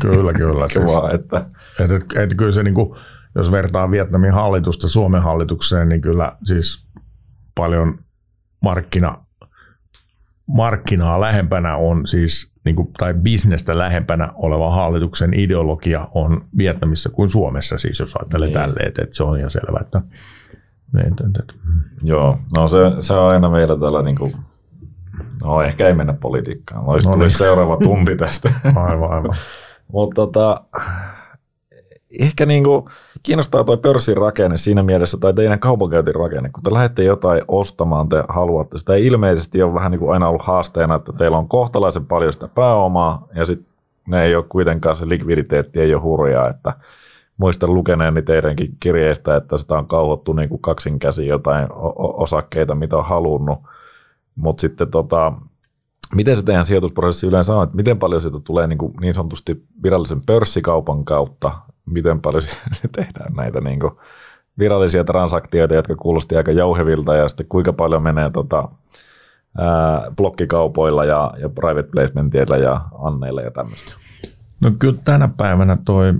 [0.00, 0.68] Kyllä, kyllä.
[0.72, 1.46] siis, että...
[1.80, 2.98] Et, et, et, kyllä se, niin kuin,
[3.34, 6.86] jos vertaa Vietnamin hallitusta Suomen hallitukseen, niin kyllä siis
[7.54, 7.98] paljon
[8.60, 9.24] markkina,
[10.46, 17.28] markkinaa lähempänä on siis, niin kuin, tai bisnestä lähempänä oleva hallituksen ideologia on Vietnamissa kuin
[17.28, 18.58] Suomessa, siis jos ajattelee niin.
[18.58, 19.78] tälleen, että, se on ihan selvä.
[19.80, 20.02] Että,
[20.98, 21.54] että, että, että.
[22.02, 24.30] Joo, no se, se on aina meillä täällä niin kuin
[25.44, 26.84] No ehkä ei mennä politiikkaan.
[26.84, 27.30] Olisi no niin.
[27.30, 28.52] seuraava tunti tästä.
[28.76, 29.34] aivan, aivan.
[29.92, 30.64] Mutta tota,
[32.20, 32.88] ehkä niinku
[33.22, 36.50] kiinnostaa tuo pörssin rakenne siinä mielessä, tai teidän kaupankäyntin rakenne.
[36.52, 38.78] Kun te lähdette jotain ostamaan, te haluatte.
[38.78, 42.32] Sitä ei ilmeisesti ole vähän niin kuin aina ollut haasteena, että teillä on kohtalaisen paljon
[42.32, 43.74] sitä pääomaa, ja sitten
[44.08, 46.72] ne ei ole kuitenkaan, se likviditeetti ei ole hurjaa, että
[47.36, 52.96] muistan lukeneeni teidänkin kirjeistä, että sitä on kauhottu niin kuin kaksin käsi jotain osakkeita, mitä
[52.96, 53.58] on halunnut.
[54.36, 55.32] Mutta sitten tota,
[56.14, 59.64] miten se teidän sijoitusprosessi yleensä on, että miten paljon siitä tulee niin, kuin niin sanotusti
[59.82, 61.52] virallisen pörssikaupan kautta,
[61.86, 63.92] miten paljon se tehdään näitä niin kuin
[64.58, 68.68] virallisia transaktioita, jotka kuulosti aika jouhevilta, ja sitten kuinka paljon menee tota,
[69.58, 73.92] ää, blokkikaupoilla ja, ja private placementilla ja anneilla ja tämmöistä.
[74.60, 76.14] No kyllä tänä päivänä toi,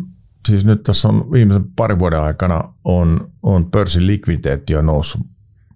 [0.49, 5.21] siis nyt tässä on viimeisen parin vuoden aikana on, on pörssin likviditeetti on noussut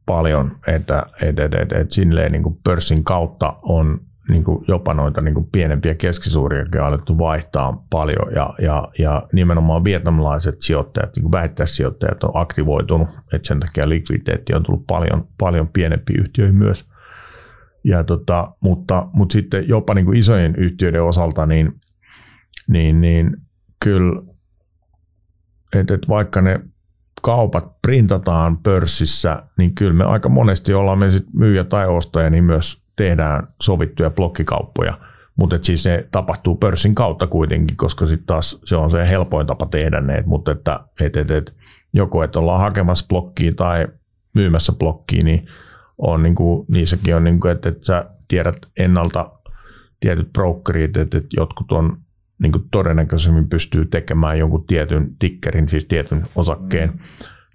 [0.06, 5.20] paljon, että et, et, et, et silleen niin pörssin kautta on niin kuin jopa noita
[5.20, 12.24] niin kuin pienempiä keskisuuriakin alettu vaihtaa paljon ja, ja, ja nimenomaan vietnamilaiset sijoittajat, niin vähittäissijoittajat
[12.24, 16.88] on aktivoitunut, että sen takia likviditeetti on tullut paljon, paljon pienempiin yhtiöihin myös.
[17.84, 21.80] Ja tota, mutta, mutta sitten jopa niin kuin isojen yhtiöiden osalta, niin,
[22.68, 23.36] niin, niin
[23.84, 24.22] kyllä,
[25.76, 26.60] että, että vaikka ne
[27.22, 32.44] kaupat printataan pörssissä, niin kyllä me aika monesti ollaan me sit myyjä tai ostaja, niin
[32.44, 34.98] myös tehdään sovittuja blokkikauppoja.
[35.36, 39.66] Mutta siis ne tapahtuu pörssin kautta kuitenkin, koska sitten taas se on se helpoin tapa
[39.66, 40.22] tehdä ne.
[40.26, 41.54] Mutta että et, et, et,
[41.92, 43.88] joko että ollaan hakemassa blokkiin tai
[44.34, 45.46] myymässä blokkiin, niin
[45.98, 49.30] on niin kuin, niissäkin on, niin kuin, että, että sä tiedät ennalta
[50.00, 51.96] tietyt brokerit, että, että jotkut on
[52.42, 56.98] niin kuin todennäköisemmin pystyy tekemään jonkun tietyn tikkerin, siis tietyn osakkeen, mm.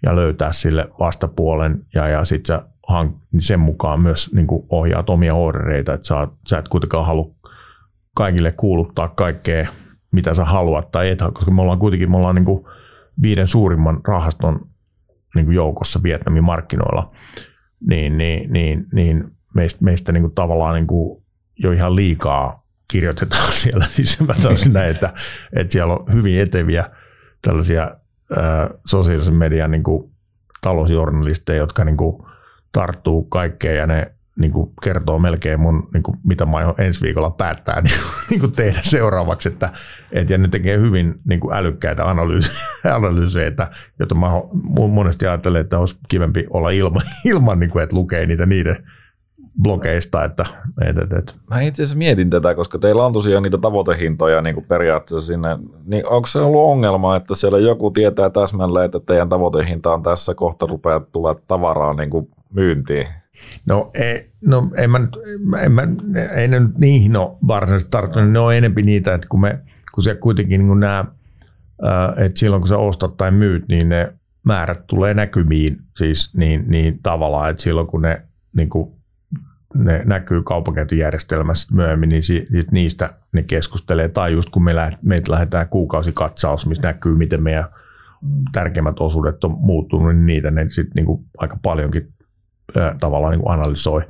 [0.04, 2.73] ja löytää sille vastapuolen, ja, ja sitten sä
[3.32, 7.32] niin sen mukaan myös niin kuin ohjaat omia ordereita, että sä, sä et kuitenkaan halua
[8.16, 9.68] kaikille kuuluttaa kaikkea,
[10.12, 12.66] mitä sä haluat tai et, koska me ollaan kuitenkin me ollaan niin kuin
[13.22, 14.68] viiden suurimman rahaston
[15.36, 17.12] niin kuin joukossa Vietnamin markkinoilla,
[17.88, 21.24] niin, niin, niin, niin meistä, meistä niin kuin tavallaan niin kuin
[21.60, 23.86] jo ihan liikaa kirjoitetaan siellä.
[23.90, 24.36] Siis mä
[24.72, 25.14] näin, että,
[25.54, 26.90] että siellä on hyvin eteviä
[27.42, 27.92] tällaisia
[28.38, 30.14] ää, sosiaalisen median niin kuin,
[30.62, 32.26] talousjournalisteja, jotka niin kuin,
[32.74, 37.02] tarttuu kaikkeen ja ne niin kuin, kertoo melkein mun, niin kuin, mitä mä aion ensi
[37.02, 37.96] viikolla päättää niin,
[38.30, 39.50] niin kuin tehdä seuraavaksi.
[39.50, 39.70] Että,
[40.12, 42.04] et, ja ne tekee hyvin niin kuin, älykkäitä
[42.84, 44.28] analyyseitä, joita mä
[44.92, 48.84] monesti ajattelen, että olisi kivempi olla ilman, ilman niin kuin, että lukee niitä niiden
[49.62, 50.24] blogeista.
[50.24, 50.46] Että,
[50.82, 51.36] et, et, et.
[51.50, 55.58] Mä itse asiassa mietin tätä, koska teillä on tosiaan niitä tavoitehintoja niin kuin periaatteessa sinne.
[55.86, 60.36] Niin onko se ollut ongelma, että siellä joku tietää täsmälleen, että teidän tavoitehinta on tässä
[60.36, 63.08] kohta rupeaa tulla tavaraa niin kuin myyntiin?
[63.66, 65.00] No, ei, no en mä,
[65.62, 65.82] en mä,
[66.36, 68.32] ei ne nyt niihin ole varsinaisesti tarttunut.
[68.32, 69.60] Ne on enempi niitä, että kun, me,
[69.94, 71.06] kun se kuitenkin niin nämä,
[72.18, 77.00] että silloin kun sä ostat tai myyt, niin ne määrät tulee näkymiin siis niin, niin
[77.04, 78.22] tavallaan, että silloin kun ne
[78.56, 78.94] niin kuin
[79.76, 84.10] ne näkyy kaupankäyntijärjestelmässä myöhemmin, niin si, niistä ne keskustelee.
[84.10, 87.66] Tai just kun me lä, meitä lähdetään kuukausikatsaus, missä näkyy, miten meidän
[88.52, 92.14] tärkeimmät osuudet on muuttunut, niin niitä ne sitten niinku aika paljonkin
[92.78, 94.02] ää, tavallaan niinku analysoi.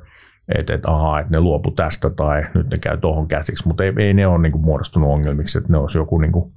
[0.55, 3.93] että et, aha, että ne luopu tästä tai nyt ne käy tuohon käsiksi, mutta ei,
[3.97, 6.51] ei ne ole niin kuin muodostunut ongelmiksi, että ne olisi joku niin kuin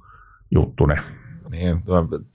[0.51, 0.97] juttu ne.
[1.49, 1.83] Niin,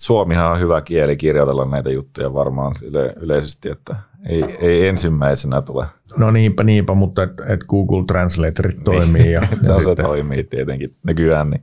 [0.00, 5.86] Suomihan on hyvä kieli kirjoitella näitä juttuja varmaan yle, yleisesti, että ei, ei ensimmäisenä tule.
[6.16, 9.32] No niinpä, niinpä, mutta että et Google Translatorit toimii.
[9.32, 9.84] Ja, ja se, sitten...
[9.84, 11.50] se toimii tietenkin nykyään.
[11.50, 11.62] Niin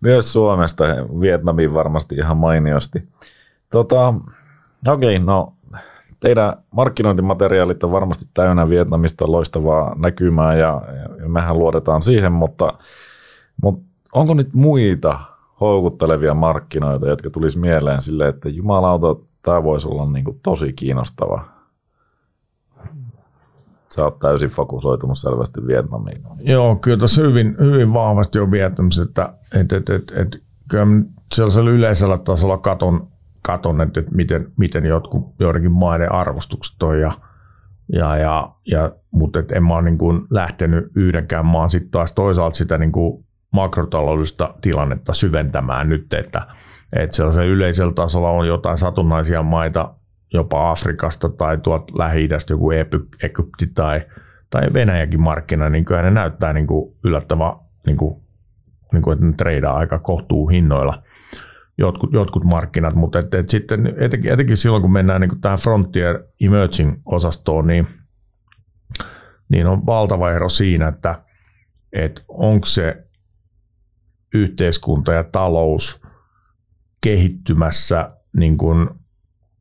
[0.00, 0.84] myös Suomesta,
[1.20, 3.08] Vietnamiin varmasti ihan mainiosti.
[3.70, 4.14] Tota,
[4.88, 5.52] okei, okay, no
[6.20, 10.82] teidän markkinointimateriaalit on varmasti täynnä Vietnamista loistavaa näkymää ja,
[11.22, 12.72] ja mehän luotetaan siihen, mutta,
[13.62, 15.20] mutta onko nyt muita
[15.60, 21.44] houkuttelevia markkinoita, jotka tulisi mieleen sille, että jumalauta, tämä voisi olla niin kuin tosi kiinnostava.
[23.94, 26.22] Sä oot täysin fokusoitunut selvästi Vietnamiin.
[26.40, 30.86] Joo, kyllä tässä hyvin, hyvin vahvasti on Vietnamissa, että et, et, et, et, kyllä
[31.34, 33.08] sellaisella yleisellä tasolla katon,
[33.42, 37.12] katon että, miten, miten jotkut, joidenkin maiden arvostukset on ja,
[37.92, 42.12] ja, ja, ja mutta et en mä ole niin kuin lähtenyt yhdenkään maan sitten taas
[42.12, 46.46] toisaalta sitä niin kuin makrotaloudellista tilannetta syventämään nyt, että,
[46.92, 49.94] että sellaisella yleisellä tasolla on jotain satunnaisia maita,
[50.32, 52.70] jopa Afrikasta tai tuolta Lähi-idästä joku
[53.22, 54.02] Egypti tai,
[54.50, 57.52] tai Venäjäkin markkina, niin kyllä ne näyttää niin kuin yllättävän,
[57.86, 58.20] niin kuin,
[58.92, 61.02] niin kuin, että ne treidaa aika kohtuu hinnoilla
[61.80, 66.22] jotkut, jotkut markkinat, mutta et, et sitten etenkin, etenkin silloin, kun mennään niin tähän Frontier
[66.40, 67.86] Emerging-osastoon, niin,
[69.48, 71.22] niin on valtava ero siinä, että,
[71.92, 73.04] että onko se
[74.34, 76.02] yhteiskunta ja talous
[77.00, 78.88] kehittymässä niin kuin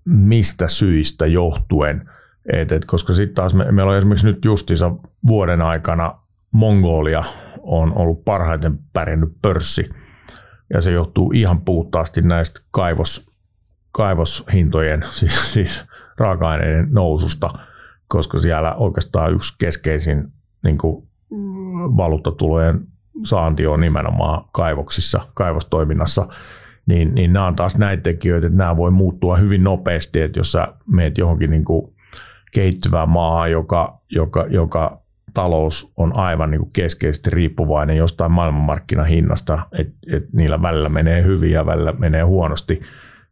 [0.05, 2.09] mistä syistä johtuen.
[2.53, 4.91] Et, et, koska sitten taas me, meillä on esimerkiksi nyt justiinsa
[5.27, 6.19] vuoden aikana
[6.51, 7.23] Mongolia
[7.61, 9.89] on ollut parhaiten pärjännyt pörssi.
[10.73, 13.31] Ja se johtuu ihan puhtaasti näistä kaivos,
[13.91, 15.85] kaivoshintojen, siis, siis
[16.17, 17.53] raaka-aineiden noususta,
[18.07, 20.27] koska siellä oikeastaan yksi keskeisin
[20.63, 21.09] niin kuin,
[21.97, 22.87] valuuttatulojen
[23.25, 26.27] saanti on nimenomaan kaivoksissa, kaivostoiminnassa,
[26.85, 30.51] niin, niin nämä on taas näitä tekijöitä, että nämä voi muuttua hyvin nopeasti, että jos
[30.51, 31.93] sä meet johonkin niin kuin
[32.53, 35.01] kehittyvään maahan, joka, joka, joka
[35.33, 41.51] talous on aivan niin kuin keskeisesti riippuvainen jostain maailmanmarkkinahinnasta, että et niillä välillä menee hyvin
[41.51, 42.81] ja välillä menee huonosti,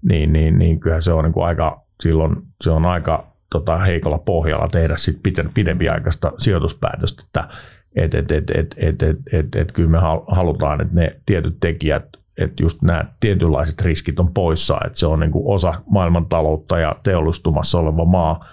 [0.01, 4.17] niin, niin, niin kyllä se on niin kuin aika, silloin se on aika tota, heikolla
[4.17, 5.19] pohjalla tehdä sit
[5.53, 7.47] pidempiaikaista sijoituspäätöstä, että
[7.95, 12.05] et, et, et, et, et, et, et, et kyllä me halutaan, että ne tietyt tekijät,
[12.37, 16.95] että just nämä tietynlaiset riskit on poissa, että se on niin kuin osa maailmantaloutta ja
[17.03, 18.45] teollistumassa oleva maa,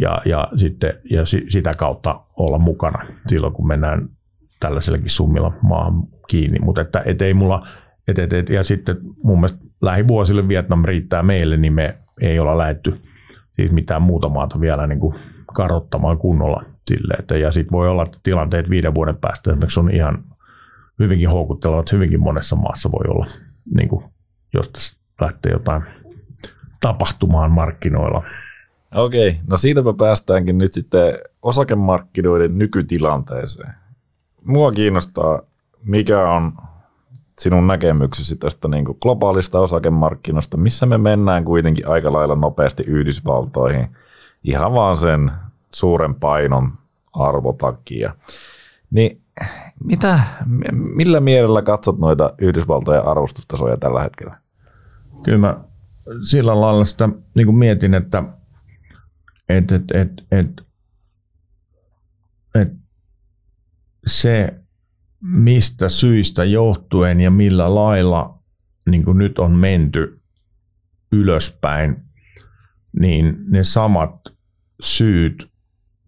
[0.00, 4.08] ja, ja, sitten, ja sitä kautta olla mukana silloin, kun mennään
[4.60, 6.58] tällaisellakin summilla maahan kiinni.
[6.58, 7.66] Mutta että, et ei mulla,
[8.08, 12.58] et, et, et, ja sitten mun mielestä lähivuosille Vietnam riittää meille, niin me ei olla
[12.58, 13.00] lähetty
[13.56, 15.14] siis mitään muuta maata vielä niin kuin
[15.54, 19.94] karottamaan kunnolla Sille, että, ja sitten voi olla, että tilanteet viiden vuoden päästä esimerkiksi on
[19.94, 20.24] ihan
[20.98, 23.26] hyvinkin houkuttelevat, hyvinkin monessa maassa voi olla,
[23.74, 24.04] niin kuin,
[24.54, 25.82] jos tässä lähtee jotain
[26.80, 28.22] tapahtumaan markkinoilla.
[28.94, 33.74] Okei, no siitäpä päästäänkin nyt sitten osakemarkkinoiden nykytilanteeseen.
[34.44, 35.42] Mua kiinnostaa,
[35.84, 36.52] mikä on
[37.38, 43.88] sinun näkemyksesi tästä niin kuin globaalista osakemarkkinoista, missä me mennään kuitenkin aika lailla nopeasti Yhdysvaltoihin
[44.44, 45.30] ihan vaan sen
[45.74, 46.72] suuren painon
[47.12, 48.14] arvotakia.
[48.90, 49.20] Niin
[49.84, 50.20] mitä,
[50.72, 54.36] millä mielellä katsot noita Yhdysvaltojen arvostustasoja tällä hetkellä?
[55.22, 55.56] Kyllä mä
[56.22, 58.24] sillä lailla sitä niin mietin, että
[59.50, 60.62] et, et, et, et,
[62.54, 62.68] et
[64.06, 64.54] se,
[65.20, 68.38] mistä syistä johtuen ja millä lailla
[68.90, 70.20] niin kuin nyt on menty
[71.12, 71.96] ylöspäin,
[73.00, 74.20] niin ne samat
[74.82, 75.50] syyt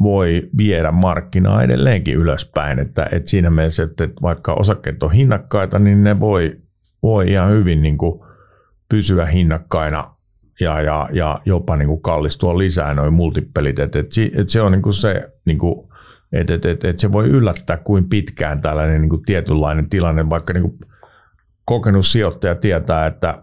[0.02, 2.78] voi viedä markkinaa edelleenkin ylöspäin.
[2.78, 6.60] Että, että siinä mielessä, että, että vaikka osakkeet on hinnakkaita, niin ne voi,
[7.02, 8.20] voi ihan hyvin niin kuin
[8.88, 10.14] pysyä hinnakkaina
[10.60, 13.78] ja, ja, ja jopa niin kuin kallistua lisää noin multippelit.
[13.78, 15.88] Että, että, että se on niin kuin se, niin kuin,
[16.32, 20.52] että, että, että, että se voi yllättää kuin pitkään tällainen niin kuin tietynlainen tilanne, vaikka
[20.52, 20.78] niin kuin
[21.64, 23.42] kokenut sijoittaja tietää, että,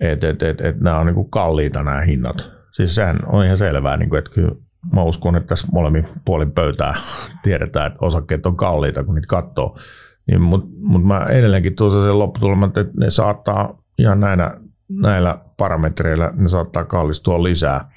[0.00, 2.50] että, että, että, että nämä on niin kuin kalliita nämä hinnat.
[2.72, 4.52] Siis sehän on ihan selvää, niin kuin, että kyllä
[4.92, 6.94] mä uskon, että tässä molemmin puolin pöytää
[7.44, 9.78] tiedetään, että osakkeet on kalliita, kun niitä katsoo.
[10.26, 14.56] Niin, Mutta mut mä edelleenkin tuossa sen lopputuleman, että ne saattaa ihan näillä,
[14.90, 17.90] näillä parametreilla, ne saattaa kallistua lisää.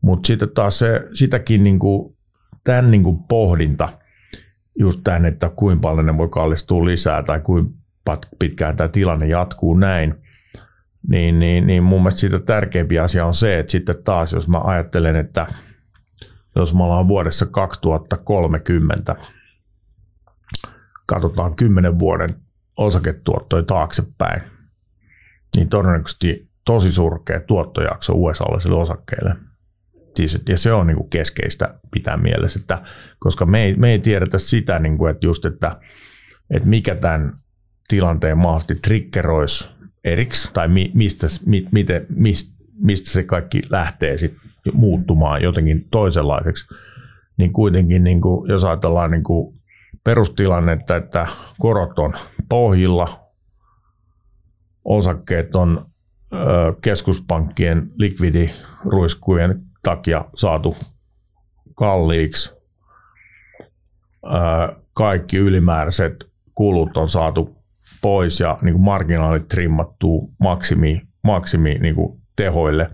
[0.00, 2.16] Mutta sitten taas se, sitäkin niin kuin,
[2.64, 3.88] tämän niin kuin pohdinta,
[4.78, 7.72] just tämän, että kuinka paljon ne voi kallistua lisää tai kuinka
[8.38, 10.14] pitkään tämä tilanne jatkuu näin,
[11.08, 14.60] niin, niin, niin mun mielestä siitä tärkeämpi asia on se, että sitten taas jos mä
[14.64, 15.46] ajattelen, että
[16.56, 19.16] jos me ollaan vuodessa 2030,
[21.06, 22.36] katsotaan 10 vuoden
[22.76, 24.42] osaketuottoja taaksepäin,
[25.56, 29.36] niin todennäköisesti tosi surkea tuottojakso USA-laisille osakkeille.
[30.16, 32.82] Siis, ja se on niin kuin keskeistä pitää mielessä, että,
[33.18, 35.80] koska me ei, me ei tiedetä sitä, niin kuin, että, just, että,
[36.50, 37.32] että mikä tämän
[37.88, 39.68] tilanteen mahdollisesti triggeroisi
[40.04, 44.34] eriksi, tai mi, mistä, mi, miten, mistä, mistä se kaikki lähtee sit
[44.72, 46.74] muuttumaan jotenkin toisenlaiseksi,
[47.36, 49.54] niin kuitenkin niin kuin, jos ajatellaan niin kuin
[50.04, 51.26] perustilannetta, että
[51.60, 52.14] korot on
[52.48, 53.21] pohjilla,
[54.84, 55.86] osakkeet on
[56.80, 60.76] keskuspankkien likvidiruiskujen takia saatu
[61.74, 62.54] kalliiksi,
[64.92, 66.14] kaikki ylimääräiset
[66.54, 67.56] kulut on saatu
[68.02, 72.90] pois ja niin kuin marginaalit trimmattuu maksimi, maksimi niin kuin tehoille,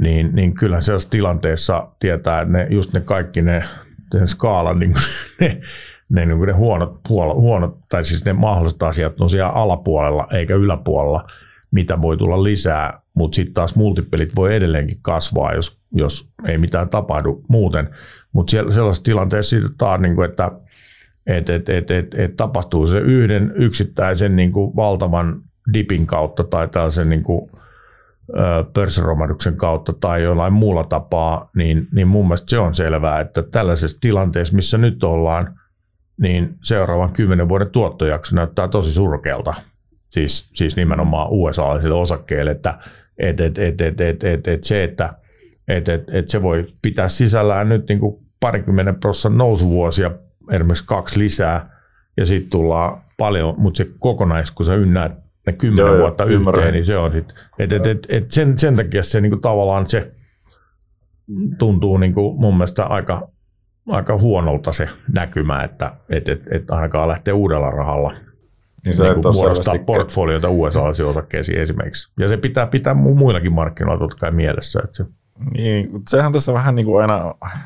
[0.00, 3.62] niin, niin kyllä sellaisessa tilanteessa tietää, että ne, just ne kaikki ne
[4.26, 4.94] skaalan niin
[5.40, 5.60] ne,
[6.08, 10.54] ne, niin ne huonot, puol, huonot, tai siis ne mahdolliset asiat on siellä alapuolella eikä
[10.54, 11.26] yläpuolella,
[11.70, 16.88] mitä voi tulla lisää, mutta sitten taas multipelit voi edelleenkin kasvaa, jos, jos ei mitään
[16.88, 17.88] tapahdu muuten.
[18.32, 20.52] Mutta sellaisessa tilanteessa siitä taas, niin kuin, että
[21.26, 25.42] et, et, et, et, et tapahtuu se yhden yksittäisen niin kuin valtavan
[25.74, 27.50] dipin kautta tai tällaisen niin kuin,
[28.72, 33.98] pörssiromahduksen kautta tai jollain muulla tapaa, niin, niin mun mielestä se on selvää, että tällaisessa
[34.00, 35.60] tilanteessa, missä nyt ollaan,
[36.20, 39.54] niin seuraavan kymmenen vuoden tuottojakso näyttää tosi surkealta.
[40.10, 42.78] Siis, siis nimenomaan USA-laisille osakkeille, että
[43.18, 45.14] et, et, et, et, et, et, et se, että
[45.68, 50.10] et, et, et se voi pitää sisällään nyt niin kuin parikymmenen prosenttia nousuvuosia,
[50.52, 51.76] esimerkiksi kaksi lisää,
[52.16, 55.12] ja sitten tullaan paljon, mutta se kokonais, kun sä ynnäät
[55.46, 56.58] ne kymmenen Joo, vuotta ymmärrän.
[56.58, 57.36] yhteen, niin se on sitten.
[57.58, 60.12] Et, et, et, et sen, sen takia se niinku tavallaan se
[61.58, 63.28] tuntuu niinku mun mielestä aika,
[63.88, 68.12] aika huonolta se näkymä, että et, et, et ainakaan lähtee uudella rahalla
[68.84, 69.84] niin niin muodostaa selvästi...
[69.84, 72.12] portfolioita USA-osakkeisiin esimerkiksi.
[72.20, 74.80] Ja se pitää pitää muillakin markkinoilla totta kai mielessä.
[74.84, 75.04] Että se...
[75.52, 77.62] Niin, sehän tässä vähän niin kuin aina äh,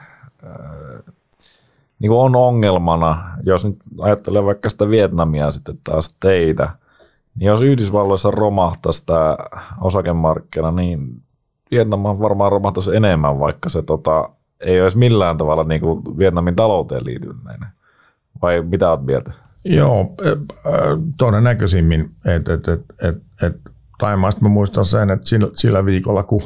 [1.98, 6.70] niin kuin on ongelmana, jos nyt ajattelee vaikka sitä Vietnamia sitten taas teitä,
[7.34, 9.36] niin jos Yhdysvalloissa romahtaisi tämä
[9.80, 11.22] osakemarkkina, niin
[11.70, 14.28] Vietnam varmaan romahtaisi enemmän, vaikka se tota,
[14.60, 17.68] ei olisi millään tavalla niin kuin Vietnamin talouteen liittyneinen.
[18.42, 19.32] Vai mitä olet mieltä?
[19.64, 20.14] Joo,
[21.18, 22.10] todennäköisimmin.
[22.24, 23.60] Et, et, et, et, et,
[23.98, 26.42] Taimaasta mä muistan sen, että sillä, sillä viikolla, kun,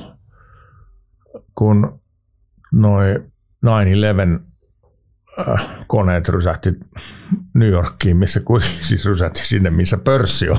[1.55, 2.01] kun
[2.73, 3.19] noin
[3.67, 4.41] 9-11
[5.41, 6.73] Äh, koneet rysähti
[7.55, 8.41] New Yorkiin, missä
[8.89, 10.59] siis rysähti sinne, missä pörssi on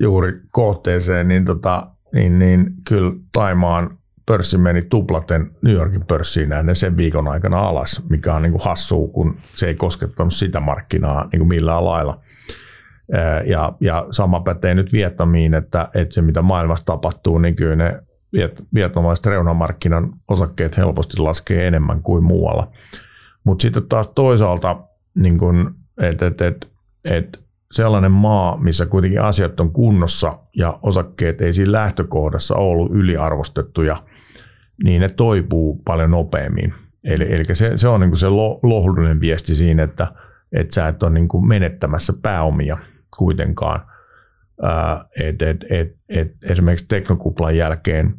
[0.00, 3.98] juuri kohteeseen, niin, tota, niin, niin kyllä Taimaan
[4.32, 8.64] pörssi meni tuplaten New Yorkin pörssiin nähden sen viikon aikana alas, mikä on niin kuin
[8.64, 12.20] hassua, kun se ei koskettanut sitä markkinaa niin kuin millään lailla.
[13.46, 18.02] Ja, ja sama pätee nyt Vietnamiin, että, että se mitä maailmassa tapahtuu, niin kyllä ne
[18.74, 22.72] vietnamaiset reunamarkkinan osakkeet helposti laskee enemmän kuin muualla.
[23.44, 24.76] Mutta sitten taas toisaalta,
[25.14, 25.38] niin
[26.00, 26.68] että et, et,
[27.04, 27.40] et
[27.72, 34.02] sellainen maa, missä kuitenkin asiat on kunnossa ja osakkeet ei siinä lähtökohdassa ollut yliarvostettuja,
[34.84, 36.74] niin ne toipuu paljon nopeammin.
[37.04, 38.28] Eli, eli se, se on niin se
[38.62, 40.12] lohdullinen viesti siinä, että,
[40.52, 42.78] että sä et ole niin menettämässä pääomia
[43.16, 43.80] kuitenkaan.
[44.62, 48.14] Ää, et, et, et, et esimerkiksi teknokuplan jälkeen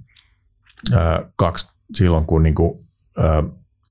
[0.93, 2.79] ää, kaksi, silloin kun niin kuin,
[3.17, 3.43] ää,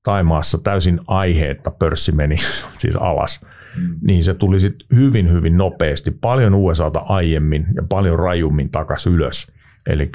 [0.03, 2.37] Taimaassa täysin aiheetta pörssi meni
[2.81, 3.95] siis alas, mm.
[4.01, 9.51] niin se tuli sitten hyvin, hyvin nopeasti, paljon USAta aiemmin ja paljon rajummin takaisin ylös.
[9.89, 10.11] Eli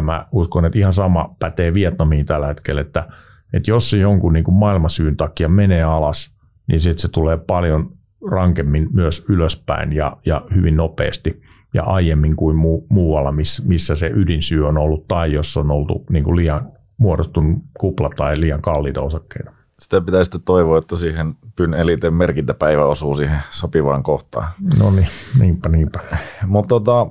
[0.00, 3.08] mä uskon, että ihan sama pätee Vietnamiin tällä hetkellä, että,
[3.52, 6.34] että jos se jonkun niin kuin maailmansyyn takia menee alas,
[6.66, 7.92] niin sitten se tulee paljon
[8.30, 11.42] rankemmin myös ylöspäin ja, ja hyvin nopeasti
[11.74, 16.10] ja aiemmin kuin mu, muualla, miss, missä se ydinsyy on ollut tai jos on ollut
[16.10, 19.52] niin kuin liian muodostunut kupla tai liian kalliita osakkeita.
[19.78, 24.48] Sitä pitää sitten toivoa, että siihen PYN eliten merkintäpäivä osuu siihen sopivaan kohtaan.
[24.78, 25.08] No niin,
[25.40, 26.00] niinpä, niinpä.
[26.46, 27.06] Mutta tota,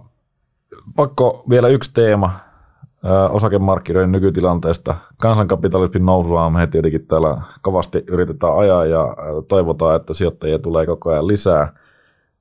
[0.96, 2.32] pakko vielä yksi teema
[3.30, 4.96] osakemarkkinoiden nykytilanteesta.
[5.18, 9.16] Kansankapitalismin nousua me tietenkin täällä kovasti yritetään ajaa ja
[9.48, 11.74] toivotaan, että sijoittajia tulee koko ajan lisää.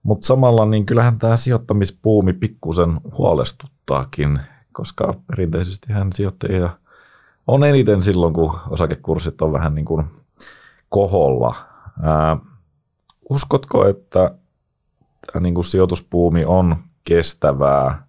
[0.02, 4.40] Mutta samalla niin kyllähän tämä sijoittamispuumi pikkusen huolestuttaakin,
[4.72, 6.70] koska perinteisesti hän sijoittajia–
[7.48, 10.06] on eniten silloin, kun osakekurssit on vähän niin kuin
[10.88, 11.54] koholla.
[12.02, 12.36] Ää,
[13.30, 14.34] uskotko, että
[15.32, 18.06] tämä niin kuin sijoituspuumi on kestävää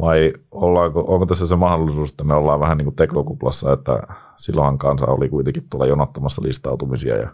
[0.00, 4.02] vai ollaanko, onko tässä se mahdollisuus, että me ollaan vähän niin kuin teknokuplassa, että
[4.36, 7.30] silloinhan kansa oli kuitenkin tuolla jonottamassa listautumisia ja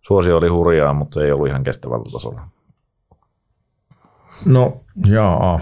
[0.00, 2.48] suosio oli hurjaa, mutta se ei ollut ihan kestävällä tasolla.
[4.46, 5.60] No, jaa.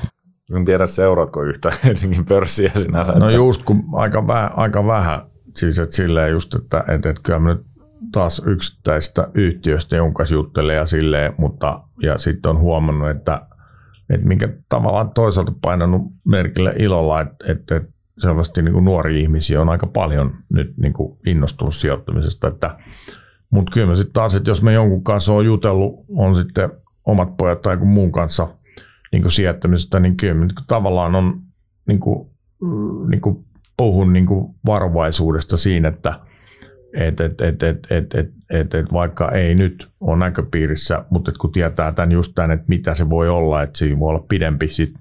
[0.57, 3.13] En tiedä, seuraatko yhtä Helsingin pörssiä sinänsä.
[3.13, 5.23] No just kun aika, vähän, aika vähän.
[5.57, 7.67] Siis että silleen just, että, että, että kyllä mä nyt
[8.13, 13.47] taas yksittäistä yhtiöstä jonkas juttelee ja silleen, mutta ja sitten on huomannut, että,
[14.13, 17.81] että minkä tavallaan toisaalta painanut merkille ilolla, että, että,
[18.19, 22.79] selvästi niin kuin nuoria ihmisiä on aika paljon nyt niin kuin innostunut sijoittamisesta, että
[23.51, 26.71] mutta kyllä mä sitten taas, että jos mä jonkun kanssa on jutellut, on sitten
[27.05, 28.49] omat pojat tai jonkun muun kanssa
[29.13, 31.41] niin kuin sijoittamisesta, niin kyllä mä tavallaan on
[31.87, 32.31] niin kuin,
[33.09, 33.45] niin kuin
[33.77, 36.19] puhun niin kuin varovaisuudesta siinä, että–
[36.95, 41.39] et, et, et, et, et, et, et, et vaikka ei nyt ole näköpiirissä, mutta et
[41.39, 44.69] kun tietää tämän just tämän, että mitä se voi olla, että siinä voi olla pidempi
[44.69, 44.95] sit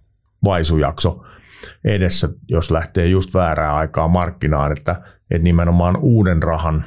[0.43, 1.25] vaisujakso
[1.85, 6.85] edessä, jos lähtee just väärää aikaa markkinaan, että, että nimenomaan uuden rahan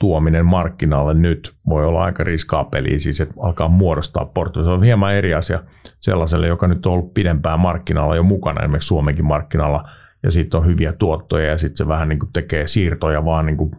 [0.00, 4.64] tuominen markkinalle nyt voi olla aika riskaa peliä, siis että alkaa muodostaa portfolio.
[4.66, 5.62] Se on hieman eri asia
[6.00, 9.88] sellaiselle, joka nyt on ollut pidempään markkinaalla jo mukana, esimerkiksi Suomenkin markkinalla,
[10.22, 13.56] ja siitä on hyviä tuottoja, ja sitten se vähän niin kuin tekee siirtoja vaan niin
[13.56, 13.70] kuin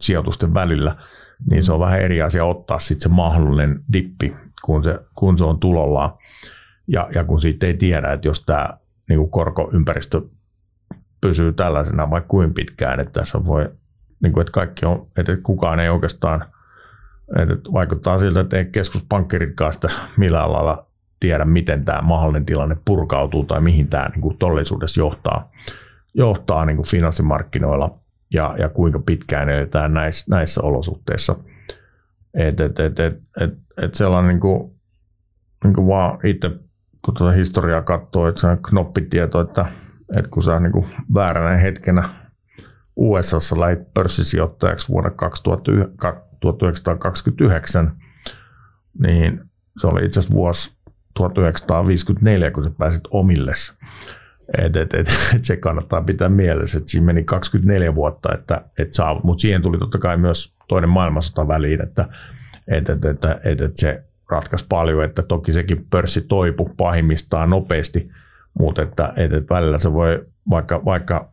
[0.00, 0.96] sijoitusten välillä,
[1.50, 5.44] niin se on vähän eri asia ottaa sitten se mahdollinen dippi, kun se, kun se
[5.44, 6.10] on tulollaan.
[6.86, 8.68] Ja, ja kun siitä ei tiedä, että jos tämä
[9.08, 10.22] niin korkoympäristö
[11.20, 13.68] pysyy tällaisena vaikka kuin pitkään, että tässä voi,
[14.22, 16.44] niin kuin, että kaikki on, että kukaan ei oikeastaan,
[17.36, 20.86] että vaikuttaa siltä, että ei keskuspankkiritkaan sitä millään lailla
[21.20, 25.50] tiedä, miten tämä mahdollinen tilanne purkautuu tai mihin tämä niin kuin todellisuudessa johtaa,
[26.14, 27.98] johtaa niin kuin finanssimarkkinoilla
[28.32, 31.36] ja, ja kuinka pitkään eletään näissä, näissä olosuhteissa.
[32.34, 34.72] Et, et, et, et, et, et sellainen niin kuin,
[35.64, 36.50] niin kuin vaan itse,
[37.04, 39.66] kun tuota historiaa katsoo, että se on knoppitieto, että,
[40.16, 42.08] että kun sä niin kuin vääränä hetkenä
[42.96, 47.92] USAssa lähit pörssisijoittajaksi vuonna 1929,
[49.00, 49.40] niin
[49.80, 50.78] se oli itse asiassa vuosi
[51.14, 53.74] 1954, kun sä pääsit omilles.
[54.58, 55.08] Et, et, et,
[55.42, 59.78] se kannattaa pitää mielessä, että siinä meni 24 vuotta, että et saa, mutta siihen tuli
[59.78, 62.08] totta kai myös toinen maailmansota väliin, että
[62.68, 68.10] et, et, et, et, et se ratkaisi paljon, että toki sekin pörssi toipu pahimmistaan nopeasti,
[68.58, 71.32] mutta että, et, et välillä se voi, vaikka, vaikka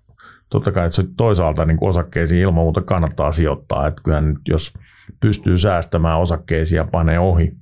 [0.49, 4.73] totta kai se toisaalta niin osakkeisiin ilman muuta kannattaa sijoittaa, että kyllä nyt jos
[5.19, 7.53] pystyy säästämään osakkeisiin ja panee ohi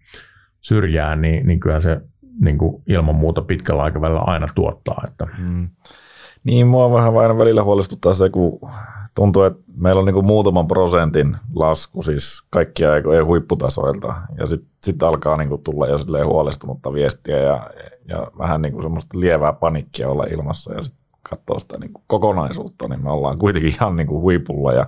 [0.61, 2.01] syrjään, niin, niin kyllä se
[2.41, 5.03] niin kuin ilman muuta pitkällä aikavälillä aina tuottaa.
[5.07, 5.27] Että.
[5.37, 5.69] Mm.
[6.43, 8.59] Niin, mua vähän aina välillä huolestuttaa se, kun
[9.15, 14.69] tuntuu, että meillä on niin kuin muutaman prosentin lasku, siis kaikkia ei, huipputasoilta, ja sitten
[14.83, 17.69] sit alkaa niin kuin tulla jo huolestunutta viestiä ja,
[18.07, 22.03] ja vähän niin kuin semmoista lievää panikkia olla ilmassa, ja sitten katsoo sitä niin kuin
[22.07, 24.85] kokonaisuutta, niin me ollaan kuitenkin ihan niin kuin huipulla ja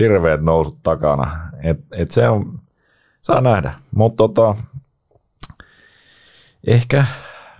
[0.00, 1.40] hirveät nousut takana.
[1.62, 2.58] Et, et se on,
[3.22, 4.56] saa nähdä, mutta tota,
[6.66, 7.04] Ehkä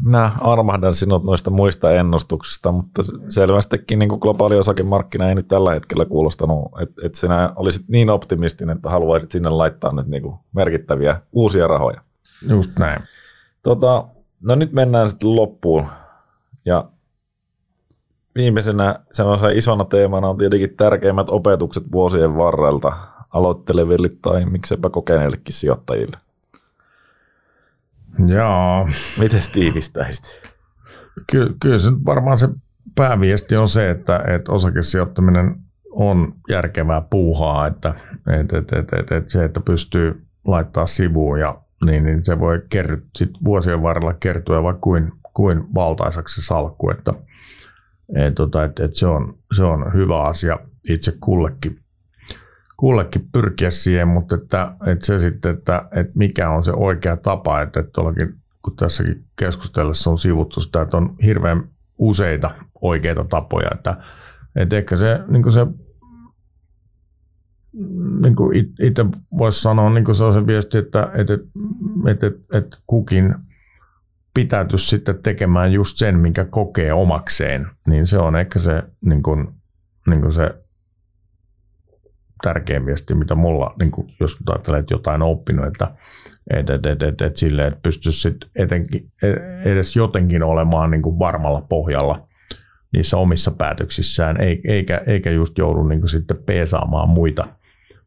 [0.05, 5.75] minä armahdan sinut noista muista ennustuksista, mutta selvästikin niin kuin globaali osakemarkkina ei nyt tällä
[5.75, 10.35] hetkellä kuulostanut, että, että sinä olisit niin optimistinen, että haluaisit sinne laittaa nyt niin kuin
[10.53, 12.01] merkittäviä uusia rahoja.
[12.49, 13.03] Just näin.
[13.63, 14.05] Tota,
[14.41, 15.87] no nyt mennään sitten loppuun.
[16.65, 16.85] Ja
[18.35, 22.93] viimeisenä sellaisena isona teemana on tietenkin tärkeimmät opetukset vuosien varrelta
[23.31, 26.17] aloitteleville tai mikseipä kokeneillekin sijoittajille.
[28.27, 28.89] Joo.
[29.19, 30.43] Miten tiivistäisit?
[31.31, 32.49] Ky- kyllä se varmaan se
[32.95, 35.57] pääviesti on se, että, että osakesijoittaminen
[35.91, 37.95] on järkevää puuhaa, että,
[38.41, 42.63] että, että, että, että, että se, että pystyy laittaa sivuun ja niin, niin se voi
[42.69, 47.15] kerry, sit vuosien varrella kertyä vaikka kuin, kuin valtaisaksi se salkku, että,
[48.17, 50.59] että, tota, että, että se, on, se on hyvä asia
[50.89, 51.79] itse kullekin
[52.81, 57.61] kullekin pyrkiä siihen, mutta että, että se sitten, että, että mikä on se oikea tapa,
[57.61, 61.69] että, että tuollakin, kun tässäkin keskustellessa on sivuttu sitä, että on hirveän
[61.99, 62.51] useita
[62.81, 63.97] oikeita tapoja, että,
[64.57, 65.67] että ehkä se, niin se
[68.23, 69.07] niin kuin itse
[69.39, 71.35] voisi sanoa niin kuin se viesti, että, että,
[72.11, 73.35] että, että, että kukin
[74.35, 79.49] pitäytys sitten tekemään just sen, minkä kokee omakseen, niin se on ehkä se, niin kuin,
[80.07, 80.55] niin kuin se
[82.43, 85.91] tärkein viesti, mitä mulla, niin kuin, jos ajattelee, että jotain oppinut, että
[86.51, 89.29] et, et, et, et, et sille, että pystyisi sit etenkin, e,
[89.71, 92.29] edes jotenkin olemaan niin kuin varmalla pohjalla
[92.93, 97.47] niissä omissa päätöksissään, eikä, eikä just joudu niin kuin sitten peesaamaan muita,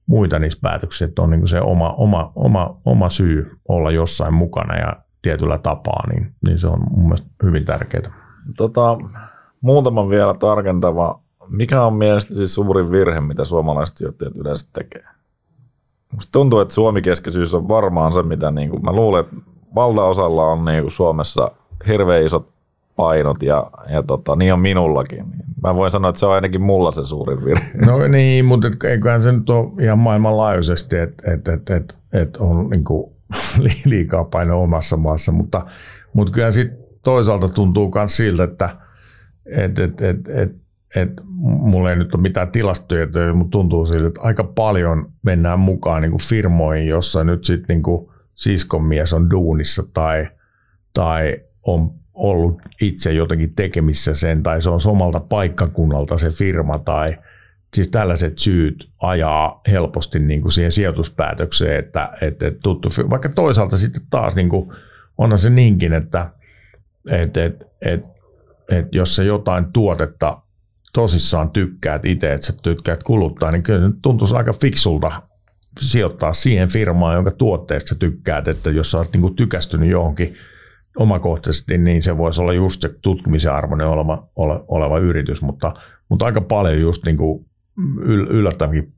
[0.08, 4.34] muita niissä päätöksissä, että on niin kuin se oma, oma, oma, oma syy olla jossain
[4.34, 8.14] mukana ja tietyllä tapaa, niin, niin se on mun mielestä hyvin tärkeää.
[8.58, 8.98] Tota,
[9.62, 11.23] muutaman vielä tarkentava.
[11.54, 15.04] Mikä on mielestäsi suurin virhe, mitä suomalaiset sijoittajat yleensä tekee?
[16.12, 19.36] Musta tuntuu, että suomikeskeisyys on varmaan se, mitä niin kuin, mä luulen, että
[19.76, 21.52] valtaosalla on niin kuin Suomessa
[21.88, 22.50] hirveän isot
[22.96, 25.26] painot ja, ja tota, niin on minullakin.
[25.64, 27.72] Mä voin sanoa, että se on ainakin mulla se suurin virhe.
[27.86, 32.70] No niin, mutta eiköhän se nyt ole ihan maailmanlaajuisesti, että et, et, et, et on
[32.70, 33.12] niin kuin
[33.86, 35.66] liikaa painoa omassa maassa, mutta,
[36.14, 38.70] mutta kyllä sitten toisaalta tuntuu myös siltä, että
[39.46, 40.63] et, et, et, et,
[40.96, 41.10] et,
[41.42, 46.12] mulla ei nyt ole mitään tilastoja, mutta tuntuu siltä, että aika paljon mennään mukaan niin
[46.12, 50.28] kuin firmoihin, jossa nyt sitten niin siskon mies on duunissa tai,
[50.94, 57.18] tai on ollut itse jotenkin tekemissä sen, tai se on omalta paikkakunnalta se firma, tai
[57.74, 63.78] siis tällaiset syyt ajaa helposti niin kuin siihen sijoituspäätökseen, että, että, että tuttu, vaikka toisaalta
[63.78, 64.72] sitten taas niin kuin,
[65.18, 66.30] onhan se niinkin, että,
[67.10, 68.08] että, että, että,
[68.72, 70.43] että jos se jotain tuotetta
[70.94, 75.22] tosissaan tykkäät itse, että sä tykkäät kuluttaa, niin kyllä se tuntuisi aika fiksulta
[75.80, 80.36] sijoittaa siihen firmaan, jonka tuotteesta tykkäät, että jos sä oot niin kuin tykästynyt johonkin
[80.98, 85.74] omakohtaisesti, niin se voisi olla just se tutkimisen arvoinen oleva, ole, oleva yritys, mutta,
[86.10, 87.46] mutta aika paljon just niin kuin
[88.30, 88.94] yllättävänkin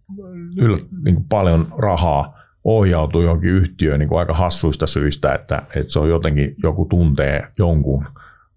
[0.58, 5.94] yllä, niin kuin paljon rahaa ohjautuu johonkin yhtiöön niin kuin aika hassuista syistä, että, että
[5.94, 8.06] se on jotenkin, joku tuntee jonkun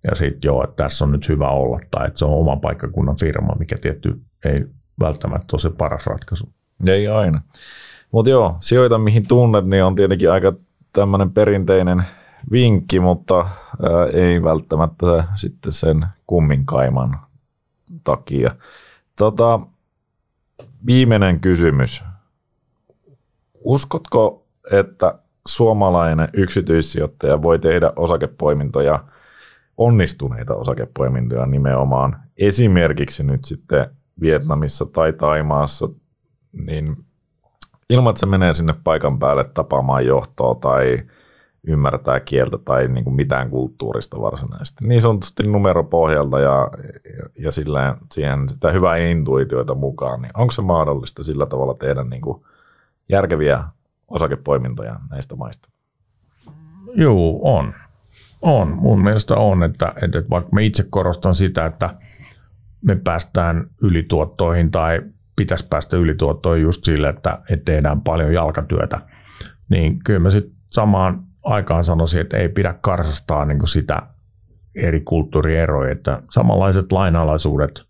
[0.04, 3.16] ja sitten joo, että tässä on nyt hyvä olla tai että se on oman paikkakunnan
[3.16, 4.64] firma, mikä tietty ei
[5.00, 6.48] välttämättä ole se paras ratkaisu.
[6.86, 7.40] Ei aina.
[8.10, 10.52] Mutta joo, sijoita mihin tunnet, niin on tietenkin aika
[10.92, 12.02] tämmöinen perinteinen
[12.50, 17.20] vinkki, mutta ää, ei välttämättä sitten sen kumminkaiman
[18.04, 18.54] takia.
[19.16, 19.60] Tota,
[20.86, 22.04] viimeinen kysymys.
[23.64, 25.18] Uskotko, että
[25.48, 29.04] suomalainen yksityissijoittaja voi tehdä osakepoimintoja,
[29.78, 33.90] onnistuneita osakepoimintoja nimenomaan, esimerkiksi nyt sitten
[34.20, 35.88] Vietnamissa tai Taimaassa,
[36.52, 36.96] niin
[37.90, 41.02] ilman, että se menee sinne paikan päälle tapaamaan johtoa tai
[41.66, 44.88] ymmärtää kieltä tai niin kuin mitään kulttuurista varsinaisesti.
[44.88, 46.68] Niin sanotusti numeropohjalta ja,
[47.18, 52.04] ja, ja sillä, siihen sitä hyvää intuitioita mukaan, niin onko se mahdollista sillä tavalla tehdä
[52.04, 52.42] niin kuin
[53.08, 53.64] järkeviä
[54.08, 55.68] osakepoimintoja näistä maista?
[56.94, 57.72] Joo, on.
[58.42, 58.68] On.
[58.68, 61.94] Mun mielestä on, että, että vaikka mä itse korostan sitä, että
[62.82, 65.00] me päästään ylituottoihin tai
[65.36, 69.00] pitäisi päästä ylituottoihin just sillä, että, että tehdään paljon jalkatyötä,
[69.68, 74.02] niin kyllä mä sitten samaan aikaan sanoisin, että ei pidä karsastaa niin kuin sitä
[74.74, 77.82] eri kulttuurieroja, että samanlaiset lainalaisuudet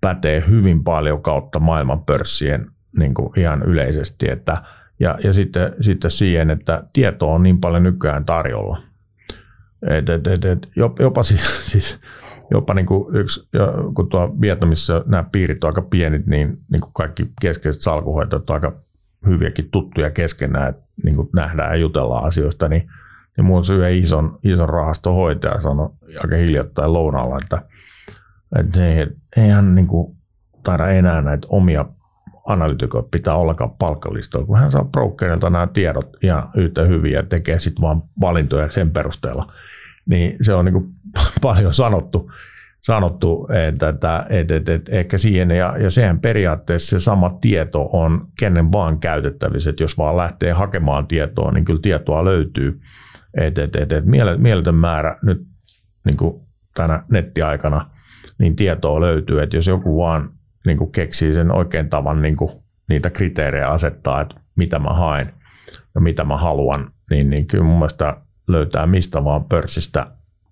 [0.00, 2.66] pätee hyvin paljon kautta maailman pörssien
[2.98, 4.62] niin kuin ihan yleisesti, että,
[5.00, 8.82] ja, ja sitten, sitten siihen, että tieto on niin paljon nykyään tarjolla.
[9.90, 11.22] Et, et, et, jopa,
[11.70, 12.00] siis,
[12.50, 13.48] jopa niin kuin yksi,
[13.94, 18.54] kun tuo Vietnamissa nämä piirit on aika pienit, niin, niin kuin kaikki keskeiset salkuhoitajat on
[18.54, 18.72] aika
[19.26, 22.88] hyviäkin tuttuja keskenään, että niin kuin nähdään ja jutellaan asioista, niin,
[23.36, 25.90] niin mun syy ison, ison rahastohoitaja sanoi
[26.22, 27.62] aika hiljattain lounaalla, että,
[28.58, 29.06] että ei,
[29.36, 30.16] eihän niin kuin
[30.62, 31.84] taida enää näitä omia
[32.46, 37.60] analytikoita pitää ollenkaan palkkalistoilla, kun hän saa brokerilta nämä tiedot ihan yhtä hyviä ja tekee
[37.60, 39.52] sitten vaan valintoja sen perusteella.
[40.06, 40.86] Niin se on niin kuin
[41.42, 42.30] paljon sanottu
[42.84, 47.88] sanottu, että, että, että, että, että ehkä siihen, ja, ja sehän periaatteessa se sama tieto
[47.92, 52.80] on kenen vaan käytettävissä, että jos vaan lähtee hakemaan tietoa, niin kyllä tietoa löytyy.
[53.34, 55.46] Että, että, että, että mieletön määrä nyt
[56.04, 56.40] niin kuin
[56.74, 57.90] tänä nettiaikana,
[58.38, 60.28] niin tietoa löytyy, että jos joku vaan
[60.66, 62.52] niin kuin keksii sen oikein tavan niin kuin
[62.88, 65.32] niitä kriteerejä asettaa, että mitä mä haen
[65.94, 68.16] ja mitä mä haluan, niin, niin kyllä mun mielestä
[68.46, 70.06] löytää mistä vaan pörssistä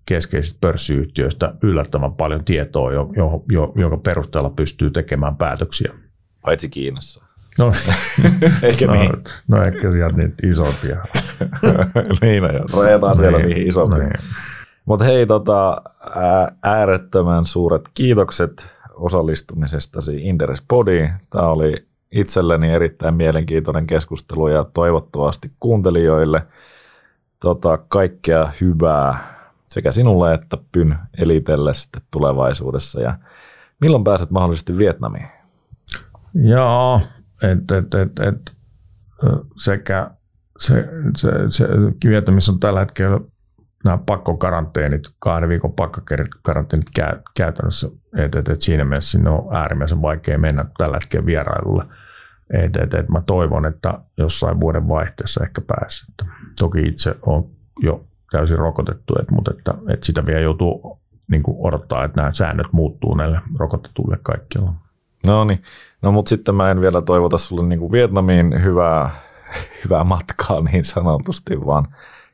[0.05, 5.93] keskeisistä pörssiyhtiöistä yllättävän paljon tietoa, jo, jo, jo, jonka perusteella pystyy tekemään päätöksiä.
[6.41, 7.23] Paitsi Kiinassa.
[7.57, 7.73] No,
[8.63, 9.11] Eikä no, niin.
[9.47, 11.05] no ehkä sieltä niitä isompia.
[12.21, 12.83] niin, no joo.
[12.83, 13.49] Rajataan siellä Niin.
[13.49, 13.99] niihin isompiin.
[13.99, 14.19] Niin.
[14.85, 15.81] Mutta hei, tota,
[16.15, 21.09] ää, äärettömän suuret kiitokset osallistumisestasi Interes Podiin.
[21.29, 26.41] Tämä oli itselleni erittäin mielenkiintoinen keskustelu ja toivottavasti kuuntelijoille
[27.43, 29.17] tota, kaikkea hyvää
[29.65, 33.01] sekä sinulle että Pyn elitelle sitten tulevaisuudessa.
[33.01, 33.17] Ja
[33.81, 35.27] milloin pääset mahdollisesti Vietnamiin?
[36.33, 37.01] Joo,
[37.41, 38.51] et, et, et, et,
[39.57, 40.11] sekä
[40.59, 41.67] se, se, se
[42.09, 43.19] Vietnamissa on tällä hetkellä
[43.83, 50.01] nämä pakkokaranteenit, kahden viikon pakkokaranteenit käy, käytännössä, että et, et siinä mielessä sinne on äärimmäisen
[50.01, 51.85] vaikea mennä tällä hetkellä vierailulle.
[52.53, 56.07] Et, et, et mä toivon, että jossain vuoden vaihteessa ehkä pääsee.
[56.59, 57.45] Toki itse on
[57.79, 62.33] jo täysin rokotettu, et, mutta että, että sitä vielä joutuu niin kuin odottaa, että nämä
[62.33, 64.73] säännöt muuttuu näille rokotetuille kaikkialla.
[65.27, 65.61] No niin,
[66.01, 69.09] no mutta sitten mä en vielä toivota sulle niin kuin Vietnamiin hyvää,
[69.85, 71.87] hyvää matkaa niin sanotusti, vaan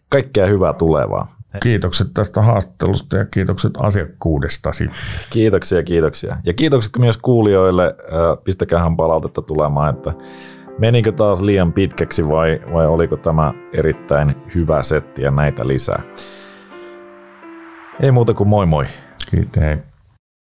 [0.10, 1.36] kaikkea hyvää tulevaa.
[1.64, 4.90] Kiitokset tästä haastattelusta ja kiitokset asiakkuudestasi.
[5.30, 6.38] Kiitoksia, kiitoksia.
[6.46, 7.96] Ja kiitokset myös kuulijoille.
[8.44, 10.14] Pistäkäähän palautetta tulemaan, että
[10.80, 16.02] menikö taas liian pitkäksi vai, vai oliko tämä erittäin hyvä setti ja näitä lisää.
[18.00, 18.86] Ei muuta kuin moi moi.
[19.32, 19.89] Kiitos.